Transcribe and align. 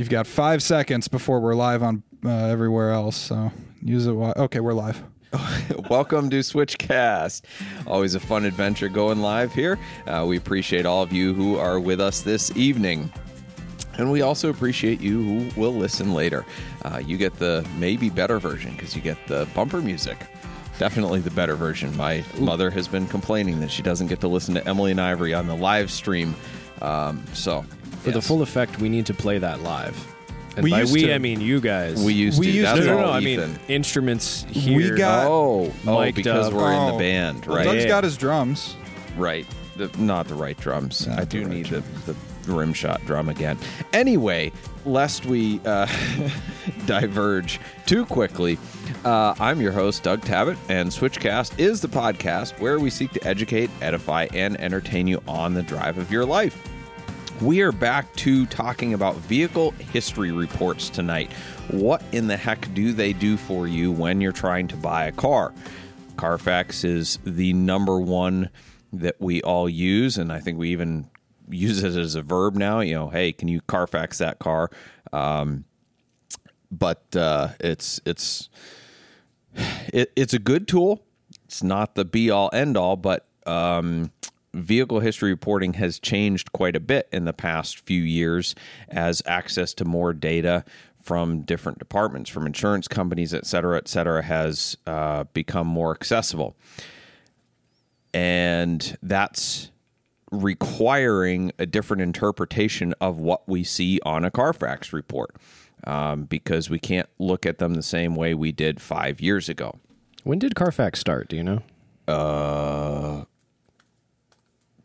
You've 0.00 0.08
got 0.08 0.26
five 0.26 0.62
seconds 0.62 1.08
before 1.08 1.40
we're 1.40 1.54
live 1.54 1.82
on 1.82 2.02
uh, 2.24 2.30
everywhere 2.30 2.90
else. 2.90 3.16
So 3.18 3.52
use 3.82 4.06
it. 4.06 4.12
While, 4.12 4.32
okay, 4.34 4.58
we're 4.58 4.72
live. 4.72 5.02
Welcome 5.90 6.30
to 6.30 6.38
Switchcast. 6.38 7.42
Always 7.86 8.14
a 8.14 8.20
fun 8.20 8.46
adventure 8.46 8.88
going 8.88 9.20
live 9.20 9.52
here. 9.52 9.78
Uh, 10.06 10.24
we 10.26 10.38
appreciate 10.38 10.86
all 10.86 11.02
of 11.02 11.12
you 11.12 11.34
who 11.34 11.58
are 11.58 11.78
with 11.78 12.00
us 12.00 12.22
this 12.22 12.50
evening. 12.56 13.12
And 13.98 14.10
we 14.10 14.22
also 14.22 14.48
appreciate 14.48 15.02
you 15.02 15.22
who 15.22 15.60
will 15.60 15.74
listen 15.74 16.14
later. 16.14 16.46
Uh, 16.82 17.02
you 17.04 17.18
get 17.18 17.38
the 17.38 17.68
maybe 17.76 18.08
better 18.08 18.38
version 18.38 18.72
because 18.72 18.96
you 18.96 19.02
get 19.02 19.18
the 19.26 19.46
bumper 19.54 19.82
music. 19.82 20.16
Definitely 20.78 21.20
the 21.20 21.30
better 21.32 21.56
version. 21.56 21.94
My 21.98 22.24
mother 22.38 22.70
has 22.70 22.88
been 22.88 23.06
complaining 23.06 23.60
that 23.60 23.70
she 23.70 23.82
doesn't 23.82 24.06
get 24.06 24.20
to 24.20 24.28
listen 24.28 24.54
to 24.54 24.66
Emily 24.66 24.92
and 24.92 25.00
Ivory 25.00 25.34
on 25.34 25.46
the 25.46 25.56
live 25.56 25.90
stream. 25.90 26.34
Um, 26.80 27.22
so, 27.34 27.66
For 28.02 28.10
the 28.12 28.22
full 28.22 28.42
effect, 28.42 28.78
we 28.80 28.88
need 28.88 29.06
to 29.06 29.14
play 29.14 29.38
that 29.38 29.62
live. 29.62 29.96
And 30.56 30.64
We 30.64 30.70
by 30.72 30.80
used 30.80 30.92
we, 30.92 31.02
to. 31.02 31.14
I 31.14 31.18
mean 31.18 31.40
you 31.40 31.60
guys. 31.60 32.02
we 32.02 32.12
used 32.12 32.38
We 32.40 32.46
to. 32.46 32.52
used 32.52 32.66
That's 32.66 32.80
to. 32.80 32.86
no, 32.86 32.92
no, 32.94 33.00
all 33.04 33.06
no. 33.08 33.12
I 33.12 33.20
mean 33.20 33.58
instruments 33.68 34.44
here. 34.50 34.76
We 34.76 34.90
got- 34.98 35.26
oh, 35.28 35.72
oh, 35.86 36.00
mic'd 36.00 36.16
because 36.16 36.48
up. 36.48 36.52
we're 36.54 36.72
in 36.72 36.78
Oh. 36.78 36.92
the 36.92 36.98
band, 36.98 37.46
Well, 37.46 37.56
right? 37.58 37.64
Doug's 37.64 37.82
Yeah. 37.84 37.88
got 37.88 38.04
his 38.04 38.16
drums. 38.16 38.74
Right. 39.16 39.46
The, 39.76 39.88
not 39.98 40.26
the 40.28 40.34
right 40.34 40.58
drums. 40.58 41.06
Not 41.06 41.18
I 41.18 41.20
the 41.20 41.26
do 41.26 41.40
right 41.42 41.48
need 41.50 41.66
the, 41.66 41.82
the 42.06 42.16
rim 42.52 42.72
shot 42.72 43.00
drum 43.06 43.28
again. 43.28 43.58
Anyway, 43.92 44.50
lest 44.84 45.24
we 45.26 45.60
uh, 45.64 45.86
diverge 46.86 47.60
too 47.86 48.04
quickly, 48.06 48.58
uh, 49.04 49.34
I'm 49.38 49.60
your 49.60 49.72
host, 49.72 50.02
Doug 50.02 50.22
Tabbitt, 50.22 50.56
and 50.68 50.90
Switchcast 50.90 51.58
is 51.58 51.80
the 51.80 51.88
podcast 51.88 52.58
where 52.60 52.78
we 52.78 52.90
seek 52.90 53.12
to 53.12 53.26
educate, 53.26 53.70
edify, 53.80 54.26
and 54.34 54.58
entertain 54.60 55.06
you 55.06 55.22
on 55.28 55.54
the 55.54 55.62
drive 55.62 55.96
of 55.98 56.10
your 56.10 56.24
life. 56.24 56.56
We 57.40 57.62
are 57.62 57.72
back 57.72 58.14
to 58.16 58.44
talking 58.44 58.92
about 58.92 59.16
vehicle 59.16 59.70
history 59.70 60.30
reports 60.30 60.90
tonight. 60.90 61.32
What 61.70 62.02
in 62.12 62.26
the 62.26 62.36
heck 62.36 62.72
do 62.74 62.92
they 62.92 63.14
do 63.14 63.38
for 63.38 63.66
you 63.66 63.90
when 63.90 64.20
you're 64.20 64.30
trying 64.30 64.68
to 64.68 64.76
buy 64.76 65.06
a 65.06 65.12
car? 65.12 65.54
Carfax 66.18 66.84
is 66.84 67.18
the 67.24 67.54
number 67.54 67.98
one 67.98 68.50
that 68.92 69.16
we 69.20 69.40
all 69.40 69.70
use, 69.70 70.18
and 70.18 70.30
I 70.30 70.38
think 70.38 70.58
we 70.58 70.68
even 70.68 71.08
use 71.48 71.82
it 71.82 71.96
as 71.96 72.14
a 72.14 72.20
verb 72.20 72.56
now. 72.56 72.80
You 72.80 72.94
know, 72.94 73.08
hey, 73.08 73.32
can 73.32 73.48
you 73.48 73.62
Carfax 73.62 74.18
that 74.18 74.38
car? 74.38 74.70
Um, 75.10 75.64
but 76.70 77.16
uh, 77.16 77.52
it's 77.58 78.02
it's 78.04 78.50
it, 79.94 80.12
it's 80.14 80.34
a 80.34 80.38
good 80.38 80.68
tool. 80.68 81.06
It's 81.46 81.62
not 81.62 81.94
the 81.94 82.04
be 82.04 82.30
all 82.30 82.50
end 82.52 82.76
all, 82.76 82.96
but 82.96 83.26
um, 83.46 84.10
vehicle 84.52 85.00
history 85.00 85.30
reporting 85.30 85.74
has 85.74 85.98
changed 85.98 86.52
quite 86.52 86.76
a 86.76 86.80
bit 86.80 87.08
in 87.12 87.24
the 87.24 87.32
past 87.32 87.78
few 87.78 88.02
years 88.02 88.54
as 88.88 89.22
access 89.26 89.74
to 89.74 89.84
more 89.84 90.12
data 90.12 90.64
from 91.02 91.42
different 91.42 91.78
departments, 91.78 92.28
from 92.28 92.46
insurance 92.46 92.86
companies, 92.86 93.32
et 93.32 93.46
cetera, 93.46 93.76
et 93.76 93.88
cetera, 93.88 94.22
has 94.22 94.76
uh, 94.86 95.24
become 95.32 95.66
more 95.66 95.92
accessible. 95.92 96.56
And 98.12 98.96
that's 99.02 99.70
requiring 100.30 101.52
a 101.58 101.66
different 101.66 102.02
interpretation 102.02 102.94
of 103.00 103.18
what 103.18 103.48
we 103.48 103.64
see 103.64 103.98
on 104.04 104.24
a 104.24 104.30
Carfax 104.30 104.92
report 104.92 105.34
um, 105.84 106.24
because 106.24 106.70
we 106.70 106.78
can't 106.78 107.08
look 107.18 107.46
at 107.46 107.58
them 107.58 107.74
the 107.74 107.82
same 107.82 108.14
way 108.14 108.34
we 108.34 108.52
did 108.52 108.80
five 108.80 109.20
years 109.20 109.48
ago. 109.48 109.78
When 110.22 110.38
did 110.38 110.54
Carfax 110.54 111.00
start? 111.00 111.28
Do 111.28 111.36
you 111.36 111.42
know? 111.42 111.62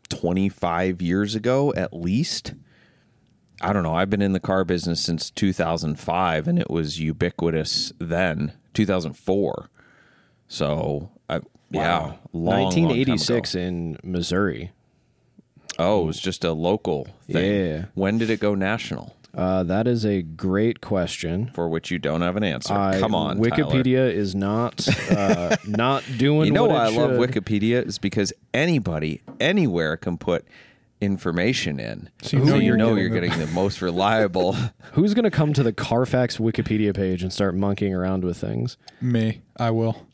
25 0.08 1.02
years 1.02 1.34
ago 1.34 1.72
at 1.74 1.92
least. 1.92 2.54
I 3.60 3.72
don't 3.72 3.82
know. 3.82 3.94
I've 3.94 4.10
been 4.10 4.22
in 4.22 4.32
the 4.32 4.40
car 4.40 4.64
business 4.64 5.00
since 5.00 5.30
2005 5.30 6.48
and 6.48 6.58
it 6.58 6.70
was 6.70 7.00
ubiquitous 7.00 7.92
then, 7.98 8.52
2004. 8.74 9.70
So, 10.48 11.10
I, 11.28 11.40
yeah, 11.70 11.98
long, 11.98 12.18
long 12.32 12.64
1986 12.64 13.54
ago. 13.54 13.62
in 13.62 13.98
Missouri. 14.02 14.72
Oh, 15.78 16.02
it 16.02 16.06
was 16.06 16.20
just 16.20 16.44
a 16.44 16.52
local 16.52 17.08
thing. 17.30 17.66
Yeah. 17.66 17.84
When 17.94 18.18
did 18.18 18.30
it 18.30 18.40
go 18.40 18.54
national? 18.54 19.14
Uh, 19.36 19.62
that 19.64 19.86
is 19.86 20.04
a 20.06 20.22
great 20.22 20.80
question. 20.80 21.50
For 21.54 21.68
which 21.68 21.90
you 21.90 21.98
don't 21.98 22.22
have 22.22 22.36
an 22.36 22.42
answer. 22.44 22.72
I- 22.72 22.98
Come 22.98 23.14
on, 23.14 23.36
Tyler. 23.36 23.50
Wikipedia 23.50 24.10
is 24.12 24.34
not 24.34 24.86
uh, 25.10 25.56
not 25.66 26.02
doing. 26.16 26.46
You 26.46 26.52
know 26.52 26.62
what 26.64 26.70
why 26.76 26.84
I 26.86 26.88
it 26.88 26.92
love. 26.96 27.10
Wikipedia 27.12 27.86
is 27.86 27.98
because 27.98 28.32
anybody 28.54 29.20
anywhere 29.38 29.96
can 29.98 30.16
put 30.16 30.46
information 31.00 31.78
in. 31.78 32.08
So 32.22 32.38
you 32.38 32.44
know 32.44 32.56
you're 32.56 32.76
know 32.76 32.94
getting 32.94 33.12
you're 33.12 33.20
getting 33.20 33.38
the 33.38 33.46
most 33.52 33.82
reliable. 33.82 34.54
Who's 34.92 35.12
going 35.14 35.24
to 35.24 35.30
come 35.30 35.52
to 35.52 35.62
the 35.62 35.72
Carfax 35.72 36.38
Wikipedia 36.38 36.94
page 36.94 37.22
and 37.22 37.32
start 37.32 37.54
monkeying 37.54 37.94
around 37.94 38.24
with 38.24 38.38
things? 38.38 38.76
Me, 39.00 39.42
I 39.58 39.70
will. 39.70 40.06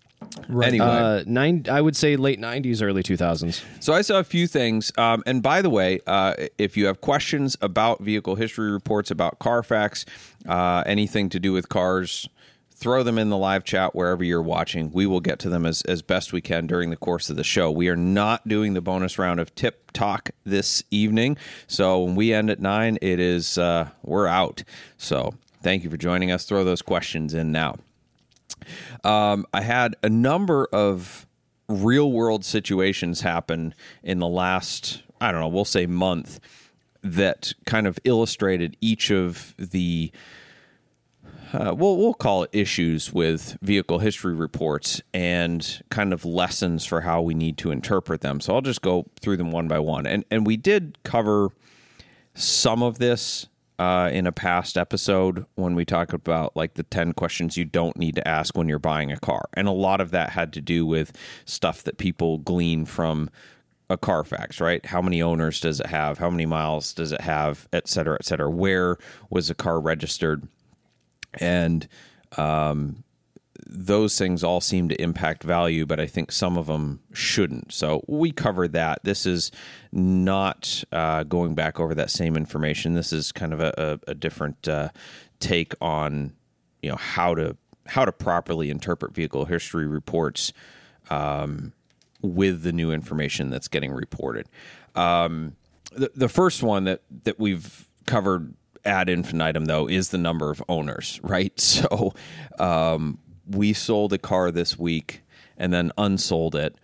Right. 0.49 0.69
Anyway. 0.69 0.87
Uh, 0.87 1.25
nine, 1.27 1.67
I 1.71 1.81
would 1.81 1.97
say 1.97 2.17
late 2.17 2.41
90s, 2.41 2.83
early 2.83 3.03
2000s. 3.03 3.63
So 3.81 3.93
I 3.93 4.03
saw 4.03 4.19
a 4.19 4.25
few 4.25 4.47
things. 4.47 4.93
Um, 4.99 5.23
and 5.27 5.43
by 5.43 5.63
the 5.63 5.71
way, 5.71 6.01
uh, 6.07 6.35
if 6.59 6.77
you 6.77 6.87
have 6.87 7.01
questions 7.01 7.57
about 7.61 8.01
vehicle 8.01 8.37
history 8.37 8.71
reports, 8.71 9.11
about 9.11 9.39
Carfax, 9.39 10.05
uh, 10.47 10.83
anything 10.87 11.29
to 11.31 11.41
do 11.41 11.53
with 11.53 11.69
cars, 11.69 12.29
throw 12.83 13.05
them 13.05 13.17
in 13.17 13.29
the 13.29 13.37
live 13.37 13.63
chat 13.63 13.95
wherever 13.95 14.25
you're 14.25 14.43
watching. 14.43 14.91
We 14.91 15.07
will 15.07 15.21
get 15.21 15.39
to 15.41 15.49
them 15.49 15.65
as, 15.65 15.83
as 15.83 16.03
best 16.03 16.33
we 16.33 16.41
can 16.41 16.67
during 16.67 16.91
the 16.91 16.97
course 16.97 17.31
of 17.31 17.37
the 17.37 17.45
show. 17.45 17.71
We 17.71 17.89
are 17.89 17.97
not 17.97 18.49
doing 18.49 18.75
the 18.75 18.81
bonus 18.81 19.19
round 19.19 19.39
of 19.39 19.55
tip 19.55 19.93
talk 19.93 20.31
this 20.45 20.83
evening. 20.91 21.37
So 21.69 22.03
when 22.03 22.17
we 22.17 22.35
end 22.35 22.51
at 22.51 22.59
nine, 22.59 22.99
it 23.01 23.21
is 23.21 23.57
uh, 23.57 23.91
we're 24.03 24.27
out. 24.27 24.65
So 24.99 25.35
thank 25.63 25.85
you 25.85 25.91
for 25.91 25.97
joining 25.97 26.33
us. 26.33 26.45
Throw 26.45 26.65
those 26.65 26.83
questions 26.83 27.35
in 27.35 27.53
now. 27.53 27.77
Um, 29.05 29.47
I 29.53 29.63
had 29.63 29.97
a 30.03 30.09
number 30.09 30.67
of 30.73 31.27
real 31.69 32.13
world 32.13 32.45
situations 32.45 33.21
happen 33.21 33.75
in 34.03 34.19
the 34.19 34.29
last, 34.29 35.03
I 35.21 35.33
don't 35.33 35.41
know, 35.41 35.49
we'll 35.49 35.65
say 35.65 35.87
month 35.87 36.41
that 37.03 37.53
kind 37.67 37.87
of 37.87 37.99
illustrated 38.05 38.77
each 38.81 39.11
of 39.11 39.55
the 39.59 40.13
uh, 41.53 41.75
we'll 41.77 41.99
we'll 41.99 42.15
call 42.15 42.45
it 42.45 42.51
issues 42.53 43.13
with 43.13 43.59
vehicle 43.61 43.99
history 43.99 44.35
reports 44.35 45.03
and 45.13 45.83
kind 45.91 46.13
of 46.13 46.25
lessons 46.25 46.87
for 46.87 47.03
how 47.03 47.21
we 47.21 47.35
need 47.35 47.59
to 47.59 47.71
interpret 47.71 48.23
them. 48.23 48.41
So 48.41 48.55
I'll 48.55 48.63
just 48.63 48.81
go 48.81 49.07
through 49.21 49.37
them 49.37 49.51
one 49.51 49.69
by 49.69 49.79
one. 49.79 50.07
And 50.07 50.25
and 50.31 50.47
we 50.47 50.57
did 50.57 50.97
cover 51.03 51.51
some 52.35 52.83
of 52.83 52.99
this 52.99 53.49
uh, 53.79 54.11
in 54.13 54.27
a 54.27 54.33
past 54.33 54.77
episode 54.77 55.47
when 55.55 55.75
we 55.75 55.85
talked 55.85 56.13
about 56.13 56.57
like 56.57 56.75
the 56.75 56.83
10 56.83 57.13
questions 57.15 57.57
you 57.57 57.65
don't 57.65 57.97
need 57.97 58.15
to 58.15 58.27
ask 58.29 58.57
when 58.57 58.69
you're 58.69 58.79
buying 58.79 59.11
a 59.11 59.19
car. 59.19 59.49
And 59.55 59.67
a 59.67 59.73
lot 59.73 60.01
of 60.01 60.11
that 60.11 60.31
had 60.31 60.53
to 60.55 60.61
do 60.61 60.87
with 60.87 61.17
stuff 61.45 61.83
that 61.85 61.99
people 61.99 62.39
glean 62.39 62.85
from 62.85 63.31
a 63.91 63.97
Carfax, 63.97 64.61
right? 64.61 64.85
How 64.87 65.03
many 65.03 65.21
owners 65.21 65.61
does 65.61 65.81
it 65.81 65.87
have? 65.87 66.19
How 66.19 66.31
many 66.31 66.47
miles 66.47 66.93
does 66.93 67.13
it 67.13 67.21
have? 67.21 67.69
Et 67.73 67.89
cetera, 67.89 68.17
et 68.19 68.25
cetera. 68.25 68.51
Where 68.51 68.97
was 69.31 69.49
the 69.49 69.55
car 69.55 69.81
registered? 69.81 70.49
And 71.35 71.89
um, 72.37 73.05
those 73.73 74.19
things 74.19 74.45
all 74.45 74.61
seem 74.61 74.89
to 74.89 75.01
impact 75.01 75.43
value, 75.43 75.87
but 75.87 75.99
I 75.99 76.07
think 76.07 76.31
some 76.31 76.57
of 76.59 76.67
them 76.67 77.01
shouldn't. 77.13 77.73
So 77.73 78.05
we 78.07 78.31
covered 78.31 78.73
that. 78.75 79.01
This 79.03 79.25
is 79.27 79.51
not 79.91 80.85
uh, 80.93 81.25
going 81.25 81.55
back 81.55 81.81
over 81.81 81.95
that 81.95 82.11
same 82.11 82.37
information. 82.37 82.95
This 82.95 83.13
is 83.13 83.33
kind 83.33 83.53
of 83.53 83.61
a, 83.61 84.01
a, 84.07 84.11
a 84.11 84.15
different 84.15 84.69
uh, 84.69 84.91
take 85.41 85.75
on 85.81 86.35
you 86.83 86.91
know 86.91 86.97
how 86.97 87.35
to 87.35 87.57
how 87.87 88.05
to 88.05 88.13
properly 88.13 88.71
interpret 88.71 89.15
vehicle 89.15 89.47
history 89.47 89.87
reports 89.87 90.53
um, 91.11 91.73
with 92.21 92.63
the 92.63 92.73
new 92.73 92.93
information 92.93 93.51
that's 93.51 93.69
getting 93.69 93.93
reported. 93.93 94.47
Um, 94.95 95.57
the, 95.93 96.11
the 96.15 96.29
first 96.29 96.63
one 96.63 96.85
that 96.85 97.03
that 97.25 97.39
we've 97.39 97.89
covered 98.07 98.55
ad 98.85 99.09
infinitum 99.09 99.67
though 99.67 99.89
is 99.89 100.11
the 100.11 100.19
number 100.19 100.51
of 100.51 100.63
owners, 100.69 101.21
right? 101.23 101.53
So 101.61 102.15
um, 102.59 103.19
we 103.47 103.73
sold 103.73 104.13
a 104.13 104.19
car 104.19 104.51
this 104.51 104.79
week 104.79 105.23
and 105.57 105.73
then 105.73 105.93
unsold 105.99 106.55
it. 106.55 106.77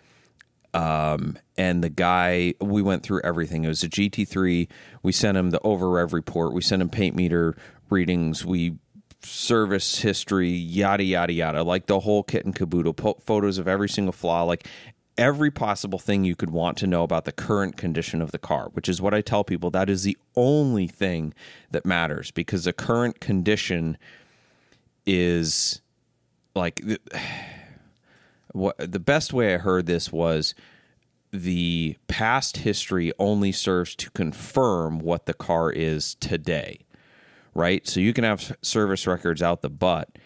Um, 0.74 1.38
and 1.56 1.82
the 1.82 1.88
guy, 1.88 2.54
we 2.60 2.82
went 2.82 3.02
through 3.02 3.22
everything. 3.24 3.64
It 3.64 3.68
was 3.68 3.82
a 3.82 3.88
GT3. 3.88 4.68
We 5.02 5.12
sent 5.12 5.38
him 5.38 5.50
the 5.50 5.60
over 5.60 5.88
rev 5.88 6.12
report. 6.12 6.52
We 6.52 6.60
sent 6.60 6.82
him 6.82 6.90
paint 6.90 7.16
meter 7.16 7.56
readings. 7.90 8.44
We 8.44 8.76
service 9.22 10.00
history, 10.00 10.50
yada 10.50 11.02
yada 11.02 11.32
yada, 11.32 11.62
like 11.62 11.86
the 11.86 12.00
whole 12.00 12.22
kit 12.22 12.44
and 12.44 12.54
caboodle. 12.54 12.94
Po- 12.94 13.18
photos 13.24 13.58
of 13.58 13.66
every 13.66 13.88
single 13.88 14.12
flaw, 14.12 14.42
like 14.44 14.68
every 15.16 15.50
possible 15.50 15.98
thing 15.98 16.24
you 16.24 16.36
could 16.36 16.50
want 16.50 16.78
to 16.78 16.86
know 16.86 17.02
about 17.02 17.24
the 17.24 17.32
current 17.32 17.76
condition 17.76 18.22
of 18.22 18.30
the 18.30 18.38
car, 18.38 18.68
which 18.72 18.88
is 18.88 19.02
what 19.02 19.12
I 19.12 19.20
tell 19.20 19.42
people. 19.42 19.70
That 19.70 19.90
is 19.90 20.04
the 20.04 20.16
only 20.36 20.86
thing 20.86 21.34
that 21.72 21.84
matters 21.84 22.30
because 22.30 22.64
the 22.64 22.72
current 22.72 23.20
condition 23.20 23.98
is 25.04 25.80
like 26.58 26.82
the, 26.84 27.00
what 28.52 28.76
the 28.78 29.00
best 29.00 29.32
way 29.32 29.54
I 29.54 29.58
heard 29.58 29.86
this 29.86 30.12
was 30.12 30.54
the 31.30 31.96
past 32.06 32.58
history 32.58 33.12
only 33.18 33.52
serves 33.52 33.94
to 33.96 34.10
confirm 34.10 34.98
what 34.98 35.26
the 35.26 35.34
car 35.34 35.70
is 35.70 36.14
today 36.16 36.80
right? 37.58 37.88
So 37.88 37.98
you 37.98 38.12
can 38.12 38.22
have 38.22 38.56
service 38.62 39.06
records 39.06 39.42
out 39.42 39.62
the 39.62 39.68
butt 39.68 40.16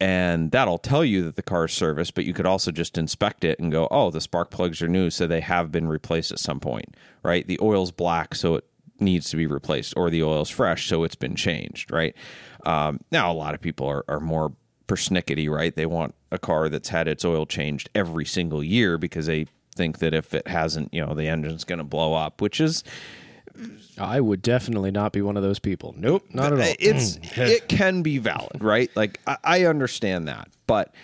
and 0.00 0.50
that'll 0.50 0.78
tell 0.78 1.04
you 1.04 1.22
that 1.22 1.36
the 1.36 1.42
car 1.42 1.66
is 1.66 1.72
serviced, 1.72 2.14
but 2.14 2.24
you 2.24 2.32
could 2.32 2.46
also 2.46 2.70
just 2.70 2.98
inspect 2.98 3.44
it 3.44 3.58
and 3.58 3.70
go, 3.70 3.86
oh, 3.90 4.10
the 4.10 4.20
spark 4.20 4.50
plugs 4.50 4.82
are 4.82 4.88
new, 4.88 5.10
so 5.10 5.26
they 5.26 5.40
have 5.40 5.70
been 5.70 5.86
replaced 5.86 6.32
at 6.32 6.40
some 6.40 6.58
point, 6.58 6.96
right? 7.22 7.46
The 7.46 7.58
oil's 7.60 7.92
black, 7.92 8.34
so 8.34 8.56
it 8.56 8.64
needs 8.98 9.30
to 9.30 9.36
be 9.36 9.46
replaced, 9.46 9.94
or 9.96 10.10
the 10.10 10.22
oil's 10.24 10.50
fresh, 10.50 10.88
so 10.88 11.04
it's 11.04 11.14
been 11.14 11.36
changed, 11.36 11.92
right? 11.92 12.16
Um, 12.66 12.98
now, 13.12 13.30
a 13.30 13.34
lot 13.34 13.54
of 13.54 13.60
people 13.60 13.86
are, 13.86 14.04
are 14.08 14.18
more 14.18 14.52
persnickety, 14.86 15.48
right? 15.48 15.74
They 15.74 15.86
want 15.86 16.14
a 16.30 16.38
car 16.38 16.68
that's 16.68 16.88
had 16.90 17.08
its 17.08 17.24
oil 17.24 17.46
changed 17.46 17.90
every 17.94 18.24
single 18.24 18.62
year 18.62 18.98
because 18.98 19.26
they 19.26 19.46
think 19.74 19.98
that 19.98 20.14
if 20.14 20.34
it 20.34 20.46
hasn't, 20.48 20.92
you 20.92 21.04
know, 21.04 21.14
the 21.14 21.28
engine's 21.28 21.64
going 21.64 21.78
to 21.78 21.84
blow 21.84 22.14
up, 22.14 22.40
which 22.40 22.60
is 22.60 22.84
I 23.98 24.20
would 24.20 24.42
definitely 24.42 24.90
not 24.90 25.12
be 25.12 25.22
one 25.22 25.36
of 25.36 25.42
those 25.42 25.58
people. 25.58 25.94
Nope, 25.96 26.24
not 26.30 26.52
at 26.52 26.60
all. 26.60 26.74
it's 26.78 27.18
it 27.36 27.68
can 27.68 28.02
be 28.02 28.18
valid, 28.18 28.62
right? 28.62 28.90
Like 28.96 29.20
I, 29.26 29.36
I 29.44 29.64
understand 29.64 30.28
that, 30.28 30.48
but 30.66 30.94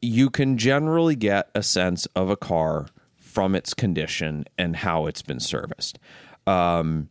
you 0.00 0.30
can 0.30 0.58
generally 0.58 1.16
get 1.16 1.50
a 1.54 1.62
sense 1.62 2.06
of 2.16 2.28
a 2.30 2.36
car 2.36 2.88
from 3.16 3.54
its 3.54 3.72
condition 3.72 4.44
and 4.58 4.76
how 4.76 5.06
it's 5.06 5.22
been 5.22 5.40
serviced. 5.40 5.98
Um, 6.46 7.08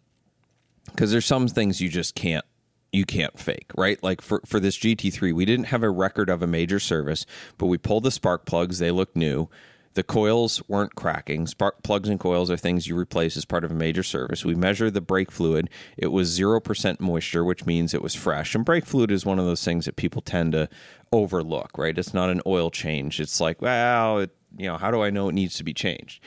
because 0.85 1.11
there's 1.11 1.25
some 1.25 1.47
things 1.47 1.79
you 1.79 1.87
just 1.87 2.15
can't 2.15 2.43
you 2.91 3.05
can't 3.05 3.39
fake, 3.39 3.71
right? 3.75 4.01
Like 4.03 4.21
for 4.21 4.41
for 4.45 4.59
this 4.59 4.77
GT3, 4.77 5.33
we 5.33 5.45
didn't 5.45 5.65
have 5.65 5.83
a 5.83 5.89
record 5.89 6.29
of 6.29 6.41
a 6.41 6.47
major 6.47 6.79
service, 6.79 7.25
but 7.57 7.67
we 7.67 7.77
pulled 7.77 8.03
the 8.03 8.11
spark 8.11 8.45
plugs; 8.45 8.79
they 8.79 8.91
look 8.91 9.15
new. 9.15 9.49
The 9.93 10.03
coils 10.03 10.61
weren't 10.69 10.95
cracking. 10.95 11.47
Spark 11.47 11.83
plugs 11.83 12.07
and 12.07 12.17
coils 12.19 12.49
are 12.49 12.55
things 12.55 12.87
you 12.87 12.97
replace 12.97 13.35
as 13.35 13.43
part 13.43 13.65
of 13.65 13.71
a 13.71 13.75
major 13.75 14.03
service. 14.03 14.45
We 14.45 14.55
measured 14.55 14.93
the 14.93 15.01
brake 15.01 15.31
fluid. 15.31 15.69
It 15.97 16.07
was 16.07 16.39
0% 16.39 16.99
moisture, 17.01 17.43
which 17.43 17.65
means 17.65 17.93
it 17.93 18.01
was 18.01 18.15
fresh. 18.15 18.55
And 18.55 18.63
brake 18.63 18.85
fluid 18.85 19.11
is 19.11 19.25
one 19.25 19.37
of 19.37 19.45
those 19.45 19.65
things 19.65 19.85
that 19.85 19.97
people 19.97 20.21
tend 20.21 20.53
to 20.53 20.69
overlook, 21.11 21.77
right? 21.77 21.97
It's 21.97 22.13
not 22.13 22.29
an 22.29 22.41
oil 22.47 22.71
change. 22.71 23.19
It's 23.19 23.41
like, 23.41 23.61
well, 23.61 24.19
it, 24.19 24.31
you 24.57 24.67
know, 24.67 24.77
how 24.77 24.91
do 24.91 25.01
I 25.01 25.09
know 25.09 25.27
it 25.27 25.33
needs 25.33 25.57
to 25.57 25.63
be 25.65 25.73
changed? 25.73 26.23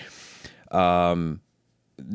Um, 0.71 1.41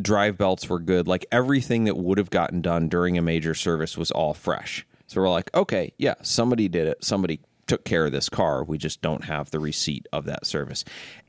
drive 0.02 0.38
belts 0.38 0.68
were 0.70 0.80
good. 0.80 1.08
Like 1.08 1.26
everything 1.32 1.86
that 1.86 1.98
would 1.98 2.18
have 2.18 2.30
gotten 2.30 2.62
done 2.62 2.90
during 2.90 3.18
a 3.18 3.22
major 3.22 3.54
service 3.54 3.98
was 3.98 4.12
all 4.12 4.34
fresh. 4.34 4.86
So 5.08 5.22
we're 5.22 5.30
like, 5.30 5.50
okay, 5.56 5.94
yeah, 5.98 6.16
somebody 6.22 6.68
did 6.68 6.88
it. 6.88 7.04
Somebody 7.04 7.40
took 7.68 7.84
care 7.84 8.06
of 8.06 8.12
this 8.12 8.30
car. 8.30 8.64
We 8.64 8.78
just 8.78 9.02
don't 9.02 9.26
have 9.26 9.52
the 9.52 9.60
receipt 9.60 10.08
of 10.12 10.26
that 10.26 10.46
service. 10.46 10.84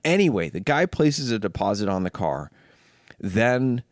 Anyway, 0.05 0.49
the 0.49 0.61
guy 0.61 0.87
places 0.87 1.31
a 1.31 1.39
deposit 1.39 1.89
on 1.89 2.03
the 2.03 2.11
car, 2.11 2.51
then 3.19 3.83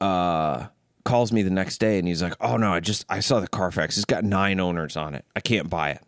uh 0.00 0.66
calls 1.04 1.32
me 1.32 1.42
the 1.42 1.50
next 1.50 1.78
day 1.78 1.98
and 1.98 2.08
he's 2.08 2.22
like, 2.22 2.34
"Oh 2.40 2.56
no, 2.56 2.72
I 2.72 2.80
just 2.80 3.04
I 3.08 3.20
saw 3.20 3.40
the 3.40 3.48
Carfax. 3.48 3.96
It's 3.96 4.04
got 4.04 4.24
9 4.24 4.58
owners 4.58 4.96
on 4.96 5.14
it. 5.14 5.24
I 5.36 5.40
can't 5.40 5.68
buy 5.68 5.90
it." 5.90 6.02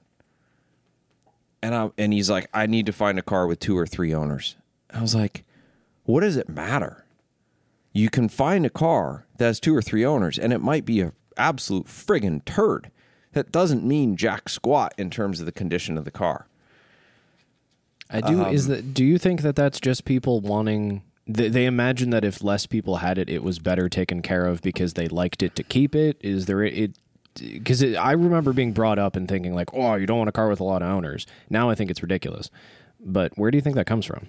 And 1.63 1.75
I 1.75 1.91
and 1.99 2.13
he's 2.13 2.31
like, 2.31 2.49
"I 2.55 2.67
need 2.67 2.87
to 2.87 2.93
find 2.93 3.19
a 3.19 3.23
car 3.23 3.47
with 3.47 3.61
two 3.61 3.77
or 3.77 3.87
three 3.87 4.15
owners." 4.15 4.57
I 4.91 5.01
was 5.01 5.15
like, 5.15 5.45
"What 6.05 6.21
does 6.21 6.37
it 6.37 6.49
matter?" 6.49 7.06
You 7.97 8.11
can 8.11 8.29
find 8.29 8.67
a 8.67 8.71
car 8.71 9.27
that 9.39 9.47
has 9.47 9.59
two 9.59 9.75
or 9.75 9.81
three 9.81 10.05
owners 10.05 10.39
and 10.39 10.53
it 10.53 10.61
might 10.61 10.85
be 10.85 11.01
an 11.01 11.13
absolute 11.39 11.87
friggin' 11.87 12.45
turd. 12.45 12.91
That 13.33 13.51
doesn't 13.51 13.85
mean 13.85 14.17
jack 14.17 14.51
squat 14.51 14.95
in 14.99 15.09
terms 15.09 15.41
of 15.41 15.47
the 15.47 15.53
condition 15.53 15.97
of 15.97 16.05
the 16.05 16.11
car. 16.11 16.47
I 18.11 18.21
do. 18.21 18.43
Um, 18.43 18.55
is 18.55 18.67
that? 18.69 18.95
Do 18.95 19.05
you 19.05 19.19
think 19.19 19.41
that 19.43 19.57
that's 19.57 19.81
just 19.81 20.05
people 20.05 20.41
wanting? 20.41 21.03
They, 21.27 21.49
they 21.49 21.67
imagine 21.67 22.11
that 22.11 22.25
if 22.25 22.43
less 22.43 22.67
people 22.67 22.99
had 22.99 23.19
it, 23.19 23.29
it 23.29 23.43
was 23.43 23.59
better 23.59 23.89
taken 23.89 24.23
care 24.23 24.47
of 24.47 24.63
because 24.63 24.95
they 24.95 25.09
liked 25.09 25.43
it 25.43 25.57
to 25.57 25.63
keep 25.63 25.95
it. 25.95 26.17
Is 26.21 26.47
there 26.47 26.63
it? 26.63 26.99
Because 27.35 27.83
I 27.83 28.13
remember 28.13 28.53
being 28.53 28.73
brought 28.73 28.99
up 28.99 29.17
and 29.17 29.29
thinking 29.29 29.55
like, 29.55 29.75
"Oh, 29.75 29.97
you 29.97 30.07
don't 30.07 30.19
want 30.19 30.29
a 30.29 30.33
car 30.33 30.49
with 30.49 30.61
a 30.61 30.65
lot 30.65 30.83
of 30.83 30.89
owners." 30.89 31.27
Now 31.51 31.69
I 31.69 31.75
think 31.75 31.91
it's 31.91 32.03
ridiculous. 32.03 32.49
But 33.01 33.37
where 33.37 33.51
do 33.51 33.59
you 33.59 33.63
think 33.63 33.75
that 33.77 33.87
comes 33.87 34.07
from? 34.07 34.29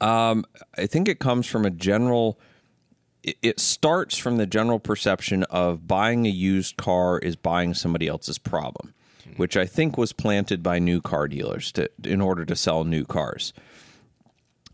Um, 0.00 0.44
I 0.76 0.86
think 0.86 1.08
it 1.08 1.20
comes 1.20 1.46
from 1.46 1.64
a 1.64 1.70
general 1.70 2.38
it- 3.42 3.60
starts 3.60 4.16
from 4.16 4.36
the 4.36 4.46
general 4.46 4.78
perception 4.78 5.42
of 5.44 5.86
buying 5.86 6.26
a 6.26 6.30
used 6.30 6.76
car 6.76 7.18
is 7.18 7.36
buying 7.36 7.74
somebody 7.74 8.06
else's 8.08 8.38
problem, 8.38 8.94
which 9.36 9.56
I 9.56 9.66
think 9.66 9.98
was 9.98 10.12
planted 10.12 10.62
by 10.62 10.78
new 10.78 11.00
car 11.00 11.28
dealers 11.28 11.72
to 11.72 11.88
in 12.04 12.20
order 12.20 12.44
to 12.44 12.56
sell 12.56 12.84
new 12.84 13.04
cars. 13.04 13.52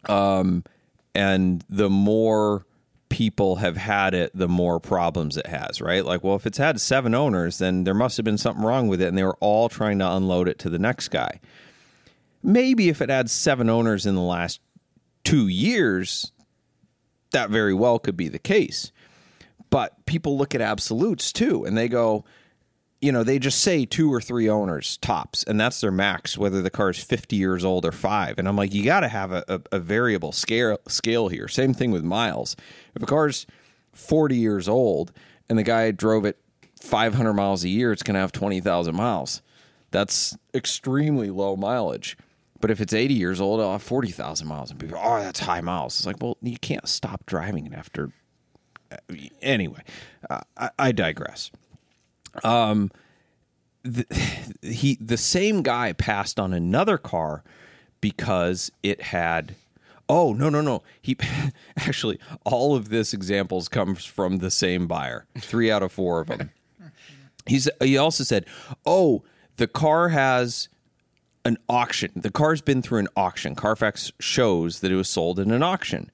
Um, 0.08 0.64
and 1.14 1.64
the 1.68 1.90
more 1.90 2.66
people 3.08 3.56
have 3.56 3.76
had 3.76 4.14
it, 4.14 4.30
the 4.34 4.48
more 4.48 4.80
problems 4.80 5.36
it 5.36 5.46
has, 5.46 5.80
right? 5.80 6.04
Like, 6.04 6.24
well, 6.24 6.34
if 6.34 6.46
it's 6.46 6.58
had 6.58 6.80
seven 6.80 7.14
owners, 7.14 7.58
then 7.58 7.84
there 7.84 7.94
must 7.94 8.16
have 8.16 8.24
been 8.24 8.38
something 8.38 8.64
wrong 8.64 8.88
with 8.88 9.02
it, 9.02 9.08
and 9.08 9.18
they 9.18 9.22
were 9.22 9.36
all 9.38 9.68
trying 9.68 9.98
to 9.98 10.10
unload 10.10 10.48
it 10.48 10.58
to 10.60 10.70
the 10.70 10.78
next 10.78 11.08
guy. 11.08 11.38
Maybe 12.42 12.88
if 12.88 13.02
it 13.02 13.10
had 13.10 13.28
seven 13.28 13.68
owners 13.68 14.06
in 14.06 14.14
the 14.14 14.22
last 14.22 14.60
two 15.24 15.46
years, 15.46 16.32
that 17.32 17.50
very 17.50 17.74
well 17.74 17.98
could 17.98 18.16
be 18.16 18.28
the 18.28 18.38
case. 18.38 18.92
But 19.70 20.04
people 20.06 20.36
look 20.36 20.54
at 20.54 20.60
absolutes 20.60 21.32
too, 21.32 21.64
and 21.64 21.76
they 21.76 21.88
go, 21.88 22.24
you 23.00 23.10
know, 23.10 23.24
they 23.24 23.38
just 23.40 23.60
say 23.60 23.84
two 23.84 24.12
or 24.12 24.20
three 24.20 24.48
owners 24.48 24.96
tops, 24.98 25.42
and 25.42 25.58
that's 25.58 25.80
their 25.80 25.90
max, 25.90 26.38
whether 26.38 26.62
the 26.62 26.70
car 26.70 26.90
is 26.90 27.02
50 27.02 27.34
years 27.34 27.64
old 27.64 27.84
or 27.84 27.90
five. 27.90 28.38
And 28.38 28.46
I'm 28.46 28.56
like, 28.56 28.72
you 28.72 28.84
got 28.84 29.00
to 29.00 29.08
have 29.08 29.32
a, 29.32 29.44
a, 29.48 29.60
a 29.72 29.78
variable 29.80 30.30
scale, 30.30 30.78
scale 30.86 31.28
here. 31.28 31.48
Same 31.48 31.74
thing 31.74 31.90
with 31.90 32.04
miles. 32.04 32.54
If 32.94 33.02
a 33.02 33.06
car's 33.06 33.44
40 33.92 34.36
years 34.36 34.68
old 34.68 35.12
and 35.48 35.58
the 35.58 35.64
guy 35.64 35.90
drove 35.90 36.24
it 36.24 36.38
500 36.80 37.32
miles 37.32 37.64
a 37.64 37.68
year, 37.68 37.92
it's 37.92 38.04
going 38.04 38.14
to 38.14 38.20
have 38.20 38.32
20,000 38.32 38.94
miles. 38.94 39.42
That's 39.90 40.36
extremely 40.54 41.30
low 41.30 41.56
mileage. 41.56 42.16
But 42.62 42.70
if 42.70 42.80
it's 42.80 42.94
80 42.94 43.12
years 43.12 43.40
old, 43.40 43.60
I'll 43.60 43.72
have 43.72 43.82
40,000 43.82 44.46
miles. 44.46 44.70
And 44.70 44.80
people, 44.80 44.98
oh, 45.02 45.20
that's 45.20 45.40
high 45.40 45.60
miles. 45.60 45.98
It's 45.98 46.06
like, 46.06 46.22
well, 46.22 46.38
you 46.40 46.56
can't 46.56 46.88
stop 46.88 47.26
driving 47.26 47.66
it 47.66 47.74
after. 47.74 48.12
Anyway, 49.42 49.82
uh, 50.30 50.40
I, 50.56 50.70
I 50.78 50.92
digress 50.92 51.50
he 54.62 54.96
the 55.00 55.16
same 55.16 55.62
guy 55.62 55.92
passed 55.92 56.38
on 56.38 56.52
another 56.52 56.98
car 56.98 57.42
because 58.00 58.70
it 58.82 59.02
had 59.02 59.54
oh 60.08 60.32
no 60.32 60.48
no 60.48 60.60
no 60.60 60.82
he 61.00 61.16
actually 61.76 62.18
all 62.44 62.74
of 62.74 62.88
this 62.88 63.12
examples 63.12 63.68
comes 63.68 64.04
from 64.04 64.38
the 64.38 64.50
same 64.50 64.86
buyer 64.86 65.26
three 65.38 65.70
out 65.70 65.82
of 65.82 65.90
four 65.90 66.20
of 66.20 66.28
them 66.28 66.50
he's 67.46 67.68
he 67.82 67.96
also 67.96 68.24
said 68.24 68.46
oh 68.86 69.22
the 69.56 69.66
car 69.66 70.10
has 70.10 70.68
an 71.44 71.58
auction 71.68 72.12
the 72.14 72.30
car's 72.30 72.60
been 72.60 72.82
through 72.82 73.00
an 73.00 73.08
auction 73.16 73.54
carfax 73.54 74.12
shows 74.20 74.80
that 74.80 74.92
it 74.92 74.96
was 74.96 75.08
sold 75.08 75.40
in 75.40 75.50
an 75.50 75.62
auction 75.62 76.10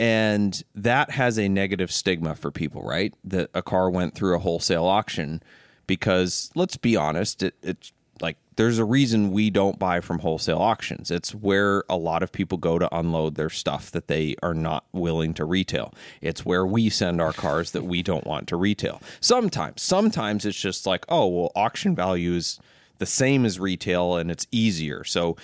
and 0.00 0.62
that 0.74 1.10
has 1.10 1.38
a 1.38 1.46
negative 1.46 1.92
stigma 1.92 2.34
for 2.34 2.50
people, 2.50 2.82
right? 2.82 3.12
That 3.22 3.50
a 3.52 3.60
car 3.60 3.90
went 3.90 4.14
through 4.14 4.34
a 4.34 4.38
wholesale 4.38 4.86
auction 4.86 5.42
because 5.86 6.50
let's 6.54 6.78
be 6.78 6.96
honest, 6.96 7.42
it, 7.42 7.54
it's 7.62 7.92
like 8.22 8.38
there's 8.56 8.78
a 8.78 8.84
reason 8.86 9.30
we 9.30 9.50
don't 9.50 9.78
buy 9.78 10.00
from 10.00 10.20
wholesale 10.20 10.56
auctions. 10.56 11.10
It's 11.10 11.34
where 11.34 11.84
a 11.90 11.98
lot 11.98 12.22
of 12.22 12.32
people 12.32 12.56
go 12.56 12.78
to 12.78 12.88
unload 12.96 13.34
their 13.34 13.50
stuff 13.50 13.90
that 13.90 14.08
they 14.08 14.36
are 14.42 14.54
not 14.54 14.86
willing 14.92 15.34
to 15.34 15.44
retail. 15.44 15.92
It's 16.22 16.46
where 16.46 16.64
we 16.64 16.88
send 16.88 17.20
our 17.20 17.34
cars 17.34 17.72
that 17.72 17.84
we 17.84 18.02
don't 18.02 18.26
want 18.26 18.48
to 18.48 18.56
retail. 18.56 19.02
Sometimes, 19.20 19.82
sometimes 19.82 20.46
it's 20.46 20.58
just 20.58 20.86
like, 20.86 21.04
oh, 21.10 21.28
well, 21.28 21.52
auction 21.54 21.94
value 21.94 22.32
is 22.32 22.58
the 23.00 23.06
same 23.06 23.44
as 23.44 23.58
retail 23.58 24.14
and 24.16 24.30
it's 24.30 24.46
easier. 24.52 25.02
So 25.02 25.36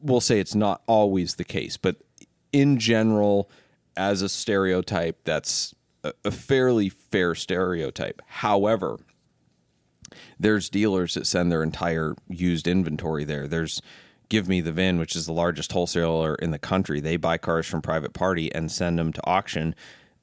we'll 0.00 0.20
say 0.20 0.38
it's 0.38 0.54
not 0.54 0.82
always 0.86 1.34
the 1.34 1.44
case, 1.44 1.76
but 1.76 1.96
in 2.52 2.78
general, 2.78 3.50
as 3.96 4.22
a 4.22 4.28
stereotype, 4.28 5.24
that's 5.24 5.74
a, 6.04 6.12
a 6.24 6.30
fairly 6.30 6.90
fair 6.90 7.34
stereotype. 7.34 8.22
However, 8.26 8.98
there's 10.38 10.68
dealers 10.68 11.14
that 11.14 11.26
send 11.26 11.50
their 11.50 11.62
entire 11.62 12.14
used 12.28 12.68
inventory 12.68 13.24
there. 13.24 13.48
There's 13.48 13.80
Give 14.28 14.48
Me 14.48 14.60
the 14.60 14.72
VIN, 14.72 14.98
which 14.98 15.16
is 15.16 15.26
the 15.26 15.32
largest 15.32 15.72
wholesaler 15.72 16.34
in 16.34 16.50
the 16.50 16.58
country. 16.58 17.00
They 17.00 17.16
buy 17.16 17.38
cars 17.38 17.66
from 17.66 17.80
private 17.80 18.12
party 18.12 18.52
and 18.54 18.70
send 18.70 18.98
them 18.98 19.12
to 19.12 19.26
auction, 19.26 19.74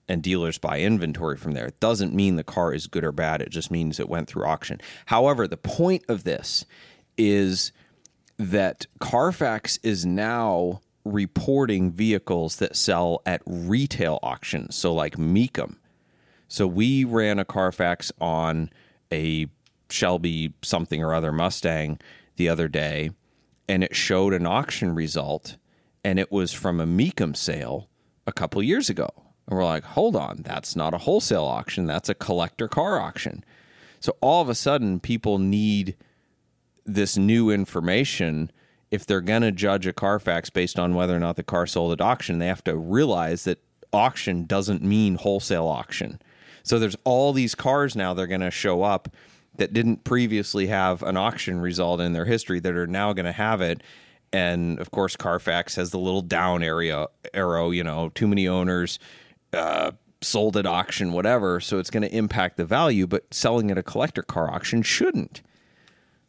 and 0.07 0.22
dealers 0.22 0.57
buy 0.57 0.79
inventory 0.79 1.38
from 1.38 1.53
there. 1.53 1.67
It 1.67 1.79
doesn't 1.79 2.13
mean 2.13 2.36
the 2.36 2.43
car 2.43 2.74
is 2.74 2.88
good 2.88 3.03
or 3.03 3.12
bad. 3.12 3.41
It 3.41 3.50
just 3.50 3.72
means 3.72 4.00
it 4.00 4.10
went 4.10 4.27
through 4.27 4.45
auction. 4.45 4.81
However, 5.07 5.48
the 5.48 5.57
point 5.57 6.03
of 6.10 6.24
this 6.24 6.65
is 7.17 7.72
that 8.38 8.88
Carfax 9.00 9.77
is 9.83 10.05
now 10.05 10.81
reporting 11.05 11.91
vehicles 11.91 12.57
that 12.57 12.75
sell 12.75 13.22
at 13.25 13.41
retail 13.45 14.19
auctions. 14.24 14.75
So, 14.75 14.93
like 14.93 15.15
Mecum. 15.17 15.77
So, 16.48 16.67
we 16.67 17.03
ran 17.03 17.39
a 17.39 17.45
Carfax 17.45 18.12
on 18.19 18.69
a 19.12 19.48
Shelby 19.89 20.53
something 20.62 21.03
or 21.03 21.13
other 21.13 21.31
Mustang 21.31 22.00
the 22.36 22.50
other 22.50 22.67
day, 22.67 23.12
and 23.67 23.83
it 23.83 23.95
showed 23.95 24.33
an 24.33 24.45
auction 24.45 24.95
result, 24.95 25.57
and 26.03 26.19
it 26.19 26.31
was 26.31 26.51
from 26.51 26.79
a 26.79 26.88
Mecum 26.88 27.36
sale 27.36 27.89
a 28.25 28.31
couple 28.31 28.62
years 28.63 28.89
ago. 28.89 29.10
And 29.48 29.58
we're 29.58 29.66
like, 29.66 29.84
hold 29.84 30.16
on, 30.16 30.42
that's 30.44 30.76
not 30.76 30.94
a 30.94 31.00
wholesale 31.00 31.46
auction, 31.46 31.86
that's 31.86 32.10
a 32.10 32.16
collector 32.16 32.68
car 32.68 33.00
auction. 33.00 33.44
So 34.00 34.16
all 34.22 34.42
of 34.42 34.50
a 34.50 34.56
sudden, 34.56 35.00
people 35.00 35.38
need 35.38 35.96
this 36.86 37.18
new 37.18 37.50
information 37.50 38.52
if 38.92 39.06
they're 39.06 39.22
going 39.22 39.42
to 39.42 39.52
judge 39.52 39.88
a 39.88 39.94
Carfax 39.94 40.50
based 40.50 40.78
on 40.78 40.94
whether 40.94 41.16
or 41.16 41.20
not 41.20 41.36
the 41.36 41.44
car 41.44 41.66
sold 41.66 41.94
at 41.94 42.02
auction. 42.02 42.38
They 42.38 42.48
have 42.48 42.64
to 42.66 42.76
realize 42.76 43.46
that 43.46 43.64
auction 43.92 44.46
doesn't 44.46 44.84
mean 44.84 45.16
wholesale 45.16 45.68
auction. 45.68 46.22
So 46.64 46.80
there's 46.80 46.96
all 47.04 47.34
these 47.34 47.56
cars 47.56 47.96
now 47.96 48.14
they're 48.14 48.28
going 48.28 48.42
to 48.42 48.52
show 48.52 48.84
up 48.84 49.10
that 49.56 49.74
didn't 49.74 50.04
previously 50.04 50.68
have 50.68 51.04
an 51.04 51.16
auction 51.16 51.60
result 51.60 52.02
in 52.02 52.14
their 52.14 52.26
history 52.26 52.60
that 52.60 52.76
are 52.76 52.88
now 52.88 53.14
going 53.14 53.26
to 53.26 53.32
have 53.32 53.62
it. 53.62 53.82
And 54.32 54.80
of 54.80 54.92
course, 54.92 55.16
Carfax 55.16 55.76
has 55.76 55.92
the 55.92 56.00
little 56.00 56.22
down 56.22 56.64
area 56.64 57.08
arrow. 57.34 57.70
You 57.70 57.84
know, 57.84 58.10
too 58.10 58.28
many 58.28 58.48
owners. 58.48 58.98
Uh, 59.53 59.91
sold 60.22 60.55
at 60.57 60.65
auction, 60.65 61.12
whatever. 61.12 61.60
So 61.60 61.79
it's 61.79 61.89
going 61.89 62.03
to 62.03 62.15
impact 62.15 62.57
the 62.57 62.65
value, 62.65 63.05
but 63.07 63.33
selling 63.33 63.69
at 63.72 63.77
a 63.77 63.83
collector 63.83 64.24
car 64.24 64.50
auction 64.50 64.81
shouldn't. 64.81 65.41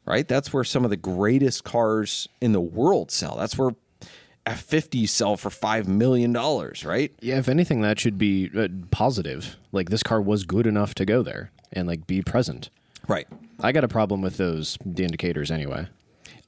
Right? 0.05 0.27
That's 0.29 0.53
where 0.53 0.65
some 0.65 0.85
of 0.85 0.91
the 0.91 0.97
greatest 0.97 1.65
cars 1.65 2.29
in 2.41 2.53
the 2.53 2.61
world 2.61 3.11
sell. 3.11 3.37
That's 3.37 3.57
where 3.57 3.71
F 4.45 4.67
50s 4.69 5.09
sell 5.09 5.37
for 5.39 5.49
$5 5.49 5.87
million, 5.87 6.33
right? 6.85 7.13
Yeah, 7.21 7.39
if 7.39 7.49
anything, 7.49 7.81
that 7.81 7.99
should 7.99 8.19
be 8.19 8.51
uh, 8.55 8.69
positive. 8.91 9.57
Like 9.73 9.89
this 9.89 10.03
car 10.03 10.21
was 10.21 10.45
good 10.45 10.67
enough 10.67 10.95
to 10.97 11.07
go 11.07 11.23
there 11.23 11.51
and 11.73 11.89
like 11.89 12.07
be 12.07 12.21
present. 12.21 12.69
Right. 13.09 13.27
I 13.61 13.73
got 13.73 13.85
a 13.85 13.89
problem 13.89 14.21
with 14.21 14.37
those 14.37 14.77
the 14.85 15.05
indicators 15.05 15.51
anyway, 15.51 15.89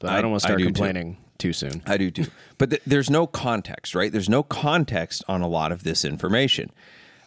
but 0.01 0.11
I, 0.11 0.19
I- 0.19 0.21
don't 0.21 0.33
want 0.33 0.43
to 0.43 0.49
start 0.49 0.59
do 0.59 0.71
too. 0.71 1.17
Too 1.39 1.53
soon. 1.53 1.83
I 1.87 1.97
do 1.97 2.11
too. 2.11 2.27
But 2.59 2.71
th- 2.71 2.83
there's 2.87 3.11
no 3.11 3.27
context, 3.27 3.95
right? 3.95 4.11
There's 4.11 4.29
no 4.29 4.43
context 4.43 5.23
on 5.29 5.43
a 5.43 5.49
lot 5.49 5.73
of 5.73 5.85
this 5.85 6.05
information. 6.05 6.71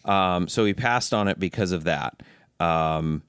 Um, 0.05 0.47
so 0.47 0.65
he 0.65 0.73
passed 0.73 1.13
on 1.13 1.27
it 1.27 1.39
because 1.39 1.71
of 1.71 1.83
that. 1.83 2.21
Um, 2.59 3.23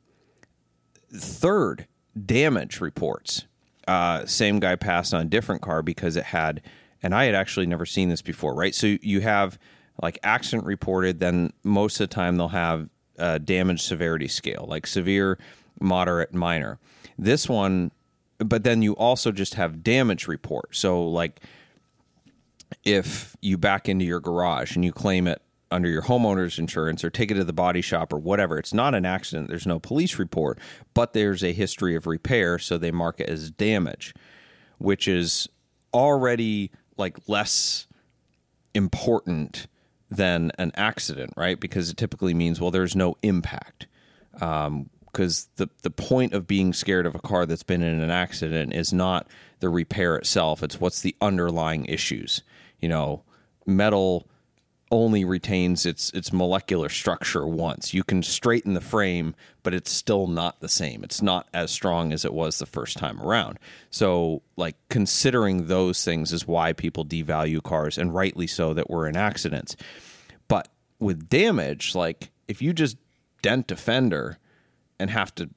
third, 1.13 1.87
damage 2.27 2.81
reports. 2.81 3.47
Uh, 3.87 4.25
same 4.27 4.61
guy 4.61 4.77
passed 4.77 5.13
on 5.13 5.29
different 5.29 5.63
car 5.63 5.83
because 5.83 6.17
it 6.17 6.25
had, 6.25 6.63
and 7.03 7.15
I 7.15 7.25
had 7.25 7.35
actually 7.35 7.67
never 7.67 7.87
seen 7.87 8.09
this 8.09 8.23
before, 8.23 8.55
right? 8.55 8.75
So 8.75 8.97
you 9.03 9.21
have 9.21 9.59
like 10.03 10.19
accident 10.23 10.65
reported, 10.65 11.21
then 11.21 11.53
most 11.63 12.01
of 12.01 12.09
the 12.09 12.15
time 12.15 12.37
they'll 12.37 12.49
have 12.49 12.89
a 13.19 13.39
damage 13.39 13.83
severity 13.83 14.29
scale, 14.29 14.67
like 14.69 14.87
severe, 14.87 15.39
moderate, 15.81 16.33
minor. 16.33 16.79
This 17.19 17.49
one, 17.49 17.91
but 18.45 18.65
then 18.65 18.83
you 18.83 18.95
also 18.95 19.33
just 19.33 19.55
have 19.55 19.83
damage 19.83 20.27
report. 20.27 20.75
So 20.75 21.03
like 21.03 21.41
if 22.85 23.37
you 23.41 23.59
back 23.59 23.89
into 23.89 24.05
your 24.05 24.21
garage 24.21 24.75
and 24.75 24.85
you 24.85 24.93
claim 24.93 25.27
it 25.27 25.43
under 25.71 25.89
your 25.89 26.03
homeowner's 26.03 26.59
insurance 26.59 27.05
or 27.05 27.11
take 27.11 27.31
it 27.31 27.35
to 27.35 27.45
the 27.45 27.53
body 27.53 27.81
shop 27.81 28.13
or 28.13 28.19
whatever, 28.19 28.59
it's 28.59 28.75
not 28.75 28.95
an 28.95 29.05
accident. 29.05 29.49
There's 29.49 29.67
no 29.67 29.79
police 29.79 30.19
report, 30.19 30.59
but 30.95 31.13
there's 31.13 31.45
a 31.45 31.53
history 31.53 31.95
of 31.95 32.07
repair, 32.07 32.59
so 32.59 32.77
they 32.77 32.91
mark 32.91 33.21
it 33.21 33.29
as 33.29 33.51
damage, 33.51 34.15
which 34.79 35.07
is 35.07 35.49
already 35.95 36.71
like 36.97 37.19
less 37.29 37.87
important 38.75 39.67
than 40.11 40.51
an 40.59 40.73
accident, 40.75 41.33
right? 41.37 41.61
Because 41.61 41.91
it 41.91 41.97
typically 41.97 42.35
means 42.35 42.61
well, 42.61 42.71
there's 42.71 42.97
no 42.97 43.17
impact. 43.23 43.87
Um, 44.41 44.91
Because 45.13 45.49
the 45.57 45.69
the 45.83 45.91
point 45.91 46.33
of 46.33 46.47
being 46.47 46.73
scared 46.73 47.07
of 47.07 47.15
a 47.15 47.21
car 47.21 47.47
that's 47.47 47.63
been 47.63 47.83
in 47.83 48.01
an 48.01 48.11
accident 48.11 48.73
is 48.73 48.93
not 48.93 49.27
the 49.61 49.69
repair 49.69 50.17
itself; 50.17 50.63
it's 50.63 50.81
what's 50.81 51.01
the 51.01 51.17
underlying 51.21 51.85
issues. 51.87 52.43
You 52.81 52.89
know, 52.89 53.23
metal 53.67 54.27
only 54.91 55.25
retains 55.25 55.87
its 55.87 56.11
its 56.11 56.33
molecular 56.33 56.89
structure 56.89 57.47
once. 57.47 57.95
You 57.95 58.03
can 58.03 58.23
straighten 58.23 58.75
the 58.75 58.81
frame, 58.81 59.35
but 59.63 59.73
it's 59.73 59.91
still 59.91 60.27
not 60.27 60.61
the 60.61 60.69
same. 60.69 61.05
It's 61.05 61.23
not 61.23 61.49
as 61.55 61.71
strong 61.71 62.13
as 62.13 62.25
it 62.25 62.35
was 62.35 62.59
the 62.59 62.67
first 62.67 62.97
time 62.97 63.21
around. 63.21 63.59
So, 63.91 64.43
like 64.57 64.77
considering 64.89 65.67
those 65.67 66.05
things 66.05 66.33
is 66.33 66.47
why 66.47 66.73
people 66.73 67.05
devalue 67.05 67.63
cars 67.63 67.99
and 67.99 68.15
rightly 68.15 68.47
so 68.47 68.75
that 68.75 68.91
were 68.91 69.07
in 69.07 69.17
accidents. 69.17 69.77
But 70.49 70.69
with 70.99 71.29
damage, 71.29 71.95
like 71.95 72.31
if 72.49 72.61
you 72.61 72.73
just 72.73 72.97
dent 73.43 73.71
a 73.71 73.77
fender 73.77 74.39
and 75.01 75.11
have 75.11 75.35
to 75.37 75.51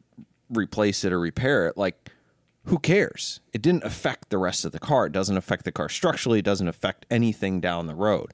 replace 0.49 1.03
it 1.03 1.13
or 1.13 1.19
repair 1.19 1.67
it, 1.67 1.77
like 1.77 2.09
who 2.65 2.79
cares? 2.79 3.41
It 3.51 3.61
didn't 3.61 3.83
affect 3.83 4.29
the 4.29 4.37
rest 4.37 4.63
of 4.65 4.71
the 4.71 4.79
car. 4.79 5.07
It 5.07 5.11
doesn't 5.11 5.37
affect 5.37 5.65
the 5.65 5.71
car 5.71 5.89
structurally. 5.89 6.39
It 6.39 6.45
doesn't 6.45 6.67
affect 6.67 7.05
anything 7.11 7.59
down 7.59 7.87
the 7.87 7.95
road. 7.95 8.33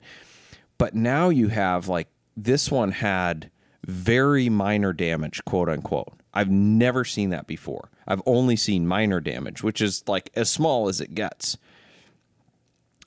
But 0.78 0.94
now 0.94 1.30
you 1.30 1.48
have 1.48 1.88
like 1.88 2.08
this 2.38 2.72
one 2.72 2.92
had 2.92 3.50
very 3.86 4.50
minor 4.50 4.94
damage, 4.94 5.44
quote 5.46 5.68
unquote. 5.68 6.14
I've 6.34 6.50
never 6.50 7.04
seen 7.04 7.32
that 7.32 7.48
before. 7.48 7.90
I've 8.08 8.22
only 8.26 8.56
seen 8.56 8.86
minor 8.88 9.20
damage, 9.20 9.64
which 9.64 9.82
is 9.82 10.04
like 10.08 10.30
as 10.36 10.50
small 10.50 10.88
as 10.88 11.02
it 11.02 11.16
gets. 11.16 11.58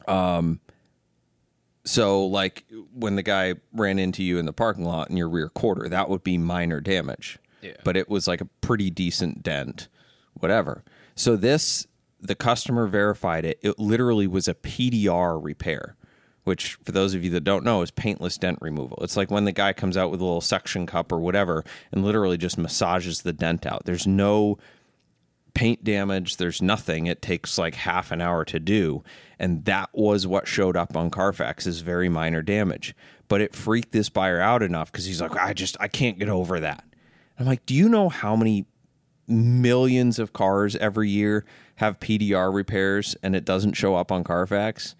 Um 0.08 0.60
so 1.84 2.26
like 2.26 2.64
when 2.94 3.16
the 3.16 3.22
guy 3.22 3.54
ran 3.72 3.98
into 3.98 4.22
you 4.22 4.38
in 4.38 4.46
the 4.46 4.52
parking 4.52 4.84
lot 4.84 5.08
in 5.08 5.16
your 5.16 5.28
rear 5.28 5.48
quarter, 5.48 5.88
that 5.88 6.08
would 6.08 6.24
be 6.24 6.36
minor 6.36 6.80
damage. 6.80 7.38
But 7.84 7.96
it 7.96 8.08
was 8.08 8.26
like 8.28 8.40
a 8.40 8.46
pretty 8.60 8.90
decent 8.90 9.42
dent, 9.42 9.88
whatever. 10.34 10.84
So 11.14 11.36
this 11.36 11.86
the 12.22 12.34
customer 12.36 12.86
verified 12.86 13.44
it. 13.44 13.58
It 13.62 13.78
literally 13.78 14.28
was 14.28 14.46
a 14.46 14.54
PDR 14.54 15.42
repair, 15.42 15.96
which 16.44 16.74
for 16.84 16.92
those 16.92 17.14
of 17.14 17.24
you 17.24 17.30
that 17.30 17.42
don't 17.44 17.64
know 17.64 17.82
is 17.82 17.90
paintless 17.90 18.38
dent 18.38 18.58
removal. 18.62 18.98
It's 19.02 19.16
like 19.16 19.30
when 19.30 19.44
the 19.44 19.52
guy 19.52 19.72
comes 19.72 19.96
out 19.96 20.10
with 20.10 20.20
a 20.20 20.24
little 20.24 20.40
suction 20.40 20.86
cup 20.86 21.10
or 21.10 21.18
whatever 21.18 21.64
and 21.90 22.04
literally 22.04 22.38
just 22.38 22.56
massages 22.56 23.22
the 23.22 23.32
dent 23.32 23.66
out. 23.66 23.84
There's 23.84 24.06
no 24.06 24.56
paint 25.54 25.84
damage. 25.84 26.36
There's 26.36 26.62
nothing. 26.62 27.06
It 27.06 27.20
takes 27.20 27.58
like 27.58 27.74
half 27.74 28.10
an 28.12 28.20
hour 28.20 28.44
to 28.46 28.60
do. 28.60 29.02
And 29.38 29.64
that 29.64 29.90
was 29.92 30.26
what 30.26 30.46
showed 30.46 30.76
up 30.76 30.96
on 30.96 31.10
Carfax 31.10 31.66
is 31.66 31.80
very 31.80 32.08
minor 32.08 32.42
damage. 32.42 32.94
But 33.26 33.40
it 33.40 33.54
freaked 33.54 33.92
this 33.92 34.08
buyer 34.08 34.40
out 34.40 34.62
enough 34.62 34.92
because 34.92 35.06
he's 35.06 35.20
like, 35.20 35.36
I 35.36 35.52
just, 35.52 35.76
I 35.80 35.88
can't 35.88 36.18
get 36.18 36.28
over 36.28 36.60
that. 36.60 36.84
I'm 37.38 37.46
like, 37.46 37.64
do 37.66 37.74
you 37.74 37.88
know 37.88 38.08
how 38.08 38.36
many 38.36 38.66
millions 39.26 40.18
of 40.18 40.32
cars 40.32 40.76
every 40.76 41.08
year 41.08 41.44
have 41.76 42.00
PDR 42.00 42.52
repairs 42.52 43.16
and 43.22 43.34
it 43.34 43.44
doesn't 43.44 43.74
show 43.74 43.94
up 43.94 44.12
on 44.12 44.24
Carfax? 44.24 44.94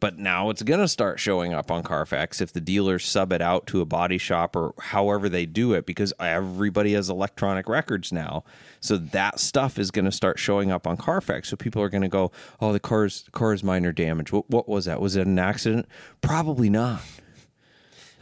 But 0.00 0.18
now 0.18 0.50
it's 0.50 0.62
going 0.62 0.80
to 0.80 0.88
start 0.88 1.18
showing 1.18 1.52
up 1.52 1.70
on 1.70 1.82
Carfax 1.82 2.40
if 2.40 2.52
the 2.52 2.60
dealers 2.60 3.04
sub 3.04 3.32
it 3.32 3.42
out 3.42 3.66
to 3.68 3.80
a 3.80 3.84
body 3.84 4.18
shop 4.18 4.54
or 4.54 4.74
however 4.78 5.28
they 5.28 5.44
do 5.44 5.72
it 5.72 5.86
because 5.86 6.12
everybody 6.20 6.92
has 6.92 7.10
electronic 7.10 7.68
records 7.68 8.12
now. 8.12 8.44
So 8.80 8.96
that 8.96 9.40
stuff 9.40 9.78
is 9.78 9.90
going 9.90 10.04
to 10.04 10.12
start 10.12 10.38
showing 10.38 10.70
up 10.70 10.86
on 10.86 10.96
Carfax. 10.96 11.48
So 11.48 11.56
people 11.56 11.82
are 11.82 11.88
going 11.88 12.02
to 12.02 12.08
go, 12.08 12.30
"Oh, 12.60 12.72
the 12.72 12.78
car's 12.80 13.24
car 13.32 13.52
is 13.52 13.64
minor 13.64 13.92
damage. 13.92 14.30
What, 14.32 14.48
what 14.48 14.68
was 14.68 14.84
that? 14.84 15.00
Was 15.00 15.16
it 15.16 15.26
an 15.26 15.38
accident? 15.38 15.86
Probably 16.20 16.70
not. 16.70 17.02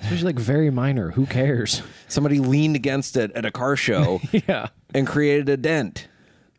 It 0.03 0.11
was 0.11 0.23
like 0.23 0.39
very 0.39 0.71
minor. 0.71 1.11
Who 1.13 1.27
cares? 1.27 1.83
Somebody 2.09 2.39
leaned 2.39 2.77
against 2.77 3.17
it 3.17 3.33
at 3.33 3.45
a 3.45 3.51
car 3.51 3.77
show 3.77 4.21
yeah. 4.33 4.69
and 4.95 5.07
created 5.07 5.49
a 5.49 5.57
dent." 5.57 6.09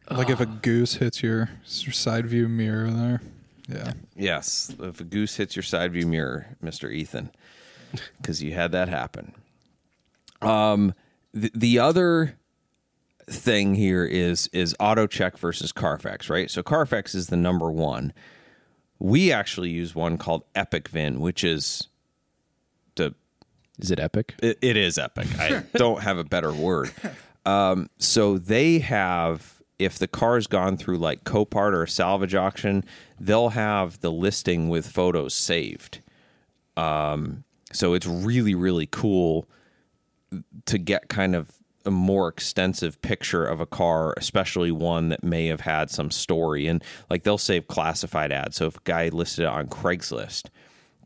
Like 0.10 0.30
if 0.30 0.40
a 0.40 0.46
goose 0.46 0.96
hits 0.96 1.22
your 1.22 1.50
side 1.66 2.26
view 2.28 2.48
mirror 2.48 2.90
there. 2.90 3.22
Yeah. 3.68 3.92
Yes, 4.16 4.74
if 4.80 5.02
a 5.02 5.04
goose 5.04 5.36
hits 5.36 5.56
your 5.56 5.64
side 5.64 5.92
view 5.92 6.08
mirror, 6.08 6.56
Mister 6.62 6.90
Ethan, 6.90 7.32
because 8.22 8.42
you 8.42 8.54
had 8.54 8.72
that 8.72 8.88
happen. 8.88 9.34
Um, 10.42 10.94
the, 11.34 11.52
the 11.54 11.80
other 11.80 12.38
thing 13.30 13.76
here 13.76 14.06
is 14.06 14.48
is 14.54 14.74
AutoCheck 14.80 15.38
versus 15.38 15.72
Carfax, 15.72 16.30
right? 16.30 16.50
So 16.50 16.64
Carfax 16.64 17.14
is 17.14 17.28
the 17.28 17.36
number 17.36 17.70
one. 17.70 18.14
We 19.00 19.32
actually 19.32 19.70
use 19.70 19.94
one 19.94 20.18
called 20.18 20.44
Epic 20.56 20.88
Vin, 20.88 21.20
which 21.20 21.44
is 21.44 21.90
the 21.90 21.97
Is 23.80 23.92
it 23.92 24.00
epic? 24.00 24.36
it, 24.42 24.58
it 24.62 24.78
is 24.78 24.98
epic. 24.98 25.28
I 25.40 25.64
don't 25.76 26.02
have 26.02 26.18
a 26.18 26.24
better 26.24 26.52
word. 26.54 26.92
Um, 27.46 27.90
so 27.98 28.38
they 28.38 28.80
have, 28.80 29.62
if 29.80 30.00
the 30.00 30.08
car's 30.08 30.48
gone 30.48 30.78
through 30.78 30.98
like 30.98 31.24
Copart 31.24 31.74
or 31.74 31.84
a 31.84 31.88
salvage 31.88 32.36
auction, 32.36 32.84
they'll 33.20 33.50
have 33.50 34.00
the 34.02 34.12
listing 34.12 34.70
with 34.70 34.88
photos 34.88 35.34
saved. 35.34 36.02
Um, 36.76 37.44
so 37.72 37.94
it's 37.94 38.08
really, 38.08 38.56
really 38.56 38.88
cool 38.88 39.48
to 40.66 40.78
get 40.78 41.10
kind 41.10 41.36
of 41.36 41.52
a 41.86 41.92
more 41.92 42.28
extensive 42.28 43.02
picture 43.02 43.46
of 43.46 43.62
a 43.62 43.66
car, 43.66 44.14
especially 44.18 44.72
one 44.72 45.08
that 45.10 45.24
may 45.24 45.48
have 45.48 45.62
had 45.62 45.90
some 45.90 46.12
story. 46.12 46.68
And 46.68 46.84
like 47.10 47.24
they'll 47.24 47.38
save 47.38 47.68
classified 47.68 48.32
ads. 48.32 48.58
So 48.58 48.66
if 48.66 48.76
a 48.76 48.82
guy 48.84 49.08
listed 49.08 49.46
it 49.46 49.48
on 49.48 49.68
Craigslist, 49.68 50.48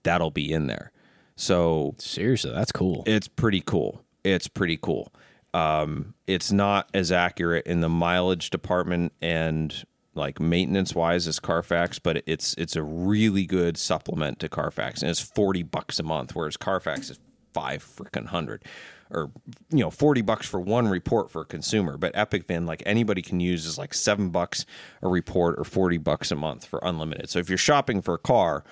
that'll 0.04 0.32
be 0.32 0.51
in 0.51 0.68
there. 0.68 0.92
So 1.41 1.95
Seriously, 1.98 2.51
that's 2.51 2.71
cool. 2.71 3.01
it's 3.07 3.27
pretty 3.27 3.62
cool. 3.62 4.03
It's 4.24 4.48
pretty 4.48 4.77
cool. 4.77 5.12
Um, 5.55 6.13
it's 6.27 6.51
not 6.51 6.88
as 6.93 7.12
accurate 7.12 7.65
in 7.65 7.81
the 7.81 7.89
mileage 7.89 8.51
department 8.51 9.12
and 9.24 9.83
like 10.13 10.39
maintenance 10.39 10.93
wise 10.93 11.27
as 11.27 11.39
Carfax, 11.39 11.98
but 11.98 12.21
it's 12.27 12.53
it's 12.60 12.75
a 12.75 12.83
really 12.83 13.48
good 13.48 13.75
supplement 13.75 14.39
to 14.41 14.50
Carfax, 14.50 15.01
and 15.01 15.10
it's 15.10 15.19
forty 15.19 15.63
bucks 15.63 15.98
a 15.98 16.03
month, 16.03 16.36
whereas 16.36 16.57
Carfax 16.57 17.10
is 17.10 17.19
five 17.53 17.83
freaking 17.83 18.27
hundred 18.27 18.63
or 19.10 19.31
you 19.71 19.79
know 19.79 19.89
40 19.89 20.21
bucks 20.21 20.48
for 20.48 20.57
one 20.62 20.88
report 20.88 21.29
for 21.29 21.41
a 21.41 21.45
consumer 21.45 21.98
but 21.98 22.13
epic 22.15 22.45
vin 22.45 22.65
like 22.65 22.81
anybody 22.86 23.21
can 23.21 23.41
use 23.41 23.65
is 23.65 23.77
like 23.77 23.93
7 23.93 24.29
bucks 24.29 24.65
a 25.01 25.10
report 25.10 25.60
or 25.60 25.65
40 25.65 25.98
bucks 25.98 26.31
a 26.31 26.36
month 26.38 26.63
for 26.65 26.79
unlimited 26.81 27.29
so 27.29 27.39
if 27.39 27.50
you're 27.50 27.57
shopping 27.57 28.01
for 28.01 28.13
a 28.13 28.17
car 28.17 28.63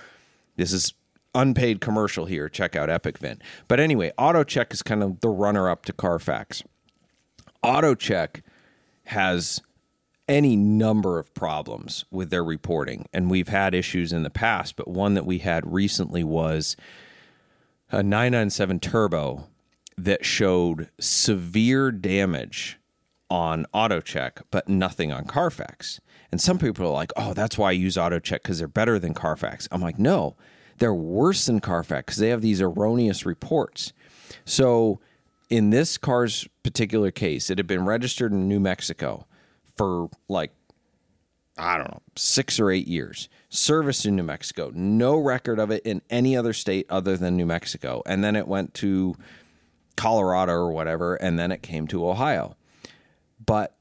this 0.56 0.72
is 0.72 0.94
unpaid 1.40 1.82
commercial 1.82 2.26
here 2.26 2.50
check 2.50 2.76
out 2.76 2.90
epic 2.90 3.18
vin 3.18 3.42
but 3.68 3.80
anyway 3.80 4.12
autocheck 4.18 4.74
is 4.74 4.82
kind 4.82 5.04
of 5.04 5.20
the 5.22 5.30
runner 5.30 5.70
up 5.70 5.86
to 5.86 5.94
carfax 5.94 6.64
autocheck 7.64 8.42
has 9.06 9.62
any 10.28 10.56
number 10.56 11.18
of 11.18 11.34
problems 11.34 12.06
with 12.12 12.30
their 12.30 12.44
reporting 12.44 13.08
and 13.14 13.30
we've 13.30 13.48
had 13.48 13.74
issues 13.74 14.14
in 14.14 14.24
the 14.24 14.30
past 14.30 14.76
but 14.76 14.88
one 14.88 15.14
that 15.14 15.26
we 15.26 15.40
had 15.40 15.72
recently 15.72 16.24
was 16.24 16.76
a 17.92 18.04
997 18.04 18.80
turbo 18.80 19.48
that 19.98 20.26
showed 20.26 20.90
severe 21.00 21.92
damage 21.92 22.80
on 23.30 23.66
AutoCheck, 23.74 24.42
but 24.52 24.68
nothing 24.68 25.12
on 25.12 25.26
Carfax. 25.26 26.00
And 26.32 26.40
some 26.42 26.58
people 26.58 26.86
are 26.86 26.94
like, 26.94 27.12
oh, 27.16 27.34
that's 27.34 27.58
why 27.58 27.70
I 27.70 27.74
use 27.74 27.96
AutoCheck 27.96 28.44
because 28.44 28.60
they're 28.60 28.68
better 28.68 29.00
than 29.00 29.14
Carfax. 29.14 29.68
I'm 29.72 29.82
like, 29.82 30.00
no, 30.00 30.36
they're 30.80 30.94
worse 30.94 31.46
than 31.46 31.60
Carfax 31.60 32.06
because 32.06 32.18
they 32.18 32.30
have 32.30 32.42
these 32.42 32.62
erroneous 32.62 33.26
reports. 33.26 33.94
So 34.46 35.00
in 35.50 35.70
this 35.70 35.98
car's 35.98 36.48
particular 36.64 37.12
case, 37.12 37.50
it 37.50 37.58
had 37.58 37.68
been 37.68 37.86
registered 37.86 38.32
in 38.32 38.48
New 38.48 38.60
Mexico 38.60 39.26
for 39.76 40.10
like 40.28 40.52
I 41.58 41.78
don't 41.78 41.92
know, 41.92 42.02
six 42.16 42.58
or 42.58 42.72
eight 42.72 42.88
years. 42.88 43.28
Serviced 43.50 44.06
in 44.06 44.16
New 44.16 44.24
Mexico. 44.24 44.72
No 44.74 45.18
record 45.18 45.60
of 45.60 45.72
it 45.72 45.86
in 45.86 46.02
any 46.10 46.38
other 46.38 46.54
state 46.54 46.86
other 46.90 47.18
than 47.18 47.36
New 47.36 47.46
Mexico. 47.46 48.02
And 48.06 48.24
then 48.24 48.38
it 48.38 48.48
went 48.48 48.74
to 48.76 49.16
Colorado 49.98 50.54
or 50.54 50.72
whatever, 50.72 51.16
and 51.16 51.38
then 51.38 51.52
it 51.52 51.62
came 51.62 51.86
to 51.88 52.08
Ohio. 52.08 52.56
But 53.46 53.76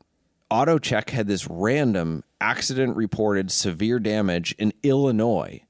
AutoCheck 0.51 1.11
had 1.11 1.29
this 1.29 1.47
random 1.47 2.25
accident 2.41 2.97
reported 2.97 3.53
severe 3.53 4.01
damage 4.01 4.57
in 4.59 4.73
Illinois 4.83 5.63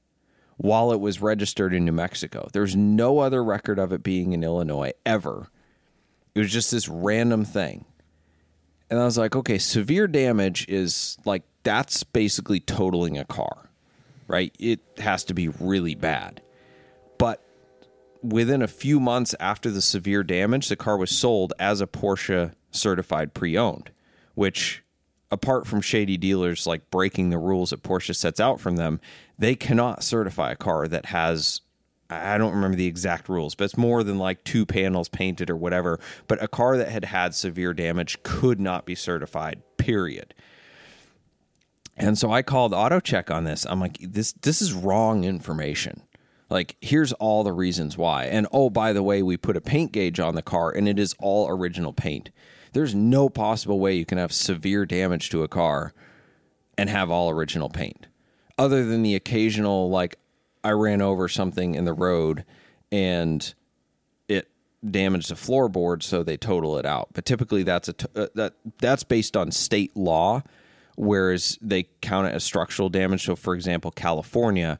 while 0.59 0.91
it 0.91 0.99
was 0.99 1.21
registered 1.21 1.73
in 1.73 1.85
New 1.85 1.93
Mexico. 1.93 2.49
There's 2.51 2.75
no 2.75 3.19
other 3.19 3.41
record 3.41 3.79
of 3.79 3.93
it 3.93 4.03
being 4.03 4.33
in 4.33 4.43
Illinois 4.43 4.91
ever. 5.05 5.47
It 6.35 6.39
was 6.39 6.51
just 6.51 6.69
this 6.69 6.89
random 6.89 7.45
thing. 7.45 7.85
And 8.89 8.99
I 8.99 9.05
was 9.05 9.17
like, 9.17 9.37
okay, 9.37 9.57
severe 9.57 10.05
damage 10.05 10.67
is 10.67 11.17
like 11.23 11.43
that's 11.63 12.03
basically 12.03 12.59
totaling 12.59 13.17
a 13.17 13.23
car, 13.23 13.69
right? 14.27 14.53
It 14.59 14.81
has 14.97 15.23
to 15.25 15.33
be 15.33 15.47
really 15.47 15.95
bad. 15.95 16.41
But 17.17 17.41
within 18.21 18.61
a 18.61 18.67
few 18.67 18.99
months 18.99 19.33
after 19.39 19.71
the 19.71 19.81
severe 19.81 20.23
damage, 20.23 20.67
the 20.67 20.75
car 20.75 20.97
was 20.97 21.11
sold 21.11 21.53
as 21.57 21.79
a 21.79 21.87
Porsche 21.87 22.51
certified 22.71 23.33
pre 23.33 23.57
owned, 23.57 23.91
which, 24.35 24.83
apart 25.31 25.67
from 25.67 25.81
shady 25.81 26.17
dealers 26.17 26.65
like 26.65 26.89
breaking 26.89 27.29
the 27.29 27.37
rules 27.37 27.69
that 27.69 27.83
Porsche 27.83 28.15
sets 28.15 28.39
out 28.39 28.59
from 28.59 28.75
them, 28.75 28.99
they 29.37 29.55
cannot 29.55 30.03
certify 30.03 30.51
a 30.51 30.55
car 30.55 30.87
that 30.87 31.07
has. 31.07 31.61
I 32.11 32.39
don't 32.39 32.55
remember 32.55 32.75
the 32.75 32.87
exact 32.87 33.29
rules, 33.29 33.53
but 33.53 33.65
it's 33.65 33.77
more 33.77 34.03
than 34.03 34.17
like 34.17 34.43
two 34.43 34.65
panels 34.65 35.09
painted 35.09 35.47
or 35.51 35.55
whatever. 35.55 35.99
But 36.27 36.41
a 36.41 36.47
car 36.47 36.75
that 36.75 36.89
had 36.89 37.05
had 37.05 37.35
severe 37.35 37.71
damage 37.71 38.23
could 38.23 38.59
not 38.59 38.85
be 38.85 38.95
certified, 38.95 39.61
period. 39.77 40.33
And 41.95 42.17
so 42.17 42.31
I 42.31 42.41
called 42.41 42.71
AutoCheck 42.71 43.29
on 43.29 43.43
this. 43.43 43.65
I'm 43.69 43.79
like, 43.79 43.97
this 44.01 44.31
this 44.31 44.61
is 44.61 44.73
wrong 44.73 45.23
information. 45.23 46.01
Like, 46.49 46.77
here's 46.81 47.13
all 47.13 47.43
the 47.43 47.53
reasons 47.53 47.95
why. 47.95 48.25
And 48.25 48.47
oh, 48.51 48.71
by 48.71 48.91
the 48.91 49.03
way, 49.03 49.21
we 49.21 49.37
put 49.37 49.57
a 49.57 49.61
paint 49.61 49.91
gauge 49.91 50.19
on 50.19 50.33
the 50.33 50.41
car 50.41 50.71
and 50.71 50.87
it 50.87 50.97
is 50.97 51.15
all 51.19 51.47
original 51.47 51.93
paint. 51.93 52.31
There's 52.73 52.93
no 52.95 53.29
possible 53.29 53.79
way 53.79 53.95
you 53.95 54.05
can 54.05 54.17
have 54.17 54.31
severe 54.31 54.85
damage 54.85 55.29
to 55.31 55.43
a 55.43 55.47
car 55.47 55.93
and 56.77 56.89
have 56.89 57.09
all 57.09 57.29
original 57.29 57.69
paint. 57.69 58.07
Other 58.57 58.85
than 58.85 59.03
the 59.03 59.15
occasional 59.15 59.89
like 59.89 60.17
I 60.63 60.71
ran 60.71 61.01
over 61.01 61.27
something 61.27 61.75
in 61.75 61.85
the 61.85 61.93
road 61.93 62.45
and 62.91 63.53
it 64.27 64.49
damaged 64.89 65.29
the 65.29 65.35
floorboard 65.35 66.03
so 66.03 66.23
they 66.23 66.37
total 66.37 66.77
it 66.77 66.85
out. 66.85 67.09
But 67.13 67.25
typically 67.25 67.63
that's 67.63 67.89
a 67.89 67.93
t- 67.93 68.07
uh, 68.15 68.27
that 68.35 68.53
that's 68.79 69.03
based 69.03 69.35
on 69.35 69.51
state 69.51 69.95
law 69.95 70.43
whereas 70.99 71.57
they 71.61 71.83
count 72.01 72.27
it 72.27 72.33
as 72.33 72.43
structural 72.43 72.89
damage. 72.89 73.23
So, 73.23 73.37
for 73.37 73.55
example, 73.55 73.89
California, 73.89 74.79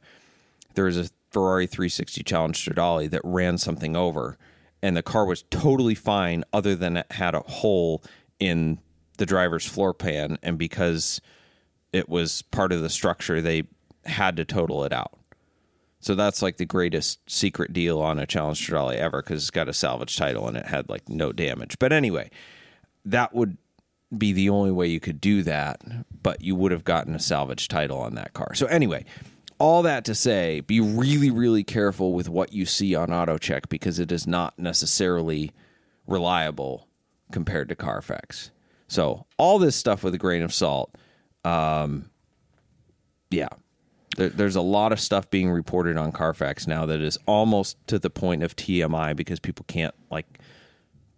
there 0.74 0.84
was 0.84 0.98
a 0.98 1.08
Ferrari 1.30 1.66
360 1.66 2.22
Challenge 2.22 2.62
Stradale 2.62 3.08
that 3.08 3.22
ran 3.24 3.56
something 3.56 3.96
over, 3.96 4.36
and 4.82 4.96
the 4.96 5.02
car 5.02 5.26
was 5.26 5.44
totally 5.50 5.94
fine, 5.94 6.44
other 6.52 6.74
than 6.74 6.96
it 6.96 7.12
had 7.12 7.34
a 7.34 7.40
hole 7.40 8.02
in 8.38 8.78
the 9.18 9.26
driver's 9.26 9.66
floor 9.66 9.92
pan, 9.92 10.38
and 10.42 10.58
because 10.58 11.20
it 11.92 12.08
was 12.08 12.42
part 12.42 12.72
of 12.72 12.80
the 12.80 12.88
structure, 12.88 13.40
they 13.40 13.64
had 14.06 14.36
to 14.36 14.44
total 14.44 14.84
it 14.84 14.92
out. 14.92 15.18
So 16.00 16.14
that's 16.14 16.40
like 16.40 16.56
the 16.56 16.64
greatest 16.64 17.18
secret 17.30 17.72
deal 17.72 18.00
on 18.00 18.18
a 18.18 18.26
Challenge 18.26 18.58
Stradale 18.58 18.96
ever 18.96 19.22
because 19.22 19.42
it's 19.42 19.50
got 19.50 19.68
a 19.68 19.74
salvage 19.74 20.16
title 20.16 20.48
and 20.48 20.56
it 20.56 20.66
had 20.66 20.88
like 20.88 21.08
no 21.10 21.32
damage. 21.32 21.78
But 21.78 21.92
anyway, 21.92 22.30
that 23.04 23.34
would 23.34 23.58
be 24.16 24.32
the 24.32 24.48
only 24.48 24.70
way 24.70 24.86
you 24.86 24.98
could 24.98 25.20
do 25.20 25.42
that, 25.42 25.82
but 26.22 26.40
you 26.40 26.56
would 26.56 26.72
have 26.72 26.84
gotten 26.84 27.14
a 27.14 27.20
salvage 27.20 27.68
title 27.68 27.98
on 27.98 28.14
that 28.14 28.32
car. 28.32 28.54
So 28.54 28.66
anyway, 28.66 29.04
all 29.60 29.82
that 29.82 30.06
to 30.06 30.14
say, 30.14 30.60
be 30.60 30.80
really, 30.80 31.30
really 31.30 31.62
careful 31.62 32.14
with 32.14 32.28
what 32.28 32.52
you 32.52 32.64
see 32.64 32.94
on 32.94 33.08
AutoCheck 33.08 33.68
because 33.68 33.98
it 33.98 34.10
is 34.10 34.26
not 34.26 34.58
necessarily 34.58 35.52
reliable 36.06 36.88
compared 37.30 37.68
to 37.68 37.76
Carfax. 37.76 38.50
So 38.88 39.26
all 39.36 39.58
this 39.58 39.76
stuff 39.76 40.02
with 40.02 40.14
a 40.14 40.18
grain 40.18 40.42
of 40.42 40.52
salt. 40.52 40.96
Um, 41.44 42.10
yeah, 43.30 43.48
there, 44.16 44.30
there's 44.30 44.56
a 44.56 44.62
lot 44.62 44.92
of 44.92 44.98
stuff 44.98 45.30
being 45.30 45.50
reported 45.50 45.98
on 45.98 46.10
Carfax 46.10 46.66
now 46.66 46.86
that 46.86 47.00
is 47.00 47.18
almost 47.26 47.76
to 47.86 47.98
the 47.98 48.10
point 48.10 48.42
of 48.42 48.56
TMI 48.56 49.14
because 49.14 49.40
people 49.40 49.66
can't 49.68 49.94
like 50.10 50.40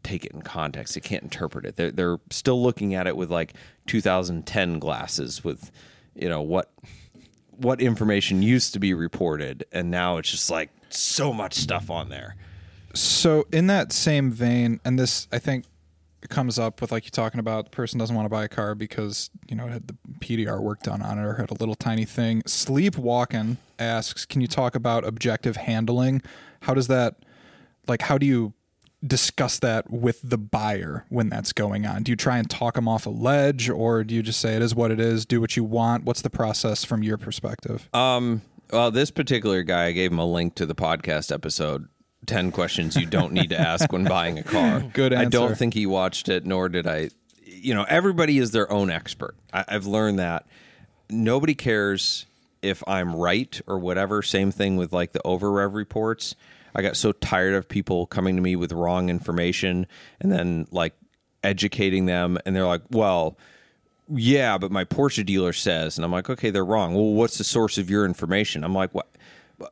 take 0.03 0.25
it 0.25 0.33
in 0.33 0.43
context. 0.43 0.95
They 0.95 1.01
can't 1.01 1.23
interpret 1.23 1.65
it. 1.65 1.77
They're, 1.77 1.93
they're 1.93 2.19
still 2.31 2.61
looking 2.61 2.93
at 2.93 3.07
it 3.07 3.17
with 3.17 3.31
like 3.31 3.55
2010 3.87 4.81
glasses 4.81 5.45
with, 5.45 5.71
you 6.17 6.29
know, 6.29 6.43
what 6.43 6.73
what 7.57 7.81
information 7.81 8.43
used 8.43 8.73
to 8.73 8.79
be 8.79 8.95
reported, 8.95 9.65
and 9.73 9.91
now 9.91 10.19
it's 10.19 10.31
just 10.31 10.51
like 10.51 10.71
so 10.89 11.33
much 11.33 11.55
stuff 11.55 11.91
on 11.91 12.09
there. 12.09 12.37
So 12.95 13.47
in 13.53 13.67
that 13.69 13.93
same 13.93 14.31
vein, 14.31 14.81
and 14.85 14.99
this 14.99 15.29
I 15.33 15.39
think 15.39 15.65
comes 16.29 16.59
up 16.59 16.81
with 16.81 16.93
like 16.93 17.05
you 17.05 17.11
talking 17.11 17.41
about 17.41 17.65
the 17.65 17.71
person 17.71 17.99
doesn't 17.99 18.15
want 18.15 18.27
to 18.27 18.31
buy 18.31 18.45
a 18.45 18.49
car 18.49 18.75
because 18.75 19.31
you 19.49 19.57
know 19.57 19.67
it 19.67 19.73
had 19.73 19.89
the 19.89 19.97
PDR 20.21 20.61
work 20.61 20.83
done 20.83 21.03
on 21.03 21.19
it 21.19 21.23
or 21.23 21.35
had 21.35 21.51
a 21.51 21.55
little 21.55 21.75
tiny 21.75 22.05
thing. 22.05 22.43
Sleepwalking 22.47 23.59
asks, 23.79 24.25
can 24.25 24.41
you 24.41 24.47
talk 24.47 24.75
about 24.75 25.05
objective 25.05 25.57
handling? 25.57 26.23
How 26.63 26.75
does 26.75 26.87
that 26.89 27.17
like 27.89 28.03
how 28.03 28.19
do 28.19 28.27
you 28.27 28.55
discuss 29.05 29.59
that 29.59 29.91
with 29.91 30.21
the 30.23 30.39
buyer 30.39 31.05
when 31.09 31.29
that's 31.29 31.53
going 31.53 31.87
on? 31.87 32.03
Do 32.03 32.13
you 32.13 32.17
try 32.17 32.39
and 32.39 32.49
talk 32.49 32.75
them 32.75 32.89
off 32.89 33.07
a 33.07 33.11
ledge 33.11 33.69
or 33.69 34.05
do 34.05 34.15
you 34.15 34.23
just 34.23 34.41
say 34.41 34.55
it 34.55 34.63
is 34.63 34.75
what 34.75 34.91
it 34.91 35.01
is, 35.01 35.27
do 35.27 35.41
what 35.41 35.57
you 35.57 35.65
want? 35.65 36.05
What's 36.05 36.23
the 36.23 36.31
process 36.31 36.85
from 36.85 37.03
your 37.03 37.19
perspective? 37.19 37.89
Um, 37.93 38.43
well, 38.71 38.91
this 38.91 39.11
particular 39.11 39.63
guy, 39.63 39.87
I 39.87 39.93
gave 39.93 40.13
him 40.13 40.19
a 40.19 40.27
link 40.27 40.55
to 40.57 40.67
the 40.67 40.75
podcast 40.75 41.33
episode 41.33 41.89
10 42.27 42.53
questions 42.53 42.97
you 42.97 43.07
don't 43.07 43.33
need 43.33 43.51
to 43.51 43.61
ask 43.61 43.93
when 43.93 44.05
buying 44.05 44.39
a 44.39 44.43
car. 44.43 44.81
Good 44.93 45.13
I 45.13 45.25
don't 45.25 45.57
think 45.57 45.75
he 45.75 45.87
watched 45.87 46.29
it, 46.29 46.47
nor 46.47 46.69
did 46.69 46.87
I. 46.87 47.11
You 47.45 47.75
know, 47.75 47.85
everybody 47.89 48.39
is 48.39 48.53
their 48.53 48.71
own 48.73 48.91
expert. 48.91 49.35
I, 49.53 49.65
I've 49.69 49.87
learned 49.87 50.19
that. 50.19 50.47
Nobody 51.11 51.55
cares 51.55 52.27
if 52.63 52.83
I'm 52.87 53.15
right 53.15 53.61
or 53.67 53.79
whatever. 53.79 54.23
Same 54.23 54.51
thing 54.53 54.77
with 54.77 54.93
like 54.93 55.13
the 55.13 55.21
over 55.25 55.51
rev 55.51 55.75
reports. 55.75 56.35
I 56.75 56.83
got 56.83 56.97
so 56.97 57.13
tired 57.13 57.55
of 57.55 57.69
people 57.69 58.07
coming 58.07 58.37
to 58.37 58.43
me 58.43 58.57
with 58.57 58.73
wrong 58.73 59.09
information 59.09 59.87
and 60.21 60.33
then 60.33 60.67
like 60.71 60.95
educating 61.43 62.07
them. 62.07 62.39
And 62.47 62.55
they're 62.55 62.67
like, 62.67 62.83
well, 62.91 63.37
yeah, 64.09 64.59
but 64.59 64.71
my 64.71 64.85
Porsche 64.85 65.25
dealer 65.25 65.53
says, 65.53 65.97
and 65.97 66.05
I'm 66.05 66.13
like, 66.13 66.29
okay, 66.29 66.51
they're 66.51 66.65
wrong. 66.65 66.95
Well, 66.95 67.13
what's 67.13 67.39
the 67.39 67.45
source 67.45 67.79
of 67.79 67.89
your 67.89 68.05
information? 68.05 68.65
I'm 68.65 68.75
like, 68.75 68.93
what? 68.93 69.09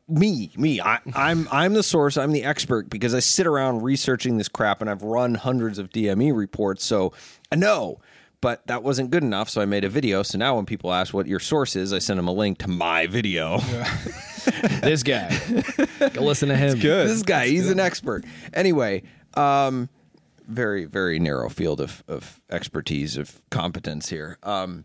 Me, 0.08 0.52
me. 0.56 0.80
I, 0.80 1.00
I'm 1.14 1.48
I'm 1.50 1.74
the 1.74 1.82
source. 1.82 2.16
I'm 2.16 2.30
the 2.30 2.44
expert 2.44 2.88
because 2.88 3.12
I 3.12 3.18
sit 3.18 3.44
around 3.44 3.82
researching 3.82 4.38
this 4.38 4.48
crap, 4.48 4.80
and 4.80 4.88
I've 4.88 5.02
run 5.02 5.34
hundreds 5.34 5.80
of 5.80 5.90
DME 5.90 6.32
reports, 6.36 6.84
so 6.84 7.12
I 7.50 7.56
know. 7.56 7.98
But 8.42 8.66
that 8.68 8.82
wasn't 8.82 9.10
good 9.10 9.22
enough, 9.22 9.50
so 9.50 9.60
I 9.60 9.66
made 9.66 9.84
a 9.84 9.88
video. 9.88 10.22
So 10.22 10.38
now 10.38 10.56
when 10.56 10.64
people 10.64 10.92
ask 10.92 11.12
what 11.12 11.26
your 11.26 11.40
source 11.40 11.76
is, 11.76 11.92
I 11.92 11.98
send 11.98 12.18
them 12.18 12.26
a 12.26 12.32
link 12.32 12.58
to 12.58 12.68
my 12.68 13.06
video. 13.06 13.58
this 14.82 15.02
guy. 15.02 15.38
Go 16.14 16.22
listen 16.22 16.48
to 16.48 16.56
him. 16.56 16.78
good. 16.78 17.08
this 17.08 17.22
guy, 17.22 17.48
he's 17.48 17.68
an 17.68 17.78
expert. 17.78 18.24
Anyway, 18.54 19.02
um, 19.34 19.90
very 20.48 20.84
very 20.84 21.18
narrow 21.18 21.48
field 21.48 21.80
of 21.80 22.02
of 22.08 22.40
expertise 22.50 23.16
of 23.16 23.40
competence 23.50 24.08
here. 24.08 24.38
Um, 24.42 24.84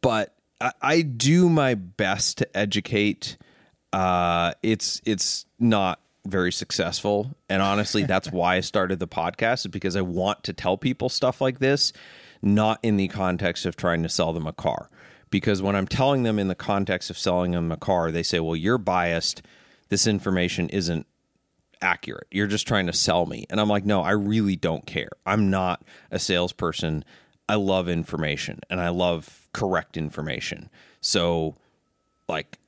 but 0.00 0.34
I, 0.60 0.72
I 0.80 1.02
do 1.02 1.48
my 1.48 1.74
best 1.74 2.38
to 2.38 2.56
educate. 2.56 3.36
Uh, 3.92 4.54
it's 4.62 5.00
it's 5.04 5.44
not 5.58 6.00
very 6.26 6.52
successful. 6.52 7.36
And 7.48 7.62
honestly, 7.62 8.04
that's 8.04 8.30
why 8.32 8.56
I 8.56 8.60
started 8.60 8.98
the 8.98 9.08
podcast 9.08 9.60
is 9.60 9.68
because 9.68 9.96
I 9.96 10.02
want 10.02 10.44
to 10.44 10.52
tell 10.52 10.76
people 10.76 11.08
stuff 11.08 11.40
like 11.40 11.58
this, 11.58 11.92
not 12.40 12.78
in 12.82 12.96
the 12.96 13.08
context 13.08 13.66
of 13.66 13.76
trying 13.76 14.02
to 14.02 14.08
sell 14.08 14.32
them 14.32 14.46
a 14.46 14.52
car. 14.52 14.88
Because 15.30 15.62
when 15.62 15.74
I'm 15.74 15.86
telling 15.86 16.24
them 16.24 16.38
in 16.38 16.48
the 16.48 16.54
context 16.54 17.08
of 17.08 17.18
selling 17.18 17.52
them 17.52 17.72
a 17.72 17.76
car, 17.76 18.10
they 18.10 18.22
say, 18.22 18.38
"Well, 18.38 18.56
you're 18.56 18.78
biased. 18.78 19.40
This 19.88 20.06
information 20.06 20.68
isn't 20.68 21.06
accurate. 21.80 22.26
You're 22.30 22.46
just 22.46 22.68
trying 22.68 22.86
to 22.86 22.92
sell 22.92 23.24
me." 23.24 23.46
And 23.48 23.58
I'm 23.58 23.68
like, 23.68 23.86
"No, 23.86 24.02
I 24.02 24.10
really 24.10 24.56
don't 24.56 24.86
care. 24.86 25.08
I'm 25.24 25.48
not 25.48 25.82
a 26.10 26.18
salesperson. 26.18 27.04
I 27.48 27.54
love 27.54 27.88
information 27.88 28.60
and 28.68 28.78
I 28.78 28.90
love 28.90 29.48
correct 29.54 29.96
information." 29.96 30.68
So 31.00 31.56
like 32.28 32.58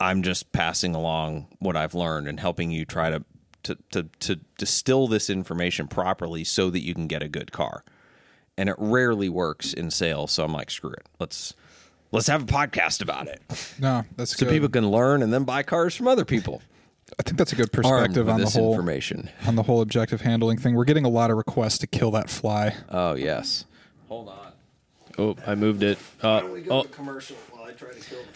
I'm 0.00 0.22
just 0.22 0.52
passing 0.52 0.94
along 0.94 1.46
what 1.58 1.76
I've 1.76 1.94
learned 1.94 2.28
and 2.28 2.38
helping 2.40 2.70
you 2.70 2.84
try 2.84 3.10
to 3.10 3.24
to 3.64 3.76
to, 3.92 4.08
to 4.20 4.36
distill 4.58 5.08
this 5.08 5.28
information 5.30 5.88
properly 5.88 6.44
so 6.44 6.70
that 6.70 6.80
you 6.80 6.94
can 6.94 7.06
get 7.06 7.22
a 7.22 7.28
good 7.28 7.52
car. 7.52 7.82
And 8.58 8.68
it 8.68 8.76
rarely 8.78 9.28
works 9.28 9.72
in 9.72 9.90
sales, 9.90 10.32
so 10.32 10.44
I'm 10.44 10.52
like, 10.52 10.70
screw 10.70 10.92
it. 10.92 11.06
Let's 11.18 11.54
let's 12.12 12.26
have 12.28 12.42
a 12.42 12.46
podcast 12.46 13.02
about 13.02 13.26
it. 13.28 13.40
No, 13.78 14.04
that's 14.16 14.32
good. 14.34 14.38
So 14.38 14.46
good. 14.46 14.52
people 14.52 14.68
can 14.70 14.90
learn 14.90 15.22
and 15.22 15.32
then 15.32 15.44
buy 15.44 15.62
cars 15.62 15.94
from 15.94 16.08
other 16.08 16.24
people. 16.24 16.62
I 17.18 17.22
think 17.22 17.36
that's 17.36 17.52
a 17.52 17.56
good 17.56 17.70
perspective 17.72 18.28
on 18.28 18.40
the 18.40 18.48
whole 18.48 18.72
information. 18.72 19.28
on 19.46 19.54
the 19.54 19.62
whole 19.64 19.80
objective 19.82 20.22
handling 20.22 20.58
thing. 20.58 20.74
We're 20.74 20.84
getting 20.86 21.04
a 21.04 21.08
lot 21.10 21.30
of 21.30 21.36
requests 21.36 21.78
to 21.78 21.86
kill 21.86 22.10
that 22.12 22.30
fly. 22.30 22.74
Oh 22.90 23.14
yes. 23.14 23.64
Hold 24.08 24.28
on. 24.28 24.52
Oh, 25.18 25.36
I 25.46 25.54
moved 25.54 25.82
it. 25.82 25.98
Uh, 26.22 26.42
We 26.52 26.68
oh, 26.68 26.82
to 26.82 26.88
commercial 26.88 27.36
while 27.36 27.44
I 27.44 27.45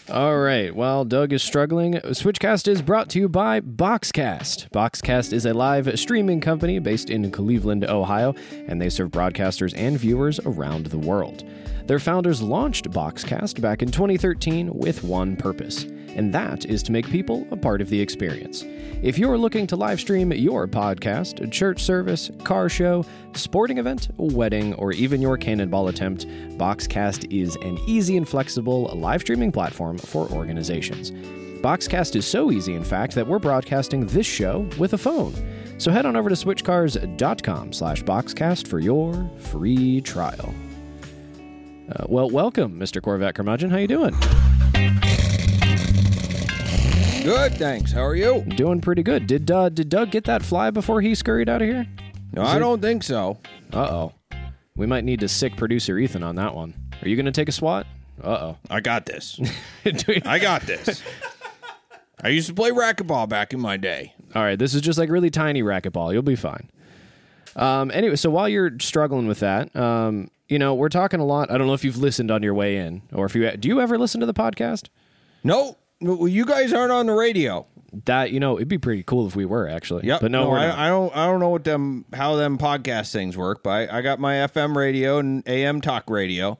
All 0.09 0.37
right. 0.39 0.75
While 0.75 1.05
Doug 1.05 1.33
is 1.33 1.43
struggling, 1.43 1.93
Switchcast 1.93 2.67
is 2.67 2.81
brought 2.81 3.09
to 3.09 3.19
you 3.19 3.29
by 3.29 3.61
Boxcast. 3.61 4.69
Boxcast 4.69 5.33
is 5.33 5.45
a 5.45 5.53
live 5.53 5.99
streaming 5.99 6.41
company 6.41 6.79
based 6.79 7.09
in 7.09 7.31
Cleveland, 7.31 7.85
Ohio, 7.85 8.35
and 8.67 8.81
they 8.81 8.89
serve 8.89 9.11
broadcasters 9.11 9.73
and 9.75 9.97
viewers 9.97 10.39
around 10.45 10.87
the 10.87 10.97
world. 10.97 11.43
Their 11.85 11.99
founders 11.99 12.41
launched 12.41 12.89
Boxcast 12.91 13.59
back 13.61 13.81
in 13.81 13.91
2013 13.91 14.71
with 14.73 15.03
one 15.03 15.35
purpose, 15.35 15.83
and 15.83 16.33
that 16.33 16.65
is 16.65 16.83
to 16.83 16.91
make 16.91 17.09
people 17.09 17.47
a 17.51 17.57
part 17.57 17.81
of 17.81 17.89
the 17.89 17.99
experience. 17.99 18.63
If 19.01 19.17
you're 19.17 19.37
looking 19.37 19.65
to 19.67 19.75
live 19.75 19.99
stream 19.99 20.31
your 20.31 20.67
podcast, 20.67 21.51
church 21.51 21.83
service, 21.83 22.29
car 22.43 22.69
show, 22.69 23.03
sporting 23.33 23.77
event, 23.79 24.09
wedding, 24.17 24.73
or 24.75 24.91
even 24.93 25.21
your 25.21 25.37
cannonball 25.37 25.87
attempt, 25.87 26.27
Boxcast 26.57 27.31
is 27.31 27.55
an 27.57 27.79
easy 27.87 28.15
and 28.15 28.29
flexible 28.29 28.91
live 28.95 29.21
streaming 29.21 29.51
platform 29.51 29.97
for 29.97 30.29
organizations. 30.29 31.11
Boxcast 31.61 32.15
is 32.15 32.25
so 32.25 32.51
easy, 32.51 32.73
in 32.73 32.83
fact, 32.83 33.13
that 33.15 33.27
we're 33.27 33.39
broadcasting 33.39 34.05
this 34.07 34.25
show 34.25 34.67
with 34.77 34.93
a 34.93 34.97
phone. 34.97 35.33
So 35.77 35.91
head 35.91 36.05
on 36.05 36.15
over 36.15 36.29
to 36.29 36.35
switchcars.com 36.35 37.73
slash 37.73 38.03
boxcast 38.03 38.67
for 38.67 38.79
your 38.79 39.29
free 39.37 40.01
trial. 40.01 40.53
Uh, 41.91 42.05
well, 42.07 42.29
welcome, 42.29 42.79
Mr. 42.79 43.01
Corvette 43.01 43.35
Curmudgeon. 43.35 43.69
How 43.69 43.77
you 43.77 43.87
doing? 43.87 44.11
Good, 47.23 47.53
thanks. 47.55 47.91
How 47.91 48.05
are 48.05 48.15
you? 48.15 48.41
Doing 48.55 48.79
pretty 48.79 49.03
good. 49.03 49.27
Did 49.27 49.51
uh, 49.51 49.69
did 49.69 49.89
Doug 49.89 50.09
get 50.09 50.23
that 50.23 50.41
fly 50.41 50.71
before 50.71 51.01
he 51.01 51.13
scurried 51.15 51.49
out 51.49 51.61
of 51.61 51.67
here? 51.67 51.85
No, 52.31 52.43
I 52.43 52.59
don't 52.59 52.81
think 52.81 53.03
so. 53.03 53.39
Uh 53.73 53.79
oh. 53.79 54.13
We 54.75 54.85
might 54.87 55.03
need 55.03 55.19
to 55.19 55.27
sic 55.27 55.57
producer 55.57 55.97
Ethan 55.97 56.23
on 56.23 56.35
that 56.35 56.55
one. 56.55 56.73
Are 57.01 57.09
you 57.09 57.15
going 57.17 57.25
to 57.25 57.31
take 57.31 57.49
a 57.49 57.51
swat? 57.51 57.85
Uh 58.23 58.27
oh. 58.29 58.57
I 58.69 58.79
got 58.79 59.05
this. 59.05 59.39
I 60.25 60.39
got 60.39 60.61
this. 60.61 61.03
I 62.23 62.29
used 62.29 62.47
to 62.47 62.53
play 62.53 62.71
racquetball 62.71 63.27
back 63.27 63.53
in 63.53 63.59
my 63.59 63.75
day. 63.75 64.13
All 64.33 64.43
right, 64.43 64.57
this 64.57 64.73
is 64.73 64.81
just 64.81 64.97
like 64.97 65.09
really 65.09 65.29
tiny 65.29 65.61
racquetball. 65.61 66.13
You'll 66.13 66.21
be 66.21 66.35
fine. 66.37 66.69
Um, 67.55 67.91
anyway, 67.91 68.15
so 68.15 68.29
while 68.29 68.47
you're 68.47 68.79
struggling 68.79 69.27
with 69.27 69.39
that, 69.41 69.75
um, 69.75 70.29
you 70.51 70.59
know, 70.59 70.75
we're 70.75 70.89
talking 70.89 71.21
a 71.21 71.25
lot. 71.25 71.49
I 71.49 71.57
don't 71.57 71.67
know 71.67 71.73
if 71.73 71.85
you've 71.85 71.97
listened 71.97 72.29
on 72.29 72.43
your 72.43 72.53
way 72.53 72.75
in, 72.75 73.03
or 73.13 73.25
if 73.25 73.33
you 73.33 73.49
do. 73.55 73.69
You 73.69 73.79
ever 73.79 73.97
listen 73.97 74.19
to 74.19 74.25
the 74.25 74.33
podcast? 74.33 74.89
No, 75.45 75.77
well, 76.01 76.27
you 76.27 76.45
guys 76.45 76.73
aren't 76.73 76.91
on 76.91 77.05
the 77.05 77.13
radio. 77.13 77.65
That 78.05 78.31
you 78.31 78.39
know, 78.41 78.57
it'd 78.57 78.67
be 78.67 78.77
pretty 78.77 79.03
cool 79.03 79.27
if 79.27 79.35
we 79.35 79.45
were 79.45 79.69
actually. 79.69 80.05
Yep. 80.07 80.19
but 80.21 80.29
no, 80.29 80.49
we're 80.49 80.59
not. 80.59 80.77
I, 80.77 80.87
I 80.87 80.89
don't. 80.89 81.15
I 81.15 81.25
don't 81.25 81.39
know 81.39 81.49
what 81.49 81.63
them 81.63 82.03
how 82.11 82.35
them 82.35 82.57
podcast 82.57 83.13
things 83.13 83.37
work, 83.37 83.63
but 83.63 83.69
I, 83.69 83.99
I 83.99 84.01
got 84.01 84.19
my 84.19 84.33
FM 84.33 84.75
radio 84.75 85.19
and 85.19 85.41
AM 85.47 85.79
talk 85.79 86.09
radio, 86.09 86.59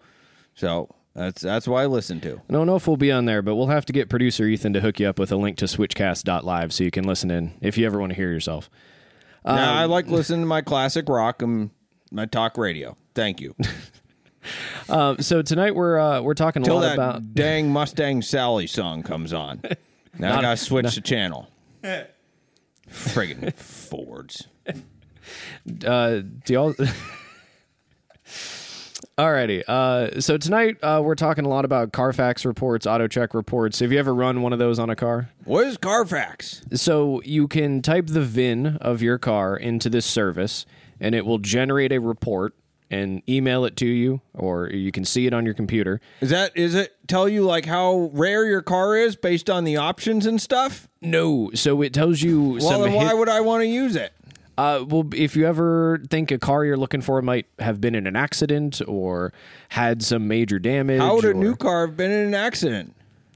so 0.56 0.95
that's 1.13 1.41
that's 1.41 1.67
why 1.67 1.84
I 1.84 1.86
listen 1.88 2.21
to. 2.21 2.41
I 2.49 2.54
don't 2.54 2.67
know 2.67 2.77
if 2.77 2.88
we'll 2.88 2.95
be 2.95 3.12
on 3.12 3.25
there, 3.25 3.41
but 3.41 3.56
we'll 3.56 3.67
have 3.67 3.86
to 3.88 3.93
get 3.93 4.08
producer 4.08 4.45
Ethan 4.45 4.71
to 4.71 4.80
hook 4.80 5.01
you 5.01 5.08
up 5.08 5.19
with 5.19 5.34
a 5.34 5.38
link 5.38 5.58
to 5.58 5.65
switchcast.live 5.65 6.73
so 6.73 6.86
you 6.86 6.91
can 6.91 7.04
listen 7.04 7.30
in 7.30 7.56
if 7.60 7.77
you 7.77 7.86
ever 7.86 7.99
want 7.99 8.12
to 8.12 8.15
hear 8.15 8.32
yourself. 8.32 8.69
now 9.43 9.54
um, 9.54 9.60
I 9.60 9.86
like 9.86 10.08
listening 10.08 10.41
to 10.41 10.47
my 10.47 10.62
classic 10.62 11.10
rock 11.10 11.41
and 11.41 11.71
my 12.12 12.26
talk 12.26 12.58
radio. 12.58 12.95
Thank 13.15 13.41
you. 13.41 13.56
Um, 14.89 15.19
so 15.19 15.43
tonight 15.43 15.76
we're 15.76 16.00
uh, 16.00 16.19
we're 16.21 16.34
talking 16.34 16.67
a 16.67 16.74
lot 16.74 16.82
that 16.82 16.93
about 16.95 17.36
dang 17.36 17.69
Mustang 17.71 18.24
Sally 18.24 18.65
song 18.65 19.04
comes 19.04 19.34
on. 19.34 19.62
Now 20.17 20.39
I 20.39 20.41
gotta 20.41 20.58
switch 20.58 20.95
the 20.95 21.02
channel. 21.02 21.47
Friggin' 22.89 23.54
Fords. 23.54 24.47
uh, 25.86 26.21
do 26.43 26.54
y'all. 26.54 26.74
Alrighty. 29.17 29.63
Uh, 29.67 30.19
so 30.19 30.38
tonight 30.38 30.78
uh, 30.84 31.02
we're 31.04 31.15
talking 31.15 31.45
a 31.45 31.50
lot 31.50 31.63
about 31.63 31.93
Carfax 31.93 32.45
reports, 32.45 32.86
AutoCheck 32.86 33.34
reports. 33.34 33.80
Have 33.80 33.91
you 33.91 34.00
ever 34.00 34.13
run 34.13 34.41
one 34.41 34.52
of 34.52 34.60
those 34.60 34.80
on 34.80 34.89
a 34.89 34.95
car? 34.95 35.30
What 35.45 35.67
is 35.67 35.78
Carfax? 35.78 36.63
So 36.74 37.21
you 37.24 37.47
can 37.47 37.82
type 37.82 38.08
the 38.08 38.21
VIN 38.21 38.78
of 38.82 39.02
your 39.02 39.17
car 39.17 39.56
into 39.56 39.89
this 39.89 40.06
service, 40.06 40.65
and 41.01 41.13
it 41.13 41.25
will 41.25 41.39
generate 41.39 41.91
a 41.91 41.99
report 41.99 42.53
and 42.89 43.21
email 43.27 43.63
it 43.65 43.75
to 43.77 43.85
you, 43.85 44.19
or 44.33 44.69
you 44.69 44.91
can 44.91 45.03
see 45.05 45.25
it 45.25 45.33
on 45.33 45.45
your 45.45 45.53
computer. 45.53 45.99
Is 46.21 46.29
that 46.29 46.51
is 46.55 46.75
it 46.75 46.95
tell 47.07 47.27
you 47.27 47.43
like 47.43 47.65
how 47.65 48.09
rare 48.13 48.45
your 48.45 48.61
car 48.61 48.95
is 48.97 49.15
based 49.15 49.49
on 49.49 49.63
the 49.63 49.77
options 49.77 50.25
and 50.25 50.41
stuff? 50.41 50.87
No, 51.01 51.51
so 51.53 51.81
it 51.81 51.93
tells 51.93 52.21
you 52.21 52.41
Well, 52.59 52.61
some 52.61 52.81
then 52.83 52.93
why 52.93 53.07
hit- 53.07 53.17
would 53.17 53.29
I 53.29 53.41
want 53.41 53.61
to 53.63 53.67
use 53.67 53.95
it? 53.95 54.13
Uh, 54.57 54.83
well, 54.87 55.07
if 55.15 55.35
you 55.37 55.47
ever 55.47 56.01
think 56.09 56.29
a 56.29 56.37
car 56.37 56.65
you're 56.65 56.77
looking 56.77 57.01
for 57.01 57.19
might 57.21 57.47
have 57.59 57.79
been 57.81 57.95
in 57.95 58.05
an 58.05 58.17
accident 58.17 58.81
or 58.87 59.31
had 59.69 60.03
some 60.03 60.27
major 60.27 60.59
damage, 60.59 60.99
How 60.99 61.15
would 61.15 61.25
a 61.25 61.29
or- 61.29 61.33
new 61.33 61.55
car 61.55 61.87
have 61.87 61.95
been 61.97 62.11
in 62.11 62.27
an 62.27 62.35
accident? 62.35 62.93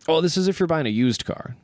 Oh, 0.07 0.19
this 0.21 0.35
is 0.37 0.47
if 0.49 0.59
you're 0.59 0.67
buying 0.67 0.85
a 0.85 0.89
used 0.89 1.25
car. 1.25 1.55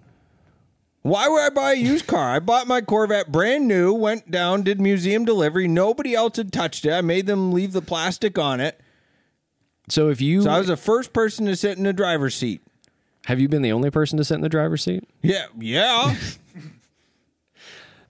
Why 1.04 1.28
would 1.28 1.42
I 1.42 1.50
buy 1.50 1.72
a 1.74 1.76
used 1.76 2.06
car? 2.06 2.36
I 2.36 2.40
bought 2.40 2.68
my 2.68 2.80
Corvette 2.82 3.32
brand 3.32 3.68
new, 3.68 3.92
went 3.94 4.30
down, 4.30 4.62
did 4.62 4.80
museum 4.80 5.26
delivery. 5.26 5.68
Nobody 5.68 6.14
else 6.14 6.38
had 6.38 6.54
touched 6.54 6.86
it. 6.86 6.92
I 6.92 7.02
made 7.02 7.26
them 7.26 7.52
leave 7.52 7.74
the 7.74 7.82
plastic 7.82 8.38
on 8.38 8.60
it. 8.60 8.80
So 9.90 10.10
if 10.10 10.22
you 10.22 10.44
So 10.44 10.52
I 10.52 10.60
was 10.60 10.68
the 10.68 10.78
first 10.78 11.12
person 11.12 11.48
to 11.48 11.56
sit 11.56 11.78
in 11.78 11.84
the 11.86 11.94
driver's 11.94 12.36
seat. 12.36 12.62
have 13.26 13.40
you 13.40 13.50
been 13.50 13.62
the 13.64 13.72
only 13.72 13.90
person 13.90 14.18
to 14.20 14.24
sit 14.24 14.36
in 14.36 14.42
the 14.42 14.50
driver's 14.50 14.84
seat? 14.84 15.04
Yeah, 15.22 15.48
yeah. 15.58 16.16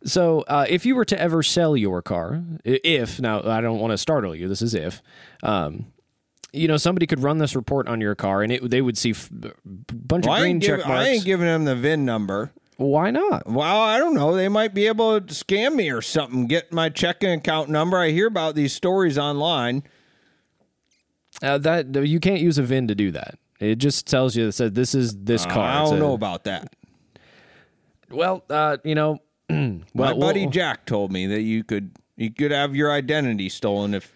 So 0.04 0.42
uh, 0.48 0.66
if 0.68 0.84
you 0.84 0.96
were 0.96 1.06
to 1.06 1.20
ever 1.22 1.44
sell 1.44 1.78
your 1.78 2.02
car, 2.02 2.42
i- 2.66 2.80
if 2.84 3.20
now 3.20 3.44
I 3.48 3.62
don't 3.62 3.78
want 3.80 3.92
to 3.92 4.00
startle 4.00 4.36
you, 4.36 4.48
this 4.48 4.62
is 4.64 4.74
if. 4.74 5.00
Um, 5.44 5.92
you 6.52 6.68
know, 6.68 6.78
somebody 6.78 7.06
could 7.06 7.22
run 7.22 7.38
this 7.38 7.56
report 7.56 7.88
on 7.88 8.02
your 8.02 8.16
car, 8.16 8.42
and 8.42 8.52
it 8.52 8.68
they 8.68 8.82
would 8.82 8.98
see 8.98 9.12
f- 9.12 9.30
b- 9.32 9.52
bunch 9.92 10.26
Well, 10.26 10.34
of 10.34 10.40
I, 10.40 10.42
green 10.42 10.56
ain't 10.56 10.64
check 10.64 10.78
give- 10.80 10.88
marks. 10.88 11.06
I 11.06 11.10
ain't 11.10 11.24
giving 11.26 11.46
them 11.46 11.66
the 11.66 11.76
VIN 11.76 12.04
number. 12.04 12.52
Why 12.82 13.12
not? 13.12 13.48
Well, 13.48 13.80
I 13.82 13.98
don't 14.00 14.16
know. 14.16 14.36
They 14.36 14.48
might 14.50 14.74
be 14.74 14.88
able 14.88 15.22
to 15.22 15.34
scam 15.34 15.76
me 15.76 15.92
or 15.92 16.02
something. 16.02 16.48
Get 16.48 16.74
my 16.74 16.90
checking 16.90 17.30
account 17.32 17.70
number. 17.70 17.98
I 17.98 18.10
hear 18.10 18.28
about 18.28 18.56
these 18.56 18.74
stories 18.74 19.18
online. 19.18 19.84
Uh, 21.44 21.58
that 21.60 21.96
you 22.08 22.20
can't 22.20 22.42
use 22.42 22.58
a 22.58 22.64
VIN 22.64 22.88
to 22.88 22.96
do 22.96 23.12
that. 23.12 23.36
It 23.60 23.76
just 23.76 24.08
tells 24.08 24.36
you 24.36 24.46
that 24.48 24.52
said 24.54 24.74
this 24.76 24.96
is 24.96 25.16
this 25.16 25.46
car. 25.46 25.60
I 25.70 25.84
don't 25.84 25.96
a- 25.98 26.00
know 26.00 26.14
about 26.14 26.44
that. 26.46 26.76
Well, 28.10 28.44
uh, 28.50 28.78
you 28.84 28.96
know, 28.96 29.20
well, 29.50 29.80
My 29.94 30.14
buddy 30.14 30.42
well- 30.42 30.50
Jack 30.52 30.86
told 30.86 31.12
me 31.12 31.28
that 31.28 31.42
you 31.42 31.64
could 31.64 31.92
you 32.18 32.32
could 32.32 32.52
have 32.52 32.76
your 32.76 32.92
identity 32.92 33.48
stolen 33.50 33.94
if 33.94 34.14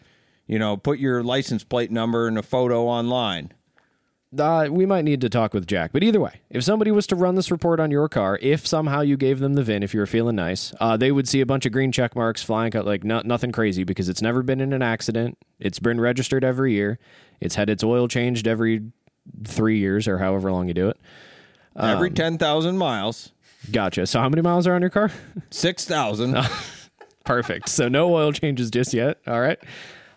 you 0.48 0.58
know 0.60 0.76
put 0.76 0.98
your 1.00 1.24
license 1.24 1.64
plate 1.64 1.92
number 1.92 2.28
and 2.28 2.38
a 2.38 2.44
photo 2.44 2.86
online. 2.88 3.54
Uh, 4.38 4.68
we 4.70 4.86
might 4.86 5.04
need 5.06 5.22
to 5.22 5.30
talk 5.30 5.54
with 5.54 5.68
Jack. 5.68 5.92
But 5.94 6.04
either 6.04 6.20
way, 6.20 6.42
if 6.50 6.64
somebody 6.64 6.92
was 6.92 7.08
to 7.08 7.16
run 7.16 7.36
this 7.36 7.52
report 7.52 7.80
on 7.80 7.92
your 7.92 8.10
car, 8.10 8.38
if 8.42 8.66
somehow 8.68 9.02
you 9.02 9.18
gave 9.18 9.40
them 9.40 9.54
the 9.54 9.64
VIN, 9.64 9.84
if 9.84 9.94
you 9.94 10.00
were 10.00 10.06
feeling 10.06 10.36
nice, 10.36 10.74
uh, 10.80 10.98
they 10.98 11.12
would 11.12 11.28
see 11.28 11.42
a 11.42 11.46
bunch 11.46 11.66
of 11.66 11.72
green 11.72 11.92
check 11.92 12.16
marks 12.16 12.44
flying 12.44 12.72
like 12.74 13.04
no, 13.04 13.22
nothing 13.24 13.52
crazy 13.52 13.84
because 13.84 14.10
it's 14.10 14.22
never 14.22 14.44
been 14.44 14.60
in 14.62 14.74
an 14.74 14.82
accident. 14.82 15.38
It's 15.60 15.80
been 15.80 16.00
registered 16.02 16.44
every 16.44 16.74
year. 16.74 17.00
It's 17.40 17.56
had 17.56 17.70
its 17.70 17.84
oil 17.84 18.08
changed 18.08 18.48
every 18.48 18.82
three 19.46 19.80
years 19.80 20.08
or 20.08 20.18
however 20.20 20.52
long 20.52 20.68
you 20.68 20.74
do 20.74 20.90
it. 20.90 20.98
Every 21.78 22.10
Um, 22.10 22.16
ten 22.16 22.38
thousand 22.38 22.78
miles, 22.78 23.32
Gotcha. 23.72 24.06
So 24.06 24.20
how 24.20 24.30
many 24.30 24.42
miles 24.42 24.68
are 24.68 24.74
on 24.76 24.82
your 24.82 24.90
car? 24.92 25.12
six 25.50 25.86
thousand. 25.86 26.38
Perfect. 27.26 27.70
So 27.70 27.88
no 27.88 28.14
oil 28.14 28.32
changes 28.32 28.70
just 28.70 28.94
yet. 28.94 29.18
All 29.26 29.42
right. 29.42 29.58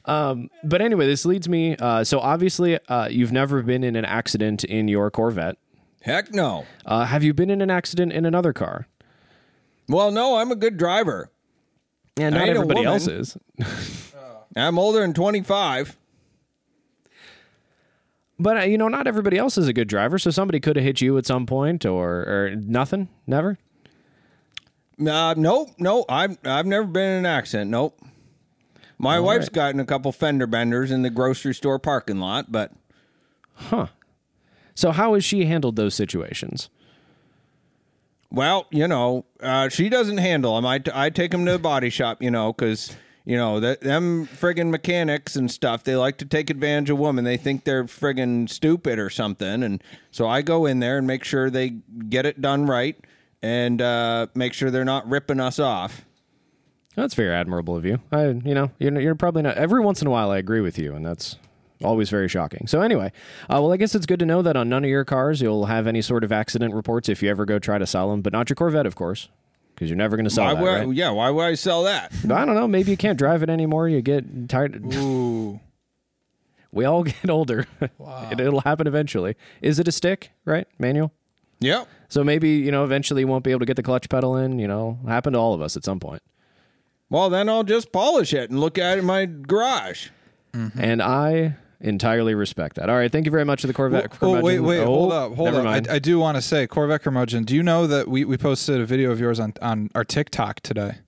Um, 0.09 0.51
but 0.65 0.81
anyway, 0.81 1.07
this 1.07 1.27
leads 1.27 1.49
me. 1.49 1.77
Uh, 1.77 2.03
so 2.03 2.19
obviously, 2.19 2.79
uh, 2.89 3.09
you've 3.09 3.31
never 3.31 3.63
been 3.63 3.85
in 3.85 3.95
an 3.95 4.07
accident 4.07 4.65
in 4.65 4.89
your 4.89 5.11
Corvette. 5.11 5.57
Heck 6.01 6.33
no. 6.33 6.65
Uh, 6.87 7.05
have 7.05 7.23
you 7.23 7.35
been 7.35 7.51
in 7.51 7.61
an 7.61 7.71
accident 7.71 8.13
in 8.13 8.25
another 8.25 8.53
car? 8.55 8.89
Well, 9.89 10.11
no, 10.11 10.37
I'm 10.37 10.51
a 10.51 10.57
good 10.57 10.79
driver. 10.79 11.31
Yeah, 12.19 12.31
not 12.31 12.49
everybody 12.49 12.85
else 12.85 13.07
is. 13.07 13.37
I'm 14.57 14.79
older 14.79 15.01
than 15.01 15.13
25. 15.13 15.97
But 18.41 18.57
uh, 18.57 18.61
you 18.63 18.79
know, 18.79 18.89
not 18.89 19.07
everybody 19.07 19.37
else 19.37 19.59
is 19.59 19.69
a 19.69 19.73
good 19.73 19.89
driver. 19.89 20.19
So 20.19 20.31
somebody 20.31 20.61
could 20.61 20.77
have 20.77 20.85
hit 20.85 21.01
you 21.01 21.19
at 21.19 21.27
some 21.27 21.45
point, 21.45 21.85
or 21.85 22.21
or 22.21 22.57
nothing, 22.57 23.09
never. 23.27 23.59
Uh, 25.05 25.35
nope, 25.37 25.71
nope. 25.79 26.07
I've 26.09 26.39
I've 26.45 26.67
never 26.67 26.87
been 26.87 27.11
in 27.11 27.19
an 27.21 27.27
accident. 27.27 27.71
Nope. 27.71 28.01
My 28.99 29.21
wife's 29.21 29.47
right. 29.47 29.53
gotten 29.53 29.81
a 29.81 29.85
couple 29.85 30.11
fender 30.13 30.47
benders 30.47 30.91
in 30.91 31.03
the 31.03 31.11
grocery 31.11 31.55
store 31.55 31.79
parking 31.79 32.19
lot, 32.19 32.51
but 32.51 32.73
huh. 33.55 33.87
So 34.75 34.91
how 34.91 35.15
has 35.15 35.25
she 35.25 35.45
handled 35.45 35.77
those 35.77 35.95
situations? 35.95 36.69
well, 38.31 38.67
you 38.71 38.87
know, 38.87 39.25
uh, 39.41 39.69
she 39.69 39.89
doesn't 39.89 40.19
handle 40.19 40.57
them. 40.57 40.67
I, 40.67 40.83
I 40.93 41.11
take 41.11 41.31
them 41.31 41.47
to 41.47 41.53
the 41.53 41.59
body 41.59 41.91
shop, 41.91 42.23
you 42.23 42.31
know, 42.31 42.53
because 42.53 42.95
you 43.25 43.37
know 43.37 43.61
that 43.61 43.81
them 43.81 44.27
friggin' 44.27 44.71
mechanics 44.71 45.37
and 45.37 45.51
stuff. 45.51 45.85
They 45.85 45.97
like 45.97 46.19
to 46.19 46.25
take 46.25 46.51
advantage 46.51 46.91
of 46.91 46.99
women. 46.99 47.25
They 47.25 47.37
think 47.37 47.65
they're 47.65 47.85
friggin' 47.85 48.49
stupid 48.49 48.99
or 48.99 49.11
something, 49.11 49.63
and 49.63 49.83
so 50.11 50.29
I 50.29 50.43
go 50.43 50.67
in 50.67 50.81
there 50.81 50.99
and 50.99 51.07
make 51.07 51.25
sure 51.25 51.51
they 51.51 51.71
get 52.09 52.27
it 52.27 52.41
done 52.41 52.67
right 52.67 52.97
and 53.41 53.81
uh, 53.81 54.27
make 54.35 54.53
sure 54.53 54.71
they're 54.71 54.85
not 54.85 55.09
ripping 55.09 55.41
us 55.41 55.59
off. 55.59 56.05
That's 56.99 57.15
very 57.15 57.33
admirable 57.33 57.77
of 57.77 57.85
you. 57.85 58.01
I, 58.11 58.27
you 58.27 58.55
know, 58.55 58.73
you're, 58.81 59.01
you're 59.01 59.15
probably 59.15 59.43
not. 59.43 59.57
Every 59.57 59.81
once 59.81 60.03
in 60.03 60.09
a 60.09 60.11
while, 60.11 60.33
I 60.33 60.39
agree 60.39 60.61
with 60.61 60.79
you, 60.81 60.95
and 60.97 61.07
that's 61.07 61.37
always 61.85 62.11
very 62.11 62.29
shocking. 62.29 62.67
So 62.67 62.81
anyway, 62.81 63.13
uh, 63.43 63.63
well, 63.63 63.73
I 63.73 63.77
guess 63.77 63.95
it's 63.95 64.05
good 64.05 64.19
to 64.19 64.27
know 64.27 64.43
that 64.43 64.57
on 64.57 64.69
none 64.69 64.83
of 64.83 64.91
your 64.91 65.05
cars 65.05 65.41
you'll 65.41 65.67
have 65.67 65.87
any 65.87 66.03
sort 66.03 66.25
of 66.25 66.33
accident 66.33 66.75
reports 66.75 67.09
if 67.09 67.23
you 67.23 67.31
ever 67.31 67.45
go 67.45 67.61
try 67.61 67.79
to 67.79 67.87
sell 67.87 68.11
them, 68.11 68.21
but 68.21 68.33
not 68.33 68.51
your 68.51 68.57
Corvette, 68.57 68.85
of 68.85 68.97
course, 68.97 69.29
because 69.75 69.89
you're 69.89 69.97
never 69.97 70.17
going 70.17 70.25
to 70.25 70.31
sell 70.31 70.47
Why 70.47 70.55
that. 70.55 70.63
would 70.63 70.89
right? 70.89 70.97
yeah, 70.97 71.11
why 71.11 71.31
would 71.31 71.45
I 71.45 71.55
sell 71.55 71.85
that? 71.85 72.13
I 72.25 72.45
don't 72.45 72.57
know. 72.57 72.67
Maybe 72.67 72.91
you 72.91 72.97
can't 72.97 73.17
drive 73.17 73.45
it 73.45 73.49
anymore. 73.51 73.89
You 73.89 74.03
get 74.03 74.49
tired. 74.49 74.83
Ooh. 74.95 75.61
We 76.73 76.85
all 76.85 77.05
get 77.05 77.31
older. 77.31 77.67
it, 77.81 77.93
it'll 78.41 78.63
happen 78.63 78.89
eventually. 78.89 79.37
Is 79.63 79.79
it 79.79 79.87
a 79.87 79.93
stick? 79.93 80.33
Right, 80.45 80.67
manual. 80.81 81.13
Yep. 81.61 81.87
So 82.09 82.25
maybe 82.25 82.51
you 82.51 82.73
know 82.73 82.83
eventually 82.83 83.23
you 83.23 83.29
won't 83.29 83.45
be 83.45 83.53
able 83.53 83.61
to 83.61 83.67
get 83.67 83.77
the 83.77 83.85
clutch 83.85 84.09
pedal 84.09 84.37
in. 84.37 84.59
You 84.59 84.67
know, 84.67 84.99
happen 85.07 85.33
to 85.35 85.39
all 85.39 85.55
of 85.55 85.63
us 85.63 85.77
at 85.77 85.85
some 85.85 86.01
point. 86.01 86.23
Well, 87.11 87.31
then 87.31 87.49
I'll 87.49 87.65
just 87.65 87.93
polish 87.93 88.35
it 88.35 88.51
and 88.51 88.61
look 88.61 88.79
at 88.79 88.97
it 88.97 89.01
in 89.01 89.07
my 89.07 89.27
garage. 89.27 90.09
Mm-hmm. 90.53 90.81
And 90.81 91.03
I 91.03 91.57
entirely 91.81 92.35
respect 92.35 92.77
that. 92.77 92.91
All 92.91 92.97
right, 92.97 93.11
thank 93.11 93.25
you 93.25 93.31
very 93.31 93.45
much 93.45 93.63
to 93.63 93.67
the 93.67 93.73
Corvette. 93.73 94.13
Oh, 94.21 94.41
wait, 94.41 94.61
wait, 94.61 94.81
Oh, 94.81 94.87
hold 94.87 95.13
up, 95.13 95.35
hold 95.35 95.55
up. 95.55 95.67
I, 95.67 95.95
I 95.95 95.99
do 95.99 96.19
want 96.19 96.37
to 96.37 96.43
say, 96.43 96.67
Corvette 96.67 97.03
Curmudgeon, 97.03 97.45
do 97.45 97.55
you 97.55 97.63
know 97.63 97.87
that 97.87 98.09
we, 98.09 98.25
we 98.25 98.37
posted 98.37 98.81
a 98.81 98.87
video 98.87 99.11
of 99.11 99.21
yours 99.21 99.39
on, 99.41 99.55
on 99.63 99.91
our 99.95 100.05
TikTok 100.05 100.61
today? 100.61 100.99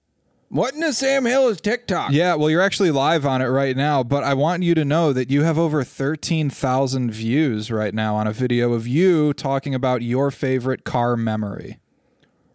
What 0.49 0.75
in 0.75 0.81
the 0.81 0.93
Sam 0.93 1.27
Hill 1.27 1.49
is 1.49 1.61
TikTok? 1.61 2.11
Yeah, 2.11 2.35
well, 2.35 2.51
you're 2.51 2.61
actually 2.61 2.91
live 2.91 3.25
on 3.25 3.41
it 3.41 3.47
right 3.47 3.77
now, 3.77 4.03
but 4.03 4.25
I 4.25 4.35
want 4.35 4.65
you 4.65 4.75
to 4.75 4.85
know 4.85 5.13
that 5.13 5.31
you 5.31 5.43
have 5.45 5.59
over 5.59 5.85
13,000 5.85 7.11
views 7.13 7.71
right 7.71 7.95
now 7.95 8.17
on 8.17 8.27
a 8.27 8.33
video 8.33 8.73
of 8.73 8.87
you 8.87 9.33
talking 9.33 9.77
about 9.77 10.03
your 10.03 10.33
favorite 10.33 10.83
car 10.85 11.17
memory. 11.17 11.79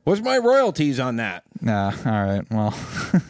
What's 0.05 0.21
my 0.21 0.37
royalties 0.37 0.99
on 0.99 1.15
that? 1.15 1.43
Nah, 1.61 1.91
all 2.05 2.11
right. 2.23 2.43
Well, 2.51 2.77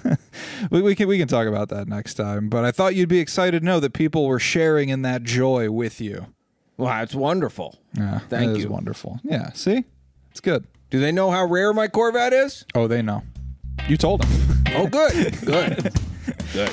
we, 0.72 0.82
we 0.82 0.94
can 0.94 1.08
we 1.08 1.18
can 1.18 1.28
talk 1.28 1.48
about 1.48 1.70
that 1.70 1.88
next 1.88 2.16
time. 2.16 2.50
But 2.50 2.66
I 2.66 2.72
thought 2.72 2.96
you'd 2.96 3.08
be 3.10 3.20
excited 3.20 3.62
to 3.62 3.66
know 3.66 3.80
that 3.80 3.94
people 3.94 4.28
were 4.28 4.40
sharing 4.40 4.90
in 4.90 5.02
that 5.04 5.24
joy 5.24 5.72
with 5.72 6.02
you. 6.02 6.28
Well, 6.76 6.90
that's 6.90 7.16
wonderful. 7.16 7.80
Yeah, 7.98 8.20
Thank 8.30 8.58
you. 8.58 8.68
wonderful. 8.68 9.22
Yeah, 9.24 9.54
see, 9.54 9.86
it's 10.32 10.42
good. 10.42 10.68
Do 10.90 11.00
they 11.00 11.14
know 11.14 11.32
how 11.32 11.46
rare 11.46 11.74
my 11.74 11.88
Corvette 11.88 12.34
is? 12.34 12.66
Oh, 12.76 12.88
they 12.88 13.02
know. 13.02 13.24
You 13.88 13.96
told 13.96 14.24
them. 14.24 14.64
Oh, 14.76 14.88
good. 14.88 15.40
good. 15.46 15.94
Good. 16.52 16.72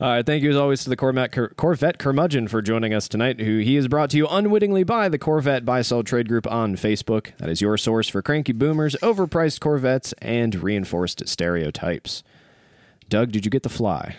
All 0.00 0.08
right, 0.08 0.24
thank 0.24 0.42
you 0.42 0.48
as 0.48 0.56
always 0.56 0.82
to 0.84 0.88
the 0.88 0.96
Corvette, 0.96 1.30
Cur- 1.30 1.50
Corvette 1.58 1.98
Curmudgeon 1.98 2.48
for 2.48 2.62
joining 2.62 2.94
us 2.94 3.06
tonight. 3.06 3.38
Who 3.38 3.58
he 3.58 3.76
is 3.76 3.86
brought 3.86 4.08
to 4.10 4.16
you 4.16 4.26
unwittingly 4.26 4.82
by 4.82 5.10
the 5.10 5.18
Corvette 5.18 5.66
Buy 5.66 5.82
Sell 5.82 6.02
Trade 6.02 6.26
Group 6.26 6.50
on 6.50 6.74
Facebook. 6.76 7.36
That 7.36 7.50
is 7.50 7.60
your 7.60 7.76
source 7.76 8.08
for 8.08 8.22
cranky 8.22 8.52
boomers, 8.52 8.96
overpriced 9.02 9.60
Corvettes, 9.60 10.14
and 10.22 10.54
reinforced 10.62 11.28
stereotypes. 11.28 12.22
Doug, 13.10 13.30
did 13.30 13.44
you 13.44 13.50
get 13.50 13.62
the 13.62 13.68
fly? 13.68 14.16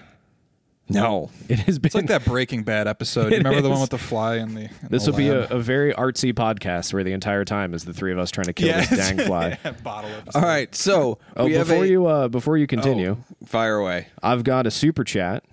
No. 0.87 1.31
It 1.49 1.59
has 1.59 1.79
been 1.79 1.87
It's 1.87 1.95
like 1.95 2.07
that 2.07 2.25
Breaking 2.25 2.61
Bad 2.61 2.87
episode. 2.87 3.31
You 3.31 3.35
It 3.37 3.37
remember 3.39 3.61
the 3.61 3.69
one 3.71 3.81
with 3.81 3.89
the 3.89 3.97
fly 3.97 4.35
and 4.35 4.55
the. 4.55 4.61
and 4.65 4.89
This 4.91 5.05
the 5.05 5.11
will 5.11 5.17
be 5.17 5.29
a, 5.29 5.47
a 5.47 5.57
very 5.59 5.93
artsy 5.93 6.31
podcast 6.31 6.93
where 6.93 7.03
the 7.03 7.13
entire 7.13 7.43
time 7.45 7.73
is 7.73 7.85
the 7.85 7.93
three 7.93 8.11
of 8.11 8.19
us 8.19 8.29
trying 8.29 8.45
to 8.47 8.53
kill 8.53 8.67
this 8.71 8.89
dang 8.89 9.17
fly. 9.25 9.57
bottle 9.83 10.11
episode. 10.11 10.39
All 10.39 10.45
right. 10.45 10.75
So, 10.75 11.17
Oh, 11.35 11.45
we 11.45 11.53
have 11.53 11.69
before 11.69 11.85
a- 11.85 11.87
you 11.87 12.05
uh, 12.05 12.27
before 12.27 12.57
you 12.57 12.67
continue, 12.67 13.17
Oh, 13.19 13.45
fire 13.47 13.77
away. 13.77 14.09
I've 14.21 14.43
got 14.43 14.67
a 14.67 14.71
super 14.71 15.03
chat 15.03 15.43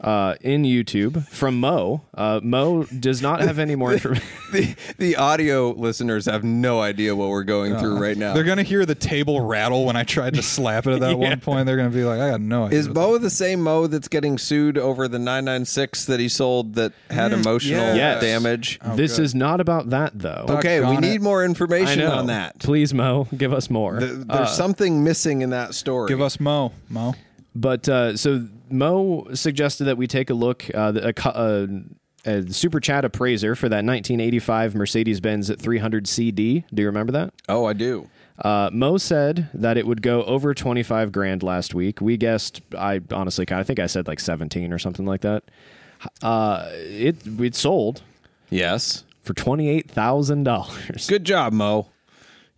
uh, 0.00 0.34
in 0.42 0.62
YouTube 0.64 1.26
from 1.28 1.58
Mo. 1.58 2.02
Uh, 2.12 2.38
Mo 2.42 2.84
does 2.84 3.22
not 3.22 3.40
have 3.40 3.58
any 3.58 3.74
more 3.74 3.92
information. 3.94 4.26
The, 4.52 4.76
the 4.98 5.16
audio 5.16 5.70
listeners 5.70 6.26
have 6.26 6.44
no 6.44 6.80
idea 6.80 7.16
what 7.16 7.30
we're 7.30 7.44
going 7.44 7.76
through 7.78 7.98
right 7.98 8.16
now. 8.16 8.34
They're 8.34 8.44
gonna 8.44 8.62
hear 8.62 8.84
the 8.84 8.94
table 8.94 9.40
rattle 9.40 9.86
when 9.86 9.96
I 9.96 10.04
tried 10.04 10.34
to 10.34 10.42
slap 10.42 10.86
it 10.86 10.94
at 10.94 11.00
that 11.00 11.10
Yeah. 11.18 11.30
one 11.30 11.40
point. 11.40 11.66
They're 11.66 11.76
gonna 11.78 11.88
be 11.90 12.04
like, 12.04 12.20
"I 12.20 12.30
got 12.30 12.40
no 12.42 12.64
idea." 12.66 12.78
Is 12.78 12.88
Mo 12.88 13.16
the 13.18 13.30
same 13.30 13.62
Mo 13.62 13.86
that's 13.86 14.08
getting 14.08 14.36
sued 14.38 14.76
over 14.76 15.08
the 15.08 15.18
996 15.18 16.04
that 16.06 16.20
he 16.20 16.28
sold 16.28 16.74
that 16.74 16.92
had 17.10 17.32
emotional 17.32 17.80
yes. 17.80 17.96
Yes. 17.96 18.22
damage? 18.22 18.78
this 18.94 19.16
good. 19.16 19.24
is 19.24 19.34
not 19.34 19.60
about 19.60 19.90
that 19.90 20.18
though. 20.18 20.44
Okay, 20.50 20.80
we 20.80 20.98
need 20.98 21.16
it. 21.16 21.22
more 21.22 21.42
information 21.44 22.02
on 22.02 22.26
that. 22.26 22.58
Please, 22.58 22.92
Mo, 22.92 23.28
give 23.36 23.52
us 23.52 23.70
more. 23.70 23.98
Th- 24.00 24.12
There's 24.12 24.54
something 24.54 25.02
missing 25.04 25.40
in 25.42 25.50
that 25.50 25.74
story. 25.74 26.08
Give 26.08 26.20
us 26.20 26.38
Mo. 26.38 26.72
Mo. 26.90 27.14
But 27.54 27.88
uh, 27.88 28.16
so 28.18 28.46
Mo 28.70 29.26
suggested 29.34 29.84
that 29.84 29.96
we 29.96 30.06
take 30.06 30.30
a 30.30 30.34
look 30.34 30.64
uh, 30.74 30.92
a, 31.02 31.12
co- 31.12 31.30
uh, 31.30 31.66
a 32.24 32.42
super 32.52 32.80
chat 32.80 33.04
appraiser 33.04 33.54
for 33.54 33.68
that 33.68 33.84
1985 33.84 34.74
Mercedes 34.74 35.20
Benz 35.20 35.54
300 35.54 36.06
CD. 36.08 36.64
Do 36.74 36.82
you 36.82 36.86
remember 36.88 37.12
that? 37.12 37.32
Oh, 37.48 37.64
I 37.64 37.72
do. 37.72 38.08
Uh, 38.38 38.68
Mo 38.72 38.98
said 38.98 39.48
that 39.54 39.78
it 39.78 39.86
would 39.86 40.02
go 40.02 40.22
over 40.24 40.52
25 40.52 41.10
grand 41.12 41.42
last 41.42 41.74
week. 41.74 42.00
We 42.00 42.16
guessed, 42.16 42.60
I 42.76 43.00
honestly 43.10 43.46
kind 43.46 43.60
of 43.60 43.66
think 43.66 43.78
I 43.78 43.86
said 43.86 44.06
like 44.06 44.20
17 44.20 44.72
or 44.72 44.78
something 44.78 45.06
like 45.06 45.22
that. 45.22 45.44
Uh, 46.22 46.68
it 46.72 47.16
it 47.40 47.54
sold 47.54 48.02
Yes. 48.50 49.04
for 49.22 49.32
$28,000. 49.32 51.08
Good 51.08 51.24
job, 51.24 51.52
Mo. 51.54 51.88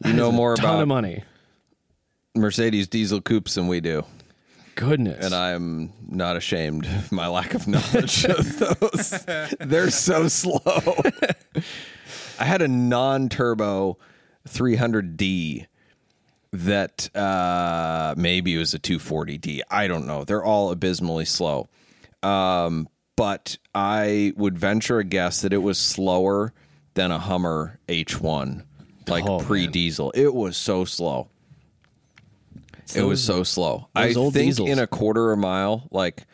You 0.05 0.13
know 0.13 0.33
more 0.33 0.57
Ton 0.57 0.65
about 0.71 0.83
of 0.83 0.89
money. 0.89 1.23
Mercedes 2.35 2.87
diesel 2.89 3.21
coupes 3.21 3.55
than 3.55 3.69
we 3.69 3.81
do. 3.81 4.05
Goodness. 4.79 5.25
And 5.25 5.35
I'm 5.35 5.93
not 6.09 6.37
ashamed 6.37 6.87
of 6.87 7.11
my 7.11 7.27
lack 7.27 7.55
of 7.55 7.67
knowledge 7.67 8.25
of 8.27 8.59
those. 8.61 9.25
They're 9.61 9.91
so 9.91 10.29
slow. 10.29 10.95
I 12.39 12.45
had 12.45 12.63
a 12.63 12.69
non 12.69 13.29
turbo 13.29 13.99
300D 14.49 15.67
that 16.53 17.15
uh, 17.17 18.15
maybe 18.17 18.55
it 18.55 18.59
was 18.59 18.73
a 18.73 18.79
240D. 18.79 19.63
I 19.69 19.89
don't 19.89 20.07
know. 20.07 20.23
They're 20.23 20.45
all 20.45 20.71
abysmally 20.71 21.25
slow. 21.25 21.69
Um, 22.23 22.89
but 23.17 23.59
I 23.75 24.33
would 24.37 24.57
venture 24.57 24.99
a 25.01 25.05
guess 25.05 25.41
that 25.43 25.53
it 25.53 25.59
was 25.59 25.77
slower 25.79 26.53
than 26.95 27.11
a 27.11 27.19
Hummer 27.19 27.81
H1, 27.89 28.63
like 29.09 29.25
Oh, 29.27 29.41
pre 29.41 29.67
diesel. 29.67 30.13
It 30.13 30.33
was 30.33 30.57
so 30.57 30.85
slow. 30.85 31.29
It 32.97 33.03
was 33.03 33.23
so 33.23 33.43
slow. 33.43 33.89
I 33.95 34.13
think 34.13 34.35
diesels. 34.35 34.69
in 34.69 34.79
a 34.79 34.87
quarter 34.87 35.33
of 35.33 35.39
a 35.39 35.41
mile, 35.41 35.89
like 35.91 36.27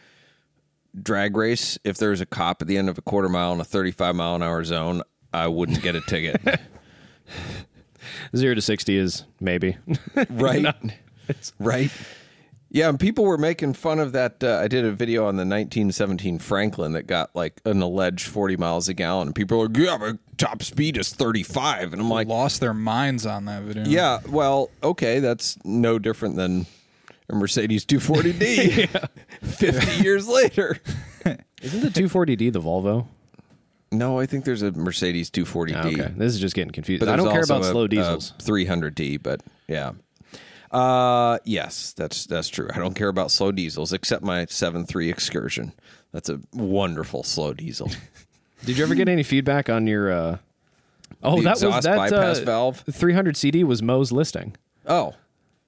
drag 1.00 1.36
race, 1.36 1.78
if 1.84 1.96
there's 1.96 2.20
a 2.20 2.26
cop 2.26 2.62
at 2.62 2.68
the 2.68 2.76
end 2.76 2.88
of 2.88 2.98
a 2.98 3.02
quarter 3.02 3.28
mile 3.28 3.52
in 3.52 3.60
a 3.60 3.64
35 3.64 4.14
mile 4.14 4.36
an 4.36 4.42
hour 4.42 4.64
zone, 4.64 5.02
I 5.32 5.48
wouldn't 5.48 5.82
get 5.82 5.94
a 5.94 6.00
ticket. 6.00 6.40
Zero 8.36 8.54
to 8.54 8.60
60 8.60 8.96
is 8.96 9.24
maybe. 9.40 9.76
right? 10.30 10.66
right? 11.58 11.90
Yeah, 12.74 12.88
and 12.88 12.98
people 12.98 13.22
were 13.24 13.38
making 13.38 13.74
fun 13.74 14.00
of 14.00 14.10
that. 14.12 14.42
Uh, 14.42 14.58
I 14.60 14.66
did 14.66 14.84
a 14.84 14.90
video 14.90 15.20
on 15.28 15.36
the 15.36 15.42
1917 15.42 16.40
Franklin 16.40 16.90
that 16.94 17.06
got 17.06 17.30
like 17.32 17.60
an 17.64 17.80
alleged 17.80 18.26
40 18.26 18.56
miles 18.56 18.88
a 18.88 18.94
gallon, 18.94 19.28
and 19.28 19.34
people 19.34 19.58
were 19.58 19.68
like, 19.68 19.76
"Yeah, 19.76 19.96
but 19.96 20.16
top 20.38 20.60
speed 20.60 20.96
is 20.96 21.10
35," 21.10 21.92
and 21.92 22.02
I'm 22.02 22.10
like, 22.10 22.26
lost 22.26 22.60
their 22.60 22.74
minds 22.74 23.26
on 23.26 23.44
that 23.44 23.62
video. 23.62 23.84
"Yeah, 23.84 24.18
well, 24.28 24.70
okay, 24.82 25.20
that's 25.20 25.56
no 25.64 26.00
different 26.00 26.34
than 26.34 26.66
a 27.28 27.36
Mercedes 27.36 27.86
240D 27.86 28.88
50 29.42 30.02
years 30.02 30.26
later." 30.26 30.78
Isn't 31.62 31.80
the 31.80 31.90
240D 31.90 32.52
the 32.52 32.60
Volvo? 32.60 33.06
No, 33.92 34.18
I 34.18 34.26
think 34.26 34.44
there's 34.44 34.62
a 34.62 34.72
Mercedes 34.72 35.30
240D. 35.30 36.00
Okay. 36.00 36.12
This 36.16 36.34
is 36.34 36.40
just 36.40 36.56
getting 36.56 36.72
confused. 36.72 36.98
But 36.98 37.08
I 37.08 37.14
don't 37.14 37.30
care 37.30 37.44
about 37.44 37.62
a- 37.62 37.66
slow 37.66 37.84
a 37.84 37.88
diesels. 37.88 38.32
300D, 38.38 39.22
but 39.22 39.42
yeah. 39.68 39.92
Uh, 40.74 41.38
yes, 41.44 41.92
that's 41.96 42.26
that's 42.26 42.48
true. 42.48 42.68
I 42.74 42.78
don't 42.78 42.94
care 42.94 43.08
about 43.08 43.30
slow 43.30 43.52
diesels 43.52 43.92
except 43.92 44.22
my 44.24 44.44
7.3 44.46 45.08
Excursion. 45.08 45.72
That's 46.12 46.28
a 46.28 46.40
wonderful 46.52 47.22
slow 47.22 47.54
diesel. 47.54 47.90
Did 48.64 48.78
you 48.78 48.84
ever 48.84 48.94
get 48.94 49.08
any 49.08 49.22
feedback 49.22 49.68
on 49.68 49.86
your? 49.86 50.10
Uh... 50.12 50.38
Oh, 51.22 51.36
The 51.36 51.42
that 51.44 51.50
was 51.52 51.62
exhaust 51.62 51.84
that 51.84 51.96
bypass 51.96 52.40
uh, 52.40 52.44
valve? 52.44 52.84
300 52.90 53.36
CD 53.36 53.62
was 53.64 53.82
Mo's 53.82 54.10
listing. 54.12 54.56
Oh, 54.86 55.14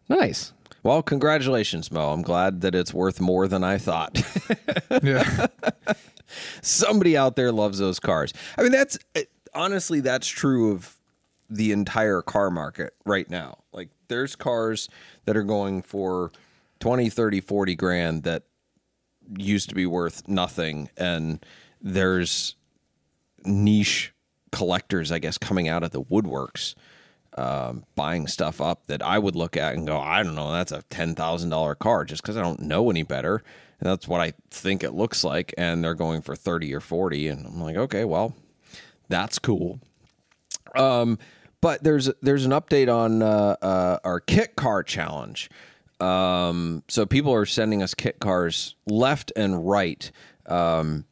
Nice. 0.08 0.52
Well, 0.82 1.02
congratulations, 1.02 1.90
Mo. 1.90 2.12
I'm 2.12 2.22
glad 2.22 2.60
that 2.60 2.74
it's 2.74 2.94
worth 2.94 3.20
more 3.20 3.48
than 3.48 3.64
I 3.64 3.78
thought. 3.78 4.22
Yeah. 5.02 5.46
Somebody 6.62 7.16
out 7.16 7.34
there 7.34 7.50
loves 7.50 7.78
those 7.78 7.98
cars. 7.98 8.32
I 8.56 8.62
mean, 8.62 8.70
that's 8.70 8.96
honestly 9.52 9.98
that's 10.00 10.28
true 10.28 10.72
of 10.72 10.96
the 11.50 11.72
entire 11.72 12.22
car 12.22 12.50
market 12.50 12.94
right 13.04 13.28
now. 13.28 13.58
Like 13.72 13.88
there's 14.08 14.36
cars 14.36 14.88
that 15.24 15.36
are 15.36 15.42
going 15.42 15.82
for 15.82 16.32
20, 16.80 17.08
30, 17.08 17.40
40 17.40 17.74
grand 17.74 18.22
that 18.24 18.44
used 19.36 19.68
to 19.68 19.74
be 19.74 19.86
worth 19.86 20.28
nothing 20.28 20.88
and 20.96 21.44
there's 21.80 22.56
niche 23.44 24.12
collectors, 24.52 25.12
I 25.12 25.18
guess, 25.18 25.38
coming 25.38 25.68
out 25.68 25.82
of 25.82 25.90
the 25.90 26.02
woodworks, 26.02 26.74
um, 27.36 27.84
buying 27.94 28.26
stuff 28.26 28.60
up 28.60 28.86
that 28.86 29.02
I 29.02 29.18
would 29.18 29.36
look 29.36 29.56
at 29.56 29.74
and 29.74 29.86
go, 29.86 29.98
I 29.98 30.22
don't 30.22 30.34
know, 30.34 30.52
that's 30.52 30.72
a 30.72 30.82
ten 30.90 31.14
thousand 31.14 31.50
dollar 31.50 31.74
car 31.74 32.04
just 32.04 32.22
because 32.22 32.36
I 32.36 32.42
don't 32.42 32.60
know 32.60 32.90
any 32.90 33.02
better. 33.02 33.42
And 33.78 33.90
that's 33.90 34.08
what 34.08 34.22
I 34.22 34.32
think 34.50 34.82
it 34.82 34.92
looks 34.94 35.22
like, 35.22 35.52
and 35.58 35.84
they're 35.84 35.94
going 35.94 36.22
for 36.22 36.34
thirty 36.34 36.74
or 36.74 36.80
forty, 36.80 37.28
and 37.28 37.46
I'm 37.46 37.60
like, 37.60 37.76
okay, 37.76 38.06
well, 38.06 38.34
that's 39.08 39.38
cool. 39.38 39.80
Um, 40.74 41.18
but 41.66 41.82
there's 41.82 42.08
there's 42.22 42.44
an 42.44 42.52
update 42.52 42.88
on 42.88 43.24
uh, 43.24 43.56
uh, 43.60 43.98
our 44.04 44.20
kit 44.20 44.54
car 44.54 44.84
challenge. 44.84 45.50
Um, 45.98 46.84
so 46.86 47.06
people 47.06 47.34
are 47.34 47.44
sending 47.44 47.82
us 47.82 47.92
kit 47.92 48.20
cars 48.20 48.76
left 48.86 49.32
and 49.34 49.68
right. 49.68 50.08
Um, 50.46 51.06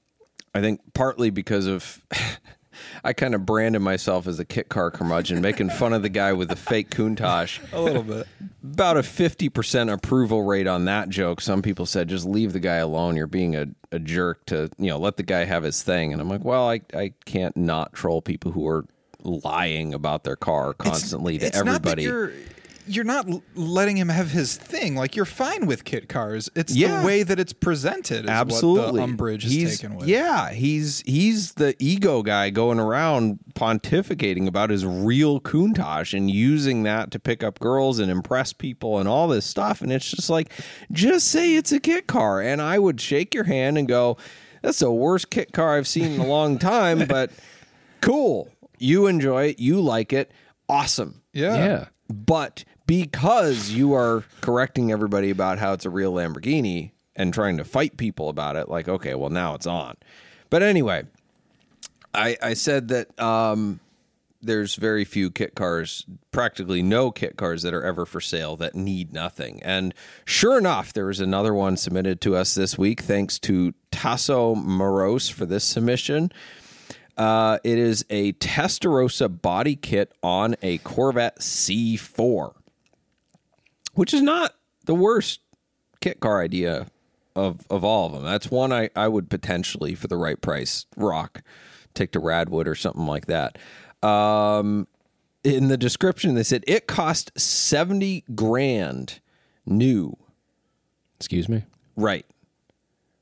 I 0.55 0.61
think 0.61 0.81
partly 0.95 1.31
because 1.31 1.67
of 1.67 2.07
I 3.05 3.15
kind 3.15 3.35
of 3.35 3.45
branded 3.45 3.83
myself 3.83 4.29
as 4.29 4.39
a 4.39 4.45
kit 4.45 4.69
car 4.69 4.93
curmudgeon, 4.93 5.41
making 5.41 5.71
fun 5.71 5.93
of 5.93 6.03
the 6.03 6.09
guy 6.09 6.33
with 6.33 6.51
the 6.51 6.57
fake 6.57 6.89
Countach. 6.91 7.59
A 7.73 7.81
little 7.81 8.05
bit. 8.05 8.29
About 8.63 8.97
a 8.97 9.01
50% 9.01 9.93
approval 9.93 10.45
rate 10.45 10.69
on 10.69 10.85
that 10.85 11.09
joke. 11.09 11.41
Some 11.41 11.63
people 11.63 11.85
said, 11.85 12.09
just 12.09 12.27
leave 12.27 12.53
the 12.53 12.61
guy 12.61 12.77
alone. 12.77 13.17
You're 13.17 13.27
being 13.27 13.57
a, 13.57 13.67
a 13.91 13.99
jerk 13.99 14.47
to, 14.47 14.71
you 14.79 14.91
know, 14.91 14.99
let 14.99 15.17
the 15.17 15.23
guy 15.23 15.45
have 15.45 15.65
his 15.65 15.83
thing. 15.83 16.13
And 16.13 16.23
I'm 16.23 16.29
like, 16.29 16.45
well, 16.45 16.69
I, 16.69 16.81
I 16.95 17.13
can't 17.25 17.57
not 17.57 17.93
troll 17.93 18.23
people 18.23 18.53
who 18.53 18.67
are 18.67 18.85
lying 19.25 19.93
about 19.95 20.25
their 20.25 20.37
car 20.37 20.75
constantly 20.75 21.39
to 21.39 21.47
It's 21.47 21.57
not 21.65 21.83
that 21.83 21.99
everybody. 21.99 22.03
you're, 22.05 22.33
you're 22.87 23.05
not 23.05 23.27
letting 23.55 23.97
him 23.97 24.11
have 24.11 24.31
his 24.31 24.57
thing. 24.59 24.95
Like 24.95 25.17
you're 25.17 25.25
fine 25.25 25.65
with 25.65 25.85
kit 25.85 26.07
cars. 26.07 26.51
It's 26.55 26.77
Yeah. 26.77 27.01
the 27.01 27.07
way 27.07 27.23
that 27.23 27.41
it's 27.41 27.55
presented. 27.55 28.25
Is 28.25 28.31
Absolutely, 28.31 28.83
What 28.85 28.95
the 28.97 29.03
umbrage 29.05 29.47
is 29.47 29.53
he's, 29.53 29.79
taken 29.81 29.97
with. 29.97 30.07
Yeah, 30.07 30.51
he's 30.51 31.03
he's 31.07 31.53
the 31.55 31.75
ego 31.79 32.23
guy 32.23 32.51
going 32.51 32.79
around 32.79 33.39
pontificating 33.55 34.47
about 34.47 34.69
his 34.69 34.85
real 34.85 35.41
Countach 35.41 36.13
and 36.15 36.31
using 36.31 36.83
that 36.83 37.11
to 37.13 37.19
pick 37.19 37.43
up 37.43 37.59
girls 37.59 37.99
and 37.99 38.11
impress 38.11 38.53
people 38.53 38.99
and 38.99 39.09
all 39.09 39.29
this 39.29 39.47
stuff. 39.47 39.81
And 39.81 39.91
it's 39.91 40.11
just 40.11 40.29
like, 40.29 40.53
just 40.93 41.29
say 41.29 41.57
it's 41.57 41.73
a 41.73 41.81
kit 41.81 42.07
car, 42.07 42.43
and 42.43 42.61
I 42.61 42.79
would 42.79 43.01
shake 43.01 43.35
your 43.35 43.45
hand 43.45 43.79
and 43.79 43.89
go, 43.89 44.19
"That's 44.61 44.81
the 44.81 44.93
worst 44.93 45.31
kit 45.31 45.53
car 45.55 45.79
I've 45.79 45.89
seen 45.89 46.13
in 46.13 46.21
a 46.21 46.27
long 46.27 46.59
time," 46.59 47.07
but 47.09 47.31
cool. 48.03 48.51
You 48.79 49.07
enjoy 49.07 49.47
it. 49.51 49.59
You 49.59 49.81
like 49.81 50.13
it. 50.13 50.31
Awesome. 50.69 51.23
Yeah. 51.33 51.57
Yeah. 51.57 51.85
But 52.09 52.65
because 52.87 53.71
you 53.71 53.95
are 53.95 54.25
correcting 54.41 54.93
everybody 54.93 55.31
about 55.31 55.59
how 55.59 55.73
it's 55.73 55.85
a 55.85 55.91
real 55.91 56.13
Lamborghini 56.13 56.93
and 57.17 57.33
trying 57.33 57.57
to 57.57 57.65
fight 57.65 57.97
people 57.97 58.29
about 58.29 58.57
it, 58.57 58.69
like, 58.69 58.89
okay, 58.89 59.15
well, 59.15 59.31
now 59.31 59.55
it's 59.55 59.67
on. 59.67 59.97
But 60.51 60.63
anyway, 60.63 61.05
I, 62.13 62.37
I 62.43 62.55
said 62.55 62.89
that 62.89 63.19
um, 63.21 63.81
there's 64.43 64.75
very 64.75 65.05
few 65.05 65.31
kit 65.31 65.55
cars, 65.55 66.05
practically 66.31 66.83
no 66.83 67.11
kit 67.11 67.37
cars 67.37 67.63
that 67.63 67.75
are 67.75 67.83
ever 67.83 68.05
for 68.05 68.21
sale 68.21 68.57
that 68.57 68.75
need 68.75 69.13
nothing. 69.13 69.63
And 69.63 69.95
sure 70.25 70.59
enough, 70.59 70.93
there 70.93 71.07
was 71.07 71.21
another 71.21 71.55
one 71.55 71.77
submitted 71.77 72.21
to 72.23 72.37
us 72.37 72.55
this 72.55 72.77
week. 72.77 73.01
Thanks 73.01 73.39
to 73.41 73.75
Tasso 73.91 74.55
Moros 74.55 75.29
for 75.29 75.47
this 75.47 75.65
submission. 75.65 76.31
Uh, 77.17 77.59
it 77.63 77.79
is 77.79 78.05
a 78.11 78.33
Testarossa 78.35 79.41
body 79.41 79.77
kit 79.77 80.13
on 80.23 80.57
a 80.63 80.79
Corvette 80.79 81.39
C4, 81.39 82.55
which 83.95 84.13
is 84.13 84.23
not 84.23 84.55
the 84.85 84.95
worst 84.95 85.41
kit 86.01 86.21
car 86.21 86.43
idea 86.43 86.87
of, 87.37 87.67
of 87.71 87.85
all 87.85 88.07
of 88.07 88.13
them. 88.13 88.25
That's 88.25 88.51
one 88.51 88.73
I, 88.73 88.91
I 88.97 89.09
would 89.09 89.31
potentially, 89.31 89.95
for 89.95 90.09
the 90.09 90.17
right 90.17 90.41
price, 90.41 90.87
rock, 90.97 91.43
take 91.95 92.13
to 92.13 92.21
Radwood 92.21 92.67
or 92.67 92.75
something 92.75 93.07
like 93.07 93.27
that. 93.27 93.59
Um, 94.03 94.87
in 95.43 95.69
the 95.69 95.77
description, 95.77 96.35
they 96.35 96.43
said 96.43 96.65
it 96.67 96.87
cost 96.87 97.39
70 97.39 98.25
grand 98.35 99.21
new. 99.67 100.17
Excuse 101.17 101.49
me. 101.49 101.65
Right. 101.97 102.27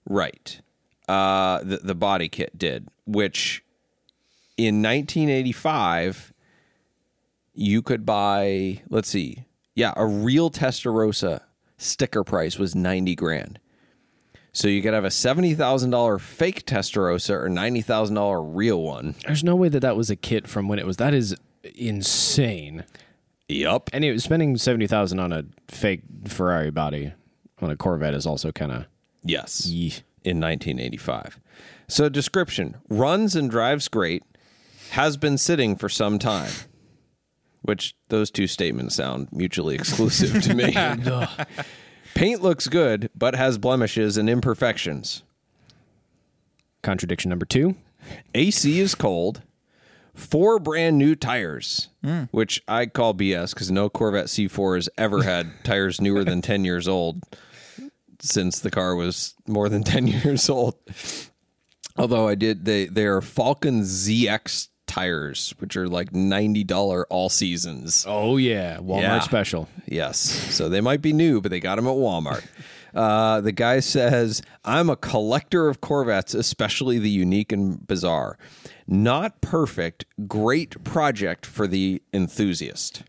Right. 0.08 0.60
Uh, 1.08 1.58
the, 1.62 1.78
the 1.78 1.94
body 1.94 2.28
kit 2.28 2.56
did, 2.56 2.88
which 3.06 3.61
in 4.56 4.82
1985, 4.82 6.32
you 7.54 7.82
could 7.82 8.04
buy, 8.06 8.82
let's 8.88 9.08
see, 9.08 9.44
yeah, 9.74 9.92
a 9.96 10.06
real 10.06 10.50
Testarossa 10.50 11.40
sticker 11.76 12.24
price 12.24 12.58
was 12.58 12.74
90 12.74 13.14
grand. 13.14 13.58
So 14.52 14.68
you 14.68 14.82
could 14.82 14.92
have 14.92 15.04
a 15.04 15.08
$70,000 15.08 16.20
fake 16.20 16.66
Testarossa 16.66 17.30
or 17.30 17.48
$90,000 17.48 18.54
real 18.54 18.82
one. 18.82 19.14
There's 19.26 19.42
no 19.42 19.56
way 19.56 19.68
that 19.70 19.80
that 19.80 19.96
was 19.96 20.10
a 20.10 20.16
kit 20.16 20.46
from 20.46 20.68
when 20.68 20.78
it 20.78 20.86
was. 20.86 20.98
That 20.98 21.14
is 21.14 21.34
insane. 21.74 22.84
Yup. 23.48 23.90
And 23.92 24.04
it 24.04 24.12
was 24.12 24.24
spending 24.24 24.56
seventy 24.56 24.86
thousand 24.86 25.18
on 25.20 25.32
a 25.32 25.44
fake 25.68 26.02
Ferrari 26.26 26.70
body 26.70 27.12
on 27.60 27.70
a 27.70 27.76
Corvette 27.76 28.14
is 28.14 28.26
also 28.26 28.50
kind 28.52 28.72
of 28.72 28.86
Yes. 29.24 29.66
In 30.24 30.40
1985. 30.40 31.38
So, 31.88 32.08
description 32.08 32.76
runs 32.88 33.36
and 33.36 33.50
drives 33.50 33.88
great, 33.88 34.22
has 34.92 35.16
been 35.16 35.38
sitting 35.38 35.74
for 35.74 35.88
some 35.88 36.18
time, 36.18 36.52
which 37.62 37.94
those 38.08 38.30
two 38.30 38.46
statements 38.46 38.96
sound 38.96 39.28
mutually 39.32 39.74
exclusive 39.74 40.42
to 40.42 40.54
me. 40.54 40.74
Paint 42.14 42.42
looks 42.42 42.68
good, 42.68 43.08
but 43.14 43.34
has 43.34 43.56
blemishes 43.56 44.18
and 44.18 44.28
imperfections. 44.28 45.22
contradiction 46.82 47.30
number 47.30 47.46
two. 47.46 47.76
AC 48.34 48.80
is 48.80 48.94
cold. 48.94 49.42
Four 50.14 50.58
brand 50.58 50.98
new 50.98 51.14
tires, 51.14 51.88
hmm. 52.04 52.24
which 52.30 52.62
I 52.68 52.84
call 52.84 53.14
BS 53.14 53.54
because 53.54 53.70
no 53.70 53.88
Corvette 53.88 54.26
C4 54.26 54.74
has 54.74 54.88
ever 54.98 55.22
had 55.22 55.50
tires 55.64 56.02
newer 56.02 56.22
than 56.22 56.42
10 56.42 56.66
years 56.66 56.86
old 56.86 57.22
since 58.20 58.58
the 58.60 58.70
car 58.70 58.94
was 58.94 59.34
more 59.46 59.70
than 59.70 59.84
10 59.84 60.06
years 60.08 60.50
old. 60.50 60.74
Although 61.96 62.28
I 62.28 62.34
did, 62.34 62.66
they, 62.66 62.86
they 62.86 63.06
are 63.06 63.22
Falken 63.22 63.82
Ziex 63.82 64.68
tires, 64.92 65.54
which 65.58 65.74
are 65.76 65.88
like 65.88 66.12
$90 66.12 67.04
all 67.08 67.28
seasons. 67.30 68.04
Oh 68.06 68.36
yeah, 68.36 68.76
Walmart 68.76 69.00
Yeah. 69.02 69.20
special. 69.20 69.68
Yes. 69.86 70.18
So 70.18 70.68
they 70.68 70.80
might 70.82 71.00
be 71.00 71.12
new, 71.14 71.40
but 71.40 71.50
they 71.50 71.60
got 71.60 71.76
them 71.76 71.86
at 71.86 71.94
Walmart. 71.94 72.44
Uh, 72.94 73.40
the 73.40 73.52
guy 73.52 73.80
says, 73.80 74.42
I'm 74.66 74.90
a 74.90 74.96
collector 74.96 75.66
of 75.70 75.80
Corvettes, 75.80 76.34
especially 76.34 76.98
the 76.98 77.08
unique 77.08 77.50
and 77.50 77.86
bizarre. 77.86 78.36
Not 78.86 79.40
perfect, 79.40 80.04
great 80.28 80.84
project 80.84 81.46
for 81.46 81.66
the 81.66 82.02
enthusiast. 82.12 83.02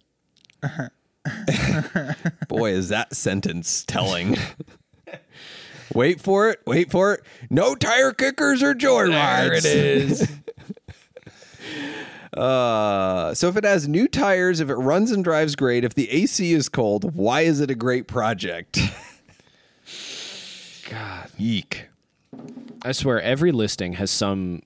Boy, 2.48 2.72
is 2.72 2.88
that 2.90 3.14
sentence 3.14 3.84
telling. 3.86 4.38
wait 5.94 6.22
for 6.22 6.50
it. 6.50 6.62
Wait 6.66 6.90
for 6.90 7.16
it. 7.16 7.22
No 7.50 7.76
tire 7.76 8.14
kickers 8.14 8.64
or 8.64 8.74
joyrides. 8.74 9.12
There 9.12 9.54
it 9.54 9.66
is. 9.66 10.30
Uh, 12.36 13.34
so 13.34 13.48
if 13.48 13.58
it 13.58 13.64
has 13.64 13.88
new 13.88 14.08
tires, 14.08 14.60
if 14.60 14.70
it 14.70 14.76
runs 14.76 15.12
and 15.12 15.24
drives 15.24 15.56
great, 15.56 15.84
if 15.84 15.94
the 15.94 16.10
AC 16.10 16.54
is 16.54 16.68
cold, 16.68 17.16
why 17.16 17.42
is 17.42 17.60
it 17.60 17.70
a 17.70 17.76
great 17.76 18.08
project? 18.08 18.80
God, 20.90 21.30
eek. 21.38 21.88
I 22.84 22.92
swear 22.92 23.22
every 23.22 23.52
listing 23.52 23.94
has 23.94 24.12
some 24.12 24.64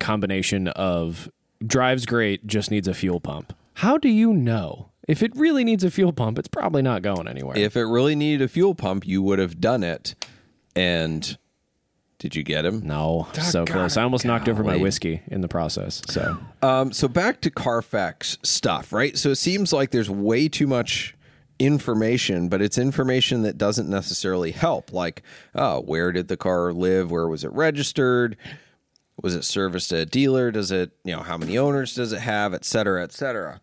combination 0.00 0.68
of 0.68 1.30
drives 1.64 2.06
great, 2.06 2.46
just 2.46 2.70
needs 2.70 2.88
a 2.88 2.94
fuel 2.94 3.20
pump. 3.20 3.52
How 3.74 3.98
do 3.98 4.08
you 4.08 4.32
know? 4.32 4.90
If 5.06 5.22
it 5.22 5.36
really 5.36 5.62
needs 5.62 5.84
a 5.84 5.90
fuel 5.90 6.12
pump, 6.12 6.38
it's 6.38 6.48
probably 6.48 6.82
not 6.82 7.02
going 7.02 7.28
anywhere. 7.28 7.56
If 7.56 7.76
it 7.76 7.84
really 7.84 8.16
needed 8.16 8.42
a 8.42 8.48
fuel 8.48 8.74
pump, 8.74 9.06
you 9.06 9.22
would 9.22 9.38
have 9.38 9.60
done 9.60 9.84
it. 9.84 10.16
And 10.74 11.38
did 12.18 12.34
you 12.34 12.42
get 12.42 12.64
him? 12.64 12.80
no, 12.84 13.28
so 13.34 13.64
close. 13.64 13.96
I 13.96 14.02
almost 14.02 14.24
knocked 14.24 14.48
over 14.48 14.64
my 14.64 14.76
whiskey 14.76 15.22
in 15.26 15.42
the 15.42 15.48
process. 15.48 16.02
So 16.08 16.38
Um, 16.62 16.92
so 16.92 17.08
back 17.08 17.40
to 17.42 17.50
Carfax 17.50 18.38
stuff, 18.42 18.92
right? 18.92 19.16
So 19.18 19.30
it 19.30 19.36
seems 19.36 19.72
like 19.72 19.90
there's 19.90 20.08
way 20.10 20.48
too 20.48 20.66
much 20.66 21.14
information, 21.58 22.48
but 22.48 22.60
it's 22.62 22.78
information 22.78 23.42
that 23.42 23.58
doesn't 23.58 23.88
necessarily 23.88 24.52
help. 24.52 24.92
Like, 24.92 25.22
oh, 25.54 25.80
where 25.82 26.12
did 26.12 26.28
the 26.28 26.36
car 26.36 26.72
live? 26.72 27.10
Where 27.10 27.28
was 27.28 27.44
it 27.44 27.52
registered? 27.52 28.36
Was 29.22 29.34
it 29.34 29.44
serviced 29.44 29.92
at 29.92 29.98
a 29.98 30.06
dealer? 30.06 30.50
Does 30.50 30.70
it, 30.70 30.92
you 31.04 31.14
know, 31.14 31.22
how 31.22 31.38
many 31.38 31.56
owners 31.56 31.94
does 31.94 32.12
it 32.12 32.20
have, 32.20 32.52
et 32.52 32.64
cetera, 32.64 33.02
et 33.02 33.12
cetera. 33.12 33.60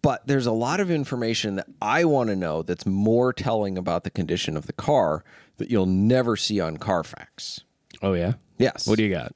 But 0.00 0.26
there's 0.26 0.46
a 0.46 0.52
lot 0.52 0.80
of 0.80 0.90
information 0.90 1.56
that 1.56 1.66
I 1.80 2.04
want 2.04 2.28
to 2.30 2.36
know 2.36 2.62
that's 2.62 2.86
more 2.86 3.32
telling 3.32 3.78
about 3.78 4.02
the 4.04 4.10
condition 4.10 4.56
of 4.56 4.66
the 4.66 4.72
car 4.72 5.22
that 5.62 5.70
you'll 5.70 5.86
never 5.86 6.36
see 6.36 6.58
on 6.60 6.76
Carfax. 6.76 7.60
Oh 8.02 8.14
yeah. 8.14 8.34
Yes. 8.58 8.86
What 8.86 8.96
do 8.96 9.04
you 9.04 9.10
got? 9.10 9.32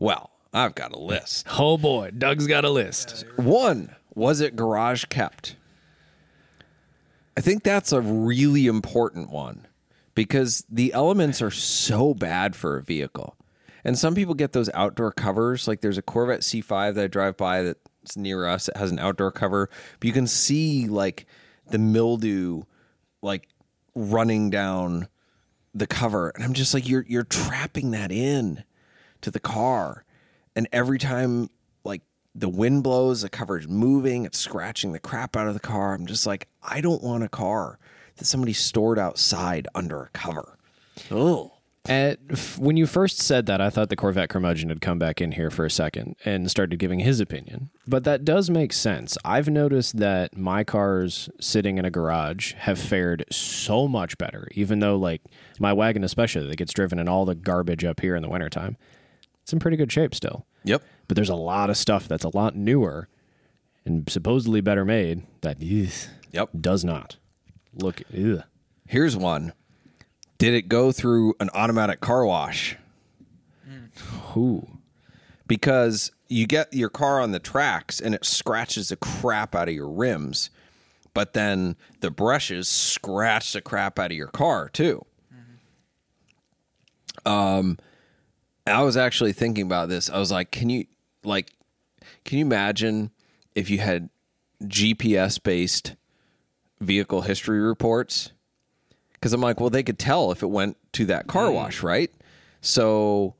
Well, 0.00 0.30
I've 0.52 0.74
got 0.74 0.92
a 0.92 0.98
list. 0.98 1.46
Oh 1.58 1.78
boy, 1.78 2.10
Doug's 2.10 2.48
got 2.48 2.64
a 2.64 2.70
list. 2.70 3.24
One, 3.36 3.94
was 4.14 4.40
it 4.40 4.56
garage 4.56 5.04
kept? 5.04 5.54
I 7.36 7.40
think 7.40 7.62
that's 7.62 7.92
a 7.92 8.00
really 8.00 8.66
important 8.66 9.30
one 9.30 9.68
because 10.14 10.64
the 10.68 10.92
elements 10.92 11.40
are 11.40 11.52
so 11.52 12.14
bad 12.14 12.56
for 12.56 12.76
a 12.76 12.82
vehicle. 12.82 13.36
And 13.84 13.96
some 13.96 14.14
people 14.14 14.34
get 14.34 14.52
those 14.52 14.68
outdoor 14.74 15.12
covers. 15.12 15.68
Like 15.68 15.80
there's 15.80 15.98
a 15.98 16.02
Corvette 16.02 16.40
C5 16.40 16.94
that 16.94 17.04
I 17.04 17.06
drive 17.06 17.36
by 17.36 17.62
that's 17.62 18.16
near 18.16 18.46
us. 18.46 18.68
It 18.68 18.76
has 18.76 18.90
an 18.90 18.98
outdoor 18.98 19.30
cover, 19.30 19.70
but 20.00 20.06
you 20.06 20.12
can 20.12 20.26
see 20.26 20.88
like 20.88 21.26
the 21.68 21.78
mildew 21.78 22.64
like 23.22 23.48
running 23.94 24.50
down 24.50 25.08
the 25.74 25.86
cover. 25.86 26.30
And 26.30 26.44
I'm 26.44 26.52
just 26.52 26.74
like, 26.74 26.88
you're 26.88 27.04
you're 27.08 27.24
trapping 27.24 27.90
that 27.92 28.10
in 28.12 28.64
to 29.20 29.30
the 29.30 29.40
car. 29.40 30.04
And 30.56 30.68
every 30.72 30.98
time 30.98 31.50
like 31.84 32.02
the 32.34 32.48
wind 32.48 32.82
blows, 32.82 33.22
the 33.22 33.28
cover's 33.28 33.68
moving, 33.68 34.24
it's 34.24 34.38
scratching 34.38 34.92
the 34.92 34.98
crap 34.98 35.36
out 35.36 35.46
of 35.46 35.54
the 35.54 35.60
car. 35.60 35.94
I'm 35.94 36.06
just 36.06 36.26
like, 36.26 36.48
I 36.62 36.80
don't 36.80 37.02
want 37.02 37.24
a 37.24 37.28
car 37.28 37.78
that 38.16 38.24
somebody 38.24 38.52
stored 38.52 38.98
outside 38.98 39.68
under 39.74 40.02
a 40.02 40.08
cover. 40.10 40.58
Oh. 41.10 41.52
At, 41.88 42.18
when 42.58 42.76
you 42.76 42.86
first 42.86 43.18
said 43.20 43.46
that, 43.46 43.60
I 43.60 43.70
thought 43.70 43.88
the 43.88 43.96
Corvette 43.96 44.28
curmudgeon 44.28 44.68
had 44.68 44.82
come 44.82 44.98
back 44.98 45.20
in 45.20 45.32
here 45.32 45.50
for 45.50 45.64
a 45.64 45.70
second 45.70 46.14
and 46.26 46.50
started 46.50 46.78
giving 46.78 47.00
his 47.00 47.20
opinion. 47.20 47.70
But 47.86 48.04
that 48.04 48.22
does 48.24 48.50
make 48.50 48.72
sense. 48.74 49.16
I've 49.24 49.48
noticed 49.48 49.96
that 49.96 50.36
my 50.36 50.62
cars 50.62 51.30
sitting 51.40 51.78
in 51.78 51.86
a 51.86 51.90
garage 51.90 52.52
have 52.54 52.78
fared 52.78 53.24
so 53.30 53.88
much 53.88 54.18
better, 54.18 54.46
even 54.52 54.80
though, 54.80 54.96
like, 54.96 55.22
my 55.58 55.72
wagon, 55.72 56.04
especially, 56.04 56.46
that 56.48 56.56
gets 56.56 56.74
driven 56.74 56.98
in 56.98 57.08
all 57.08 57.24
the 57.24 57.34
garbage 57.34 57.84
up 57.84 58.00
here 58.00 58.14
in 58.14 58.22
the 58.22 58.28
wintertime, 58.28 58.76
it's 59.42 59.52
in 59.52 59.58
pretty 59.58 59.78
good 59.78 59.90
shape 59.90 60.14
still. 60.14 60.46
Yep. 60.64 60.82
But 61.08 61.14
there's 61.14 61.30
a 61.30 61.34
lot 61.34 61.70
of 61.70 61.78
stuff 61.78 62.06
that's 62.06 62.24
a 62.24 62.36
lot 62.36 62.54
newer 62.54 63.08
and 63.86 64.08
supposedly 64.08 64.60
better 64.60 64.84
made 64.84 65.22
that 65.40 65.56
ugh, 65.62 66.10
Yep. 66.30 66.50
does 66.60 66.84
not 66.84 67.16
look. 67.72 68.02
Ugh. 68.14 68.42
Here's 68.86 69.16
one. 69.16 69.54
Did 70.40 70.54
it 70.54 70.68
go 70.70 70.90
through 70.90 71.34
an 71.38 71.50
automatic 71.52 72.00
car 72.00 72.24
wash? 72.24 72.78
Ooh. 74.34 74.78
Because 75.46 76.12
you 76.28 76.46
get 76.46 76.72
your 76.72 76.88
car 76.88 77.20
on 77.20 77.32
the 77.32 77.38
tracks 77.38 78.00
and 78.00 78.14
it 78.14 78.24
scratches 78.24 78.88
the 78.88 78.96
crap 78.96 79.54
out 79.54 79.68
of 79.68 79.74
your 79.74 79.90
rims, 79.90 80.48
but 81.12 81.34
then 81.34 81.76
the 82.00 82.10
brushes 82.10 82.68
scratch 82.68 83.52
the 83.52 83.60
crap 83.60 83.98
out 83.98 84.12
of 84.12 84.16
your 84.16 84.28
car 84.28 84.70
too. 84.70 85.04
Um, 87.26 87.78
I 88.66 88.82
was 88.82 88.96
actually 88.96 89.34
thinking 89.34 89.66
about 89.66 89.90
this. 89.90 90.08
I 90.08 90.18
was 90.18 90.32
like, 90.32 90.50
can 90.50 90.70
you 90.70 90.86
like, 91.22 91.52
can 92.24 92.38
you 92.38 92.46
imagine 92.46 93.10
if 93.54 93.68
you 93.68 93.80
had 93.80 94.08
GPS 94.64 95.42
based 95.42 95.96
vehicle 96.80 97.20
history 97.20 97.60
reports? 97.60 98.32
Because 99.20 99.32
I'm 99.34 99.40
like, 99.42 99.60
well, 99.60 99.68
they 99.70 99.82
could 99.82 99.98
tell 99.98 100.32
if 100.32 100.42
it 100.42 100.46
went 100.48 100.76
to 100.94 101.04
that 101.06 101.26
car 101.26 101.48
Mm. 101.48 101.54
wash, 101.54 101.82
right? 101.82 102.10
So, 102.62 103.34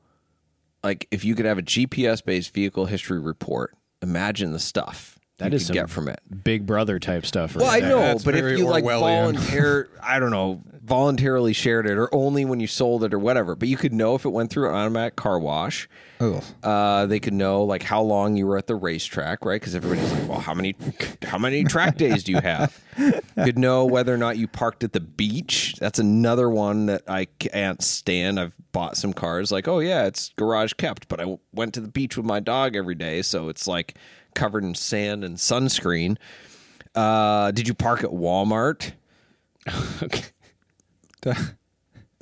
like, 0.83 1.07
if 1.11 1.25
you 1.25 1.33
could 1.35 1.45
have 1.45 1.57
a 1.57 1.61
GPS 1.63 2.23
based 2.23 2.53
vehicle 2.53 2.85
history 2.85 3.19
report, 3.19 3.75
imagine 4.01 4.51
the 4.53 4.59
stuff 4.59 5.17
That 5.39 5.51
you 5.51 5.55
is 5.55 5.63
could 5.63 5.67
some 5.67 5.73
get 5.75 5.89
from 5.89 6.07
it. 6.07 6.19
Big 6.43 6.65
brother 6.65 6.99
type 6.99 7.25
stuff. 7.25 7.55
Right 7.55 7.61
Well, 7.61 7.71
I 7.71 7.79
there. 7.79 7.89
know, 7.89 7.99
That's 7.99 8.23
but 8.23 8.35
if 8.35 8.57
you 8.59 8.65
like 8.67 8.83
Orwellian. 8.83 8.99
volunteer, 9.33 9.89
I 10.03 10.19
don't 10.19 10.31
know, 10.31 10.61
voluntarily 10.83 11.53
shared 11.53 11.85
it, 11.85 11.97
or 11.97 12.13
only 12.13 12.43
when 12.43 12.59
you 12.59 12.67
sold 12.67 13.03
it, 13.03 13.13
or 13.13 13.19
whatever. 13.19 13.55
But 13.55 13.67
you 13.67 13.77
could 13.77 13.93
know 13.93 14.15
if 14.15 14.25
it 14.25 14.29
went 14.29 14.49
through 14.51 14.69
an 14.69 14.75
automatic 14.75 15.15
car 15.15 15.39
wash. 15.39 15.87
Uh, 16.63 17.05
they 17.05 17.19
could 17.19 17.33
know 17.33 17.63
like 17.63 17.83
how 17.83 18.01
long 18.01 18.35
you 18.35 18.45
were 18.47 18.57
at 18.57 18.67
the 18.67 18.75
racetrack, 18.75 19.45
right? 19.45 19.59
Because 19.59 19.75
everybody's 19.75 20.11
like, 20.11 20.29
"Well, 20.29 20.39
how 20.39 20.53
many, 20.53 20.75
how 21.23 21.37
many 21.37 21.63
track 21.63 21.97
days 21.97 22.23
do 22.23 22.31
you 22.31 22.41
have?" 22.41 22.79
could 23.35 23.57
know 23.57 23.85
whether 23.85 24.13
or 24.13 24.17
not 24.17 24.37
you 24.37 24.47
parked 24.47 24.83
at 24.83 24.93
the 24.93 24.99
beach. 24.99 25.75
That's 25.79 25.99
another 25.99 26.49
one 26.49 26.87
that 26.87 27.03
I 27.07 27.25
can't 27.25 27.81
stand. 27.81 28.39
I've 28.39 28.55
bought 28.71 28.97
some 28.97 29.13
cars 29.13 29.51
like, 29.51 29.67
"Oh 29.67 29.79
yeah, 29.79 30.05
it's 30.05 30.29
garage 30.35 30.73
kept," 30.73 31.07
but 31.07 31.19
I 31.19 31.23
w- 31.23 31.39
went 31.53 31.73
to 31.75 31.81
the 31.81 31.87
beach 31.87 32.17
with 32.17 32.25
my 32.25 32.39
dog 32.39 32.75
every 32.75 32.95
day, 32.95 33.21
so 33.21 33.49
it's 33.49 33.67
like 33.67 33.95
covered 34.35 34.63
in 34.63 34.75
sand 34.75 35.23
and 35.23 35.37
sunscreen. 35.37 36.17
Uh, 36.95 37.51
did 37.51 37.67
you 37.67 37.73
park 37.73 38.03
at 38.03 38.09
Walmart? 38.11 38.93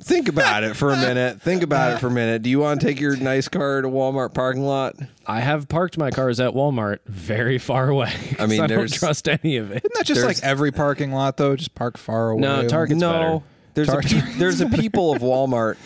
Think 0.02 0.28
about 0.28 0.64
it 0.64 0.76
for 0.76 0.90
a 0.92 0.96
minute. 0.96 1.42
Think 1.42 1.62
about 1.62 1.92
it 1.92 1.98
for 1.98 2.06
a 2.06 2.10
minute. 2.10 2.40
Do 2.40 2.48
you 2.48 2.58
want 2.58 2.80
to 2.80 2.86
take 2.86 2.98
your 3.00 3.16
nice 3.16 3.48
car 3.48 3.82
to 3.82 3.88
Walmart 3.88 4.32
parking 4.32 4.64
lot? 4.64 4.96
I 5.26 5.40
have 5.40 5.68
parked 5.68 5.98
my 5.98 6.10
cars 6.10 6.40
at 6.40 6.52
Walmart 6.54 7.00
very 7.04 7.58
far 7.58 7.90
away. 7.90 8.10
'cause 8.10 8.36
I 8.40 8.46
mean, 8.46 8.62
I 8.62 8.66
there's- 8.66 8.92
don't 8.92 8.98
trust 8.98 9.28
any 9.28 9.58
of 9.58 9.70
it. 9.70 9.78
Isn't 9.84 9.92
that 9.94 10.06
just 10.06 10.22
There's- 10.22 10.40
like 10.40 10.44
every 10.48 10.72
parking 10.72 11.12
lot 11.12 11.36
though? 11.36 11.54
Just 11.54 11.74
park 11.74 11.98
far 11.98 12.30
away. 12.30 12.40
No, 12.40 12.66
Target's 12.66 12.98
no, 12.98 13.12
better. 13.12 13.40
there's 13.74 13.88
a 13.90 13.92
Tar- 13.92 14.02
pe- 14.02 14.38
there's 14.38 14.60
a 14.62 14.66
people 14.70 15.12
of 15.12 15.20
Walmart 15.20 15.76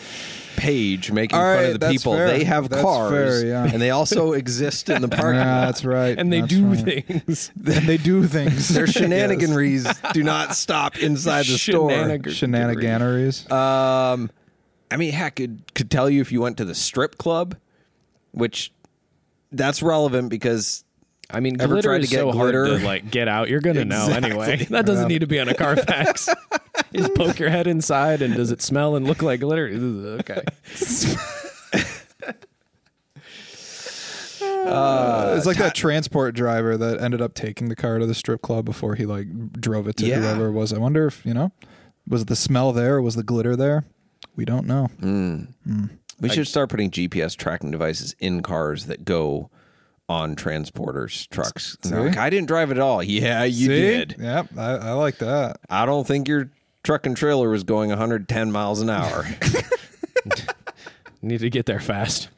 page 0.55 1.11
making 1.11 1.37
All 1.37 1.55
fun 1.55 1.65
of 1.65 1.79
the 1.79 1.89
people. 1.89 2.13
fair. 2.13 2.27
They 2.27 2.43
have 2.45 2.69
That's 2.69 2.81
cars, 2.81 3.11
fair, 3.11 3.45
yeah. 3.45 3.63
and 3.71 3.81
they 3.81 3.89
also 3.89 4.31
exist 4.41 4.89
in 4.89 5.01
the 5.01 5.07
parking 5.07 5.39
Yeah, 5.41 5.59
lot. 5.59 5.65
that's 5.65 5.83
right. 5.85 6.17
And 6.17 6.31
they 6.31 6.41
That's 6.41 6.53
do 6.53 6.65
right. 6.67 7.05
things. 7.05 7.51
And 7.65 7.87
they 7.87 7.97
do 7.97 8.25
things. 8.25 8.69
Their 8.69 8.85
Yes. 8.85 8.95
shenaniganries 8.95 10.13
do 10.13 10.23
not 10.23 10.55
stop 10.55 10.97
inside 10.97 11.45
the 11.45 11.57
store. 11.57 11.89
Shenanigan- 11.91 12.31
Shenaniganeries. 12.31 13.51
Um, 13.51 14.29
I 14.91 14.97
mean, 14.97 15.11
heck, 15.11 15.39
it 15.41 15.73
could 15.73 15.91
tell 15.91 16.09
you 16.09 16.21
if 16.21 16.31
you 16.31 16.39
went 16.39 16.55
to 16.57 16.65
the 16.65 16.75
strip 16.75 17.17
club, 17.17 17.57
which 18.31 18.71
that's 19.51 19.81
relevant 19.83 20.29
because 20.29 20.84
I 21.29 21.39
mean, 21.39 21.59
Ever 21.59 21.73
glitter 21.75 21.87
tried 21.89 21.97
to 21.99 22.03
is 22.03 22.09
get 22.09 22.19
so 22.19 22.31
glitter? 22.31 22.65
hard 22.67 22.79
to 22.79 22.85
like 22.85 23.09
get 23.11 23.27
out. 23.27 23.49
You're 23.49 23.61
gonna 23.61 23.85
know 23.85 24.07
anyway. 24.09 24.65
That 24.69 24.85
doesn't 24.85 25.07
need 25.07 25.19
to 25.19 25.27
be 25.27 25.39
on 25.39 25.47
a 25.49 25.53
Carfax. 25.55 26.29
Just 26.95 27.13
poke 27.15 27.39
your 27.39 27.49
head 27.49 27.67
inside, 27.67 28.21
and 28.21 28.35
does 28.35 28.51
it 28.51 28.61
smell 28.61 28.95
and 28.95 29.05
look 29.07 29.21
like 29.21 29.39
glitter? 29.39 29.67
Ugh, 29.73 30.19
Okay. 30.21 30.41
Uh, 34.41 35.35
it's 35.37 35.45
like 35.45 35.57
that 35.57 35.75
transport 35.75 36.33
driver 36.35 36.75
that 36.77 36.99
ended 36.99 37.21
up 37.21 37.33
taking 37.33 37.69
the 37.69 37.75
car 37.75 37.99
to 37.99 38.05
the 38.05 38.15
strip 38.15 38.41
club 38.41 38.65
before 38.65 38.95
he 38.95 39.05
like 39.05 39.27
drove 39.53 39.87
it 39.87 39.95
to 39.97 40.05
Yeah. 40.07 40.19
whoever 40.19 40.47
it 40.47 40.51
was. 40.53 40.73
I 40.73 40.79
wonder 40.79 41.05
if 41.05 41.23
you 41.25 41.33
know, 41.33 41.51
was 42.07 42.25
the 42.25 42.35
smell 42.35 42.71
there? 42.73 43.01
Was 43.01 43.15
the 43.15 43.23
glitter 43.23 43.55
there? 43.55 43.85
We 44.35 44.43
don't 44.45 44.65
know. 44.65 44.87
Hmm. 44.99 45.43
Hmm. 45.65 45.85
we 46.19 46.29
should 46.29 46.47
start 46.47 46.69
putting 46.69 46.89
GPS 46.89 47.35
tracking 47.35 47.71
devices 47.71 48.15
in 48.19 48.41
cars 48.41 48.87
that 48.87 49.05
go 49.05 49.49
on 50.07 50.35
transporters 50.35 51.27
trucks. 51.29 51.77
And 51.83 51.91
they're 51.93 52.01
See? 52.01 52.07
like, 52.09 52.17
I 52.17 52.29
didn't 52.29 52.47
drive 52.47 52.71
it 52.71 52.77
at 52.77 52.81
all. 52.81 53.01
Yeah, 53.03 53.43
you 53.43 53.67
See? 53.67 53.67
did. 53.67 54.15
Yep, 54.19 54.49
I, 54.57 54.71
I 54.75 54.91
like 54.93 55.17
that. 55.17 55.57
I 55.69 55.85
don't 55.85 56.05
think 56.05 56.27
your 56.27 56.51
truck 56.83 57.05
and 57.05 57.17
trailer 57.17 57.49
was 57.49 57.63
going 57.63 57.89
110 57.89 58.51
miles 58.51 58.81
an 58.81 58.89
hour. 58.89 59.25
Need 61.21 61.39
to 61.39 61.49
get 61.49 61.65
there 61.65 61.79
fast. 61.79 62.29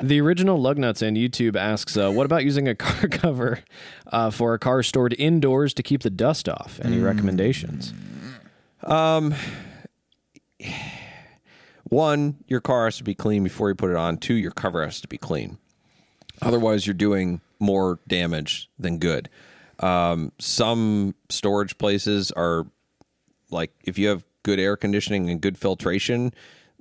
The 0.00 0.20
original 0.20 0.60
Lugnuts 0.60 1.04
on 1.06 1.14
YouTube 1.14 1.56
asks, 1.56 1.96
uh, 1.96 2.12
"What 2.12 2.24
about 2.24 2.44
using 2.44 2.68
a 2.68 2.74
car 2.76 3.08
cover 3.10 3.60
uh, 4.06 4.30
for 4.30 4.54
a 4.54 4.58
car 4.58 4.82
stored 4.84 5.14
indoors 5.18 5.74
to 5.74 5.82
keep 5.82 6.02
the 6.02 6.10
dust 6.10 6.48
off? 6.48 6.78
Any 6.84 6.98
recommendations?" 7.00 7.92
Um, 8.84 9.34
One, 11.84 12.36
your 12.46 12.60
car 12.60 12.84
has 12.84 12.98
to 12.98 13.04
be 13.04 13.14
clean 13.14 13.42
before 13.42 13.70
you 13.70 13.74
put 13.74 13.90
it 13.90 13.96
on. 13.96 14.18
Two, 14.18 14.34
your 14.34 14.50
cover 14.50 14.84
has 14.84 15.00
to 15.00 15.08
be 15.08 15.16
clean. 15.16 15.58
Otherwise, 16.42 16.86
you're 16.86 16.94
doing 16.94 17.40
more 17.58 17.98
damage 18.06 18.70
than 18.78 18.98
good. 18.98 19.28
Um, 19.80 20.32
some 20.38 21.14
storage 21.28 21.78
places 21.78 22.32
are 22.32 22.66
like 23.50 23.72
if 23.84 23.98
you 23.98 24.08
have 24.08 24.24
good 24.42 24.58
air 24.58 24.76
conditioning 24.76 25.30
and 25.30 25.40
good 25.40 25.56
filtration, 25.58 26.32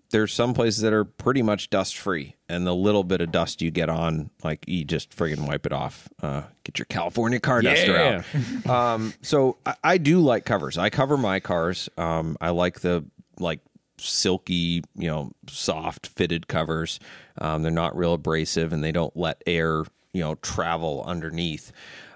there's 0.10 0.34
some 0.34 0.54
places 0.54 0.82
that 0.82 0.94
are 0.94 1.04
pretty 1.04 1.42
much 1.42 1.70
dust 1.70 1.98
free, 1.98 2.36
and 2.48 2.66
the 2.66 2.74
little 2.74 3.04
bit 3.04 3.20
of 3.22 3.32
dust 3.32 3.62
you 3.62 3.72
get 3.72 3.90
on, 3.90 4.30
like 4.44 4.64
you 4.68 4.86
just 4.86 5.16
friggin' 5.16 5.48
wipe 5.48 5.66
it 5.66 5.74
off. 5.74 6.08
Uh, 6.22 6.44
get 6.64 6.80
your 6.80 6.86
California 6.86 7.40
car 7.40 7.62
duster 7.62 8.24
out. 8.66 8.70
um, 8.70 9.14
so 9.22 9.58
I, 9.66 9.76
I 9.84 9.98
do 9.98 10.20
like 10.20 10.46
covers. 10.46 10.78
I 10.78 10.90
cover 10.90 11.18
my 11.18 11.40
cars. 11.40 11.90
Um, 11.98 12.38
I 12.40 12.52
like 12.52 12.80
the 12.80 13.06
like 13.40 13.60
silky, 14.00 14.84
you 14.96 15.08
know, 15.08 15.32
soft 15.48 16.08
fitted 16.08 16.48
covers. 16.48 17.00
Um, 17.40 17.64
they're 17.64 17.72
not 17.72 17.98
real 17.98 18.14
abrasive, 18.14 18.74
and 18.74 18.84
they 18.84 18.92
don't 18.92 19.16
let 19.16 19.42
air, 19.46 19.84
you 20.14 20.22
know, 20.22 20.36
travel 20.36 21.04
underneath. 21.06 21.72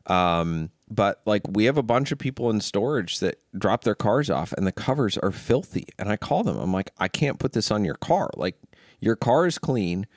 Um, 0.08 0.72
but 0.90 1.22
like 1.26 1.44
we 1.48 1.66
have 1.66 1.78
a 1.78 1.84
bunch 1.84 2.12
of 2.12 2.18
people 2.18 2.50
in 2.50 2.60
storage 2.60 3.20
that 3.20 3.40
drop 3.58 3.84
their 3.84 3.96
cars 3.96 4.30
off 4.30 4.52
and 4.54 4.68
the 4.68 4.72
covers 4.72 5.18
are 5.20 5.32
filthy. 5.32 5.86
And 5.98 6.10
I 6.10 6.18
call 6.18 6.44
them. 6.44 6.58
I'm 6.58 6.74
like, 6.74 6.92
I 6.98 7.08
can't 7.08 7.40
put 7.40 7.54
this 7.54 7.72
on 7.72 7.86
your 7.86 7.96
car. 7.96 8.30
Like 8.36 8.58
your 9.00 9.16
car 9.16 9.46
is 9.46 9.58
clean. 9.58 10.08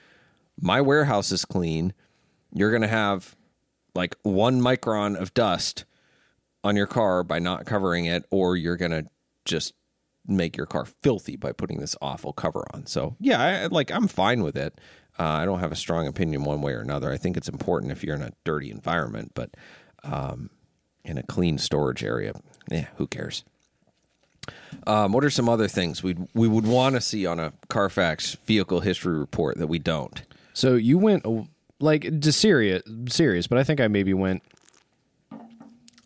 My 0.60 0.80
warehouse 0.80 1.30
is 1.30 1.44
clean. 1.44 1.92
You're 2.52 2.70
going 2.70 2.82
to 2.82 2.88
have 2.88 3.36
like 3.94 4.16
one 4.22 4.60
micron 4.60 5.16
of 5.16 5.34
dust 5.34 5.84
on 6.64 6.76
your 6.76 6.86
car 6.86 7.22
by 7.22 7.38
not 7.38 7.66
covering 7.66 8.06
it, 8.06 8.24
or 8.30 8.56
you're 8.56 8.78
gonna 8.78 9.04
just 9.44 9.74
make 10.26 10.56
your 10.56 10.66
car 10.66 10.84
filthy 10.84 11.36
by 11.36 11.52
putting 11.52 11.80
this 11.80 11.96
awful 12.00 12.32
cover 12.32 12.64
on. 12.72 12.86
So 12.86 13.16
yeah, 13.20 13.42
I, 13.42 13.66
like 13.66 13.90
I'm 13.90 14.08
fine 14.08 14.42
with 14.42 14.56
it. 14.56 14.80
Uh, 15.18 15.24
I 15.24 15.44
don't 15.44 15.60
have 15.60 15.72
a 15.72 15.76
strong 15.76 16.06
opinion 16.06 16.44
one 16.44 16.60
way 16.60 16.72
or 16.72 16.80
another. 16.80 17.12
I 17.12 17.16
think 17.16 17.36
it's 17.36 17.48
important 17.48 17.92
if 17.92 18.02
you're 18.02 18.16
in 18.16 18.22
a 18.22 18.32
dirty 18.44 18.70
environment, 18.70 19.32
but 19.34 19.50
um, 20.02 20.50
in 21.04 21.18
a 21.18 21.22
clean 21.22 21.58
storage 21.58 22.02
area, 22.02 22.32
yeah, 22.70 22.86
who 22.96 23.06
cares? 23.06 23.44
Um, 24.86 25.12
what 25.12 25.24
are 25.24 25.30
some 25.30 25.48
other 25.48 25.68
things 25.68 26.02
we 26.02 26.16
we 26.34 26.48
would 26.48 26.66
want 26.66 26.96
to 26.96 27.00
see 27.00 27.26
on 27.26 27.38
a 27.38 27.52
Carfax 27.68 28.34
vehicle 28.46 28.80
history 28.80 29.18
report 29.18 29.58
that 29.58 29.68
we 29.68 29.78
don't? 29.78 30.22
So 30.52 30.74
you 30.74 30.98
went 30.98 31.26
like 31.80 32.20
just 32.20 32.40
serious, 32.40 32.82
serious, 33.08 33.46
but 33.46 33.58
I 33.58 33.64
think 33.64 33.80
I 33.80 33.88
maybe 33.88 34.14
went 34.14 34.42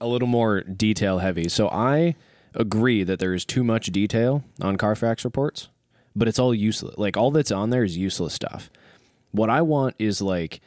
a 0.00 0.06
little 0.06 0.28
more 0.28 0.60
detail 0.60 1.18
heavy. 1.18 1.48
So 1.48 1.68
I 1.68 2.14
agree 2.54 3.04
that 3.04 3.18
there 3.18 3.34
is 3.34 3.44
too 3.44 3.64
much 3.64 3.86
detail 3.86 4.44
on 4.60 4.76
Carfax 4.76 5.24
reports, 5.24 5.68
but 6.14 6.28
it's 6.28 6.38
all 6.38 6.54
useless. 6.54 6.96
Like 6.98 7.16
all 7.16 7.30
that's 7.30 7.52
on 7.52 7.70
there 7.70 7.84
is 7.84 7.96
useless 7.96 8.34
stuff. 8.34 8.70
What 9.30 9.50
I 9.50 9.62
want 9.62 9.94
is 9.98 10.22
like 10.22 10.60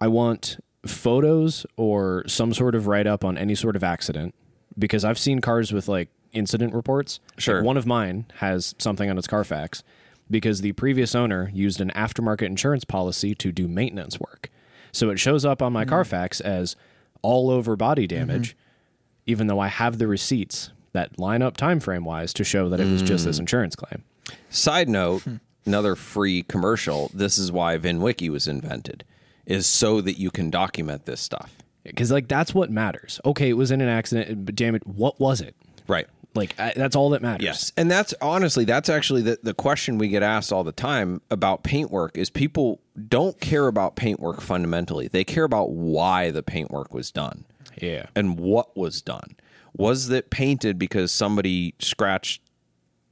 I 0.00 0.08
want 0.08 0.58
photos 0.86 1.64
or 1.76 2.24
some 2.26 2.52
sort 2.52 2.74
of 2.74 2.86
write 2.86 3.06
up 3.06 3.24
on 3.24 3.38
any 3.38 3.54
sort 3.54 3.76
of 3.76 3.84
accident 3.84 4.34
because 4.78 5.04
I've 5.04 5.18
seen 5.18 5.40
cars 5.40 5.72
with 5.72 5.88
like 5.88 6.08
incident 6.32 6.74
reports. 6.74 7.20
Sure. 7.38 7.56
Like, 7.56 7.66
one 7.66 7.76
of 7.76 7.86
mine 7.86 8.26
has 8.36 8.74
something 8.78 9.08
on 9.10 9.18
its 9.18 9.26
Carfax 9.26 9.82
because 10.30 10.60
the 10.60 10.72
previous 10.72 11.14
owner 11.14 11.50
used 11.52 11.80
an 11.80 11.90
aftermarket 11.94 12.46
insurance 12.46 12.84
policy 12.84 13.34
to 13.34 13.52
do 13.52 13.68
maintenance 13.68 14.18
work. 14.18 14.50
So 14.92 15.10
it 15.10 15.18
shows 15.18 15.44
up 15.44 15.62
on 15.62 15.72
my 15.72 15.84
mm. 15.84 15.88
Carfax 15.88 16.40
as 16.40 16.74
all 17.22 17.50
over 17.50 17.76
body 17.76 18.08
mm-hmm. 18.08 18.18
damage, 18.18 18.56
even 19.26 19.46
though 19.46 19.60
I 19.60 19.68
have 19.68 19.98
the 19.98 20.06
receipts 20.08 20.70
that 20.92 21.18
line 21.18 21.42
up 21.42 21.56
time 21.56 21.80
frame 21.80 22.04
wise 22.04 22.32
to 22.34 22.44
show 22.44 22.68
that 22.68 22.80
it 22.80 22.90
was 22.90 23.02
just 23.02 23.24
this 23.24 23.36
mm. 23.36 23.40
insurance 23.40 23.74
claim. 23.74 24.04
Side 24.50 24.88
note, 24.88 25.22
hmm. 25.22 25.36
another 25.66 25.94
free 25.94 26.42
commercial. 26.42 27.10
This 27.14 27.38
is 27.38 27.50
why 27.50 27.78
VinWiki 27.78 28.28
was 28.28 28.46
invented, 28.46 29.04
is 29.46 29.66
so 29.66 30.00
that 30.00 30.18
you 30.18 30.30
can 30.30 30.50
document 30.50 31.06
this 31.06 31.20
stuff. 31.20 31.56
Because 31.84 32.12
like 32.12 32.28
that's 32.28 32.54
what 32.54 32.70
matters. 32.70 33.20
Okay, 33.24 33.48
it 33.48 33.54
was 33.54 33.70
in 33.70 33.80
an 33.80 33.88
accident, 33.88 34.44
but 34.44 34.54
damn 34.54 34.74
it, 34.74 34.86
what 34.86 35.18
was 35.18 35.40
it? 35.40 35.56
Right. 35.88 36.06
Like 36.34 36.58
I, 36.58 36.72
that's 36.74 36.96
all 36.96 37.10
that 37.10 37.22
matters. 37.22 37.44
Yes. 37.44 37.72
And 37.76 37.90
that's 37.90 38.14
honestly, 38.22 38.64
that's 38.64 38.88
actually 38.88 39.22
the, 39.22 39.38
the 39.42 39.54
question 39.54 39.98
we 39.98 40.08
get 40.08 40.22
asked 40.22 40.52
all 40.52 40.64
the 40.64 40.72
time 40.72 41.20
about 41.30 41.62
paintwork 41.62 42.16
is 42.16 42.30
people 42.30 42.80
don't 43.08 43.38
care 43.40 43.66
about 43.66 43.96
paintwork 43.96 44.40
fundamentally. 44.40 45.08
They 45.08 45.24
care 45.24 45.44
about 45.44 45.70
why 45.70 46.30
the 46.30 46.42
paintwork 46.42 46.94
was 46.94 47.10
done 47.10 47.44
Yeah. 47.80 48.06
and 48.14 48.38
what 48.38 48.76
was 48.76 49.02
done. 49.02 49.36
Was 49.74 50.10
it 50.10 50.30
painted 50.30 50.78
because 50.78 51.12
somebody 51.12 51.74
scratched 51.78 52.42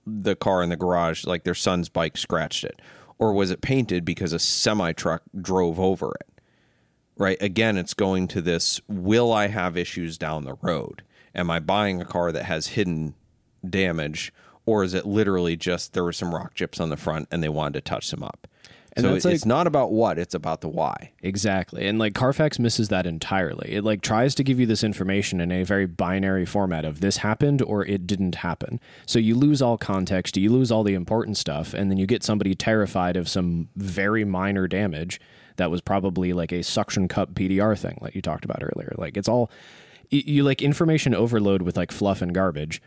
the 0.07 0.37
car 0.37 0.63
in 0.63 0.71
the 0.71 0.77
garage, 0.77 1.25
like 1.25 1.45
their 1.45 1.55
son's 1.55 1.89
bike 1.89 2.17
scratched 2.17 2.65
it? 2.65 2.81
Or 3.19 3.33
was 3.33 3.51
it 3.51 3.61
painted 3.61 4.05
because 4.05 4.33
a 4.33 4.39
semi 4.39 4.93
truck 4.93 5.23
drove 5.39 5.79
over 5.79 6.13
it? 6.21 6.43
Right. 7.17 7.41
Again, 7.41 7.77
it's 7.77 7.93
going 7.93 8.29
to 8.29 8.41
this 8.41 8.81
will 8.89 9.33
I 9.33 9.49
have 9.49 9.77
issues 9.77 10.17
down 10.17 10.45
the 10.45 10.57
road? 10.63 11.03
Am 11.35 11.51
I 11.51 11.61
buying 11.61 12.01
a 12.01 12.07
car 12.07 12.33
that 12.33 12.45
has 12.45 12.69
hidden 12.69 13.15
damage? 13.69 14.33
Or 14.65 14.83
is 14.85 14.95
it 14.95 15.05
literally 15.07 15.57
just 15.57 15.93
there 15.93 16.05
were 16.05 16.13
some 16.13 16.35
rock 16.35 16.55
chips 16.55 16.81
on 16.81 16.91
the 16.91 16.97
front 16.97 17.29
and 17.31 17.43
they 17.43 17.49
wanted 17.49 17.75
to 17.75 17.91
touch 17.91 18.11
them 18.11 18.23
up? 18.23 18.47
And 18.97 19.05
so 19.05 19.15
it's 19.15 19.25
like- 19.25 19.47
not 19.47 19.67
about 19.67 19.93
what, 19.93 20.19
it's 20.19 20.35
about 20.35 20.61
the 20.61 20.69
why. 20.69 21.13
Exactly. 21.23 21.87
And 21.87 21.99
like 21.99 22.15
Carfax 22.15 22.59
misses 22.59 22.89
that 22.89 23.07
entirely. 23.07 23.73
It 23.73 23.85
like 23.85 24.03
tries 24.03 24.35
to 24.37 24.45
give 24.45 24.59
you 24.59 24.67
this 24.67 24.83
information 24.83 25.41
in 25.41 25.53
a 25.53 25.63
very 25.63 25.87
binary 25.87 26.45
format 26.45 26.85
of 26.85 27.01
this 27.01 27.19
happened 27.19 27.63
or 27.63 27.85
it 27.87 28.07
didn't 28.07 28.37
happen. 28.37 28.81
So 29.07 29.19
you 29.19 29.35
lose 29.35 29.63
all 29.63 29.79
context, 29.79 30.37
you 30.37 30.51
lose 30.51 30.73
all 30.73 30.83
the 30.83 30.95
important 30.95 31.37
stuff, 31.37 31.73
and 31.73 31.91
then 31.91 31.99
you 31.99 32.07
get 32.07 32.23
somebody 32.25 32.55
terrified 32.55 33.17
of 33.17 33.29
some 33.29 33.69
very 33.77 34.25
minor 34.25 34.67
damage 34.67 35.21
that 35.57 35.71
was 35.71 35.81
probably 35.81 36.33
like 36.33 36.53
a 36.53 36.63
suction 36.63 37.07
cup 37.07 37.35
PDR 37.35 37.79
thing 37.79 37.99
like 38.01 38.15
you 38.15 38.23
talked 38.23 38.45
about 38.45 38.63
earlier. 38.63 38.95
Like 38.97 39.17
it's 39.17 39.29
all 39.29 39.51
you, 40.09 40.23
you 40.25 40.43
like 40.43 40.63
information 40.63 41.15
overload 41.15 41.63
with 41.63 41.77
like 41.77 41.93
fluff 41.93 42.23
and 42.23 42.35
garbage. 42.35 42.83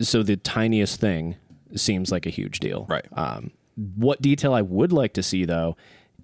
So 0.00 0.22
the 0.22 0.36
tiniest 0.36 0.98
thing 1.00 1.36
seems 1.76 2.10
like 2.10 2.26
a 2.26 2.30
huge 2.30 2.58
deal. 2.58 2.86
Right. 2.88 3.06
Um, 3.12 3.52
what 3.96 4.20
detail 4.20 4.52
I 4.54 4.62
would 4.62 4.92
like 4.92 5.12
to 5.14 5.22
see 5.22 5.44
though 5.44 5.76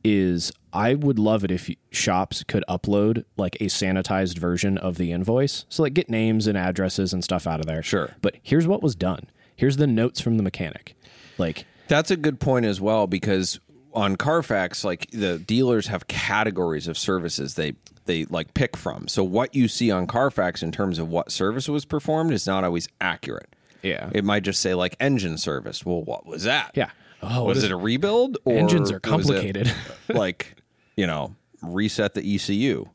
is 0.05 0.53
I 0.73 0.95
would 0.95 1.19
love 1.19 1.43
it 1.43 1.51
if 1.51 1.71
shops 1.91 2.45
could 2.45 2.65
upload 2.69 3.25
like 3.37 3.57
a 3.57 3.65
sanitized 3.65 4.39
version 4.39 4.79
of 4.79 4.99
the 4.99 5.11
invoice. 5.11 5.65
So 5.69 5.83
like 5.83 5.95
get 5.95 6.09
names 6.11 6.47
and 6.47 6.57
addresses 6.57 7.13
and 7.13 7.25
stuff 7.25 7.47
out 7.47 7.61
of 7.61 7.67
there. 7.67 7.83
Sure. 7.83 8.15
But 8.21 8.37
here's 8.43 8.67
what 8.67 8.83
was 8.83 8.95
done. 8.95 9.31
Here's 9.57 9.79
the 9.79 9.87
notes 9.87 10.21
from 10.21 10.37
the 10.37 10.43
mechanic. 10.43 10.95
Like 11.39 11.67
That's 11.89 12.11
a 12.11 12.17
good 12.17 12.41
point 12.41 12.67
as 12.67 12.81
well 12.81 13.07
because 13.07 13.59
on 13.95 14.17
Carfax, 14.17 14.85
like 14.85 15.11
the 15.11 15.39
dealers 15.39 15.87
have 15.87 16.07
categories 16.07 16.87
of 16.87 16.99
services 16.99 17.55
they 17.55 17.75
they 18.05 18.27
like 18.27 18.55
pick 18.55 18.77
from. 18.77 19.09
So 19.09 19.25
what 19.25 19.55
you 19.55 19.67
see 19.67 19.91
on 19.91 20.07
Carfax 20.07 20.63
in 20.63 20.71
terms 20.71 20.99
of 20.99 21.09
what 21.09 21.33
service 21.33 21.69
was 21.69 21.85
performed 21.85 22.33
is 22.33 22.47
not 22.47 22.63
always 22.63 22.87
accurate. 23.01 23.57
Yeah. 23.83 24.11
It 24.13 24.25
might 24.25 24.45
just 24.45 24.61
say 24.61 24.75
like 24.75 24.95
engine 25.01 25.39
service. 25.39 25.85
Well, 25.85 26.03
what 26.03 26.27
was 26.27 26.45
that? 26.45 26.73
Yeah. 26.75 26.91
Oh, 27.23 27.45
was 27.45 27.65
it 27.65 27.71
a 27.71 27.77
rebuild? 27.77 28.39
Or 28.45 28.55
Engines 28.55 28.91
are 28.91 29.01
complicated. 29.01 29.73
like, 30.09 30.57
you 30.97 31.07
know, 31.07 31.35
reset 31.63 32.15
the 32.15 32.35
ECU. 32.35 32.89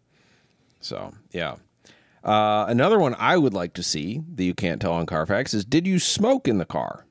So 0.79 1.13
yeah. 1.31 1.55
Uh, 2.23 2.65
another 2.67 2.99
one 2.99 3.15
I 3.17 3.37
would 3.37 3.53
like 3.53 3.73
to 3.73 3.83
see 3.83 4.21
that 4.35 4.43
you 4.43 4.53
can't 4.53 4.79
tell 4.79 4.93
on 4.93 5.05
Carfax 5.07 5.53
is 5.53 5.65
did 5.65 5.87
you 5.87 5.97
smoke 5.97 6.47
in 6.47 6.59
the 6.59 6.65
car? 6.65 7.05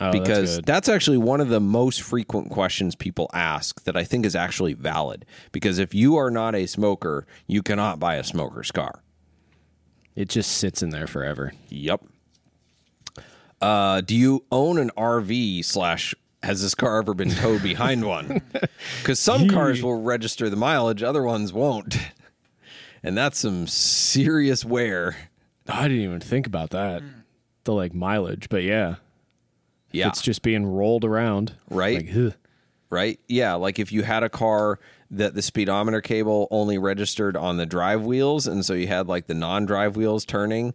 Oh, 0.00 0.10
because 0.10 0.56
good. 0.56 0.66
that's, 0.66 0.88
actually 0.88 1.18
one 1.18 1.40
of 1.40 1.48
the 1.48 1.60
most 1.60 2.02
frequent 2.02 2.50
questions 2.50 2.96
people 2.96 3.30
ask 3.32 3.84
that 3.84 3.96
I 3.96 4.02
think 4.02 4.26
is 4.26 4.34
actually 4.34 4.74
valid. 4.74 5.24
Because 5.52 5.78
if 5.78 5.94
you 5.94 6.16
are 6.16 6.30
not 6.30 6.56
a 6.56 6.66
smoker, 6.66 7.26
you 7.46 7.62
cannot 7.62 8.00
buy 8.00 8.16
a 8.16 8.24
smoker's 8.24 8.72
car. 8.72 9.02
it 10.16 10.28
just 10.28 10.50
sits 10.50 10.82
in 10.82 10.90
there 10.90 11.06
forever. 11.06 11.52
Yep. 11.68 12.04
Uh, 13.64 14.00
do 14.02 14.14
you 14.14 14.44
own 14.52 14.78
an 14.78 14.90
RV 14.96 15.64
slash 15.64 16.14
has 16.42 16.60
this 16.60 16.74
car 16.74 16.98
ever 16.98 17.14
been 17.14 17.30
towed 17.30 17.62
behind 17.62 18.04
one? 18.04 18.42
Because 19.00 19.18
some 19.18 19.48
cars 19.48 19.82
will 19.82 20.02
register 20.02 20.50
the 20.50 20.56
mileage, 20.56 21.02
other 21.02 21.22
ones 21.22 21.52
won't. 21.52 21.96
And 23.02 23.18
that's 23.18 23.38
some 23.38 23.66
serious 23.66 24.64
wear. 24.64 25.28
I 25.68 25.88
didn't 25.88 26.04
even 26.04 26.20
think 26.20 26.46
about 26.46 26.70
that. 26.70 27.02
The 27.64 27.74
like 27.74 27.92
mileage, 27.94 28.48
but 28.48 28.62
yeah, 28.62 28.94
Yeah. 29.92 30.08
it's 30.08 30.22
just 30.22 30.40
being 30.40 30.64
rolled 30.64 31.04
around. 31.04 31.52
Right. 31.68 32.06
Like, 32.06 32.34
right? 32.88 33.20
Yeah, 33.28 33.54
like 33.54 33.78
if 33.78 33.92
you 33.92 34.04
had 34.04 34.22
a 34.22 34.30
car 34.30 34.78
that 35.10 35.34
the 35.34 35.42
speedometer 35.42 36.00
cable 36.00 36.48
only 36.50 36.78
registered 36.78 37.36
on 37.36 37.58
the 37.58 37.66
drive 37.66 38.02
wheels, 38.02 38.46
and 38.46 38.64
so 38.64 38.72
you 38.72 38.86
had 38.86 39.06
like 39.06 39.26
the 39.26 39.34
non-drive 39.34 39.96
wheels 39.96 40.24
turning 40.24 40.72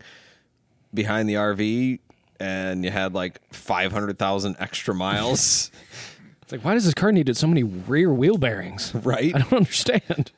behind 0.94 1.28
the 1.28 1.34
RV, 1.34 1.98
and 2.40 2.84
you 2.84 2.92
had 2.92 3.14
like 3.14 3.40
five 3.54 3.92
hundred 3.92 4.18
thousand 4.18 4.56
extra 4.60 4.94
miles, 4.94 5.72
It's 6.50 6.52
like, 6.52 6.66
why 6.66 6.74
does 6.74 6.86
this 6.86 6.96
car 6.96 7.12
need 7.12 7.38
so 7.38 7.46
many 7.46 7.62
rear 7.62 8.12
wheel 8.12 8.40
bearings? 8.40 8.92
right? 8.96 9.36
I 9.36 9.38
don't 9.38 9.54
understand. 9.54 10.32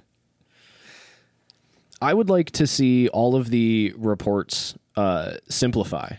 I 2.01 2.13
would 2.13 2.29
like 2.29 2.51
to 2.51 2.67
see 2.67 3.07
all 3.07 3.33
of 3.33 3.49
the 3.49 3.93
reports 3.95 4.75
uh, 4.97 5.35
simplify. 5.47 6.15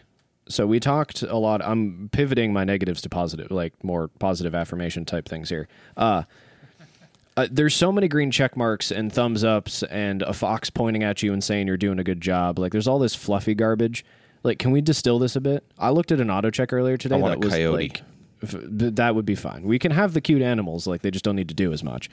So 0.49 0.67
we 0.67 0.81
talked 0.81 1.23
a 1.23 1.37
lot. 1.37 1.61
I'm 1.63 2.09
pivoting 2.11 2.55
my 2.55 2.65
negatives 2.65 3.03
to 3.03 3.11
positive, 3.11 3.51
like 3.51 3.85
more 3.85 4.09
positive 4.19 4.55
affirmation 4.55 5.05
type 5.05 5.29
things 5.29 5.51
here. 5.51 5.69
Uh, 5.95 6.23
uh, 7.37 7.49
there's 7.51 7.75
so 7.75 7.93
many 7.93 8.09
green 8.09 8.31
check 8.31 8.57
marks 8.57 8.91
and 8.91 9.13
thumbs 9.13 9.45
ups 9.45 9.83
and 9.83 10.23
a 10.23 10.33
fox 10.33 10.71
pointing 10.71 11.03
at 11.03 11.23
you 11.23 11.35
and 11.35 11.45
saying 11.45 11.67
you're 11.67 11.77
doing 11.77 11.99
a 11.99 12.05
good 12.05 12.23
job. 12.23 12.59
Like 12.59 12.73
there's 12.73 12.89
all 12.89 12.99
this 12.99 13.15
fluffy 13.15 13.55
garbage. 13.55 14.07
Like, 14.43 14.59
can 14.59 14.71
we 14.73 14.81
distill 14.81 15.19
this 15.19 15.37
a 15.37 15.41
bit? 15.41 15.65
I 15.79 15.91
looked 15.91 16.11
at 16.13 16.21
an 16.21 16.29
AutoCheck 16.29 16.73
earlier 16.73 16.97
today. 16.97 17.15
I 17.15 17.19
want 17.19 17.41
that 17.41 17.45
a 17.45 17.49
was 17.49 17.55
coyote. 17.55 17.89
like 17.89 18.03
that 18.43 19.15
would 19.15 19.25
be 19.25 19.37
fine. 19.37 19.63
We 19.63 19.79
can 19.79 19.93
have 19.93 20.15
the 20.15 20.21
cute 20.21 20.43
animals. 20.43 20.87
Like 20.87 21.03
they 21.03 21.11
just 21.13 21.25
don't 21.25 21.37
need 21.37 21.49
to 21.49 21.55
do 21.55 21.73
as 21.73 21.85
much. 21.85 22.11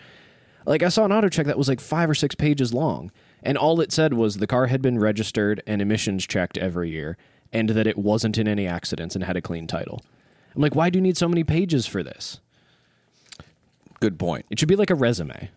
Like 0.65 0.83
I 0.83 0.89
saw 0.89 1.05
an 1.05 1.11
AutoCheck 1.11 1.45
that 1.45 1.57
was 1.57 1.67
like 1.67 1.79
five 1.79 2.09
or 2.09 2.13
six 2.15 2.35
pages 2.35 2.73
long, 2.73 3.11
and 3.41 3.57
all 3.57 3.81
it 3.81 3.91
said 3.91 4.13
was 4.13 4.37
the 4.37 4.45
car 4.45 4.67
had 4.67 4.81
been 4.81 4.99
registered 4.99 5.63
and 5.65 5.81
emissions 5.81 6.27
checked 6.27 6.57
every 6.57 6.91
year, 6.91 7.17
and 7.51 7.69
that 7.69 7.87
it 7.87 7.97
wasn't 7.97 8.37
in 8.37 8.47
any 8.47 8.67
accidents 8.67 9.15
and 9.15 9.23
had 9.23 9.37
a 9.37 9.41
clean 9.41 9.65
title. 9.65 10.03
I'm 10.55 10.61
like, 10.61 10.75
why 10.75 10.89
do 10.91 10.97
you 10.97 11.01
need 11.01 11.17
so 11.17 11.27
many 11.27 11.43
pages 11.43 11.87
for 11.87 12.03
this? 12.03 12.39
Good 13.99 14.19
point. 14.19 14.45
It 14.49 14.59
should 14.59 14.69
be 14.69 14.75
like 14.75 14.89
a 14.89 14.95
resume. 14.95 15.49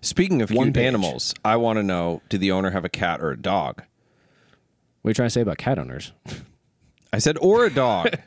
Speaking 0.00 0.40
of 0.42 0.50
One 0.50 0.66
cute 0.68 0.74
page. 0.76 0.86
animals, 0.86 1.34
I 1.44 1.56
want 1.56 1.78
to 1.78 1.82
know: 1.82 2.22
Did 2.28 2.40
the 2.40 2.52
owner 2.52 2.70
have 2.70 2.84
a 2.84 2.88
cat 2.88 3.20
or 3.20 3.30
a 3.30 3.36
dog? 3.36 3.82
What 5.06 5.10
are 5.10 5.12
you 5.12 5.14
trying 5.14 5.26
to 5.26 5.30
say 5.30 5.40
about 5.40 5.58
cat 5.58 5.78
owners? 5.78 6.10
I 7.12 7.18
said, 7.18 7.38
or 7.40 7.64
a 7.64 7.70
dog. 7.72 8.18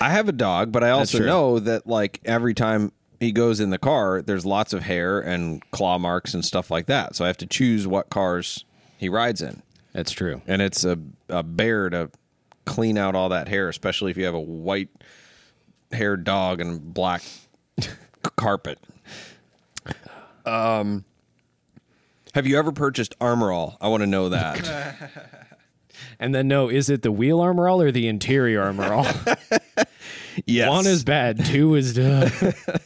I 0.00 0.10
have 0.10 0.28
a 0.28 0.32
dog, 0.32 0.72
but 0.72 0.82
I 0.82 0.90
also 0.90 1.18
true. 1.18 1.26
know 1.28 1.60
that 1.60 1.86
like 1.86 2.20
every 2.24 2.52
time 2.52 2.90
he 3.20 3.30
goes 3.30 3.60
in 3.60 3.70
the 3.70 3.78
car, 3.78 4.20
there's 4.20 4.44
lots 4.44 4.72
of 4.72 4.82
hair 4.82 5.20
and 5.20 5.62
claw 5.70 5.98
marks 5.98 6.34
and 6.34 6.44
stuff 6.44 6.68
like 6.68 6.86
that. 6.86 7.14
So 7.14 7.22
I 7.22 7.28
have 7.28 7.36
to 7.36 7.46
choose 7.46 7.86
what 7.86 8.10
cars 8.10 8.64
he 8.98 9.08
rides 9.08 9.40
in. 9.40 9.62
That's 9.92 10.10
true. 10.10 10.42
and 10.48 10.60
it's 10.60 10.82
a, 10.82 10.98
a 11.28 11.44
bear 11.44 11.88
to 11.90 12.10
clean 12.64 12.98
out 12.98 13.14
all 13.14 13.28
that 13.28 13.46
hair, 13.46 13.68
especially 13.68 14.10
if 14.10 14.16
you 14.16 14.24
have 14.24 14.34
a 14.34 14.40
white 14.40 14.88
haired 15.92 16.24
dog 16.24 16.60
and 16.60 16.92
black 16.92 17.22
carpet. 18.36 18.80
Um, 20.44 21.04
have 22.34 22.48
you 22.48 22.58
ever 22.58 22.72
purchased 22.72 23.14
Armor 23.20 23.52
All? 23.52 23.76
I 23.80 23.86
want 23.86 24.00
to 24.00 24.08
know 24.08 24.30
that. 24.30 25.44
And 26.18 26.34
then 26.34 26.48
no, 26.48 26.68
is 26.68 26.88
it 26.90 27.02
the 27.02 27.12
wheel 27.12 27.40
armor 27.40 27.68
all 27.68 27.80
or 27.82 27.90
the 27.90 28.08
interior 28.08 28.62
armor 28.62 28.92
all? 28.92 29.06
yes, 30.46 30.68
One 30.68 30.86
is 30.86 31.04
bad, 31.04 31.44
two 31.44 31.74
is 31.74 31.98
uh, 31.98 32.30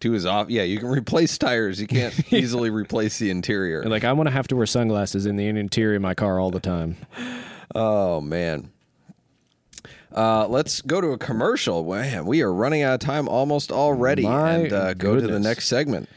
two 0.00 0.14
is 0.14 0.26
off. 0.26 0.50
Yeah, 0.50 0.62
you 0.62 0.78
can 0.78 0.88
replace 0.88 1.36
tires. 1.38 1.80
You 1.80 1.86
can't 1.86 2.14
easily 2.32 2.70
replace 2.70 3.18
the 3.18 3.30
interior. 3.30 3.84
like 3.84 4.04
I 4.04 4.12
want 4.12 4.28
to 4.28 4.32
have 4.32 4.48
to 4.48 4.56
wear 4.56 4.66
sunglasses 4.66 5.26
in 5.26 5.36
the 5.36 5.46
interior 5.46 5.96
of 5.96 6.02
my 6.02 6.14
car 6.14 6.38
all 6.40 6.50
the 6.50 6.60
time. 6.60 6.96
Oh 7.74 8.20
man. 8.20 8.70
Uh, 10.14 10.46
let's 10.48 10.80
go 10.80 11.00
to 11.00 11.08
a 11.08 11.18
commercial. 11.18 11.84
Man, 11.84 12.24
we 12.24 12.40
are 12.40 12.52
running 12.52 12.82
out 12.82 12.94
of 12.94 13.00
time 13.00 13.28
almost 13.28 13.70
already, 13.70 14.22
My 14.22 14.52
and 14.52 14.72
uh, 14.72 14.94
go 14.94 15.14
to 15.14 15.20
the 15.20 15.38
next 15.38 15.66
segment. 15.66 16.08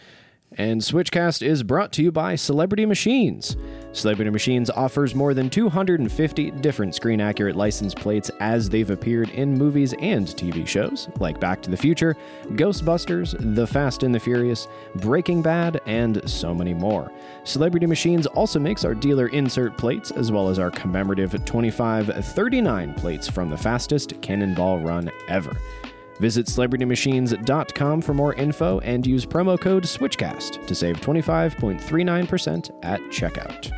And 0.57 0.81
Switchcast 0.81 1.45
is 1.45 1.63
brought 1.63 1.91
to 1.93 2.03
you 2.03 2.11
by 2.11 2.35
Celebrity 2.35 2.85
Machines. 2.85 3.57
Celebrity 3.91 4.29
Machines 4.29 4.69
offers 4.69 5.15
more 5.15 5.33
than 5.33 5.49
250 5.49 6.51
different 6.51 6.93
screen 6.93 7.19
accurate 7.19 7.55
license 7.55 7.95
plates 7.95 8.29
as 8.39 8.69
they've 8.69 8.91
appeared 8.91 9.29
in 9.31 9.57
movies 9.57 9.93
and 9.99 10.27
TV 10.27 10.65
shows 10.67 11.09
like 11.19 11.39
Back 11.39 11.61
to 11.63 11.71
the 11.71 11.77
Future, 11.77 12.15
Ghostbusters, 12.49 13.35
The 13.55 13.65
Fast 13.65 14.03
and 14.03 14.13
the 14.13 14.19
Furious, 14.19 14.67
Breaking 14.97 15.41
Bad, 15.41 15.81
and 15.87 16.27
so 16.29 16.53
many 16.53 16.73
more. 16.73 17.11
Celebrity 17.45 17.87
Machines 17.87 18.27
also 18.27 18.59
makes 18.59 18.85
our 18.85 18.93
dealer 18.93 19.27
insert 19.29 19.75
plates 19.75 20.11
as 20.11 20.31
well 20.31 20.49
as 20.49 20.59
our 20.59 20.69
commemorative 20.69 21.31
2539 21.45 22.93
plates 22.93 23.27
from 23.27 23.49
the 23.49 23.57
fastest 23.57 24.21
cannonball 24.21 24.79
run 24.79 25.09
ever. 25.27 25.55
Visit 26.19 26.47
celebritymachines.com 26.47 28.01
for 28.01 28.13
more 28.13 28.33
info 28.33 28.79
and 28.79 29.07
use 29.07 29.25
promo 29.25 29.59
code 29.59 29.83
SWITCHCAST 29.83 30.67
to 30.67 30.75
save 30.75 30.97
25.39% 31.01 32.71
at 32.83 32.99
checkout. 33.03 33.71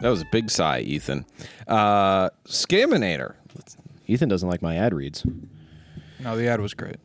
That 0.00 0.08
was 0.10 0.20
a 0.22 0.26
big 0.30 0.50
sigh, 0.50 0.80
Ethan. 0.80 1.24
Uh, 1.66 2.30
Scaminator. 2.46 3.34
Ethan 4.06 4.28
doesn't 4.28 4.48
like 4.48 4.62
my 4.62 4.76
ad 4.76 4.94
reads. 4.94 5.24
No, 6.20 6.36
the 6.36 6.46
ad 6.48 6.60
was 6.60 6.74
great. 6.74 6.96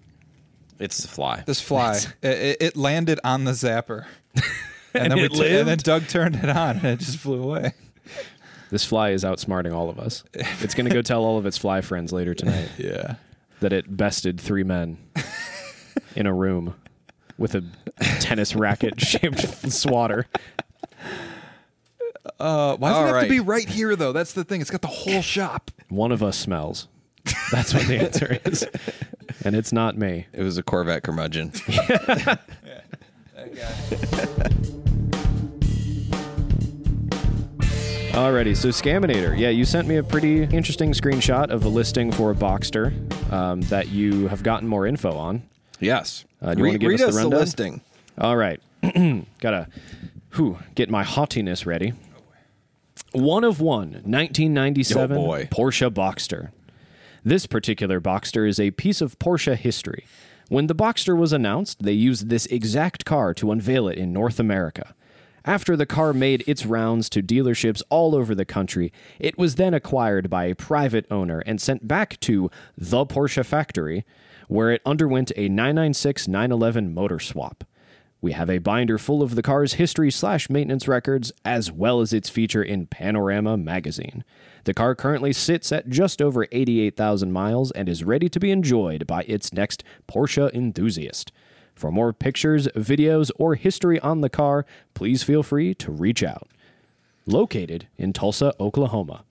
It's 0.77 1.01
the 1.01 1.07
fly. 1.07 1.43
This 1.45 1.61
fly, 1.61 1.97
it, 2.21 2.27
it- 2.29 2.57
it 2.61 2.75
landed 2.77 3.19
on 3.23 3.43
the 3.45 3.51
zapper, 3.51 4.05
and, 4.93 5.11
then 5.11 5.15
we 5.15 5.23
it 5.25 5.31
t- 5.31 5.47
and 5.59 5.67
then? 5.67 5.77
Doug 5.77 6.07
turned 6.07 6.35
it 6.35 6.49
on, 6.49 6.77
and 6.77 6.85
it 6.85 6.99
just 6.99 7.17
flew 7.19 7.41
away. 7.41 7.73
This 8.71 8.83
fly 8.85 9.09
is 9.11 9.23
outsmarting 9.23 9.73
all 9.73 9.89
of 9.89 9.99
us. 9.99 10.23
It's 10.33 10.73
going 10.73 10.87
to 10.87 10.93
go 10.93 11.01
tell 11.01 11.23
all 11.23 11.37
of 11.37 11.45
its 11.45 11.57
fly 11.57 11.81
friends 11.81 12.11
later 12.13 12.33
tonight 12.33 12.69
Yeah. 12.77 13.15
That 13.61 13.73
it 13.73 13.95
bested 13.95 14.39
three 14.39 14.63
men 14.63 14.97
in 16.15 16.27
a 16.27 16.33
room 16.33 16.75
with 17.37 17.55
a 17.55 17.63
tennis 18.19 18.55
racket 18.55 18.99
shaped 18.99 19.71
swatter. 19.71 20.27
Uh, 22.39 22.75
why 22.77 22.89
does 22.89 22.97
All 22.97 23.03
it 23.03 23.05
have 23.07 23.15
right. 23.15 23.23
to 23.23 23.29
be 23.29 23.39
right 23.39 23.67
here, 23.67 23.95
though? 23.95 24.11
That's 24.11 24.33
the 24.33 24.43
thing. 24.43 24.61
It's 24.61 24.69
got 24.69 24.81
the 24.81 24.87
whole 24.87 25.21
shop. 25.21 25.71
One 25.89 26.11
of 26.11 26.21
us 26.21 26.37
smells. 26.37 26.87
That's 27.51 27.73
what 27.73 27.87
the 27.87 27.97
answer 27.97 28.39
is. 28.45 28.67
And 29.43 29.55
it's 29.55 29.71
not 29.71 29.97
me. 29.97 30.27
It 30.33 30.43
was 30.43 30.57
a 30.57 30.63
Corvette 30.63 31.03
curmudgeon. 31.03 31.51
Alrighty, 38.11 38.55
so 38.57 38.67
Scaminator. 38.69 39.37
Yeah, 39.37 39.49
you 39.49 39.63
sent 39.63 39.87
me 39.87 39.95
a 39.95 40.03
pretty 40.03 40.43
interesting 40.43 40.91
screenshot 40.91 41.49
of 41.49 41.63
a 41.63 41.69
listing 41.69 42.11
for 42.11 42.31
a 42.31 42.35
Boxster 42.35 42.91
um, 43.31 43.61
that 43.63 43.87
you 43.87 44.27
have 44.27 44.43
gotten 44.43 44.67
more 44.67 44.85
info 44.85 45.13
on. 45.15 45.43
yes. 45.79 46.25
Uh, 46.41 46.53
do 46.55 46.59
you 46.59 46.63
wanna 46.65 46.73
read 46.73 46.81
give 46.81 46.89
read 46.89 47.01
us 47.01 47.01
the 47.01 47.07
us 47.07 47.15
the 47.15 47.21
rundown? 47.21 47.39
listing. 47.39 47.81
All 48.17 48.35
right. 48.35 48.59
Gotta 49.39 49.67
whew, 50.33 50.57
get 50.75 50.89
my 50.89 51.03
haughtiness 51.03 51.65
ready. 51.65 51.93
One 53.13 53.43
of 53.43 53.61
one, 53.61 53.89
1997 54.03 55.17
Oh, 55.17 55.21
boy. 55.23 55.47
Porsche 55.51 55.89
Boxster. 55.91 56.49
This 57.23 57.45
particular 57.45 58.01
Boxster 58.01 58.47
is 58.49 58.59
a 58.59 58.71
piece 58.71 59.01
of 59.01 59.19
Porsche 59.19 59.55
history. 59.55 60.05
When 60.49 60.65
the 60.67 60.75
Boxster 60.75 61.15
was 61.15 61.31
announced, 61.31 61.83
they 61.83 61.91
used 61.93 62.29
this 62.29 62.47
exact 62.47 63.05
car 63.05 63.33
to 63.35 63.51
unveil 63.51 63.87
it 63.87 63.97
in 63.99 64.11
North 64.11 64.39
America. 64.39 64.95
After 65.43 65.75
the 65.75 65.87
car 65.87 66.13
made 66.13 66.43
its 66.45 66.65
rounds 66.67 67.09
to 67.09 67.23
dealerships 67.23 67.81
all 67.89 68.15
over 68.15 68.35
the 68.35 68.45
country, 68.45 68.93
it 69.19 69.37
was 69.39 69.55
then 69.55 69.73
acquired 69.73 70.29
by 70.29 70.45
a 70.45 70.55
private 70.55 71.05
owner 71.09 71.39
and 71.39 71.59
sent 71.59 71.87
back 71.87 72.19
to 72.21 72.51
the 72.77 73.05
Porsche 73.05 73.43
factory, 73.43 74.05
where 74.47 74.69
it 74.69 74.81
underwent 74.85 75.31
a 75.35 75.49
996 75.49 76.27
911 76.27 76.93
motor 76.93 77.19
swap. 77.19 77.63
We 78.21 78.33
have 78.33 78.51
a 78.51 78.59
binder 78.59 78.99
full 78.99 79.23
of 79.23 79.33
the 79.33 79.41
car's 79.41 79.73
history 79.73 80.11
slash 80.11 80.47
maintenance 80.47 80.87
records, 80.87 81.31
as 81.43 81.71
well 81.71 82.01
as 82.01 82.13
its 82.13 82.29
feature 82.29 82.61
in 82.61 82.85
Panorama 82.85 83.57
magazine. 83.57 84.23
The 84.65 84.75
car 84.75 84.93
currently 84.93 85.33
sits 85.33 85.71
at 85.71 85.89
just 85.89 86.21
over 86.21 86.45
88,000 86.51 87.31
miles 87.31 87.71
and 87.71 87.89
is 87.89 88.03
ready 88.03 88.29
to 88.29 88.39
be 88.39 88.51
enjoyed 88.51 89.07
by 89.07 89.23
its 89.23 89.51
next 89.51 89.83
Porsche 90.07 90.53
enthusiast. 90.53 91.31
For 91.81 91.91
more 91.91 92.13
pictures, 92.13 92.67
videos, 92.75 93.31
or 93.39 93.55
history 93.55 93.99
on 94.01 94.21
the 94.21 94.29
car, 94.29 94.67
please 94.93 95.23
feel 95.23 95.41
free 95.41 95.73
to 95.73 95.91
reach 95.91 96.21
out. 96.21 96.47
Located 97.25 97.87
in 97.97 98.13
Tulsa, 98.13 98.53
Oklahoma. 98.59 99.23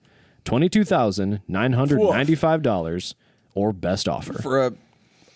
$22,995 0.43 3.13
or 3.55 3.71
best 3.71 4.09
offer. 4.09 4.33
For 4.33 4.67
a 4.67 4.73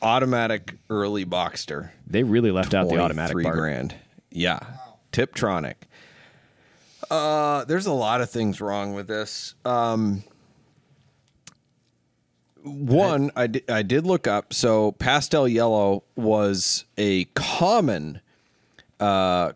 automatic 0.02 0.76
early 0.90 1.26
Boxster. 1.26 1.92
They 2.06 2.24
really 2.24 2.52
left 2.52 2.74
out 2.74 2.90
the 2.90 3.00
automatic 3.00 3.32
three 3.32 3.46
grand. 3.46 3.96
Yeah, 4.30 4.60
Tiptronic. 5.14 5.76
Uh, 7.10 7.64
there's 7.64 7.86
a 7.86 7.94
lot 7.94 8.20
of 8.20 8.30
things 8.30 8.60
wrong 8.60 8.94
with 8.94 9.08
this. 9.08 9.56
Um, 9.64 10.26
one, 12.66 13.32
I 13.36 13.50
I 13.70 13.84
did 13.84 14.06
look 14.06 14.28
up. 14.28 14.54
So 14.54 14.94
pastel 14.94 15.48
yellow 15.48 16.04
was 16.16 16.86
a 16.98 17.26
common 17.36 18.22
uh, 19.00 19.54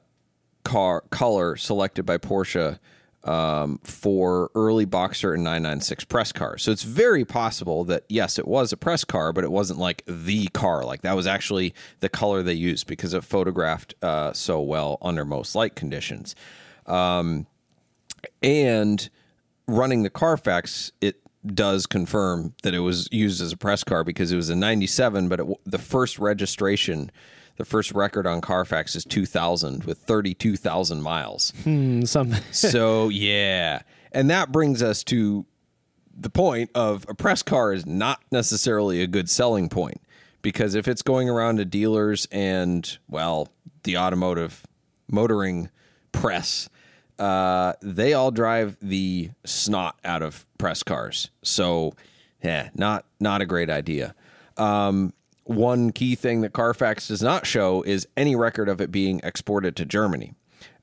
car 0.63 1.01
color 1.09 1.55
selected 1.55 2.05
by 2.05 2.17
Porsche 2.17 2.79
um, 3.23 3.79
for 3.83 4.49
early 4.55 4.85
Boxster 4.85 5.33
and 5.33 5.43
996 5.43 6.05
press 6.05 6.31
cars. 6.31 6.63
So 6.63 6.71
it's 6.71 6.83
very 6.83 7.25
possible 7.25 7.83
that 7.85 8.03
yes, 8.07 8.39
it 8.39 8.47
was 8.47 8.71
a 8.71 8.77
press 8.77 9.03
car, 9.03 9.33
but 9.33 9.43
it 9.43 9.51
wasn't 9.51 9.79
like 9.79 10.03
the 10.05 10.47
car. 10.47 10.85
Like 10.85 11.01
that 11.01 11.15
was 11.15 11.27
actually 11.27 11.73
the 11.99 12.09
color 12.09 12.43
they 12.43 12.53
used 12.53 12.87
because 12.87 13.13
it 13.13 13.23
photographed 13.23 13.95
uh, 14.01 14.33
so 14.33 14.61
well 14.61 14.97
under 15.01 15.25
most 15.25 15.55
light 15.55 15.75
conditions. 15.75 16.35
Um, 16.85 17.47
and 18.41 19.09
running 19.67 20.03
the 20.03 20.09
Carfax, 20.09 20.91
it 21.01 21.21
does 21.55 21.85
confirm 21.85 22.53
that 22.63 22.73
it 22.73 22.79
was 22.79 23.07
used 23.11 23.41
as 23.41 23.51
a 23.53 23.57
press 23.57 23.83
car 23.83 24.03
because 24.03 24.31
it 24.31 24.35
was 24.35 24.49
a 24.49 24.55
97, 24.55 25.29
but 25.29 25.39
it, 25.39 25.47
the 25.65 25.77
first 25.77 26.19
registration, 26.19 27.11
the 27.57 27.65
first 27.65 27.91
record 27.91 28.25
on 28.27 28.41
Carfax 28.41 28.95
is 28.95 29.03
2000 29.05 29.83
with 29.83 29.99
32,000 29.99 31.01
miles. 31.01 31.53
Hmm, 31.63 32.03
Some 32.03 32.33
so, 32.51 33.09
yeah. 33.09 33.81
And 34.11 34.29
that 34.29 34.51
brings 34.51 34.81
us 34.81 35.03
to 35.05 35.45
the 36.15 36.29
point 36.29 36.69
of 36.75 37.05
a 37.07 37.13
press 37.13 37.41
car 37.43 37.71
is 37.73 37.85
not 37.85 38.21
necessarily 38.31 39.01
a 39.01 39.07
good 39.07 39.29
selling 39.29 39.69
point 39.69 40.01
because 40.41 40.75
if 40.75 40.87
it's 40.87 41.01
going 41.01 41.29
around 41.29 41.57
to 41.57 41.65
dealers 41.65 42.27
and, 42.31 42.97
well, 43.07 43.49
the 43.83 43.97
automotive 43.97 44.65
motoring 45.09 45.69
press, 46.11 46.69
uh, 47.19 47.73
they 47.81 48.13
all 48.13 48.31
drive 48.31 48.77
the 48.81 49.29
snot 49.45 49.99
out 50.05 50.23
of 50.23 50.45
press 50.57 50.81
cars. 50.83 51.29
So, 51.43 51.93
yeah, 52.43 52.69
not 52.73 53.05
not 53.19 53.41
a 53.41 53.45
great 53.45 53.69
idea. 53.69 54.15
Um, 54.57 55.13
one 55.43 55.91
key 55.91 56.15
thing 56.15 56.41
that 56.41 56.53
Carfax 56.53 57.07
does 57.07 57.21
not 57.21 57.45
show 57.45 57.81
is 57.81 58.07
any 58.15 58.35
record 58.35 58.69
of 58.69 58.79
it 58.79 58.91
being 58.91 59.19
exported 59.23 59.75
to 59.77 59.85
Germany. 59.85 60.33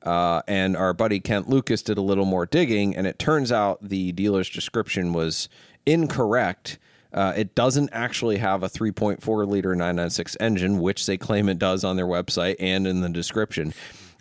Uh, 0.02 0.42
and 0.46 0.76
our 0.76 0.92
buddy 0.92 1.18
Kent 1.18 1.48
Lucas 1.48 1.82
did 1.82 1.98
a 1.98 2.02
little 2.02 2.24
more 2.24 2.46
digging, 2.46 2.94
and 2.94 3.06
it 3.06 3.18
turns 3.18 3.50
out 3.50 3.78
the 3.82 4.12
dealer's 4.12 4.48
description 4.48 5.12
was 5.12 5.48
incorrect. 5.84 6.78
Uh, 7.12 7.32
it 7.36 7.54
doesn't 7.54 7.88
actually 7.92 8.36
have 8.36 8.62
a 8.62 8.68
3.4 8.68 9.48
liter 9.48 9.74
996 9.74 10.36
engine, 10.38 10.80
which 10.80 11.06
they 11.06 11.16
claim 11.16 11.48
it 11.48 11.58
does 11.58 11.82
on 11.82 11.96
their 11.96 12.06
website 12.06 12.56
and 12.60 12.86
in 12.86 13.00
the 13.00 13.08
description. 13.08 13.72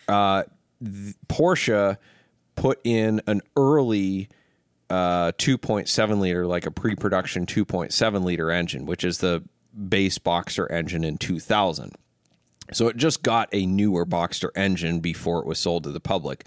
Uh, 0.08 0.44
th- 0.84 1.16
Porsche 1.28 1.98
put 2.56 2.80
in 2.84 3.22
an 3.28 3.42
early 3.58 4.30
uh, 4.90 5.32
2.7 5.34 6.20
liter, 6.20 6.46
like 6.46 6.66
a 6.66 6.72
pre 6.72 6.96
production 6.96 7.46
2.7 7.46 8.24
liter 8.24 8.52
engine, 8.52 8.86
which 8.86 9.04
is 9.04 9.20
the 9.20 9.44
base 9.88 10.18
Boxer 10.18 10.72
engine 10.72 11.04
in 11.04 11.18
2000. 11.18 11.94
So 12.74 12.88
it 12.88 12.98
just 12.98 13.22
got 13.22 13.50
a 13.52 13.66
newer 13.66 14.06
Boxster 14.06 14.50
engine 14.56 15.00
before 15.00 15.40
it 15.40 15.46
was 15.46 15.60
sold 15.60 15.84
to 15.84 15.92
the 15.92 16.00
public. 16.00 16.46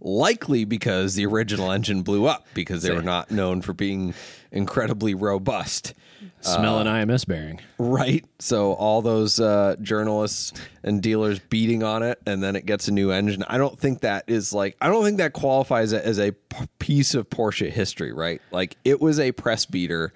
Likely 0.00 0.64
because 0.64 1.14
the 1.14 1.26
original 1.26 1.70
engine 1.70 2.02
blew 2.02 2.26
up 2.26 2.46
because 2.54 2.82
they 2.82 2.92
were 2.92 3.02
not 3.02 3.30
known 3.30 3.62
for 3.62 3.72
being 3.72 4.14
incredibly 4.52 5.14
robust. 5.14 5.94
Smell 6.40 6.78
an 6.78 6.86
IMS 6.86 7.26
bearing. 7.26 7.60
Right. 7.78 8.24
So 8.38 8.72
all 8.74 9.02
those 9.02 9.40
uh, 9.40 9.76
journalists 9.82 10.52
and 10.84 11.02
dealers 11.02 11.40
beating 11.40 11.82
on 11.82 12.02
it, 12.02 12.20
and 12.26 12.42
then 12.42 12.54
it 12.54 12.64
gets 12.64 12.86
a 12.88 12.92
new 12.92 13.10
engine. 13.10 13.44
I 13.48 13.58
don't 13.58 13.78
think 13.78 14.00
that 14.00 14.24
is 14.28 14.52
like. 14.52 14.76
I 14.80 14.88
don't 14.88 15.04
think 15.04 15.18
that 15.18 15.32
qualifies 15.32 15.92
it 15.92 16.04
as 16.04 16.18
a 16.18 16.32
p- 16.32 16.66
piece 16.78 17.14
of 17.14 17.28
Porsche 17.28 17.70
history. 17.70 18.12
Right. 18.12 18.40
Like 18.52 18.76
it 18.84 19.00
was 19.00 19.18
a 19.18 19.32
press 19.32 19.66
beater. 19.66 20.12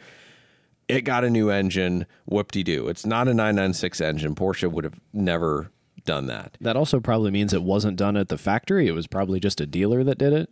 It 0.89 1.03
got 1.03 1.25
a 1.25 1.31
new 1.31 1.51
engine. 1.51 2.07
Whoop 2.27 2.53
de 2.53 2.63
doo. 2.63 2.89
It's 2.89 3.07
not 3.07 3.27
a 3.27 3.35
996 3.35 4.01
engine. 4.01 4.35
Porsche 4.35 4.71
would 4.71 4.85
have 4.85 5.01
never 5.13 5.71
done 6.05 6.27
that. 6.27 6.57
That 6.61 6.77
also 6.77 7.01
probably 7.01 7.31
means 7.31 7.53
it 7.53 7.63
wasn't 7.63 7.97
done 7.97 8.17
at 8.17 8.29
the 8.29 8.39
factory. 8.39 8.89
It 8.89 8.93
was 8.93 9.07
probably 9.07 9.41
just 9.41 9.61
a 9.61 9.67
dealer 9.67 10.03
that 10.05 10.19
did 10.19 10.33
it. 10.33 10.51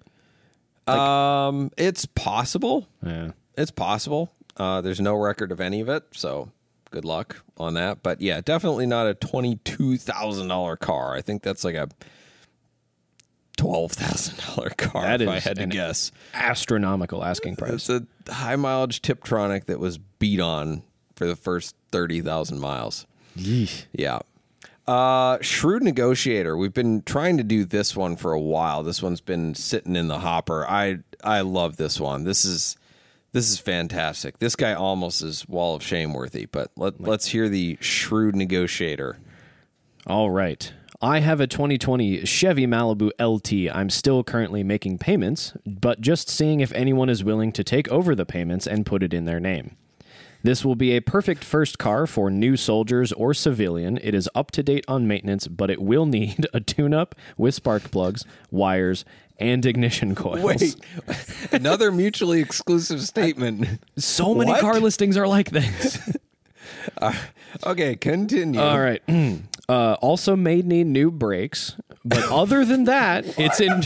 um, 0.93 1.71
it's 1.77 2.07
possible. 2.07 2.89
Yeah. 3.05 3.33
It's 3.57 3.71
possible. 3.71 4.33
Uh, 4.57 4.81
there's 4.81 5.01
no 5.01 5.15
record 5.15 5.53
of 5.53 5.61
any 5.61 5.81
of 5.81 5.89
it, 5.89 6.05
so 6.13 6.51
good 6.91 7.05
luck 7.05 7.43
on 7.57 7.75
that. 7.75 8.03
But 8.03 8.21
yeah, 8.21 8.41
definitely 8.41 8.87
not 8.87 9.07
a 9.07 9.15
twenty-two 9.15 9.97
thousand 9.97 10.49
dollar 10.49 10.77
car. 10.77 11.15
I 11.15 11.21
think 11.21 11.43
that's 11.43 11.65
like 11.65 11.75
a 11.77 11.89
twelve 13.57 13.93
thousand 13.93 14.39
dollar 14.47 14.71
car. 14.71 15.03
That 15.03 15.21
if 15.23 15.29
I 15.29 15.39
had 15.39 15.57
to 15.57 15.67
guess. 15.67 16.11
Astronomical 16.35 17.25
asking 17.25 17.57
price. 17.57 17.89
It's 17.89 17.91
a 18.29 18.33
high 18.33 18.57
mileage 18.57 19.03
Tiptronic 19.03 19.67
that 19.67 19.79
was 19.79 19.99
beat 19.99 20.41
on 20.41 20.83
for 21.17 21.27
the 21.27 21.37
first 21.37 21.75
thirty 21.93 22.21
thousand 22.21 22.61
miles. 22.61 23.07
Yeah. 23.37 24.21
Uh, 24.91 25.39
shrewd 25.41 25.85
negotiator. 25.85 26.57
We've 26.57 26.75
been 26.75 27.03
trying 27.03 27.37
to 27.37 27.45
do 27.45 27.65
this 27.65 27.95
one 27.95 28.17
for 28.17 28.33
a 28.33 28.41
while. 28.41 28.83
This 28.83 29.01
one's 29.01 29.21
been 29.21 29.55
sitting 29.55 29.95
in 29.95 30.09
the 30.09 30.19
hopper. 30.19 30.67
I 30.69 30.99
I 31.23 31.43
love 31.43 31.77
this 31.77 32.01
one. 32.01 32.25
This 32.25 32.45
is 32.45 32.77
this 33.31 33.49
is 33.49 33.61
fantastic. 33.61 34.41
This 34.41 34.57
guy 34.57 34.75
almost 34.75 35.23
is 35.23 35.47
wall 35.47 35.77
of 35.77 35.85
shame 35.85 36.13
worthy. 36.13 36.47
But 36.47 36.73
let 36.77 37.01
let's 37.01 37.29
hear 37.29 37.49
the 37.49 37.79
shrewd 37.81 38.35
negotiator. 38.35 39.19
All 40.09 40.33
right. 40.33 40.73
I 41.01 41.21
have 41.21 41.41
a 41.41 41.47
2020 41.47 42.25
Chevy 42.27 42.67
Malibu 42.67 43.13
LT. 43.21 43.73
I'm 43.73 43.91
still 43.91 44.25
currently 44.25 44.65
making 44.65 44.99
payments, 44.99 45.53
but 45.65 46.01
just 46.01 46.29
seeing 46.29 46.59
if 46.59 46.73
anyone 46.73 47.09
is 47.09 47.23
willing 47.23 47.53
to 47.53 47.63
take 47.63 47.89
over 47.91 48.17
the 48.17 48.27
payments 48.27 48.67
and 48.67 48.85
put 48.85 49.05
it 49.05 49.15
in 49.15 49.25
their 49.25 49.39
name. 49.39 49.77
This 50.43 50.65
will 50.65 50.75
be 50.75 50.93
a 50.97 51.01
perfect 51.01 51.45
first 51.45 51.79
car 51.79 52.07
for 52.07 52.31
new 52.31 52.57
soldiers 52.57 53.13
or 53.13 53.35
civilian. 53.35 53.99
It 54.03 54.15
is 54.15 54.29
up 54.35 54.51
to 54.53 54.63
date 54.63 54.85
on 54.89 55.07
maintenance, 55.07 55.47
but 55.49 55.71
it 55.71 55.81
will 55.83 56.07
need 56.07 56.47
a 56.55 56.61
tune 56.61 56.95
up 56.95 57.15
with 57.37 57.55
spark 57.55 57.91
plugs, 57.91 58.25
wires, 58.51 59.05
and 59.39 59.65
ignition 59.67 60.15
coils. 60.15 60.43
Wait, 60.43 60.77
another 61.53 61.91
mutually 61.93 62.41
exclusive 62.41 63.03
statement. 63.03 63.81
so 63.97 64.35
many 64.35 64.51
What? 64.53 64.61
car 64.61 64.81
listings 64.81 65.17
are 65.17 65.29
like 65.29 65.51
this. 65.51 65.99
Okay, 67.67 67.97
continue. 67.97 68.61
All 68.61 68.81
right. 68.81 69.03
Uh, 69.69 69.95
also, 70.01 70.35
may 70.35 70.63
need 70.63 70.85
new 70.89 71.13
brakes, 71.13 71.77
but 72.05 72.25
other 72.33 72.65
than 72.65 72.85
that, 72.87 73.25
it's 73.39 73.61
in. 73.61 73.83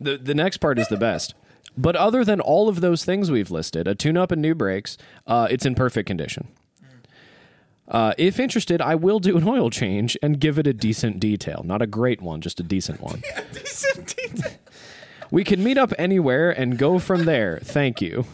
the 0.00 0.16
The 0.16 0.32
next 0.32 0.58
part 0.58 0.78
is 0.78 0.86
the 0.86 0.96
best. 0.96 1.34
But 1.76 1.96
other 1.96 2.24
than 2.24 2.40
all 2.40 2.68
of 2.68 2.80
those 2.80 3.04
things 3.04 3.30
we've 3.30 3.50
listed, 3.50 3.88
a 3.88 3.94
tune 3.94 4.16
up 4.16 4.30
and 4.30 4.42
new 4.42 4.54
brakes, 4.54 4.98
uh, 5.26 5.48
it's 5.50 5.64
in 5.64 5.74
perfect 5.74 6.06
condition. 6.06 6.48
Uh, 7.88 8.14
if 8.16 8.38
interested, 8.38 8.80
I 8.80 8.94
will 8.94 9.18
do 9.18 9.36
an 9.36 9.46
oil 9.46 9.68
change 9.68 10.16
and 10.22 10.38
give 10.40 10.58
it 10.58 10.66
a 10.66 10.72
decent 10.72 11.18
detail. 11.20 11.62
Not 11.64 11.82
a 11.82 11.86
great 11.86 12.22
one, 12.22 12.40
just 12.40 12.60
a 12.60 12.62
decent 12.62 13.00
one. 13.00 13.22
Decent 13.52 14.16
detail. 14.16 14.52
We 15.30 15.44
can 15.44 15.62
meet 15.64 15.76
up 15.78 15.92
anywhere 15.98 16.50
and 16.50 16.78
go 16.78 16.98
from 16.98 17.24
there. 17.24 17.58
Thank 17.62 18.00
you. 18.00 18.26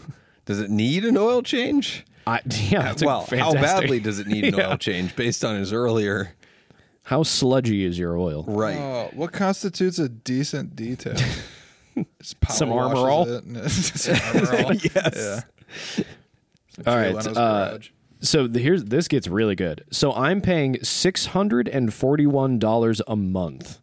Does 0.45 0.59
it 0.59 0.69
need 0.69 1.03
an 1.05 1.17
oil 1.17 1.41
change? 1.41 2.05
I, 2.27 2.41
yeah, 2.45 2.83
that's 2.83 3.01
a 3.01 3.05
well, 3.05 3.25
how 3.31 3.53
badly 3.53 3.99
does 3.99 4.19
it 4.19 4.27
need 4.27 4.45
an 4.45 4.53
Yeah. 4.57 4.71
oil 4.71 4.77
change 4.77 5.15
based 5.15 5.43
on 5.43 5.55
his 5.55 5.73
earlier 5.73 6.35
How 7.03 7.23
sludgy 7.23 7.83
is 7.85 7.97
your 7.97 8.17
oil? 8.17 8.43
right? 8.47 8.77
Oh, 8.77 9.09
what 9.13 9.31
constitutes 9.31 9.97
a 9.97 10.07
decent 10.09 10.75
detail? 10.75 11.15
Just 12.21 12.39
power 12.41 12.55
Some 12.55 12.71
Armor 12.71 13.09
All? 13.09 13.27
it 13.27 13.43
and 13.43 13.57
it's 13.57 13.91
just 13.91 14.09
Armor 14.35 14.63
All. 14.63 14.73
yes. 14.73 15.43
Yeah. 15.97 16.03
All 16.87 16.95
right. 16.95 17.15
Uh, 17.27 17.79
so 18.21 18.47
the, 18.47 18.59
here's 18.59 18.85
this 18.85 19.07
gets 19.07 19.27
really 19.27 19.55
good. 19.55 19.83
So 19.91 20.13
I'm 20.13 20.41
paying 20.41 20.83
six 20.83 21.27
hundred 21.27 21.67
and 21.67 21.93
forty-one 21.93 22.59
dollars 22.59 23.01
a 23.07 23.15
month 23.15 23.79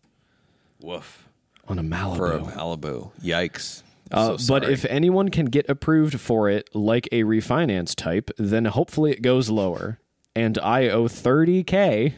Woof. 0.81 1.29
on 1.69 1.79
a 1.79 1.83
Malibu. 1.83 2.17
For 2.17 2.33
a 2.33 2.41
Malibu. 2.41 3.11
Yikes. 3.23 3.83
Uh, 4.11 4.37
So 4.39 4.55
but 4.55 4.69
if 4.71 4.85
anyone 4.87 5.31
can 5.31 5.47
get 5.47 5.69
approved 5.69 6.21
for 6.21 6.49
it, 6.49 6.69
like 6.75 7.09
a 7.13 7.23
refinance 7.25 7.95
type, 7.95 8.31
then 8.39 8.67
hopefully 8.67 9.11
it 9.13 9.21
goes 9.23 9.51
lower. 9.51 9.99
And 10.35 10.59
I 10.59 10.89
owe 10.89 11.09
thirty 11.09 11.65
k. 11.65 12.15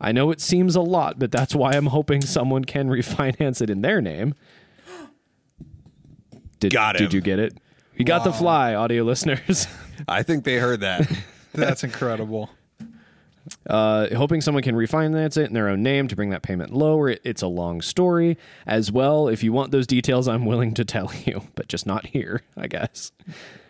I 0.00 0.12
know 0.12 0.30
it 0.30 0.40
seems 0.40 0.76
a 0.76 0.80
lot, 0.80 1.18
but 1.18 1.30
that's 1.30 1.54
why 1.54 1.72
I'm 1.72 1.86
hoping 1.86 2.20
someone 2.20 2.64
can 2.64 2.88
refinance 2.90 3.60
it 3.60 3.70
in 3.70 3.80
their 3.82 4.00
name. 4.00 4.34
Did, 6.64 6.72
Got 6.72 6.96
Did 6.96 7.12
you 7.14 7.20
get 7.20 7.38
it? 7.38 7.56
You 7.96 8.04
got 8.04 8.24
the 8.24 8.32
fly, 8.32 8.74
audio 8.74 9.04
listeners. 9.04 9.68
I 10.08 10.22
think 10.22 10.44
they 10.44 10.56
heard 10.56 10.80
that. 10.80 11.08
That's 11.52 11.84
incredible. 11.84 12.50
uh, 13.68 14.08
hoping 14.16 14.40
someone 14.40 14.62
can 14.62 14.74
refinance 14.74 15.36
it 15.36 15.46
in 15.46 15.52
their 15.52 15.68
own 15.68 15.82
name 15.82 16.08
to 16.08 16.16
bring 16.16 16.30
that 16.30 16.42
payment 16.42 16.72
lower. 16.72 17.10
It, 17.10 17.20
it's 17.24 17.42
a 17.42 17.46
long 17.46 17.82
story 17.82 18.36
as 18.66 18.90
well. 18.90 19.28
If 19.28 19.44
you 19.44 19.52
want 19.52 19.70
those 19.70 19.86
details, 19.86 20.26
I'm 20.26 20.44
willing 20.46 20.74
to 20.74 20.84
tell 20.84 21.12
you, 21.24 21.42
but 21.54 21.68
just 21.68 21.86
not 21.86 22.06
here, 22.06 22.40
I 22.56 22.66
guess. 22.66 23.12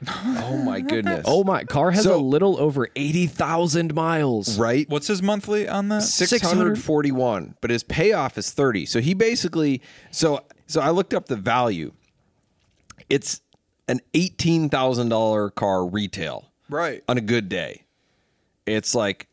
oh 0.09 0.63
my 0.65 0.81
goodness. 0.81 1.25
Oh 1.29 1.45
my, 1.45 1.65
car 1.65 1.91
has 1.91 2.05
So- 2.05 2.17
a 2.17 2.23
little 2.23 2.59
over 2.61 2.89
eighty 2.97 3.27
thousand 3.27 3.95
miles. 3.95 4.59
right. 4.59 4.89
What's 4.89 5.09
his 5.09 5.21
monthly 5.23 5.69
on 5.69 5.89
that? 5.89 6.03
641 6.03 7.57
but 7.61 7.71
his 7.71 7.83
payoff 7.83 8.39
is 8.39 8.51
30 8.53 8.87
so 8.87 9.01
he 9.01 9.13
basically 9.15 9.81
so 10.11 10.45
so 10.67 10.81
i 10.81 10.91
looked 10.91 11.13
up 11.15 11.27
the 11.27 11.37
value 11.37 11.93
it's 13.11 13.41
an 13.89 14.01
$18000 14.15 15.55
car 15.55 15.87
retail 15.87 16.51
Right. 16.69 17.03
on 17.09 17.19
a 17.19 17.21
good 17.21 17.49
day 17.49 17.85
it's 18.67 18.95
like 18.95 19.29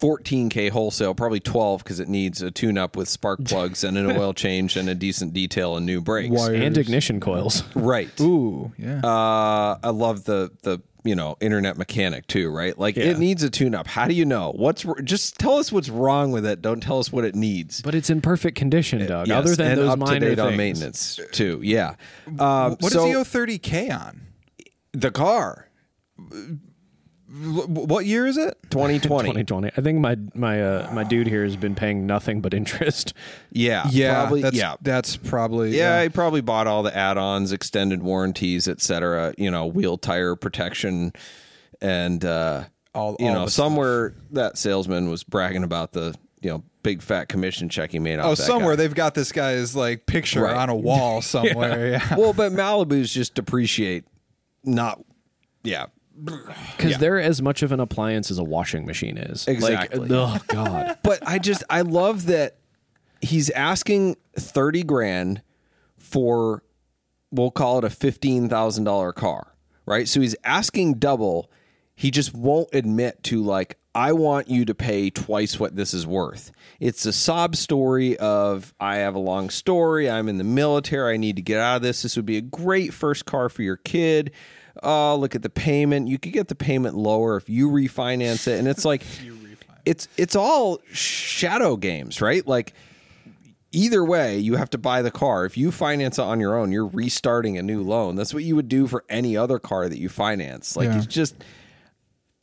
14k 0.00 0.70
wholesale 0.70 1.14
probably 1.14 1.38
12 1.38 1.84
because 1.84 2.00
it 2.00 2.08
needs 2.08 2.42
a 2.42 2.50
tune 2.50 2.76
up 2.78 2.96
with 2.96 3.08
spark 3.08 3.44
plugs 3.44 3.84
and 3.84 3.96
an 3.98 4.10
oil 4.10 4.32
change 4.32 4.76
and 4.76 4.88
a 4.88 4.94
decent 4.94 5.32
detail 5.32 5.76
and 5.76 5.86
new 5.86 6.00
brakes 6.00 6.34
Wires. 6.34 6.60
And 6.60 6.76
ignition 6.76 7.20
coils. 7.20 7.62
right 7.76 8.08
Ooh, 8.20 8.72
yeah. 8.78 9.00
uh 9.04 9.78
i 9.82 9.90
love 9.90 10.24
the 10.24 10.50
the 10.62 10.80
you 11.04 11.14
know 11.16 11.36
internet 11.40 11.76
mechanic 11.76 12.26
too 12.28 12.50
right 12.50 12.78
like 12.78 12.96
Yeah. 12.96 13.04
it 13.06 13.18
needs 13.18 13.42
a 13.42 13.50
tune 13.50 13.74
up 13.74 13.86
how 13.88 14.06
do 14.06 14.14
you 14.14 14.24
know 14.24 14.52
what's 14.56 14.86
just 15.02 15.38
tell 15.38 15.54
us 15.56 15.72
what's 15.72 15.88
wrong 15.88 16.30
with 16.30 16.46
it 16.46 16.62
don't 16.62 16.80
tell 16.80 16.98
us 17.00 17.10
what 17.10 17.24
it 17.24 17.34
needs 17.34 17.82
But 17.82 17.94
it's 17.94 18.08
in 18.10 18.20
perfect 18.20 18.56
condition, 18.56 19.04
Doug. 19.06 19.26
Yes, 19.28 19.36
Other 19.38 19.56
than 19.56 19.70
and 19.72 19.80
those 19.80 19.90
up 19.90 19.98
minor 19.98 20.20
to 20.20 20.20
date 20.20 20.28
things. 20.36 20.40
on 20.40 20.56
maintenance 20.56 21.20
too. 21.32 21.60
Yeah. 21.62 21.94
Um, 22.26 22.76
what 22.78 22.92
so 22.92 23.00
does 23.00 23.04
he 23.06 23.16
owe 23.16 23.24
30k 23.24 23.90
on? 23.90 24.20
the 24.92 25.10
car 25.10 25.68
Wh- 26.18 26.54
What 27.34 28.04
year 28.04 28.26
is 28.26 28.36
it? 28.36 28.58
2020. 28.70 29.28
2020. 29.30 29.70
I 29.76 29.80
think 29.80 30.00
my 30.00 30.16
my 30.34 30.62
uh, 30.62 30.90
my 30.92 31.02
dude 31.04 31.26
here 31.26 31.44
has 31.44 31.56
been 31.56 31.74
paying 31.74 32.06
nothing 32.06 32.40
but 32.40 32.52
interest. 32.52 33.14
Yeah. 33.54 33.86
Yeah, 33.90 34.14
Probably. 34.22 34.42
that's, 34.42 34.56
yeah. 34.56 34.76
that's 34.80 35.16
probably 35.16 35.76
Yeah, 35.76 36.02
he 36.02 36.08
probably 36.08 36.40
bought 36.40 36.66
all 36.66 36.82
the 36.82 36.96
add-ons, 36.96 37.52
extended 37.52 38.02
warranties, 38.02 38.66
etc. 38.66 39.34
You 39.36 39.50
know, 39.50 39.66
wheel 39.66 39.98
tire 39.98 40.34
protection, 40.36 41.12
and 41.82 42.24
uh, 42.24 42.64
All- 42.94 43.16
you 43.20 43.26
all 43.28 43.34
know 43.34 43.44
the 43.44 43.50
somewhere 43.50 44.14
that 44.30 44.56
salesman 44.58 45.10
was 45.10 45.22
bragging 45.22 45.64
about 45.64 45.92
the 45.92 46.14
you 46.40 46.50
know 46.50 46.62
big 46.82 47.02
fat 47.02 47.28
commission 47.28 47.68
check 47.68 47.92
he 47.92 47.98
made 47.98 48.18
off. 48.18 48.26
Oh, 48.26 48.30
that 48.30 48.36
somewhere 48.42 48.72
guy. 48.72 48.76
they've 48.82 48.94
got 48.94 49.14
this 49.14 49.32
guy's 49.32 49.76
like 49.76 50.06
picture 50.06 50.42
Right. 50.42 50.56
on 50.56 50.68
a 50.70 50.74
wall 50.76 51.20
somewhere. 51.22 51.90
yeah. 51.92 52.16
well, 52.16 52.32
but 52.32 52.52
Malibu's 52.52 53.12
just 53.12 53.34
depreciate, 53.34 54.04
not 54.64 55.02
yeah. 55.62 55.86
Because 56.24 56.98
they're 56.98 57.20
as 57.20 57.42
much 57.42 57.62
of 57.62 57.72
an 57.72 57.80
appliance 57.80 58.30
as 58.30 58.38
a 58.38 58.44
washing 58.44 58.86
machine 58.86 59.18
is. 59.18 59.46
Exactly. 59.46 60.08
Like, 60.08 60.10
oh 60.10 60.38
God. 60.48 60.98
but 61.02 61.26
I 61.26 61.38
just 61.38 61.64
I 61.68 61.82
love 61.82 62.26
that 62.26 62.56
he's 63.20 63.50
asking 63.50 64.16
thirty 64.36 64.82
grand 64.82 65.42
for 65.96 66.62
we'll 67.30 67.50
call 67.50 67.78
it 67.78 67.84
a 67.84 67.90
fifteen 67.90 68.48
thousand 68.48 68.84
dollar 68.84 69.12
car, 69.12 69.54
right? 69.86 70.08
So 70.08 70.20
he's 70.20 70.36
asking 70.44 70.94
double. 70.94 71.50
He 71.94 72.10
just 72.10 72.34
won't 72.34 72.68
admit 72.72 73.22
to 73.24 73.42
like 73.42 73.78
I 73.94 74.12
want 74.12 74.48
you 74.48 74.64
to 74.64 74.74
pay 74.74 75.10
twice 75.10 75.60
what 75.60 75.76
this 75.76 75.92
is 75.92 76.06
worth. 76.06 76.50
It's 76.80 77.04
a 77.04 77.12
sob 77.12 77.56
story 77.56 78.16
of 78.16 78.72
I 78.80 78.96
have 78.96 79.14
a 79.14 79.18
long 79.18 79.50
story. 79.50 80.10
I'm 80.10 80.28
in 80.28 80.38
the 80.38 80.44
military. 80.44 81.14
I 81.14 81.16
need 81.18 81.36
to 81.36 81.42
get 81.42 81.58
out 81.58 81.76
of 81.76 81.82
this. 81.82 82.02
This 82.02 82.16
would 82.16 82.26
be 82.26 82.38
a 82.38 82.42
great 82.42 82.94
first 82.94 83.26
car 83.26 83.48
for 83.48 83.62
your 83.62 83.76
kid. 83.76 84.32
Oh, 84.82 85.16
look 85.16 85.34
at 85.34 85.42
the 85.42 85.50
payment. 85.50 86.08
You 86.08 86.18
could 86.18 86.32
get 86.32 86.48
the 86.48 86.54
payment 86.54 86.96
lower 86.96 87.36
if 87.36 87.48
you 87.48 87.68
refinance 87.68 88.46
it. 88.46 88.58
And 88.58 88.68
it's 88.68 88.84
like 88.84 89.02
it's 89.84 90.06
it's 90.16 90.36
all 90.36 90.80
shadow 90.92 91.76
games, 91.76 92.20
right? 92.20 92.46
Like 92.46 92.72
either 93.72 94.04
way, 94.04 94.38
you 94.38 94.56
have 94.56 94.70
to 94.70 94.78
buy 94.78 95.02
the 95.02 95.10
car. 95.10 95.44
If 95.44 95.56
you 95.56 95.70
finance 95.72 96.18
it 96.18 96.22
on 96.22 96.40
your 96.40 96.56
own, 96.56 96.72
you're 96.72 96.86
restarting 96.86 97.58
a 97.58 97.62
new 97.62 97.82
loan. 97.82 98.16
That's 98.16 98.32
what 98.34 98.44
you 98.44 98.54
would 98.56 98.68
do 98.68 98.86
for 98.86 99.04
any 99.08 99.36
other 99.36 99.58
car 99.58 99.88
that 99.88 99.98
you 99.98 100.08
finance. 100.08 100.76
Like 100.76 100.86
Yeah. 100.88 100.98
it's 100.98 101.06
just 101.06 101.34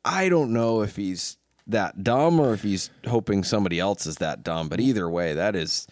I 0.03 0.29
don't 0.29 0.51
know 0.53 0.81
if 0.81 0.95
he's 0.95 1.37
that 1.67 2.03
dumb 2.03 2.39
or 2.39 2.53
if 2.53 2.63
he's 2.63 2.89
hoping 3.07 3.43
somebody 3.43 3.79
else 3.79 4.05
is 4.07 4.15
that 4.17 4.43
dumb, 4.43 4.69
but 4.69 4.79
either 4.79 5.07
way, 5.09 5.33
that 5.33 5.55
is 5.55 5.87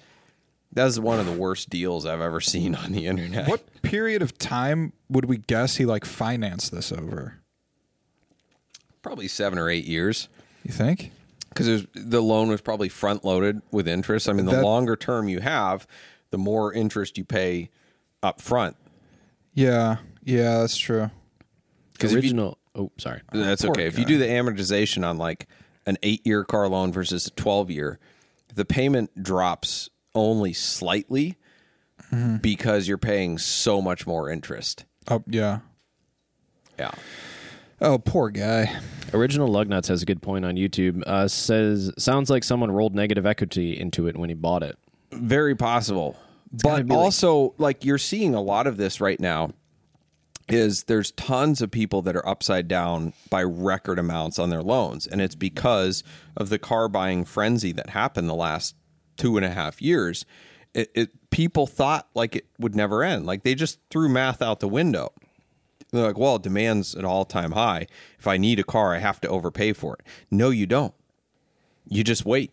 that 0.78 0.88
is 0.88 1.00
one 1.00 1.20
of 1.20 1.26
the 1.26 1.32
worst 1.32 1.70
deals 1.70 2.06
I've 2.06 2.22
ever 2.22 2.40
seen 2.40 2.76
on 2.76 2.92
the 2.92 3.08
internet. 3.08 3.48
What 3.48 3.82
period 3.82 4.22
of 4.22 4.38
time 4.38 4.94
would 5.10 5.26
we 5.26 5.38
guess 5.38 5.78
he 5.78 5.86
like 5.86 6.06
financed 6.06 6.72
this 6.72 6.92
over? 6.92 7.40
Probably 9.02 9.28
7 9.28 9.58
or 9.58 9.70
8 9.70 9.86
years. 9.86 10.30
You 10.64 10.72
think? 10.72 11.12
because 11.50 11.88
the 11.96 12.22
loan 12.22 12.50
was 12.50 12.62
probably 12.62 12.88
front 12.90 13.26
loaded 13.26 13.62
with 13.72 13.88
interest. 13.88 14.30
I 14.30 14.34
mean, 14.34 14.46
the 14.46 14.52
That- 14.52 14.64
longer 14.64 14.96
term 14.96 15.28
you 15.28 15.40
have, 15.40 15.88
the 16.30 16.38
more 16.38 16.72
interest 16.72 17.18
you 17.18 17.24
pay 17.26 17.70
up 18.22 18.40
front. 18.42 18.76
Yeah, 19.56 19.98
yeah, 20.24 20.60
that's 20.60 20.78
true. 20.78 21.10
Because 21.94 22.12
if 22.14 22.24
you, 22.24 22.28
Original. 22.30 22.58
oh, 22.76 22.92
sorry. 23.00 23.22
Uh, 23.34 23.40
that's 23.40 23.64
Poor 23.64 23.72
okay. 23.72 23.88
If 23.88 23.98
you 23.98 24.06
do 24.06 24.20
the 24.20 24.26
amortization 24.26 25.04
on 25.08 25.18
like 25.18 25.48
an 25.88 25.98
eight 26.04 26.22
year 26.28 26.44
car 26.44 26.68
loan 26.68 26.92
versus 26.94 27.26
a 27.26 27.32
twelve 27.32 27.72
year, 27.72 27.98
the 28.54 28.66
payment 28.66 29.24
drops 29.24 29.90
only 30.18 30.52
slightly 30.54 31.38
Mm-hmm. 32.12 32.38
because 32.38 32.88
you're 32.88 32.98
paying 33.00 33.38
so 33.38 33.82
much 33.82 34.06
more 34.08 34.30
interest. 34.30 34.86
Oh, 35.10 35.24
yeah. 35.28 35.60
Yeah. 36.80 36.92
Oh, 37.82 37.98
poor 37.98 38.30
guy. 38.30 38.80
Original 39.14 39.50
Lugnuts 39.50 39.88
has 39.88 40.04
a 40.04 40.06
good 40.06 40.22
point 40.22 40.46
on 40.46 40.56
YouTube. 40.56 41.04
Uh, 41.06 41.28
says 41.28 41.92
sounds 41.98 42.30
like 42.30 42.44
someone 42.44 42.72
rolled 42.72 42.96
negative 42.96 43.26
equity 43.26 43.78
into 43.78 44.08
it 44.08 44.16
when 44.16 44.30
he 44.30 44.36
bought 44.36 44.64
it. 44.64 44.78
Very 45.12 45.56
possible. 45.56 46.16
gotta 46.62 46.84
But 46.84 46.88
be 46.88 46.94
like- 46.94 47.04
also, 47.04 47.54
like, 47.58 47.84
you're 47.84 47.98
seeing 47.98 48.34
a 48.36 48.42
lot 48.42 48.68
of 48.68 48.78
this 48.78 49.02
right 49.02 49.20
now. 49.20 49.50
Is 50.48 50.84
there's 50.86 51.12
tons 51.12 51.62
of 51.62 51.72
people 51.72 52.02
that 52.04 52.16
are 52.16 52.26
upside 52.26 52.70
down 52.70 53.12
by 53.30 53.44
record 53.44 54.00
amounts 54.00 54.40
on 54.40 54.50
their 54.50 54.64
loans, 54.64 55.06
and 55.06 55.20
it's 55.20 55.36
because 55.36 56.04
of 56.38 56.48
the 56.48 56.58
car 56.60 56.88
buying 56.88 57.26
frenzy 57.26 57.74
that 57.74 57.90
happened 57.90 58.30
the 58.30 58.34
last 58.36 58.74
two 59.18 59.38
and 59.38 59.46
a 59.46 59.50
half 59.50 59.82
years. 59.82 60.26
It, 60.74 60.92
it 60.94 61.30
people 61.30 61.68
thought 61.68 62.08
like 62.14 62.36
it 62.36 62.46
would 62.60 62.76
never 62.76 63.04
end. 63.04 63.26
Like 63.26 63.44
they 63.44 63.56
just 63.56 63.80
threw 63.90 64.10
math 64.10 64.42
out 64.42 64.60
the 64.60 64.68
window. 64.68 65.12
They're 65.92 66.08
like, 66.08 66.18
well, 66.18 66.38
demand's 66.38 66.94
an 66.94 67.06
all 67.06 67.26
time 67.26 67.54
high. 67.54 67.88
If 68.20 68.28
I 68.28 68.38
need 68.38 68.60
a 68.60 68.64
car, 68.64 68.94
I 68.94 69.00
have 69.00 69.22
to 69.22 69.30
overpay 69.30 69.74
for 69.74 69.96
it. 69.96 70.02
No, 70.30 70.50
you 70.50 70.66
don't. 70.66 70.94
You 71.88 72.04
just 72.04 72.26
wait 72.26 72.52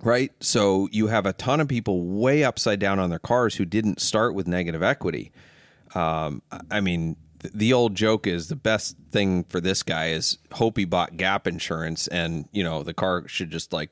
right? 0.00 0.32
So 0.40 0.88
you 0.92 1.08
have 1.08 1.26
a 1.26 1.32
ton 1.32 1.60
of 1.60 1.68
people 1.68 2.02
way 2.02 2.44
upside 2.44 2.78
down 2.78 2.98
on 2.98 3.10
their 3.10 3.18
cars 3.18 3.56
who 3.56 3.64
didn't 3.64 4.00
start 4.00 4.34
with 4.34 4.46
negative 4.46 4.82
equity. 4.82 5.32
Um, 5.94 6.42
I 6.70 6.80
mean, 6.80 7.16
the 7.54 7.72
old 7.72 7.94
joke 7.94 8.26
is 8.26 8.48
the 8.48 8.56
best 8.56 8.96
thing 9.10 9.44
for 9.44 9.60
this 9.60 9.82
guy 9.82 10.08
is 10.08 10.38
hope 10.52 10.76
he 10.76 10.84
bought 10.84 11.16
gap 11.16 11.46
insurance 11.46 12.08
and, 12.08 12.48
you 12.52 12.64
know, 12.64 12.82
the 12.82 12.94
car 12.94 13.26
should 13.28 13.50
just 13.50 13.72
like 13.72 13.90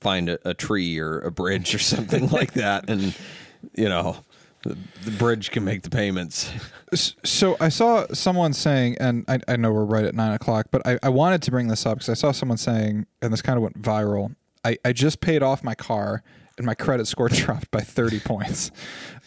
find 0.00 0.28
a, 0.28 0.38
a 0.48 0.54
tree 0.54 0.98
or 0.98 1.18
a 1.20 1.30
bridge 1.30 1.74
or 1.74 1.78
something 1.78 2.28
like 2.28 2.52
that. 2.54 2.88
And, 2.88 3.14
you 3.74 3.88
know, 3.88 4.16
the, 4.62 4.76
the 5.04 5.10
bridge 5.12 5.50
can 5.50 5.64
make 5.64 5.82
the 5.82 5.90
payments. 5.90 6.50
So 6.94 7.56
I 7.60 7.68
saw 7.68 8.06
someone 8.12 8.52
saying, 8.52 8.96
and 9.00 9.24
I, 9.28 9.38
I 9.48 9.56
know 9.56 9.72
we're 9.72 9.84
right 9.84 10.04
at 10.04 10.14
nine 10.14 10.32
o'clock, 10.32 10.66
but 10.70 10.86
I, 10.86 10.98
I 11.02 11.08
wanted 11.08 11.42
to 11.42 11.50
bring 11.50 11.68
this 11.68 11.86
up 11.86 11.98
because 11.98 12.08
I 12.08 12.14
saw 12.14 12.32
someone 12.32 12.58
saying, 12.58 13.06
and 13.20 13.32
this 13.32 13.42
kind 13.42 13.56
of 13.56 13.62
went 13.62 13.80
viral. 13.80 14.34
I, 14.64 14.76
I 14.84 14.92
just 14.92 15.20
paid 15.20 15.42
off 15.42 15.64
my 15.64 15.74
car 15.74 16.22
and 16.58 16.66
my 16.66 16.74
credit 16.74 17.06
score 17.06 17.28
dropped 17.30 17.70
by 17.70 17.80
30 17.80 18.20
points. 18.20 18.70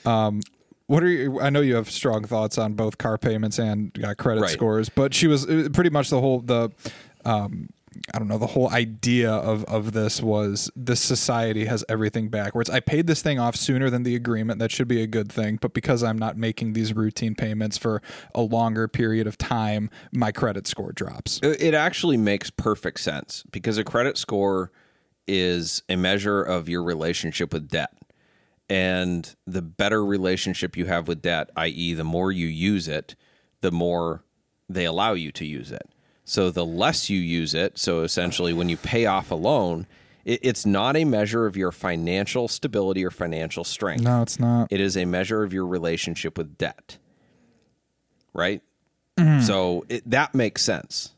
Um, 0.05 0.41
what 0.87 1.01
are 1.01 1.07
you? 1.09 1.41
I 1.41 1.49
know 1.49 1.61
you 1.61 1.75
have 1.75 1.89
strong 1.89 2.25
thoughts 2.25 2.59
on 2.59 2.73
both 2.75 2.99
car 2.99 3.17
payments 3.17 3.57
and 3.57 3.91
uh, 4.05 4.13
credit 4.13 4.41
Right. 4.41 4.51
scores, 4.51 4.87
but 4.87 5.15
she 5.15 5.25
was 5.25 5.49
uh, 5.49 5.69
pretty 5.73 5.89
much 5.89 6.09
the 6.11 6.21
whole 6.21 6.41
the. 6.41 6.71
Um, 7.25 7.69
I 8.13 8.19
don't 8.19 8.27
know. 8.27 8.37
The 8.37 8.47
whole 8.47 8.69
idea 8.69 9.31
of, 9.31 9.63
of 9.65 9.93
this 9.93 10.21
was 10.21 10.71
this 10.75 11.01
society 11.01 11.65
has 11.65 11.83
everything 11.89 12.29
backwards. 12.29 12.69
I 12.69 12.79
paid 12.79 13.07
this 13.07 13.21
thing 13.21 13.39
off 13.39 13.55
sooner 13.55 13.89
than 13.89 14.03
the 14.03 14.15
agreement. 14.15 14.59
That 14.59 14.71
should 14.71 14.87
be 14.87 15.01
a 15.01 15.07
good 15.07 15.31
thing. 15.31 15.57
But 15.61 15.73
because 15.73 16.03
I'm 16.03 16.17
not 16.17 16.37
making 16.37 16.73
these 16.73 16.93
routine 16.93 17.35
payments 17.35 17.77
for 17.77 18.01
a 18.33 18.41
longer 18.41 18.87
period 18.87 19.27
of 19.27 19.37
time, 19.37 19.89
my 20.11 20.31
credit 20.31 20.67
score 20.67 20.91
drops. 20.91 21.39
It 21.43 21.61
it 21.61 21.73
actually 21.73 22.17
makes 22.17 22.49
perfect 22.49 22.99
sense 22.99 23.43
because 23.51 23.77
a 23.77 23.83
credit 23.83 24.17
score 24.17 24.71
is 25.27 25.83
a 25.89 25.95
measure 25.95 26.41
of 26.41 26.69
your 26.69 26.83
relationship 26.83 27.53
with 27.53 27.69
debt. 27.69 27.91
And 28.69 29.35
the 29.45 29.61
better 29.61 30.03
relationship 30.03 30.75
you 30.75 30.85
have 30.85 31.07
with 31.07 31.21
debt, 31.21 31.51
i.e., 31.55 31.93
the 31.93 32.03
more 32.03 32.31
you 32.31 32.47
use 32.47 32.87
it, 32.87 33.15
the 33.61 33.71
more 33.71 34.23
they 34.67 34.85
allow 34.85 35.13
you 35.13 35.31
to 35.33 35.45
use 35.45 35.71
it. 35.71 35.87
So 36.25 36.49
the 36.49 36.65
less 36.65 37.09
you 37.09 37.19
use 37.19 37.53
it, 37.53 37.77
so 37.77 38.01
essentially 38.01 38.51
when 38.51 38.67
you 38.67 38.77
pay 38.77 39.05
off 39.05 39.29
a 39.29 39.35
loan, 39.35 39.85
it, 40.25 40.39
it's 40.41 40.65
not 40.65 40.95
a 40.97 41.05
measure 41.05 41.45
of 41.45 41.55
your 41.55 41.71
financial 41.71 42.47
stability 42.47 43.05
or 43.05 43.11
financial 43.11 43.63
strength. 43.63 44.03
No, 44.03 44.23
it's 44.23 44.39
not. 44.39 44.71
It 44.71 44.81
is 44.81 44.97
a 44.97 45.05
measure 45.05 45.43
of 45.43 45.53
your 45.53 45.67
relationship 45.67 46.37
with 46.37 46.57
debt. 46.57 46.97
Right? 48.33 48.61
Mm-hmm. 49.17 49.41
So 49.45 49.85
it, 49.87 50.09
that 50.09 50.33
makes 50.33 50.63
sense. 50.63 51.11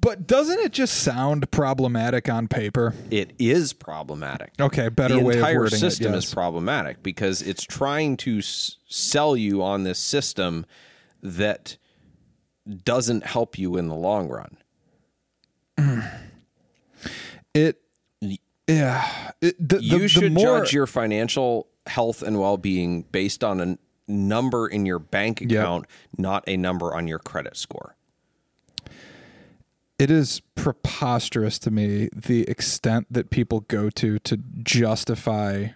But 0.00 0.26
doesn't 0.26 0.58
it 0.60 0.72
just 0.72 1.02
sound 1.02 1.50
problematic 1.50 2.28
on 2.28 2.46
paper? 2.46 2.94
it 3.10 3.32
is 3.38 3.72
problematic. 3.72 4.52
Okay, 4.60 4.88
better 4.90 5.14
the 5.14 5.20
way 5.24 5.36
of 5.38 5.40
wording 5.40 5.40
it, 5.40 5.40
The 5.40 5.64
entire 5.64 5.70
system 5.70 6.12
yes. 6.12 6.26
is 6.26 6.34
problematic 6.34 7.02
because 7.02 7.40
it's 7.40 7.64
trying 7.64 8.18
to 8.18 8.38
s- 8.38 8.76
sell 8.86 9.34
you 9.34 9.62
on 9.62 9.84
this 9.84 9.98
system 9.98 10.66
that 11.22 11.78
doesn't 12.84 13.24
help 13.24 13.58
you 13.58 13.76
in 13.76 13.88
the 13.88 13.94
long 13.94 14.28
run. 14.28 14.56
Mm. 15.76 16.10
It, 17.54 17.80
yeah. 18.66 19.32
It, 19.40 19.68
the, 19.68 19.82
you 19.82 20.00
the 20.00 20.08
should 20.08 20.32
more, 20.32 20.60
judge 20.60 20.72
your 20.72 20.86
financial 20.86 21.68
health 21.86 22.22
and 22.22 22.38
well-being 22.38 23.02
based 23.02 23.42
on 23.42 23.60
a 23.60 23.78
number 24.06 24.66
in 24.66 24.86
your 24.86 24.98
bank 24.98 25.40
account, 25.40 25.86
not 26.16 26.44
a 26.46 26.56
number 26.56 26.94
on 26.94 27.08
your 27.08 27.18
credit 27.18 27.56
score. 27.56 27.94
it 29.98 30.10
is 30.10 30.40
preposterous 30.54 31.58
to 31.58 31.70
me 31.70 32.08
the 32.14 32.48
extent 32.48 33.06
that 33.10 33.30
people 33.30 33.60
go 33.60 33.90
to 33.90 34.18
to 34.20 34.36
justify 34.62 35.68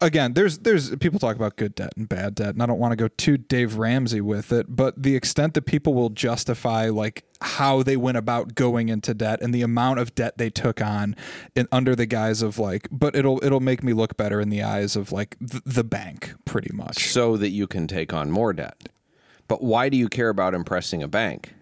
again 0.00 0.34
there's 0.34 0.58
there's 0.58 0.94
people 0.96 1.18
talk 1.18 1.36
about 1.36 1.56
good 1.56 1.74
debt 1.74 1.92
and 1.96 2.08
bad 2.08 2.34
debt 2.34 2.50
and 2.50 2.62
I 2.62 2.66
don't 2.66 2.78
want 2.78 2.92
to 2.92 2.96
go 2.96 3.08
too 3.08 3.36
Dave 3.36 3.76
Ramsey 3.76 4.20
with 4.20 4.52
it 4.52 4.66
but 4.68 5.02
the 5.02 5.16
extent 5.16 5.54
that 5.54 5.62
people 5.62 5.94
will 5.94 6.10
justify 6.10 6.88
like 6.88 7.24
how 7.40 7.82
they 7.82 7.96
went 7.96 8.16
about 8.16 8.54
going 8.54 8.88
into 8.88 9.12
debt 9.12 9.40
and 9.42 9.54
the 9.54 9.62
amount 9.62 9.98
of 9.98 10.14
debt 10.14 10.38
they 10.38 10.50
took 10.50 10.80
on 10.80 11.14
in 11.54 11.68
under 11.70 11.94
the 11.94 12.06
guise 12.06 12.42
of 12.42 12.58
like 12.58 12.88
but 12.90 13.14
it'll 13.14 13.42
it'll 13.44 13.60
make 13.60 13.82
me 13.82 13.92
look 13.92 14.16
better 14.16 14.40
in 14.40 14.48
the 14.48 14.62
eyes 14.62 14.96
of 14.96 15.12
like 15.12 15.36
th- 15.38 15.62
the 15.64 15.84
bank 15.84 16.34
pretty 16.44 16.72
much 16.72 17.12
so 17.12 17.36
that 17.36 17.50
you 17.50 17.66
can 17.66 17.86
take 17.86 18.12
on 18.12 18.30
more 18.30 18.52
debt. 18.52 18.88
But 19.48 19.62
why 19.62 19.88
do 19.88 19.96
you 19.96 20.08
care 20.08 20.28
about 20.28 20.54
impressing 20.54 21.02
a 21.02 21.08
bank? 21.08 21.54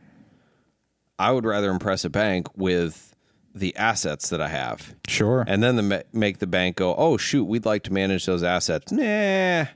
I 1.19 1.33
would 1.33 1.45
rather 1.45 1.71
impress 1.71 2.05
a 2.05 2.11
bank 2.11 2.49
with 2.57 3.14
the 3.55 3.75
assets 3.77 4.29
that 4.31 4.41
I 4.41 4.49
have. 4.49 4.95
sure 5.07 5.45
And 5.47 5.63
then 5.63 5.77
the, 5.77 6.05
make 6.13 6.39
the 6.39 6.47
bank 6.47 6.77
go, 6.77 6.95
oh, 6.97 7.17
shoot, 7.17 7.45
we'd 7.45 7.65
like 7.65 7.85
to 7.85 7.93
manage 7.93 8.27
those 8.27 8.43
assets. 8.43 8.91
Nah, 8.91 9.67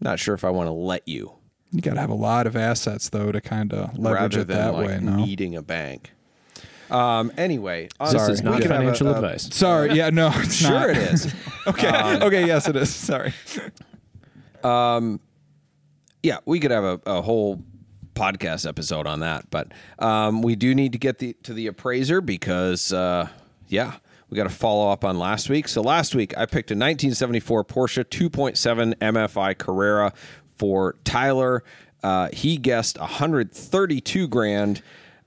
not 0.00 0.18
sure 0.18 0.34
if 0.34 0.44
I 0.44 0.50
want 0.50 0.68
to 0.68 0.72
let 0.72 1.06
you 1.06 1.32
you 1.72 1.80
got 1.82 1.94
to 1.94 2.00
have 2.00 2.10
a 2.10 2.14
lot 2.14 2.48
of 2.48 2.56
assets 2.56 3.10
though 3.10 3.30
to 3.30 3.40
kind 3.40 3.72
of 3.72 3.96
leverage 3.96 4.34
rather 4.34 4.40
it 4.40 4.48
than 4.48 4.56
that 4.56 4.74
like 4.74 4.86
way 4.88 4.98
no 5.00 5.14
needing 5.16 5.54
a 5.54 5.62
bank. 5.62 6.10
Um, 6.90 7.30
anyway, 7.36 7.88
on- 8.00 8.12
This 8.12 8.22
Sorry. 8.22 8.32
is 8.32 8.42
not 8.42 8.56
could 8.56 8.64
a- 8.66 8.68
financial 8.68 9.06
a- 9.06 9.14
advice. 9.14 9.48
Sorry, 9.54 9.92
yeah, 9.94 10.10
no, 10.10 10.32
it's 10.34 10.54
Sure, 10.56 10.70
not. 10.72 10.90
it 10.90 10.96
is. 10.96 11.32
okay, 11.68 12.18
okay, 12.22 12.44
yes, 12.46 12.66
it 12.68 12.74
is. 12.74 12.92
Sorry. 12.92 13.32
Um, 14.64 15.20
yeah, 16.22 16.38
we 16.44 16.58
could 16.60 16.70
have 16.72 16.82
a, 16.84 17.00
a 17.06 17.22
whole 17.22 17.62
podcast 18.20 18.68
episode 18.68 19.06
on 19.06 19.20
that, 19.20 19.50
but 19.50 19.72
um, 19.98 20.42
we 20.42 20.54
do 20.54 20.74
need 20.74 20.92
to 20.92 20.98
get 20.98 21.18
the 21.18 21.32
to 21.42 21.54
the 21.54 21.66
appraiser 21.66 22.20
because 22.20 22.92
uh, 22.92 23.28
yeah, 23.68 23.94
we 24.28 24.36
got 24.36 24.44
to 24.44 24.50
follow 24.50 24.90
up 24.90 25.04
on 25.04 25.18
last 25.18 25.48
week. 25.48 25.68
So 25.68 25.80
last 25.80 26.14
week 26.14 26.36
I 26.36 26.44
picked 26.44 26.70
a 26.70 26.74
1974 26.74 27.64
Porsche 27.64 28.04
2.7 28.04 28.94
MFI 28.96 29.56
Carrera 29.56 30.12
for 30.56 30.96
Tyler. 31.04 31.64
Uh, 32.02 32.28
he 32.32 32.56
guessed 32.58 32.98
132 32.98 34.28
grand. 34.28 34.82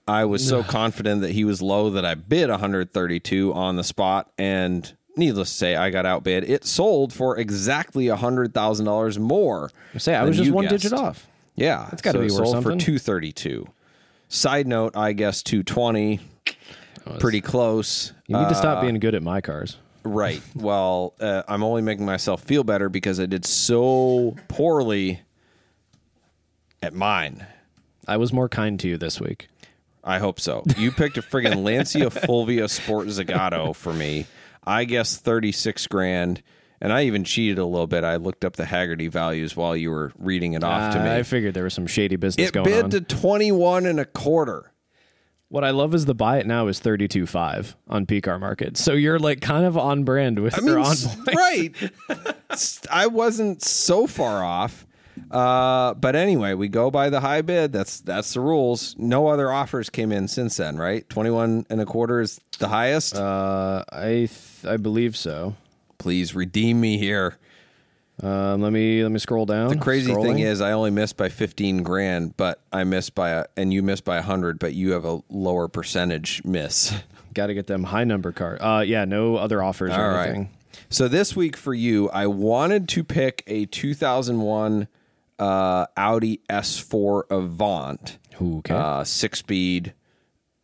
I 0.08 0.26
was 0.26 0.48
so 0.48 0.64
confident 0.64 1.22
that 1.22 1.32
he 1.32 1.46
was 1.46 1.62
low 1.62 1.90
that 1.92 2.04
I 2.06 2.14
bid 2.16 2.50
132 2.50 3.54
on 3.54 3.78
the 3.78 3.84
spot, 3.84 4.32
and 4.38 4.92
needless 5.16 5.50
to 5.50 5.56
say, 5.56 5.76
I 5.78 5.90
got 5.92 6.06
outbid. 6.06 6.44
It 6.44 6.66
sold 6.66 7.14
for 7.14 7.38
exactly 7.38 8.08
hundred 8.08 8.54
thousand 8.54 8.86
dollars 8.86 9.18
more. 9.18 9.72
Say 9.98 10.14
I 10.14 10.24
was 10.26 10.38
just 10.38 10.52
one 10.52 10.66
guessed. 10.66 10.84
digit 10.84 10.94
off. 10.94 11.28
Yeah, 11.56 11.88
That's 11.90 12.02
gotta 12.02 12.18
so 12.18 12.22
be 12.22 12.26
worth 12.26 12.34
sold 12.34 12.50
something. 12.64 12.80
for 12.80 12.86
two 12.86 12.98
thirty 13.00 13.32
two. 13.32 13.68
Side 14.30 14.66
note, 14.68 14.98
I 14.98 15.14
guess 15.14 15.44
220. 15.44 16.20
Pretty 17.20 17.42
close. 17.42 18.14
You 18.28 18.36
need 18.38 18.46
to 18.46 18.50
Uh, 18.50 18.54
stop 18.54 18.82
being 18.82 18.98
good 19.00 19.14
at 19.14 19.22
my 19.22 19.42
cars. 19.42 19.78
Right. 20.04 20.42
Well, 20.56 21.14
uh, 21.20 21.44
I'm 21.48 21.64
only 21.64 21.82
making 21.84 22.06
myself 22.06 22.42
feel 22.42 22.64
better 22.64 22.90
because 22.90 23.20
I 23.20 23.26
did 23.28 23.46
so 23.46 24.36
poorly 24.48 25.22
at 26.82 26.94
mine. 26.94 27.46
I 28.08 28.18
was 28.18 28.34
more 28.34 28.50
kind 28.50 28.80
to 28.80 28.88
you 28.88 28.98
this 28.98 29.22
week. 29.22 29.48
I 30.04 30.20
hope 30.20 30.40
so. 30.40 30.64
You 30.78 30.92
picked 30.92 31.18
a 31.18 31.22
friggin' 31.22 31.64
Lancia 31.64 32.10
Fulvia 32.10 32.68
Sport 32.68 33.08
Zagato 33.08 33.74
for 33.76 33.94
me. 33.94 34.26
I 34.66 34.84
guess 34.86 35.16
36 35.18 35.88
grand. 35.88 36.42
And 36.84 36.92
I 36.94 37.06
even 37.06 37.24
cheated 37.24 37.58
a 37.58 37.66
little 37.66 37.88
bit. 37.88 38.04
I 38.04 38.18
looked 38.18 38.44
up 38.46 38.58
the 38.58 38.66
Hagerty 38.66 39.10
values 39.10 39.56
while 39.56 39.76
you 39.76 39.90
were 39.90 40.12
reading 40.20 40.52
it 40.54 40.64
off 40.64 40.94
to 40.94 41.00
Uh, 41.00 41.04
me. 41.06 41.16
I 41.16 41.24
figured 41.24 41.54
there 41.56 41.64
was 41.64 41.74
some 41.74 41.88
shady 41.88 42.18
business 42.18 42.50
it 42.50 42.54
going 42.54 42.66
bid 42.66 42.84
on. 42.84 42.90
to 42.92 43.00
21 43.02 43.86
and 43.86 44.00
a 44.02 44.06
quarter. 44.06 44.70
what 45.48 45.64
I 45.64 45.70
love 45.70 45.94
is 45.96 46.06
the 46.06 46.14
buy 46.16 46.40
it 46.40 46.46
now 46.48 46.68
is 46.68 46.80
thirty 46.80 47.08
two 47.08 47.26
five 47.28 47.76
on 47.88 48.06
PCAR 48.08 48.40
market. 48.40 48.76
So 48.76 48.94
you're 48.94 49.20
like 49.20 49.40
kind 49.40 49.66
of 49.66 49.78
on 49.78 50.04
brand 50.04 50.40
with 50.40 50.58
I 50.58 50.62
mean, 50.62 50.76
on 50.76 50.92
s- 50.92 51.16
right. 51.36 51.72
I 52.92 53.08
wasn't 53.08 53.62
so 53.64 54.06
far 54.08 54.44
off. 54.44 54.86
Uh, 55.30 55.94
but 55.94 56.16
anyway, 56.16 56.54
we 56.56 56.68
go 56.68 56.90
by 56.90 57.10
the 57.12 57.20
high 57.20 57.42
bid. 57.44 57.72
That's 57.72 58.00
that's 58.02 58.34
the 58.34 58.40
rules. 58.42 58.96
No 58.98 59.28
other 59.28 59.52
offers 59.52 59.90
came 59.92 60.12
in 60.12 60.28
since 60.28 60.58
then, 60.58 60.78
right? 60.78 61.08
21 61.08 61.68
and 61.70 61.80
a 61.80 61.86
quarter 61.86 62.20
is 62.20 62.42
the 62.58 62.68
highest. 62.70 63.16
Uh, 63.16 63.84
I 63.92 64.28
th- 64.28 64.66
I 64.68 64.78
believe 64.78 65.16
so. 65.16 65.56
Please 66.04 66.36
redeem 66.36 66.82
me 66.82 66.98
here. 66.98 67.38
Um, 68.22 68.62
let 68.62 68.74
me 68.74 69.02
let 69.04 69.12
me 69.14 69.20
scroll 69.20 69.46
down. 69.46 69.70
The 69.70 69.78
crazy 69.78 70.14
thing 70.14 70.40
is, 70.40 70.60
I 70.60 70.74
only 70.74 70.92
missed 70.92 71.16
by 71.16 71.30
fifteen 71.30 71.82
grand, 71.82 72.36
but 72.36 72.60
I 72.74 72.84
missed 72.84 73.16
by 73.16 73.30
a, 73.30 73.46
and 73.56 73.74
you 73.74 73.82
missed 73.82 74.04
by 74.04 74.18
a 74.18 74.22
hundred, 74.22 74.60
but 74.60 74.74
you 74.74 74.92
have 74.92 75.06
a 75.06 75.22
lower 75.30 75.70
percentage 75.70 76.44
miss. 76.44 76.94
got 77.34 77.48
to 77.48 77.54
get 77.54 77.68
them 77.68 77.86
high 77.86 78.04
number 78.04 78.34
card. 78.34 78.58
Uh, 78.60 78.84
yeah, 78.86 79.06
no 79.06 79.38
other 79.38 79.64
offers 79.64 79.92
or 79.92 80.02
All 80.02 80.10
right. 80.10 80.28
anything. 80.28 80.50
So 80.90 81.08
this 81.08 81.38
week 81.38 81.56
for 81.56 81.74
you, 81.74 82.10
I 82.10 82.28
wanted 82.28 82.90
to 82.90 83.04
pick 83.06 83.42
a 83.48 83.66
2001 83.68 84.90
uh, 85.40 85.86
Audi 85.96 86.42
S4 86.50 87.24
Avant, 87.30 88.18
Ooh, 88.42 88.58
okay. 88.58 88.74
uh, 88.74 89.06
six 89.06 89.40
speed. 89.40 89.94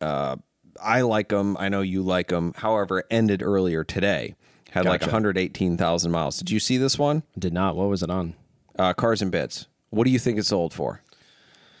Uh, 0.02 0.36
I 0.82 1.00
like 1.00 1.30
them. 1.30 1.56
I 1.58 1.70
know 1.70 1.80
you 1.80 2.02
like 2.02 2.28
them. 2.28 2.52
However, 2.58 2.98
it 2.98 3.06
ended 3.10 3.42
earlier 3.42 3.84
today. 3.84 4.34
Had 4.70 4.84
like 4.84 5.00
118,000 5.00 6.10
miles. 6.10 6.38
Did 6.38 6.50
you 6.50 6.60
see 6.60 6.76
this 6.76 6.98
one? 6.98 7.22
Did 7.38 7.52
not. 7.52 7.76
What 7.76 7.88
was 7.88 8.02
it 8.02 8.10
on? 8.10 8.34
Uh, 8.78 8.92
cars 8.94 9.20
and 9.20 9.32
Bids. 9.32 9.66
What 9.90 10.04
do 10.04 10.10
you 10.10 10.18
think 10.18 10.38
it 10.38 10.46
sold 10.46 10.72
for? 10.72 11.02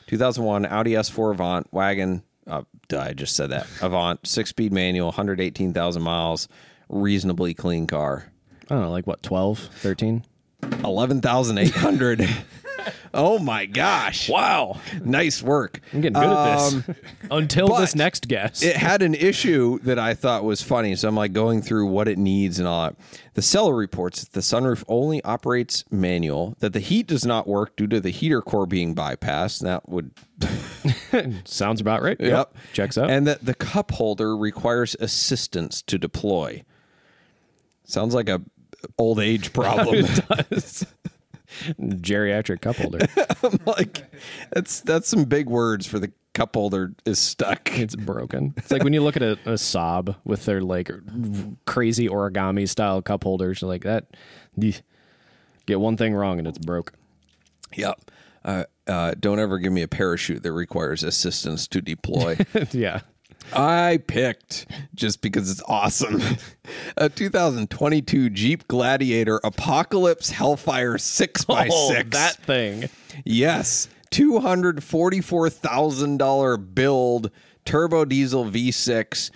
2001 0.08 0.66
Audi 0.66 0.92
S4 0.92 1.32
Avant 1.32 1.72
wagon. 1.72 2.24
Uh, 2.46 2.62
I 2.96 3.12
just 3.12 3.36
said 3.36 3.50
that. 3.50 3.68
Avant, 3.82 4.26
six 4.26 4.50
speed 4.50 4.72
manual, 4.72 5.08
118,000 5.08 6.02
miles, 6.02 6.48
reasonably 6.88 7.54
clean 7.54 7.86
car. 7.86 8.32
I 8.68 8.74
don't 8.74 8.82
know, 8.82 8.90
like 8.90 9.06
what, 9.06 9.22
12, 9.22 9.58
13? 9.58 10.24
11,800. 10.84 12.20
oh 13.14 13.38
my 13.38 13.66
gosh. 13.66 14.28
Wow. 14.28 14.80
Nice 15.04 15.42
work. 15.42 15.80
I'm 15.92 16.00
getting 16.00 16.20
good 16.20 16.24
at 16.24 16.54
this. 16.54 16.74
Um, 16.74 16.96
Until 17.30 17.68
this 17.76 17.94
next 17.94 18.28
guess. 18.28 18.62
It 18.62 18.76
had 18.76 19.02
an 19.02 19.14
issue 19.14 19.78
that 19.80 19.98
I 19.98 20.14
thought 20.14 20.44
was 20.44 20.62
funny. 20.62 20.96
So 20.96 21.08
I'm 21.08 21.16
like 21.16 21.32
going 21.32 21.62
through 21.62 21.86
what 21.86 22.08
it 22.08 22.18
needs 22.18 22.58
and 22.58 22.66
all 22.66 22.84
that. 22.84 22.96
The 23.34 23.42
seller 23.42 23.74
reports 23.74 24.22
that 24.22 24.32
the 24.32 24.40
sunroof 24.40 24.84
only 24.88 25.22
operates 25.24 25.84
manual, 25.90 26.56
that 26.58 26.72
the 26.72 26.80
heat 26.80 27.06
does 27.06 27.24
not 27.24 27.46
work 27.46 27.76
due 27.76 27.86
to 27.86 28.00
the 28.00 28.10
heater 28.10 28.42
core 28.42 28.66
being 28.66 28.94
bypassed. 28.94 29.60
That 29.60 29.88
would 29.88 30.10
Sounds 31.44 31.80
about 31.80 32.02
right. 32.02 32.16
Yep. 32.18 32.54
Checks 32.72 32.98
out. 32.98 33.10
And 33.10 33.26
that 33.26 33.44
the 33.44 33.54
cup 33.54 33.92
holder 33.92 34.36
requires 34.36 34.96
assistance 35.00 35.82
to 35.82 35.98
deploy. 35.98 36.64
Sounds 37.84 38.14
like 38.14 38.28
a 38.28 38.42
old 38.98 39.20
age 39.20 39.52
problem. 39.52 40.06
Geriatric 41.78 42.60
cup 42.60 42.76
holder. 42.76 43.06
I'm 43.42 43.58
like 43.66 44.04
that's 44.52 44.80
that's 44.80 45.08
some 45.08 45.24
big 45.24 45.48
words 45.48 45.86
for 45.86 45.98
the 45.98 46.12
cup 46.34 46.54
holder 46.54 46.94
is 47.04 47.18
stuck. 47.18 47.78
it's 47.78 47.96
broken. 47.96 48.54
It's 48.56 48.70
like 48.70 48.84
when 48.84 48.92
you 48.92 49.02
look 49.02 49.16
at 49.16 49.22
a, 49.22 49.32
a 49.44 49.54
Saab 49.54 50.16
with 50.24 50.44
their 50.44 50.60
like 50.60 50.90
crazy 51.66 52.08
origami 52.08 52.68
style 52.68 53.02
cup 53.02 53.24
holders, 53.24 53.62
like 53.62 53.82
that. 53.84 54.06
Get 55.66 55.80
one 55.80 55.96
thing 55.96 56.14
wrong 56.14 56.38
and 56.38 56.48
it's 56.48 56.58
broke. 56.58 56.92
Yep. 57.76 58.10
Uh, 58.44 58.64
uh, 58.86 59.14
don't 59.18 59.38
ever 59.38 59.58
give 59.58 59.72
me 59.72 59.82
a 59.82 59.88
parachute 59.88 60.42
that 60.42 60.52
requires 60.52 61.02
assistance 61.02 61.68
to 61.68 61.80
deploy. 61.80 62.38
yeah. 62.72 63.00
I 63.52 63.98
picked 64.06 64.66
just 64.94 65.20
because 65.22 65.50
it's 65.50 65.62
awesome. 65.66 66.22
A 66.96 67.08
2022 67.08 68.30
Jeep 68.30 68.68
Gladiator 68.68 69.40
Apocalypse 69.42 70.30
Hellfire 70.30 70.94
6x6. 70.94 71.68
Oh, 71.70 72.00
that 72.10 72.36
thing. 72.36 72.88
Yes. 73.24 73.88
$244,000 74.12 76.74
build 76.74 77.30
turbo 77.64 78.04
diesel 78.04 78.44
V6. 78.44 79.30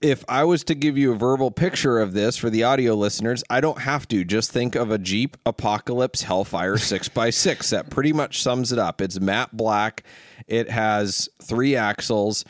If 0.00 0.24
I 0.28 0.42
was 0.42 0.64
to 0.64 0.74
give 0.74 0.98
you 0.98 1.12
a 1.12 1.16
verbal 1.16 1.52
picture 1.52 2.00
of 2.00 2.12
this 2.12 2.36
for 2.36 2.50
the 2.50 2.64
audio 2.64 2.94
listeners, 2.94 3.44
I 3.48 3.60
don't 3.60 3.82
have 3.82 4.08
to. 4.08 4.24
Just 4.24 4.50
think 4.50 4.74
of 4.74 4.90
a 4.90 4.98
Jeep 4.98 5.36
Apocalypse 5.46 6.22
Hellfire 6.22 6.74
6x6. 6.76 7.70
That 7.70 7.88
pretty 7.90 8.12
much 8.12 8.42
sums 8.42 8.72
it 8.72 8.80
up. 8.80 9.00
It's 9.00 9.20
matte 9.20 9.56
black, 9.56 10.02
it 10.48 10.68
has 10.70 11.28
three 11.40 11.76
axles, 11.76 12.44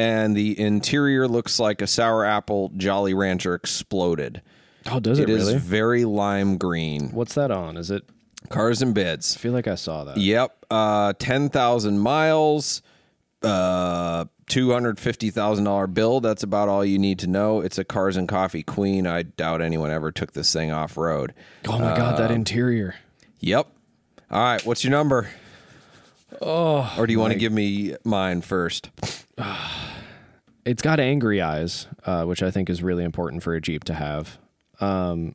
and 0.00 0.34
the 0.36 0.58
interior 0.58 1.28
looks 1.28 1.58
like 1.60 1.82
a 1.82 1.86
sour 1.86 2.24
apple 2.24 2.70
Jolly 2.76 3.12
Rancher 3.12 3.54
exploded. 3.54 4.40
Oh, 4.90 4.98
does 4.98 5.18
it, 5.18 5.28
It 5.28 5.30
is 5.30 5.46
really? 5.48 5.58
very 5.58 6.04
lime 6.06 6.56
green. 6.56 7.10
What's 7.10 7.34
that 7.34 7.50
on? 7.50 7.76
Is 7.76 7.90
it? 7.90 8.04
Cars 8.48 8.80
and 8.80 8.94
bids. 8.94 9.36
I 9.36 9.38
feel 9.40 9.52
like 9.52 9.68
I 9.68 9.74
saw 9.74 10.04
that. 10.04 10.16
Yep. 10.16 10.64
Uh, 10.70 11.12
10,000 11.18 11.98
miles, 11.98 12.80
uh, 13.42 14.24
$250,000 14.46 15.92
bill. 15.94 16.20
That's 16.20 16.42
about 16.42 16.68
all 16.68 16.84
you 16.84 16.98
need 16.98 17.18
to 17.20 17.26
know. 17.26 17.60
It's 17.60 17.78
a 17.78 17.84
Cars 17.84 18.16
and 18.16 18.26
Coffee 18.28 18.62
Queen. 18.62 19.06
I 19.06 19.22
doubt 19.24 19.60
anyone 19.60 19.90
ever 19.90 20.10
took 20.10 20.32
this 20.32 20.52
thing 20.52 20.70
off 20.70 20.96
road. 20.96 21.34
Oh 21.68 21.78
my 21.78 21.94
god, 21.96 22.18
that 22.18 22.30
interior. 22.30 22.94
Yep. 23.40 23.66
All 24.30 24.40
right. 24.42 24.64
What's 24.64 24.82
your 24.84 24.92
number? 24.92 25.28
Oh. 26.40 26.94
Or 26.98 27.06
do 27.06 27.12
you 27.12 27.18
want 27.20 27.32
to 27.32 27.38
give 27.38 27.52
me 27.52 27.96
mine 28.04 28.40
first? 28.40 28.90
It's 30.66 30.82
got 30.82 31.00
angry 31.00 31.40
eyes, 31.40 31.86
uh, 32.04 32.24
which 32.24 32.42
I 32.42 32.50
think 32.50 32.68
is 32.68 32.82
really 32.82 33.02
important 33.02 33.42
for 33.42 33.54
a 33.54 33.62
Jeep 33.62 33.82
to 33.84 33.94
have. 33.94 34.38
Um, 34.78 35.34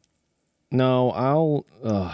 no, 0.69 1.11
I'll. 1.11 1.65
ugh. 1.83 2.13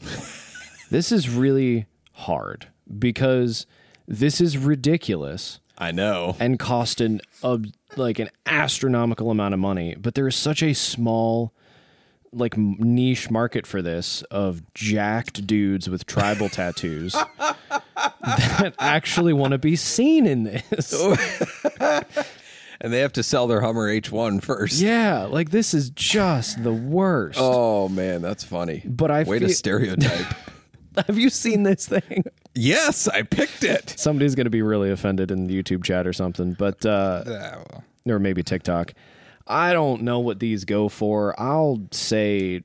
this 0.90 1.12
is 1.12 1.30
really 1.30 1.86
hard 2.12 2.66
because 2.98 3.66
this 4.08 4.40
is 4.40 4.58
ridiculous 4.58 5.60
I 5.78 5.92
know. 5.92 6.36
and 6.40 6.58
cost 6.58 7.00
an 7.00 7.20
uh, 7.44 7.58
like 7.96 8.18
an 8.18 8.30
astronomical 8.46 9.30
amount 9.30 9.54
of 9.54 9.60
money, 9.60 9.94
but 9.94 10.16
there 10.16 10.26
is 10.26 10.34
such 10.34 10.62
a 10.62 10.74
small 10.74 11.52
like 12.32 12.56
niche 12.56 13.30
market 13.30 13.66
for 13.66 13.82
this 13.82 14.22
of 14.30 14.62
jacked 14.74 15.46
dudes 15.46 15.88
with 15.90 16.06
tribal 16.06 16.48
tattoos 16.50 17.12
that 17.12 18.74
actually 18.78 19.32
want 19.32 19.52
to 19.52 19.58
be 19.58 19.76
seen 19.76 20.26
in 20.26 20.44
this. 20.44 20.94
And 22.82 22.92
they 22.92 23.00
have 23.00 23.12
to 23.12 23.22
sell 23.22 23.46
their 23.46 23.60
Hummer 23.60 23.88
H1 23.94 24.42
first. 24.42 24.80
Yeah, 24.80 25.24
like 25.24 25.50
this 25.50 25.74
is 25.74 25.90
just 25.90 26.62
the 26.62 26.72
worst. 26.72 27.38
Oh, 27.38 27.90
man. 27.90 28.22
That's 28.22 28.42
funny. 28.42 28.82
But 28.86 29.10
I 29.10 29.24
Way 29.24 29.38
to 29.40 29.50
stereotype. 29.50 30.26
Have 31.06 31.18
you 31.18 31.28
seen 31.28 31.62
this 31.62 31.86
thing? 31.86 32.24
yes, 32.54 33.06
I 33.06 33.22
picked 33.22 33.64
it. 33.64 33.94
Somebody's 33.98 34.34
going 34.34 34.46
to 34.46 34.50
be 34.50 34.62
really 34.62 34.90
offended 34.90 35.30
in 35.30 35.46
the 35.46 35.62
YouTube 35.62 35.84
chat 35.84 36.06
or 36.06 36.12
something, 36.12 36.54
but 36.54 36.84
uh 36.86 37.62
or 38.06 38.18
maybe 38.18 38.42
TikTok. 38.42 38.94
I 39.50 39.72
don't 39.72 40.02
know 40.02 40.20
what 40.20 40.38
these 40.40 40.64
go 40.64 40.88
for. 40.88 41.38
I'll 41.40 41.80
say 41.90 42.62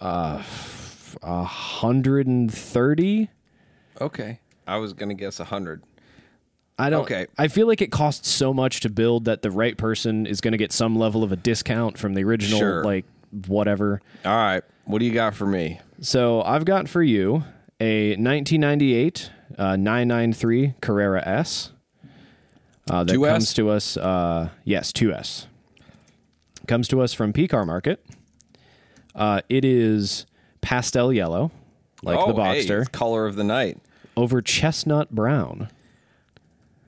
uh 0.00 0.42
a 1.22 1.44
hundred 1.44 2.26
and 2.26 2.52
thirty. 2.52 3.30
Okay. 4.00 4.40
I 4.66 4.76
was 4.76 4.92
going 4.92 5.08
to 5.08 5.14
guess 5.14 5.38
100. 5.38 5.82
I 6.78 6.90
don't. 6.90 7.02
Okay. 7.02 7.26
I 7.38 7.48
feel 7.48 7.66
like 7.66 7.80
it 7.80 7.90
costs 7.90 8.28
so 8.28 8.52
much 8.54 8.80
to 8.80 8.90
build 8.90 9.24
that 9.24 9.40
the 9.42 9.50
right 9.50 9.76
person 9.76 10.26
is 10.26 10.40
going 10.42 10.52
to 10.52 10.58
get 10.58 10.70
some 10.72 10.94
level 10.94 11.24
of 11.24 11.32
a 11.32 11.36
discount 11.36 11.98
from 11.98 12.12
the 12.14 12.22
original, 12.22 12.58
Sure. 12.60 12.84
like 12.84 13.06
whatever. 13.46 14.00
All 14.24 14.36
right. 14.36 14.62
What 14.84 14.98
do 15.00 15.06
you 15.06 15.12
got 15.12 15.34
for 15.34 15.46
me? 15.46 15.80
So 16.00 16.42
I've 16.42 16.64
got 16.66 16.88
for 16.88 17.02
you 17.02 17.44
a 17.80 18.10
1998 18.10 19.30
uh, 19.58 19.76
993 19.76 20.74
Carrera 20.80 21.26
S. 21.26 21.72
Uh, 22.90 23.04
that 23.04 23.16
2S? 23.16 23.28
comes 23.28 23.54
to 23.54 23.70
us. 23.70 23.96
Uh, 23.96 24.50
yes, 24.64 24.92
2S. 24.92 25.46
Comes 26.68 26.86
to 26.88 27.00
us 27.00 27.12
from 27.14 27.32
P 27.32 27.48
Car 27.48 27.64
Market. 27.64 28.04
Uh, 29.14 29.40
it 29.48 29.64
is 29.64 30.26
pastel 30.60 31.12
yellow, 31.12 31.50
like 32.02 32.18
the 32.18 32.24
Oh, 32.26 32.44
hey, 32.44 32.60
Boxster, 32.64 32.80
it's 32.82 32.90
color 32.90 33.26
of 33.26 33.34
the 33.36 33.42
night. 33.42 33.78
over 34.16 34.40
chestnut 34.42 35.10
brown. 35.10 35.70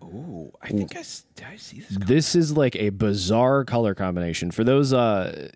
Ooh, 0.04 0.52
I 0.60 0.68
think 0.68 0.94
I, 0.94 1.00
I 1.00 1.56
see 1.56 1.80
this. 1.80 1.88
This 1.98 2.34
is 2.34 2.56
like 2.56 2.76
a 2.76 2.90
bizarre 2.90 3.64
color 3.64 3.94
combination. 3.94 4.50
For 4.50 4.64
those 4.64 4.92
uh, 4.92 5.48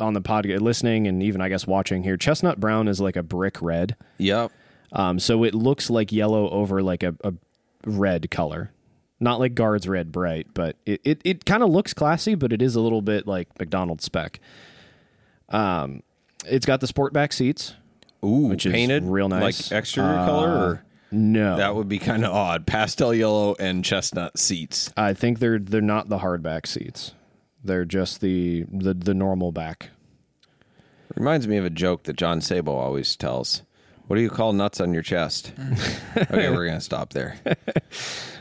on 0.00 0.12
the 0.14 0.22
podcast 0.22 0.60
listening 0.60 1.06
and 1.06 1.22
even 1.22 1.40
I 1.40 1.48
guess 1.48 1.66
watching 1.66 2.02
here, 2.02 2.16
chestnut 2.16 2.58
brown 2.58 2.88
is 2.88 3.00
like 3.00 3.16
a 3.16 3.22
brick 3.22 3.62
red. 3.62 3.94
Yep. 4.18 4.50
Um, 4.92 5.18
so 5.20 5.44
it 5.44 5.54
looks 5.54 5.88
like 5.88 6.10
yellow 6.10 6.50
over 6.50 6.82
like 6.82 7.02
a, 7.04 7.14
a 7.22 7.32
red 7.84 8.30
color. 8.30 8.72
Not 9.20 9.40
like 9.40 9.54
guards 9.54 9.88
red 9.88 10.12
bright, 10.12 10.46
but 10.54 10.76
it, 10.86 11.00
it, 11.04 11.20
it 11.24 11.44
kind 11.44 11.62
of 11.62 11.70
looks 11.70 11.92
classy, 11.92 12.34
but 12.36 12.52
it 12.52 12.62
is 12.62 12.76
a 12.76 12.80
little 12.80 13.02
bit 13.02 13.26
like 13.26 13.48
McDonald's 13.58 14.04
spec. 14.04 14.38
Um, 15.48 16.02
it's 16.46 16.66
got 16.66 16.80
the 16.80 16.86
sport 16.86 17.12
back 17.12 17.32
seats. 17.32 17.74
Ooh, 18.24 18.48
Which 18.48 18.66
is 18.66 18.72
painted 18.72 19.04
real 19.04 19.28
nice. 19.28 19.70
like 19.70 19.78
exterior 19.78 20.14
color. 20.24 20.48
Or? 20.48 20.84
No, 21.10 21.56
That 21.56 21.74
would 21.74 21.88
be 21.88 21.98
kind 21.98 22.24
of 22.24 22.32
odd. 22.32 22.66
Pastel 22.66 23.14
yellow 23.14 23.56
and 23.58 23.84
chestnut 23.84 24.38
seats. 24.38 24.92
I 24.96 25.14
think 25.14 25.38
they're 25.38 25.58
they're 25.58 25.80
not 25.80 26.08
the 26.08 26.18
hardback 26.18 26.66
seats. 26.66 27.12
They're 27.64 27.84
just 27.84 28.20
the 28.20 28.66
the, 28.70 28.92
the 28.94 29.14
normal 29.14 29.50
back. 29.52 29.90
Reminds 31.14 31.48
me 31.48 31.56
of 31.56 31.64
a 31.64 31.70
joke 31.70 32.04
that 32.04 32.16
John 32.16 32.40
Sabo 32.40 32.76
always 32.76 33.16
tells. 33.16 33.62
What 34.06 34.16
do 34.16 34.22
you 34.22 34.30
call 34.30 34.52
nuts 34.52 34.80
on 34.80 34.92
your 34.92 35.02
chest? 35.02 35.52
okay, 36.16 36.50
we're 36.50 36.66
gonna 36.66 36.80
stop 36.80 37.12
there. 37.12 37.38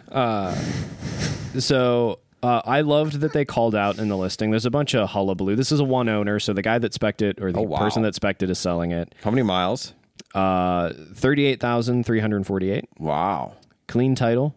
So 1.60 2.20
uh, 2.44 2.62
I 2.66 2.82
loved 2.82 3.20
that 3.22 3.34
they 3.34 3.46
called 3.46 3.76
out 3.76 3.98
in 3.98 4.08
the 4.10 4.18
listing. 4.18 4.52
There's 4.52 4.66
a 4.66 4.72
bunch 4.72 4.94
of 4.94 5.10
hullabaloo. 5.10 5.56
This 5.56 5.72
is 5.72 5.80
a 5.80 5.84
one 5.84 6.08
owner, 6.10 6.40
so 6.40 6.54
the 6.54 6.62
guy 6.62 6.78
that 6.80 6.94
spec'd 6.94 7.22
it 7.22 7.42
or 7.42 7.52
the 7.52 7.60
Oh, 7.60 7.64
wow. 7.64 7.80
person 7.80 8.04
that 8.04 8.16
spec'd 8.16 8.44
it 8.44 8.50
is 8.50 8.60
selling 8.60 8.92
it. 8.92 9.14
How 9.24 9.32
many 9.32 9.44
miles? 9.44 9.94
Uh, 10.36 10.92
thirty-eight 11.14 11.60
thousand 11.60 12.06
three 12.06 12.20
hundred 12.20 12.46
forty-eight. 12.46 12.86
Wow. 13.00 13.54
Clean 13.88 14.14
title, 14.16 14.56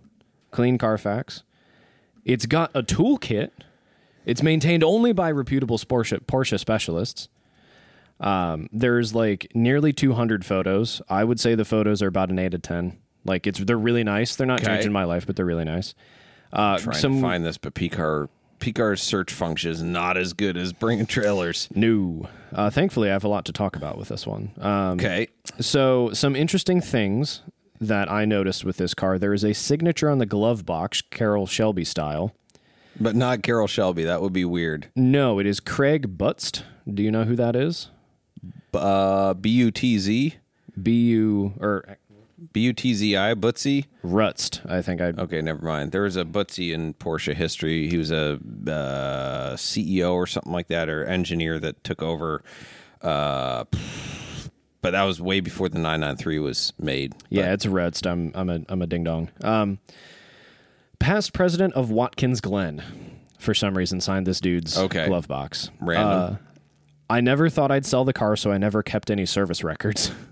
clean 0.51 0.77
Carfax. 0.79 1.43
It's 2.25 2.47
got 2.47 2.71
a 2.75 2.83
toolkit. 2.83 3.51
It's 4.27 4.43
maintained 4.43 4.85
only 4.85 5.13
by 5.13 5.31
reputable 5.31 5.79
Porsche, 5.79 6.21
Porsche 6.27 6.59
specialists. 6.59 7.29
Um, 8.19 8.69
there's 8.71 9.15
like 9.15 9.51
nearly 9.55 9.95
200 9.95 10.45
photos. 10.45 11.01
I 11.09 11.25
would 11.25 11.41
say 11.41 11.55
the 11.55 11.65
photos 11.65 12.03
are 12.03 12.09
about 12.09 12.29
an 12.29 12.39
eight 12.39 12.51
to 12.51 12.59
10. 12.59 12.99
Like 13.25 13.47
it's 13.47 13.59
they're 13.61 13.79
really 13.79 14.05
nice. 14.05 14.37
They're 14.37 14.47
not 14.47 14.61
Okay. 14.61 14.73
changing 14.75 14.93
my 14.93 15.05
life, 15.05 15.27
but 15.27 15.37
they're 15.37 15.45
really 15.47 15.65
nice. 15.65 15.95
Uh, 16.53 16.79
Trying 16.79 16.97
some 16.97 17.15
to 17.17 17.21
find 17.21 17.45
this, 17.45 17.59
but 17.59 17.75
Picar 17.75 18.29
Picar's 18.59 19.01
search 19.03 19.33
function 19.33 19.71
is 19.71 19.83
not 19.83 20.17
as 20.19 20.33
good 20.35 20.57
as 20.57 20.73
bringing 20.75 21.07
trailers. 21.07 21.69
new. 21.75 22.27
Uh, 22.53 22.69
thankfully, 22.69 23.09
I 23.09 23.13
have 23.13 23.25
a 23.25 23.29
lot 23.29 23.45
to 23.47 23.53
talk 23.53 23.75
about 23.77 23.97
with 23.97 24.09
this 24.09 24.27
one. 24.27 24.51
Um, 24.61 24.93
Okay. 24.99 25.29
So, 25.61 26.11
some 26.13 26.37
interesting 26.37 26.81
things 26.83 27.41
that 27.81 28.11
I 28.11 28.25
noticed 28.27 28.65
with 28.65 28.77
this 28.77 28.93
car. 28.93 29.19
There 29.19 29.33
is 29.33 29.45
a 29.45 29.55
signature 29.55 30.11
on 30.11 30.19
the 30.19 30.27
glove 30.27 30.67
box, 30.67 31.01
Carroll 31.01 31.47
Shelby 31.47 31.85
style. 31.85 32.35
But 33.01 33.17
not 33.17 33.43
Carol 33.43 33.67
Shelby. 33.67 34.05
That 34.05 34.21
would 34.21 34.35
be 34.35 34.45
weird. 34.45 34.89
No, 34.95 35.39
it 35.39 35.47
is 35.47 35.61
Craig 35.61 36.19
Butzt. 36.19 36.65
Do 36.93 37.03
you 37.03 37.11
know 37.11 37.25
who 37.25 37.37
that 37.37 37.57
is? 37.57 37.89
Uh, 38.75 39.33
B 39.35 39.49
U 39.51 39.71
T 39.71 39.99
Z, 39.99 40.35
B 40.83 41.07
U 41.11 41.55
or 41.61 41.97
B 42.53 42.61
U 42.61 42.73
T 42.73 42.95
Z 42.95 43.17
I, 43.17 43.35
Butzi? 43.35 43.87
Rutzt. 44.03 44.61
I 44.71 44.81
think 44.83 45.01
I. 45.01 45.07
Okay, 45.19 45.43
never 45.43 45.65
mind. 45.65 45.93
There 45.93 46.03
was 46.03 46.17
a 46.17 46.25
Butzi 46.25 46.73
in 46.73 46.95
Porsche 46.95 47.35
history. 47.35 47.89
He 47.89 47.97
was 47.99 48.11
a 48.11 48.39
uh, 48.67 49.57
CEO 49.57 50.15
or 50.15 50.27
something 50.27 50.53
like 50.53 50.69
that, 50.69 50.89
or 50.89 51.05
engineer 51.05 51.59
that 51.59 51.83
took 51.85 52.03
over. 52.03 52.43
Uh, 53.03 53.65
but 54.83 54.93
that 54.93 55.03
was 55.03 55.21
way 55.21 55.41
before 55.41 55.69
the 55.69 55.79
993 55.79 56.39
was 56.39 56.73
made. 56.79 57.15
Yeah, 57.29 57.53
it's 57.53 57.67
Rutzt. 57.67 58.07
I'm 58.11 58.33
I'm 58.35 58.49
a 58.49 58.61
I'm 58.69 58.81
a 58.83 58.87
ding 58.87 59.05
dong. 59.05 59.29
Um, 59.43 59.79
past 60.99 61.33
president 61.33 61.75
of 61.75 61.91
Watkins 61.91 62.41
Glen, 62.41 62.83
for 63.39 63.53
some 63.55 63.77
reason, 63.77 64.01
signed 64.01 64.27
this 64.27 64.41
dude's 64.41 64.79
Okay. 64.79 65.07
glove 65.07 65.29
box. 65.29 65.71
Random. 65.81 66.19
Uh, 66.35 66.37
I 67.11 67.21
never 67.21 67.49
thought 67.51 67.71
I'd 67.71 67.85
sell 67.85 68.05
the 68.05 68.13
car, 68.13 68.37
so 68.37 68.53
I 68.53 68.59
never 68.59 68.83
kept 68.83 69.11
any 69.11 69.27
service 69.27 69.63
records. 69.65 70.13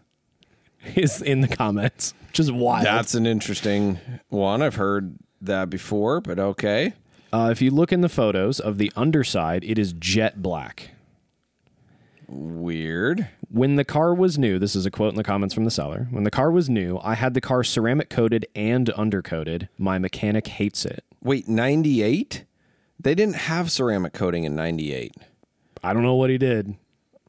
Is 0.97 1.21
in 1.23 1.41
the 1.41 1.49
comments, 1.49 2.15
which 2.29 2.41
is 2.41 2.51
wild. 2.53 2.85
That's 2.87 3.15
an 3.15 3.27
interesting 3.27 3.99
one. 4.29 4.63
I've 4.63 4.77
heard 4.77 5.17
that 5.41 5.71
before, 5.71 6.21
but 6.21 6.39
okay. 6.39 6.93
Uh, 7.33 7.49
if 7.53 7.61
you 7.61 7.71
look 7.71 7.93
in 7.93 8.01
the 8.01 8.09
photos 8.09 8.59
of 8.59 8.79
the 8.79 8.91
underside, 8.97 9.63
it 9.65 9.79
is 9.79 9.93
jet 9.93 10.43
black. 10.43 10.91
Weird. 12.27 13.29
When 13.51 13.77
the 13.77 13.85
car 13.85 14.13
was 14.15 14.39
new, 14.39 14.59
this 14.59 14.77
is 14.77 14.85
a 14.85 14.91
quote 14.91 15.11
in 15.11 15.17
the 15.17 15.25
comments 15.25 15.55
from 15.55 15.65
the 15.65 15.71
seller. 15.71 16.09
When 16.11 16.25
the 16.25 16.31
car 16.31 16.51
was 16.51 16.69
new, 16.69 16.99
I 17.03 17.15
had 17.15 17.33
the 17.35 17.41
car 17.41 17.65
ceramic 17.65 18.11
coated 18.11 18.47
and 18.55 18.89
undercoated. 18.89 19.69
My 19.79 19.99
mechanic 19.99 20.47
hates 20.49 20.85
it. 20.85 21.05
Wait, 21.23 21.49
98? 21.49 22.45
They 23.01 23.15
didn't 23.15 23.37
have 23.37 23.71
ceramic 23.71 24.13
coating 24.13 24.45
in 24.45 24.55
98. 24.55 25.15
I 25.83 25.93
don't 25.95 26.03
know 26.03 26.17
what 26.17 26.29
he 26.31 26.37
did. 26.39 26.75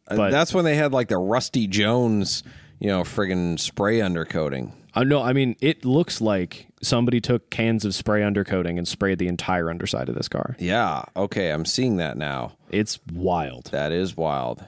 Uh, 0.08 0.18
But- 0.18 0.32
That's 0.32 0.54
when 0.54 0.66
they 0.66 0.76
had 0.76 0.92
like 0.92 1.08
the 1.08 1.18
Rusty 1.18 1.66
Jones, 1.68 2.44
you 2.80 2.88
know, 2.88 3.04
friggin' 3.04 3.60
spray 3.60 4.00
undercoating. 4.00 4.72
I 4.96 5.04
know. 5.04 5.22
I 5.22 5.34
mean, 5.34 5.56
it 5.62 5.86
looks 5.86 6.20
like 6.20 6.68
somebody 6.82 7.22
took 7.22 7.50
cans 7.50 7.86
of 7.86 7.94
spray 7.94 8.22
undercoating 8.22 8.78
and 8.78 8.88
sprayed 8.88 9.20
the 9.20 9.28
entire 9.28 9.70
underside 9.70 10.10
of 10.10 10.16
this 10.16 10.28
car. 10.28 10.56
Yeah. 10.60 11.04
Okay. 11.16 11.52
I'm 11.52 11.66
seeing 11.66 11.98
that 11.98 12.18
now. 12.18 12.54
It's 12.70 13.00
wild. 13.14 13.66
That 13.66 13.92
is 13.92 14.18
wild. 14.18 14.66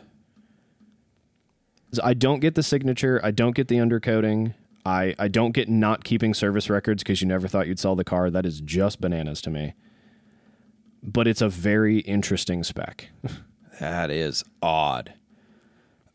I 2.04 2.14
don't 2.14 2.40
get 2.40 2.56
the 2.56 2.64
signature. 2.64 3.20
I 3.24 3.32
don't 3.32 3.56
get 3.56 3.68
the 3.68 3.78
undercoating. 3.78 4.54
I, 4.86 5.16
I 5.20 5.28
don't 5.28 5.52
get 5.52 5.70
not 5.70 6.04
keeping 6.04 6.34
service 6.34 6.70
records 6.70 7.04
because 7.04 7.22
you 7.22 7.28
never 7.28 7.48
thought 7.48 7.68
you'd 7.68 7.80
sell 7.80 7.96
the 7.96 8.04
car. 8.04 8.30
That 8.30 8.46
is 8.46 8.62
just 8.62 9.02
bananas 9.02 9.42
to 9.42 9.50
me. 9.50 9.74
But 11.04 11.28
it's 11.28 11.42
a 11.42 11.50
very 11.50 12.00
interesting 12.00 12.64
spec. 12.64 13.10
That 13.80 14.12
is 14.12 14.44
odd. 14.62 15.14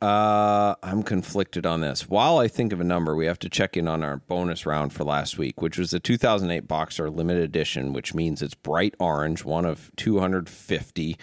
Uh, 0.01 0.75
I'm 0.83 1.03
conflicted 1.03 1.65
on 1.65 1.81
this. 1.81 2.09
While 2.09 2.39
I 2.39 2.49
think 2.49 2.73
of 2.73 2.81
a 2.81 2.85
number, 2.85 3.15
we 3.17 3.27
have 3.27 3.39
to 3.41 3.49
check 3.49 3.77
in 3.77 3.89
on 3.89 4.03
our 4.03 4.19
bonus 4.19 4.67
round 4.67 4.93
for 4.93 5.05
last 5.05 5.39
week, 5.39 5.63
which 5.63 5.79
was 5.79 5.91
the 5.91 6.01
2008 6.01 6.69
Boxster 6.69 7.15
limited 7.15 7.43
edition, 7.43 7.95
which 7.95 8.13
means 8.13 8.43
it's 8.43 8.55
bright 8.55 8.95
orange, 9.01 9.45
one 9.45 9.65
of 9.65 9.91
250, 9.97 11.17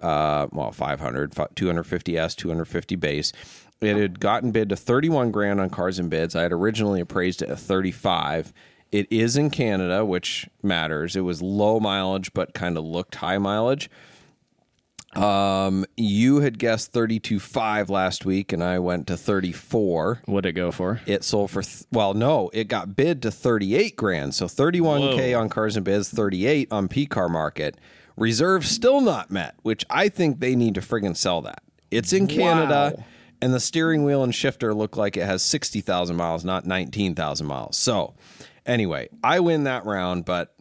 uh, 0.00 0.46
well, 0.52 0.70
500, 0.70 1.32
250S, 1.32 2.36
250 2.36 2.96
base. 2.96 3.32
It 3.80 3.96
had 3.96 4.20
gotten 4.20 4.52
bid 4.52 4.68
to 4.68 4.76
31 4.76 5.32
grand 5.32 5.60
on 5.60 5.70
Cars 5.70 5.98
and 5.98 6.08
Bids. 6.08 6.36
I 6.36 6.42
had 6.42 6.52
originally 6.52 7.00
appraised 7.00 7.42
it 7.42 7.48
at 7.48 7.58
35. 7.58 8.52
It 8.92 9.06
is 9.10 9.36
in 9.36 9.50
Canada, 9.50 10.04
which 10.04 10.48
matters. 10.62 11.16
It 11.16 11.22
was 11.22 11.42
low 11.42 11.80
mileage, 11.80 12.32
but 12.32 12.54
kind 12.54 12.76
of 12.76 12.84
looked 12.84 13.16
high 13.16 13.38
mileage. 13.38 13.90
Um, 15.16 15.84
you 15.96 16.40
had 16.40 16.58
guessed 16.58 16.92
32.5 16.92 17.88
last 17.88 18.24
week, 18.24 18.52
and 18.52 18.62
I 18.62 18.78
went 18.78 19.06
to 19.08 19.16
34. 19.16 20.22
What'd 20.26 20.48
it 20.48 20.52
go 20.52 20.70
for? 20.70 21.00
It 21.06 21.24
sold 21.24 21.50
for 21.50 21.62
th- 21.62 21.84
well, 21.90 22.14
no, 22.14 22.48
it 22.52 22.68
got 22.68 22.94
bid 22.94 23.20
to 23.22 23.30
38 23.30 23.96
grand. 23.96 24.34
So 24.34 24.46
31k 24.46 25.38
on 25.38 25.48
Cars 25.48 25.74
and 25.76 25.84
Bids, 25.84 26.10
38 26.10 26.68
on 26.70 26.86
P 26.88 27.06
Car 27.06 27.28
Market. 27.28 27.76
Reserve 28.16 28.64
still 28.66 29.00
not 29.00 29.30
met, 29.30 29.56
which 29.62 29.84
I 29.90 30.08
think 30.08 30.40
they 30.40 30.54
need 30.54 30.74
to 30.76 30.80
friggin' 30.80 31.16
sell 31.16 31.40
that. 31.42 31.62
It's 31.90 32.12
in 32.12 32.26
Canada, 32.28 32.94
Wow. 32.96 33.04
and 33.42 33.52
the 33.54 33.60
steering 33.60 34.04
wheel 34.04 34.22
and 34.22 34.32
shifter 34.34 34.72
look 34.74 34.96
like 34.96 35.16
it 35.16 35.24
has 35.26 35.42
60,000 35.42 36.14
miles, 36.14 36.44
not 36.44 36.66
19,000 36.66 37.46
miles. 37.46 37.76
So, 37.76 38.14
anyway, 38.66 39.08
I 39.24 39.40
win 39.40 39.64
that 39.64 39.84
round, 39.86 40.24
but 40.24 40.54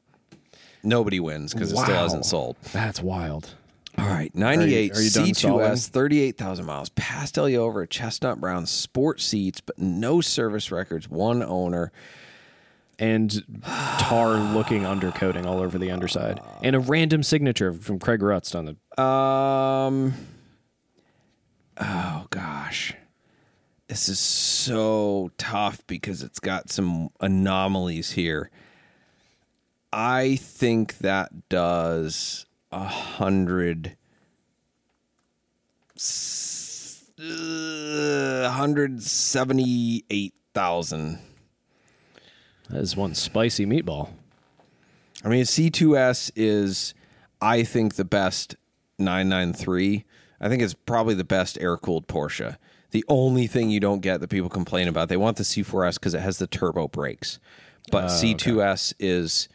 nobody 0.82 1.20
wins 1.20 1.54
because 1.54 1.72
it 1.72 1.78
still 1.78 1.94
hasn't 1.96 2.26
sold. 2.26 2.56
That's 2.74 3.02
wild. 3.02 3.56
All 4.00 4.08
right, 4.08 4.34
98 4.34 4.96
are 4.96 5.02
you 5.02 5.10
done 5.10 5.26
C2S, 5.28 5.36
stalling? 5.36 5.76
38,000 5.78 6.66
miles, 6.66 6.90
pastel 6.90 7.50
yellow 7.50 7.66
over 7.66 7.86
chestnut 7.86 8.40
brown, 8.40 8.66
sport 8.66 9.20
seats, 9.20 9.60
but 9.60 9.78
no 9.78 10.22
service 10.22 10.72
records, 10.72 11.10
one 11.10 11.44
owner. 11.44 11.92
And 12.98 13.32
tar 14.00 14.54
looking 14.54 14.82
undercoating 14.84 15.46
all 15.46 15.60
over 15.60 15.78
the 15.78 15.90
underside. 15.92 16.42
And 16.62 16.76
a 16.76 16.80
random 16.80 17.24
signature 17.24 17.72
from 17.72 17.98
Craig 17.98 18.20
Rutz 18.20 18.54
on 18.54 18.66
the. 18.66 19.02
Um, 19.02 20.14
oh 21.80 22.28
gosh, 22.30 22.94
this 23.88 24.10
is 24.10 24.20
so 24.20 25.32
tough 25.38 25.86
because 25.88 26.24
it's 26.24 26.40
got 26.40 26.70
some 26.70 27.10
anomalies 27.22 28.12
here. 28.12 28.52
I 29.94 30.36
think 30.36 30.98
that 30.98 31.48
does 31.48 32.46
a 32.72 32.86
hundred, 32.86 33.96
uh, 37.20 38.50
hundred 38.50 39.02
seventy-eight 39.04 40.34
thousand. 40.54 41.20
That 42.70 42.82
is 42.82 42.96
one 42.96 43.16
spicy 43.16 43.66
meatball. 43.66 44.10
I 45.24 45.28
mean, 45.28 45.44
C2S 45.44 46.32
is, 46.36 46.94
I 47.42 47.64
think, 47.64 47.96
the 47.96 48.06
best 48.06 48.56
993. 49.00 50.06
I 50.40 50.48
think 50.48 50.62
it's 50.62 50.74
probably 50.74 51.16
the 51.16 51.24
best 51.24 51.58
air 51.60 51.78
cooled 51.78 52.08
Porsche. 52.08 52.58
The 52.92 53.04
only 53.08 53.48
thing 53.48 53.70
you 53.70 53.80
don't 53.80 54.02
get 54.02 54.22
that 54.22 54.30
people 54.30 54.50
complain 54.50 54.88
about, 54.88 55.10
they 55.10 55.18
want 55.18 55.38
the 55.38 55.44
C4S 55.44 55.96
because 55.96 56.14
it 56.14 56.22
has 56.22 56.38
the 56.38 56.48
turbo 56.48 56.88
brakes. 56.88 57.40
But 57.92 58.06
C2S 58.06 58.94
is 59.00 59.50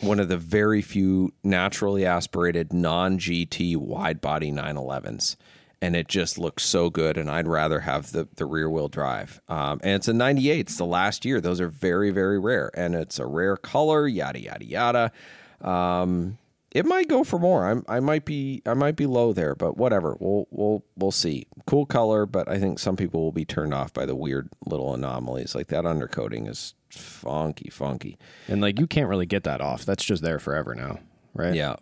one 0.00 0.20
of 0.20 0.28
the 0.28 0.36
very 0.36 0.82
few 0.82 1.32
naturally 1.42 2.04
aspirated 2.04 2.72
non 2.72 3.18
GT 3.18 3.76
wide 3.76 4.20
body 4.20 4.52
911s. 4.52 5.36
And 5.82 5.94
it 5.94 6.08
just 6.08 6.38
looks 6.38 6.64
so 6.64 6.88
good, 6.88 7.18
and 7.18 7.30
I'd 7.30 7.46
rather 7.46 7.80
have 7.80 8.12
the, 8.12 8.26
the 8.36 8.46
rear 8.46 8.68
wheel 8.68 8.88
drive. 8.88 9.42
Um, 9.46 9.78
and 9.82 9.92
it's 9.92 10.08
a 10.08 10.14
98. 10.14 10.60
It's 10.60 10.78
the 10.78 10.86
last 10.86 11.26
year. 11.26 11.38
Those 11.38 11.60
are 11.60 11.68
very, 11.68 12.10
very 12.10 12.38
rare. 12.38 12.70
And 12.74 12.94
it's 12.94 13.18
a 13.18 13.26
rare 13.26 13.58
color, 13.58 14.08
yada, 14.08 14.40
yada, 14.40 14.64
yada. 14.64 15.12
Um, 15.60 16.38
it 16.76 16.84
might 16.84 17.08
go 17.08 17.24
for 17.24 17.38
more. 17.38 17.66
I'm, 17.66 17.86
I 17.88 18.00
might 18.00 18.26
be 18.26 18.60
I 18.66 18.74
might 18.74 18.96
be 18.96 19.06
low 19.06 19.32
there, 19.32 19.54
but 19.54 19.78
whatever. 19.78 20.14
We'll 20.20 20.46
we'll 20.50 20.84
we'll 20.94 21.10
see. 21.10 21.46
Cool 21.66 21.86
color, 21.86 22.26
but 22.26 22.48
I 22.48 22.58
think 22.58 22.78
some 22.78 22.96
people 22.96 23.22
will 23.22 23.32
be 23.32 23.46
turned 23.46 23.72
off 23.72 23.94
by 23.94 24.04
the 24.04 24.14
weird 24.14 24.50
little 24.66 24.92
anomalies. 24.92 25.54
Like 25.54 25.68
that 25.68 25.84
undercoating 25.84 26.46
is 26.46 26.74
funky, 26.90 27.70
funky. 27.70 28.18
And 28.46 28.60
like 28.60 28.78
you 28.78 28.86
can't 28.86 29.08
really 29.08 29.24
get 29.24 29.44
that 29.44 29.62
off. 29.62 29.86
That's 29.86 30.04
just 30.04 30.22
there 30.22 30.38
forever 30.38 30.74
now, 30.74 30.98
right? 31.32 31.54
Yeah. 31.54 31.76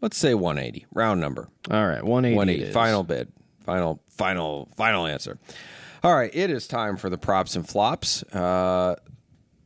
Let's 0.00 0.16
say 0.16 0.34
180. 0.34 0.86
Round 0.94 1.20
number. 1.20 1.48
All 1.68 1.84
right, 1.88 2.04
180. 2.04 2.36
180. 2.36 2.72
Final 2.72 3.02
bid. 3.02 3.32
Final 3.64 4.00
final 4.08 4.68
final 4.76 5.04
answer. 5.04 5.40
All 6.04 6.14
right, 6.14 6.30
it 6.32 6.48
is 6.48 6.68
time 6.68 6.96
for 6.96 7.10
the 7.10 7.18
props 7.18 7.56
and 7.56 7.68
flops. 7.68 8.22
Uh, 8.32 8.94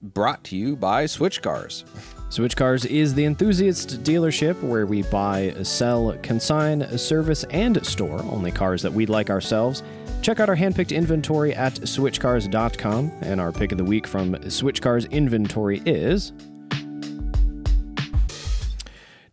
brought 0.00 0.44
to 0.44 0.56
you 0.56 0.76
by 0.76 1.04
Switch 1.04 1.42
Cars. 1.42 1.84
Switch 2.32 2.56
Cars 2.56 2.86
is 2.86 3.12
the 3.12 3.26
enthusiast 3.26 4.02
dealership 4.04 4.58
where 4.62 4.86
we 4.86 5.02
buy, 5.02 5.54
sell, 5.64 6.16
consign, 6.22 6.96
service, 6.96 7.44
and 7.50 7.84
store 7.84 8.22
only 8.22 8.50
cars 8.50 8.80
that 8.80 8.90
we 8.90 9.04
like 9.04 9.28
ourselves. 9.28 9.82
Check 10.22 10.40
out 10.40 10.48
our 10.48 10.56
handpicked 10.56 10.96
inventory 10.96 11.52
at 11.52 11.74
switchcars.com, 11.74 13.12
and 13.20 13.38
our 13.38 13.52
pick 13.52 13.70
of 13.70 13.76
the 13.76 13.84
week 13.84 14.06
from 14.06 14.50
Switch 14.50 14.80
Cars 14.80 15.04
inventory 15.04 15.82
is 15.84 16.32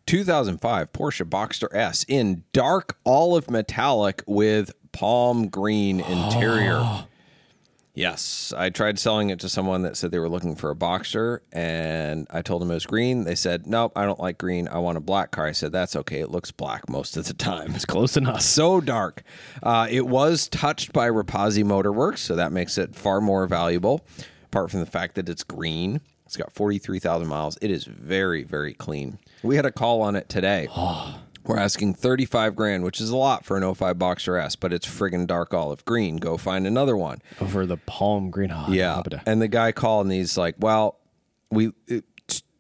2005 0.06 0.92
Porsche 0.92 1.24
Boxster 1.24 1.74
S 1.74 2.04
in 2.10 2.44
dark 2.52 2.98
olive 3.06 3.50
metallic 3.50 4.24
with 4.28 4.74
palm 4.92 5.48
green 5.48 6.02
interior. 6.02 6.82
Oh, 6.84 7.06
yes, 8.00 8.54
I 8.56 8.70
tried 8.70 8.98
selling 8.98 9.30
it 9.30 9.40
to 9.42 9.50
someone 9.50 9.82
that 9.82 9.98
said 9.98 10.12
they 10.12 10.20
were 10.20 10.30
looking 10.30 10.56
for 10.56 10.72
a 10.72 10.76
Boxster, 10.76 11.40
and 11.52 12.26
I 12.30 12.42
told 12.42 12.62
them 12.62 12.72
it 12.72 12.76
was 12.76 12.86
green. 12.86 13.26
They 13.26 13.36
said, 13.36 13.68
"Nope, 13.68 13.92
I 13.96 14.06
don't 14.06 14.20
like 14.20 14.38
green. 14.38 14.68
I 14.70 14.80
want 14.80 14.98
a 14.98 15.02
black 15.02 15.32
car." 15.32 15.46
I 15.46 15.52
said, 15.52 15.72
"That's 15.72 15.96
okay. 15.98 16.22
It 16.22 16.32
looks 16.32 16.52
black 16.52 16.90
most 16.90 17.18
of 17.18 17.28
the 17.28 17.34
time." 17.34 17.76
it's 17.76 17.86
close 17.86 18.16
enough. 18.16 18.42
so 18.42 18.80
dark. 18.80 19.24
Uh, 19.62 19.88
it 19.90 20.08
was 20.08 20.48
touched 20.48 20.94
by 20.94 21.10
Rapazzi 21.10 21.64
Motorworks, 21.64 22.20
so 22.20 22.36
that 22.36 22.52
makes 22.52 22.78
it 22.78 22.96
far 22.96 23.20
more 23.20 23.46
valuable. 23.46 24.06
Apart 24.46 24.72
from 24.72 24.80
the 24.80 24.86
fact 24.86 25.16
that 25.16 25.30
it's 25.30 25.44
green, 25.44 26.00
it's 26.26 26.38
got 26.38 26.54
forty 26.54 26.80
three 26.80 27.00
thousand 27.00 27.28
miles. 27.28 27.58
It 27.62 27.70
is 27.70 27.84
very 27.84 28.44
very 28.44 28.74
clean. 28.74 29.20
We 29.44 29.58
had 29.58 29.66
a 29.66 29.72
call 29.72 30.02
on 30.02 30.16
it 30.16 30.30
today. 30.30 30.68
We're 31.50 31.58
asking 31.58 31.96
thirty 31.96 32.26
five 32.26 32.56
grand, 32.56 32.84
which 32.84 33.02
is 33.02 33.10
a 33.10 33.18
lot 33.18 33.44
for 33.44 33.58
an 33.58 33.74
05 33.74 33.98
Boxster 33.98 34.40
S, 34.40 34.56
but 34.56 34.72
it's 34.72 34.86
friggin' 34.86 35.26
dark 35.26 35.52
olive 35.52 35.84
green. 35.84 36.18
Go 36.18 36.38
find 36.38 36.68
another 36.68 36.96
one. 36.96 37.24
Over 37.42 37.66
the 37.66 37.78
palm 37.78 38.30
green. 38.30 38.52
Oh, 38.52 38.68
Yeah. 38.70 39.02
And 39.26 39.42
the 39.42 39.48
guy 39.48 39.72
called 39.72 40.06
and 40.06 40.14
he's 40.14 40.38
like, 40.38 40.54
well, 40.60 41.00
we 41.50 41.72
it, 41.88 42.06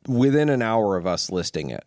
within 0.07 0.49
an 0.49 0.63
hour 0.63 0.97
of 0.97 1.05
us 1.05 1.29
listing 1.29 1.69
it. 1.69 1.83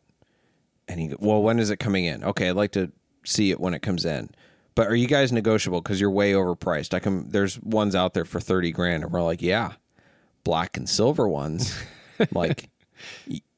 And 0.86 1.00
he, 1.00 1.12
well, 1.18 1.42
when 1.42 1.58
is 1.58 1.70
it 1.70 1.78
coming 1.78 2.04
in? 2.04 2.22
Okay, 2.22 2.48
I'd 2.48 2.54
like 2.54 2.70
to 2.72 2.92
see 3.24 3.50
it 3.50 3.58
when 3.58 3.74
it 3.74 3.82
comes 3.82 4.04
in. 4.04 4.30
But 4.76 4.86
are 4.86 4.94
you 4.94 5.08
guys 5.08 5.32
negotiable? 5.32 5.80
Because 5.80 6.00
you're 6.00 6.08
way 6.08 6.34
overpriced. 6.34 6.94
I 6.94 7.00
can. 7.00 7.28
There's 7.30 7.58
ones 7.62 7.96
out 7.96 8.14
there 8.14 8.24
for 8.24 8.38
thirty 8.38 8.70
grand, 8.70 9.02
and 9.02 9.12
we're 9.12 9.24
like, 9.24 9.42
yeah, 9.42 9.72
black 10.44 10.76
and 10.76 10.88
silver 10.88 11.26
ones. 11.26 11.76
like, 12.30 12.70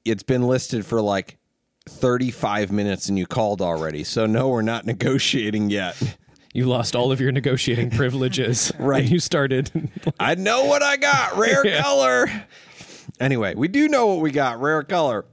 it's 0.07 0.23
been 0.23 0.45
listed 0.45 0.87
for 0.87 1.03
like 1.03 1.37
thirty 1.87 2.31
five 2.31 2.71
minutes, 2.73 3.09
and 3.09 3.19
you 3.19 3.27
called 3.27 3.61
already. 3.63 4.05
So 4.05 4.27
no, 4.27 4.49
we're 4.49 4.63
not 4.63 4.87
negotiating 4.87 5.71
yet. 5.71 5.97
you 6.53 6.67
lost 6.67 6.95
all 6.97 7.13
of 7.13 7.21
your 7.21 7.33
negotiating 7.33 7.91
privileges. 7.97 8.73
Right. 8.79 9.05
You 9.05 9.19
started. 9.21 9.71
I 10.21 10.35
know 10.37 10.65
what 10.65 10.83
I 10.83 10.97
got. 10.97 11.37
Rare 11.37 11.65
color. 11.83 12.27
Anyway, 13.21 13.55
we 13.55 13.69
do 13.69 13.89
know 13.89 14.07
what 14.09 14.21
we 14.21 14.31
got. 14.31 14.61
Rare 14.61 14.83
color. 14.83 15.25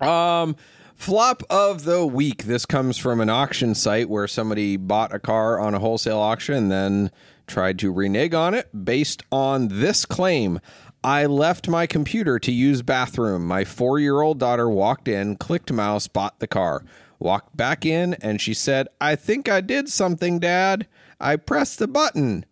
Um, 0.00 0.56
flop 0.94 1.42
of 1.50 1.84
the 1.84 2.06
week. 2.06 2.44
This 2.44 2.64
comes 2.64 2.96
from 2.96 3.20
an 3.20 3.28
auction 3.28 3.74
site 3.74 4.08
where 4.08 4.26
somebody 4.26 4.76
bought 4.78 5.14
a 5.14 5.18
car 5.18 5.58
on 5.58 5.74
a 5.74 5.78
wholesale 5.78 6.18
auction 6.18 6.54
and 6.54 6.70
then 6.72 7.10
tried 7.46 7.78
to 7.80 7.92
renege 7.92 8.32
on 8.32 8.54
it 8.54 8.68
based 8.84 9.22
on 9.30 9.68
this 9.68 10.06
claim. 10.06 10.60
I 11.02 11.24
left 11.26 11.68
my 11.68 11.86
computer 11.86 12.38
to 12.38 12.52
use 12.52 12.82
bathroom. 12.82 13.46
My 13.46 13.64
four 13.64 13.98
year 13.98 14.20
old 14.20 14.38
daughter 14.38 14.68
walked 14.68 15.08
in, 15.08 15.36
clicked 15.36 15.72
mouse, 15.72 16.06
bought 16.08 16.38
the 16.40 16.46
car. 16.46 16.84
Walked 17.18 17.56
back 17.56 17.84
in, 17.84 18.14
and 18.14 18.40
she 18.40 18.54
said, 18.54 18.88
I 19.00 19.16
think 19.16 19.48
I 19.48 19.60
did 19.60 19.88
something, 19.88 20.38
Dad. 20.38 20.86
I 21.20 21.36
pressed 21.36 21.78
the 21.78 21.88
button. 21.88 22.44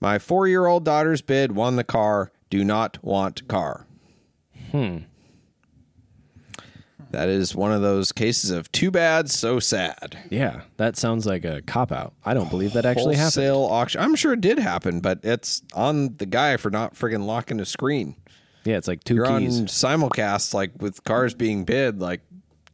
My 0.00 0.18
four 0.18 0.46
year 0.46 0.66
old 0.66 0.84
daughter's 0.84 1.22
bid 1.22 1.52
won 1.52 1.76
the 1.76 1.84
car. 1.84 2.30
Do 2.50 2.64
not 2.64 3.02
want 3.02 3.46
car. 3.48 3.86
Hmm. 4.70 4.98
That 7.16 7.30
is 7.30 7.56
one 7.56 7.72
of 7.72 7.80
those 7.80 8.12
cases 8.12 8.50
of 8.50 8.70
too 8.72 8.90
bad, 8.90 9.30
so 9.30 9.58
sad. 9.58 10.18
yeah, 10.28 10.64
that 10.76 10.98
sounds 10.98 11.24
like 11.24 11.46
a 11.46 11.62
cop 11.62 11.90
out. 11.90 12.12
I 12.26 12.34
don't 12.34 12.50
believe 12.50 12.74
that 12.74 12.84
actually 12.84 13.16
happened. 13.16 13.46
Wholesale 13.46 13.62
auction. 13.70 14.02
I'm 14.02 14.14
sure 14.16 14.34
it 14.34 14.42
did 14.42 14.58
happen, 14.58 15.00
but 15.00 15.20
it's 15.22 15.62
on 15.72 16.18
the 16.18 16.26
guy 16.26 16.58
for 16.58 16.70
not 16.70 16.92
friggin' 16.94 17.24
locking 17.24 17.58
his 17.58 17.70
screen. 17.70 18.16
Yeah, 18.64 18.76
it's 18.76 18.86
like 18.86 19.02
2 19.04 19.14
You're 19.14 19.38
keys. 19.38 19.58
on 19.60 19.66
simulcast, 19.66 20.52
like 20.52 20.72
with 20.78 21.02
cars 21.04 21.32
being 21.32 21.64
bid. 21.64 22.02
Like 22.02 22.20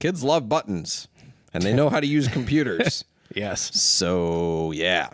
kids 0.01 0.25
love 0.25 0.49
buttons, 0.49 1.07
and 1.55 1.63
they 1.63 1.73
know 1.73 1.89
how 1.89 2.01
to 2.01 2.07
use 2.09 2.27
computers. 2.27 3.05
yes. 3.37 3.73
So 3.81 4.73
yeah. 4.73 5.11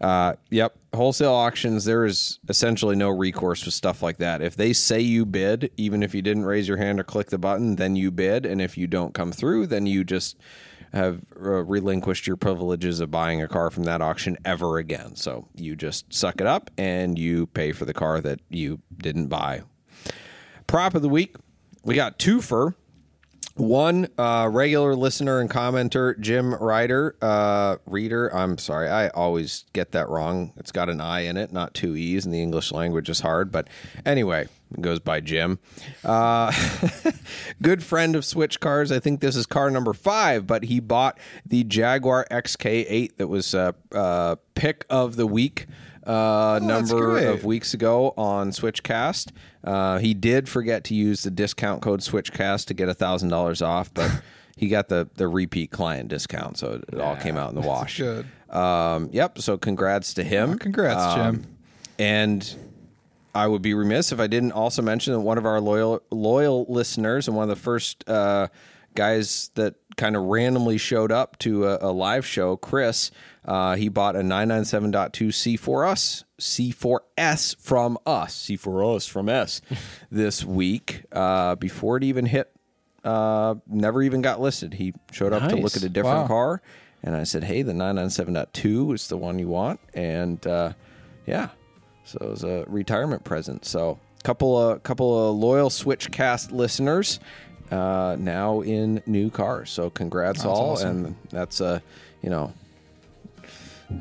Uh, 0.00 0.34
yep. 0.50 0.76
Wholesale 0.94 1.32
auctions, 1.32 1.84
there 1.84 2.04
is 2.04 2.38
essentially 2.48 2.96
no 2.96 3.10
recourse 3.10 3.64
with 3.64 3.74
stuff 3.74 4.02
like 4.02 4.18
that. 4.18 4.42
If 4.42 4.56
they 4.56 4.72
say 4.72 5.00
you 5.00 5.24
bid, 5.24 5.70
even 5.76 6.02
if 6.02 6.14
you 6.14 6.22
didn't 6.22 6.44
raise 6.44 6.68
your 6.68 6.76
hand 6.76 7.00
or 7.00 7.04
click 7.04 7.30
the 7.30 7.38
button, 7.38 7.76
then 7.76 7.96
you 7.96 8.10
bid. 8.10 8.46
And 8.46 8.60
if 8.60 8.76
you 8.76 8.86
don't 8.86 9.14
come 9.14 9.32
through, 9.32 9.66
then 9.68 9.86
you 9.86 10.04
just 10.04 10.36
have 10.92 11.22
uh, 11.36 11.64
relinquished 11.64 12.26
your 12.26 12.36
privileges 12.36 13.00
of 13.00 13.10
buying 13.10 13.42
a 13.42 13.48
car 13.48 13.70
from 13.70 13.82
that 13.84 14.00
auction 14.00 14.36
ever 14.44 14.78
again. 14.78 15.16
So 15.16 15.48
you 15.54 15.74
just 15.74 16.12
suck 16.12 16.40
it 16.40 16.46
up 16.46 16.70
and 16.78 17.18
you 17.18 17.46
pay 17.46 17.72
for 17.72 17.84
the 17.84 17.94
car 17.94 18.20
that 18.20 18.40
you 18.48 18.80
didn't 18.96 19.26
buy. 19.26 19.62
Prop 20.68 20.94
of 20.94 21.02
the 21.02 21.08
week, 21.08 21.36
we 21.82 21.96
got 21.96 22.18
two 22.18 22.40
for 22.40 22.76
one 23.56 24.08
uh, 24.18 24.48
regular 24.50 24.96
listener 24.96 25.40
and 25.40 25.48
commenter, 25.48 26.18
Jim 26.18 26.54
Ryder, 26.54 27.16
uh, 27.22 27.76
reader. 27.86 28.34
I'm 28.34 28.58
sorry, 28.58 28.88
I 28.88 29.08
always 29.08 29.64
get 29.72 29.92
that 29.92 30.08
wrong. 30.08 30.52
It's 30.56 30.72
got 30.72 30.88
an 30.90 31.00
I 31.00 31.20
in 31.20 31.36
it, 31.36 31.52
not 31.52 31.72
two 31.72 31.96
E's, 31.96 32.24
and 32.24 32.34
the 32.34 32.42
English 32.42 32.72
language 32.72 33.08
is 33.08 33.20
hard. 33.20 33.52
But 33.52 33.68
anyway, 34.04 34.48
it 34.72 34.80
goes 34.80 34.98
by 34.98 35.20
Jim. 35.20 35.60
Uh, 36.04 36.52
good 37.62 37.84
friend 37.84 38.16
of 38.16 38.24
Switch 38.24 38.58
Cars. 38.58 38.90
I 38.90 38.98
think 38.98 39.20
this 39.20 39.36
is 39.36 39.46
car 39.46 39.70
number 39.70 39.92
five, 39.92 40.46
but 40.46 40.64
he 40.64 40.80
bought 40.80 41.18
the 41.46 41.62
Jaguar 41.62 42.26
XK8 42.30 43.16
that 43.18 43.28
was 43.28 43.54
uh, 43.54 43.72
uh, 43.94 44.36
pick 44.56 44.84
of 44.90 45.14
the 45.14 45.26
week 45.26 45.66
uh, 46.06 46.60
number 46.62 47.18
of 47.18 47.44
weeks 47.44 47.74
ago 47.74 48.12
on 48.16 48.50
Switchcast. 48.50 49.30
Uh, 49.62 49.98
he 49.98 50.14
did 50.14 50.48
forget 50.48 50.84
to 50.84 50.94
use 50.94 51.22
the 51.22 51.30
discount 51.30 51.82
code 51.82 52.00
Switchcast 52.00 52.66
to 52.66 52.74
get 52.74 52.88
a 52.88 52.94
thousand 52.94 53.30
dollars 53.30 53.62
off, 53.62 53.92
but 53.94 54.10
he 54.56 54.68
got 54.68 54.88
the 54.88 55.08
the 55.16 55.26
repeat 55.28 55.70
client 55.70 56.08
discount, 56.08 56.58
so 56.58 56.72
it, 56.74 56.84
it 56.92 57.00
all 57.00 57.16
came 57.16 57.36
out 57.36 57.48
in 57.50 57.60
the 57.60 57.66
wash. 57.66 57.98
good. 57.98 58.26
Um, 58.50 59.08
yep. 59.12 59.38
So 59.38 59.56
congrats 59.58 60.14
to 60.14 60.22
him. 60.24 60.52
Oh, 60.52 60.56
congrats, 60.58 61.02
Um, 61.02 61.16
Jim. 61.36 61.46
And 61.98 62.56
I 63.34 63.46
would 63.48 63.62
be 63.62 63.74
remiss 63.74 64.12
if 64.12 64.20
I 64.20 64.26
didn't 64.28 64.52
also 64.52 64.80
mention 64.82 65.12
that 65.12 65.20
one 65.20 65.38
of 65.38 65.46
our 65.46 65.60
loyal 65.60 66.02
loyal 66.10 66.66
listeners 66.68 67.26
and 67.26 67.36
one 67.36 67.44
of 67.50 67.56
the 67.56 67.60
first 67.62 68.08
uh, 68.08 68.46
guys 68.94 69.50
that 69.54 69.74
kind 69.96 70.16
of 70.16 70.22
randomly 70.24 70.78
showed 70.78 71.12
up 71.12 71.38
to 71.40 71.66
a, 71.66 71.78
a 71.80 71.92
live 71.92 72.26
show, 72.26 72.56
Chris. 72.56 73.10
Uh, 73.44 73.76
he 73.76 73.88
bought 73.88 74.16
a 74.16 74.20
997.2 74.20 75.58
C4S 75.58 76.24
C4S 76.40 77.56
from 77.60 77.98
us 78.06 78.46
C4S 78.48 79.08
from 79.08 79.28
S 79.28 79.60
this 80.10 80.44
week 80.44 81.04
uh, 81.12 81.54
before 81.56 81.96
it 81.96 82.04
even 82.04 82.26
hit. 82.26 82.50
Uh, 83.04 83.56
never 83.66 84.02
even 84.02 84.22
got 84.22 84.40
listed. 84.40 84.74
He 84.74 84.94
showed 85.12 85.32
up 85.32 85.48
to 85.50 85.56
look 85.56 85.76
at 85.76 85.82
a 85.82 85.88
different 85.90 86.22
Wow. 86.22 86.26
car, 86.26 86.62
and 87.02 87.14
I 87.14 87.24
said, 87.24 87.44
"Hey, 87.44 87.60
the 87.60 87.72
997.2 87.74 88.94
is 88.94 89.08
the 89.08 89.18
one 89.18 89.38
you 89.38 89.48
want." 89.48 89.78
And 89.92 90.44
uh, 90.46 90.72
yeah, 91.26 91.50
so 92.04 92.18
it 92.22 92.30
was 92.30 92.44
a 92.44 92.64
retirement 92.66 93.22
present. 93.24 93.66
So 93.66 93.98
couple 94.22 94.58
of 94.58 94.82
couple 94.84 95.28
of 95.28 95.36
loyal 95.36 95.68
Switchcast 95.68 96.50
listeners 96.50 97.20
uh, 97.70 98.16
now 98.18 98.60
in 98.60 99.02
new 99.06 99.30
cars. 99.30 99.70
So 99.70 99.90
congrats 99.90 100.44
all, 100.44 100.72
awesome. 100.72 101.04
and 101.04 101.16
that's 101.30 101.60
a 101.60 101.82
you 102.22 102.30
know 102.30 102.52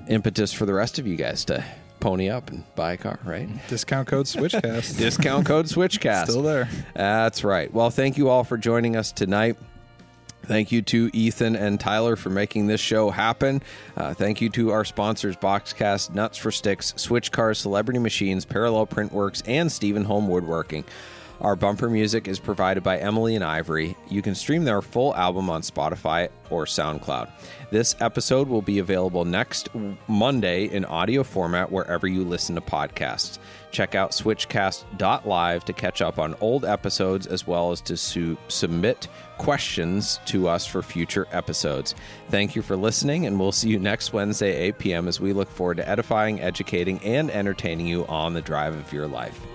impetus 0.07 0.53
for 0.53 0.65
the 0.65 0.73
rest 0.73 0.99
of 0.99 1.07
you 1.07 1.15
guys 1.15 1.45
to 1.45 1.63
pony 1.99 2.29
up 2.29 2.49
and 2.49 2.63
buy 2.75 2.93
a 2.93 2.97
car, 2.97 3.19
right? 3.23 3.47
Discount 3.69 4.07
code 4.07 4.25
Switchcast. 4.25 4.97
Discount 4.97 5.45
code 5.45 5.67
Switchcast. 5.67 6.25
Still 6.25 6.41
there. 6.41 6.67
That's 6.93 7.43
right. 7.43 7.73
Well, 7.73 7.89
thank 7.89 8.17
you 8.17 8.29
all 8.29 8.43
for 8.43 8.57
joining 8.57 8.95
us 8.95 9.11
tonight. 9.11 9.57
Thank 10.45 10.73
you 10.73 10.81
to 10.81 11.09
Ethan 11.13 11.55
and 11.55 11.79
Tyler 11.79 12.17
for 12.17 12.29
making 12.29 12.67
this 12.67 12.81
show 12.81 13.11
happen. 13.11 13.63
Uh, 13.95 14.13
thank 14.13 14.41
you 14.41 14.49
to 14.49 14.71
our 14.71 14.83
sponsors, 14.83 15.37
Boxcast, 15.37 16.13
Nuts 16.13 16.37
for 16.37 16.51
Sticks, 16.51 16.93
Switch 16.97 17.31
Cars, 17.31 17.59
Celebrity 17.59 17.99
Machines, 17.99 18.43
Parallel 18.43 18.85
Printworks, 18.87 19.41
and 19.45 19.71
Stephen 19.71 20.03
Home 20.03 20.27
Woodworking. 20.27 20.83
Our 21.43 21.57
bumper 21.57 21.89
music 21.89 22.29
is 22.29 22.39
provided 22.39 22.83
by 22.83 22.99
Emily 22.99 23.35
and 23.35 23.43
Ivory. 23.43 23.97
You 24.07 24.21
can 24.21 24.33
stream 24.33 24.63
their 24.63 24.81
full 24.81 25.13
album 25.13 25.49
on 25.49 25.61
Spotify 25.61 26.29
or 26.49 26.63
SoundCloud. 26.63 27.29
This 27.69 27.97
episode 27.99 28.47
will 28.47 28.61
be 28.61 28.79
available 28.79 29.25
next 29.25 29.67
Monday 30.07 30.67
in 30.67 30.85
audio 30.85 31.21
format 31.21 31.69
wherever 31.69 32.07
you 32.07 32.23
listen 32.23 32.55
to 32.55 32.61
podcasts. 32.61 33.39
Check 33.71 33.93
out 33.93 34.11
switchcast.live 34.11 35.65
to 35.65 35.73
catch 35.73 36.01
up 36.01 36.17
on 36.17 36.33
old 36.39 36.63
episodes 36.63 37.27
as 37.27 37.45
well 37.45 37.71
as 37.71 37.81
to 37.81 37.97
su- 37.97 38.37
submit 38.47 39.09
questions 39.37 40.21
to 40.27 40.47
us 40.47 40.65
for 40.65 40.81
future 40.81 41.27
episodes. 41.33 41.93
Thank 42.29 42.55
you 42.55 42.61
for 42.61 42.77
listening, 42.77 43.25
and 43.25 43.37
we'll 43.37 43.51
see 43.51 43.67
you 43.67 43.79
next 43.79 44.13
Wednesday, 44.13 44.55
8 44.55 44.77
p.m., 44.77 45.07
as 45.09 45.19
we 45.19 45.33
look 45.33 45.49
forward 45.49 45.75
to 45.75 45.89
edifying, 45.89 46.39
educating, 46.39 46.99
and 46.99 47.29
entertaining 47.29 47.87
you 47.87 48.05
on 48.05 48.33
the 48.33 48.41
drive 48.41 48.75
of 48.75 48.93
your 48.93 49.07
life. 49.07 49.45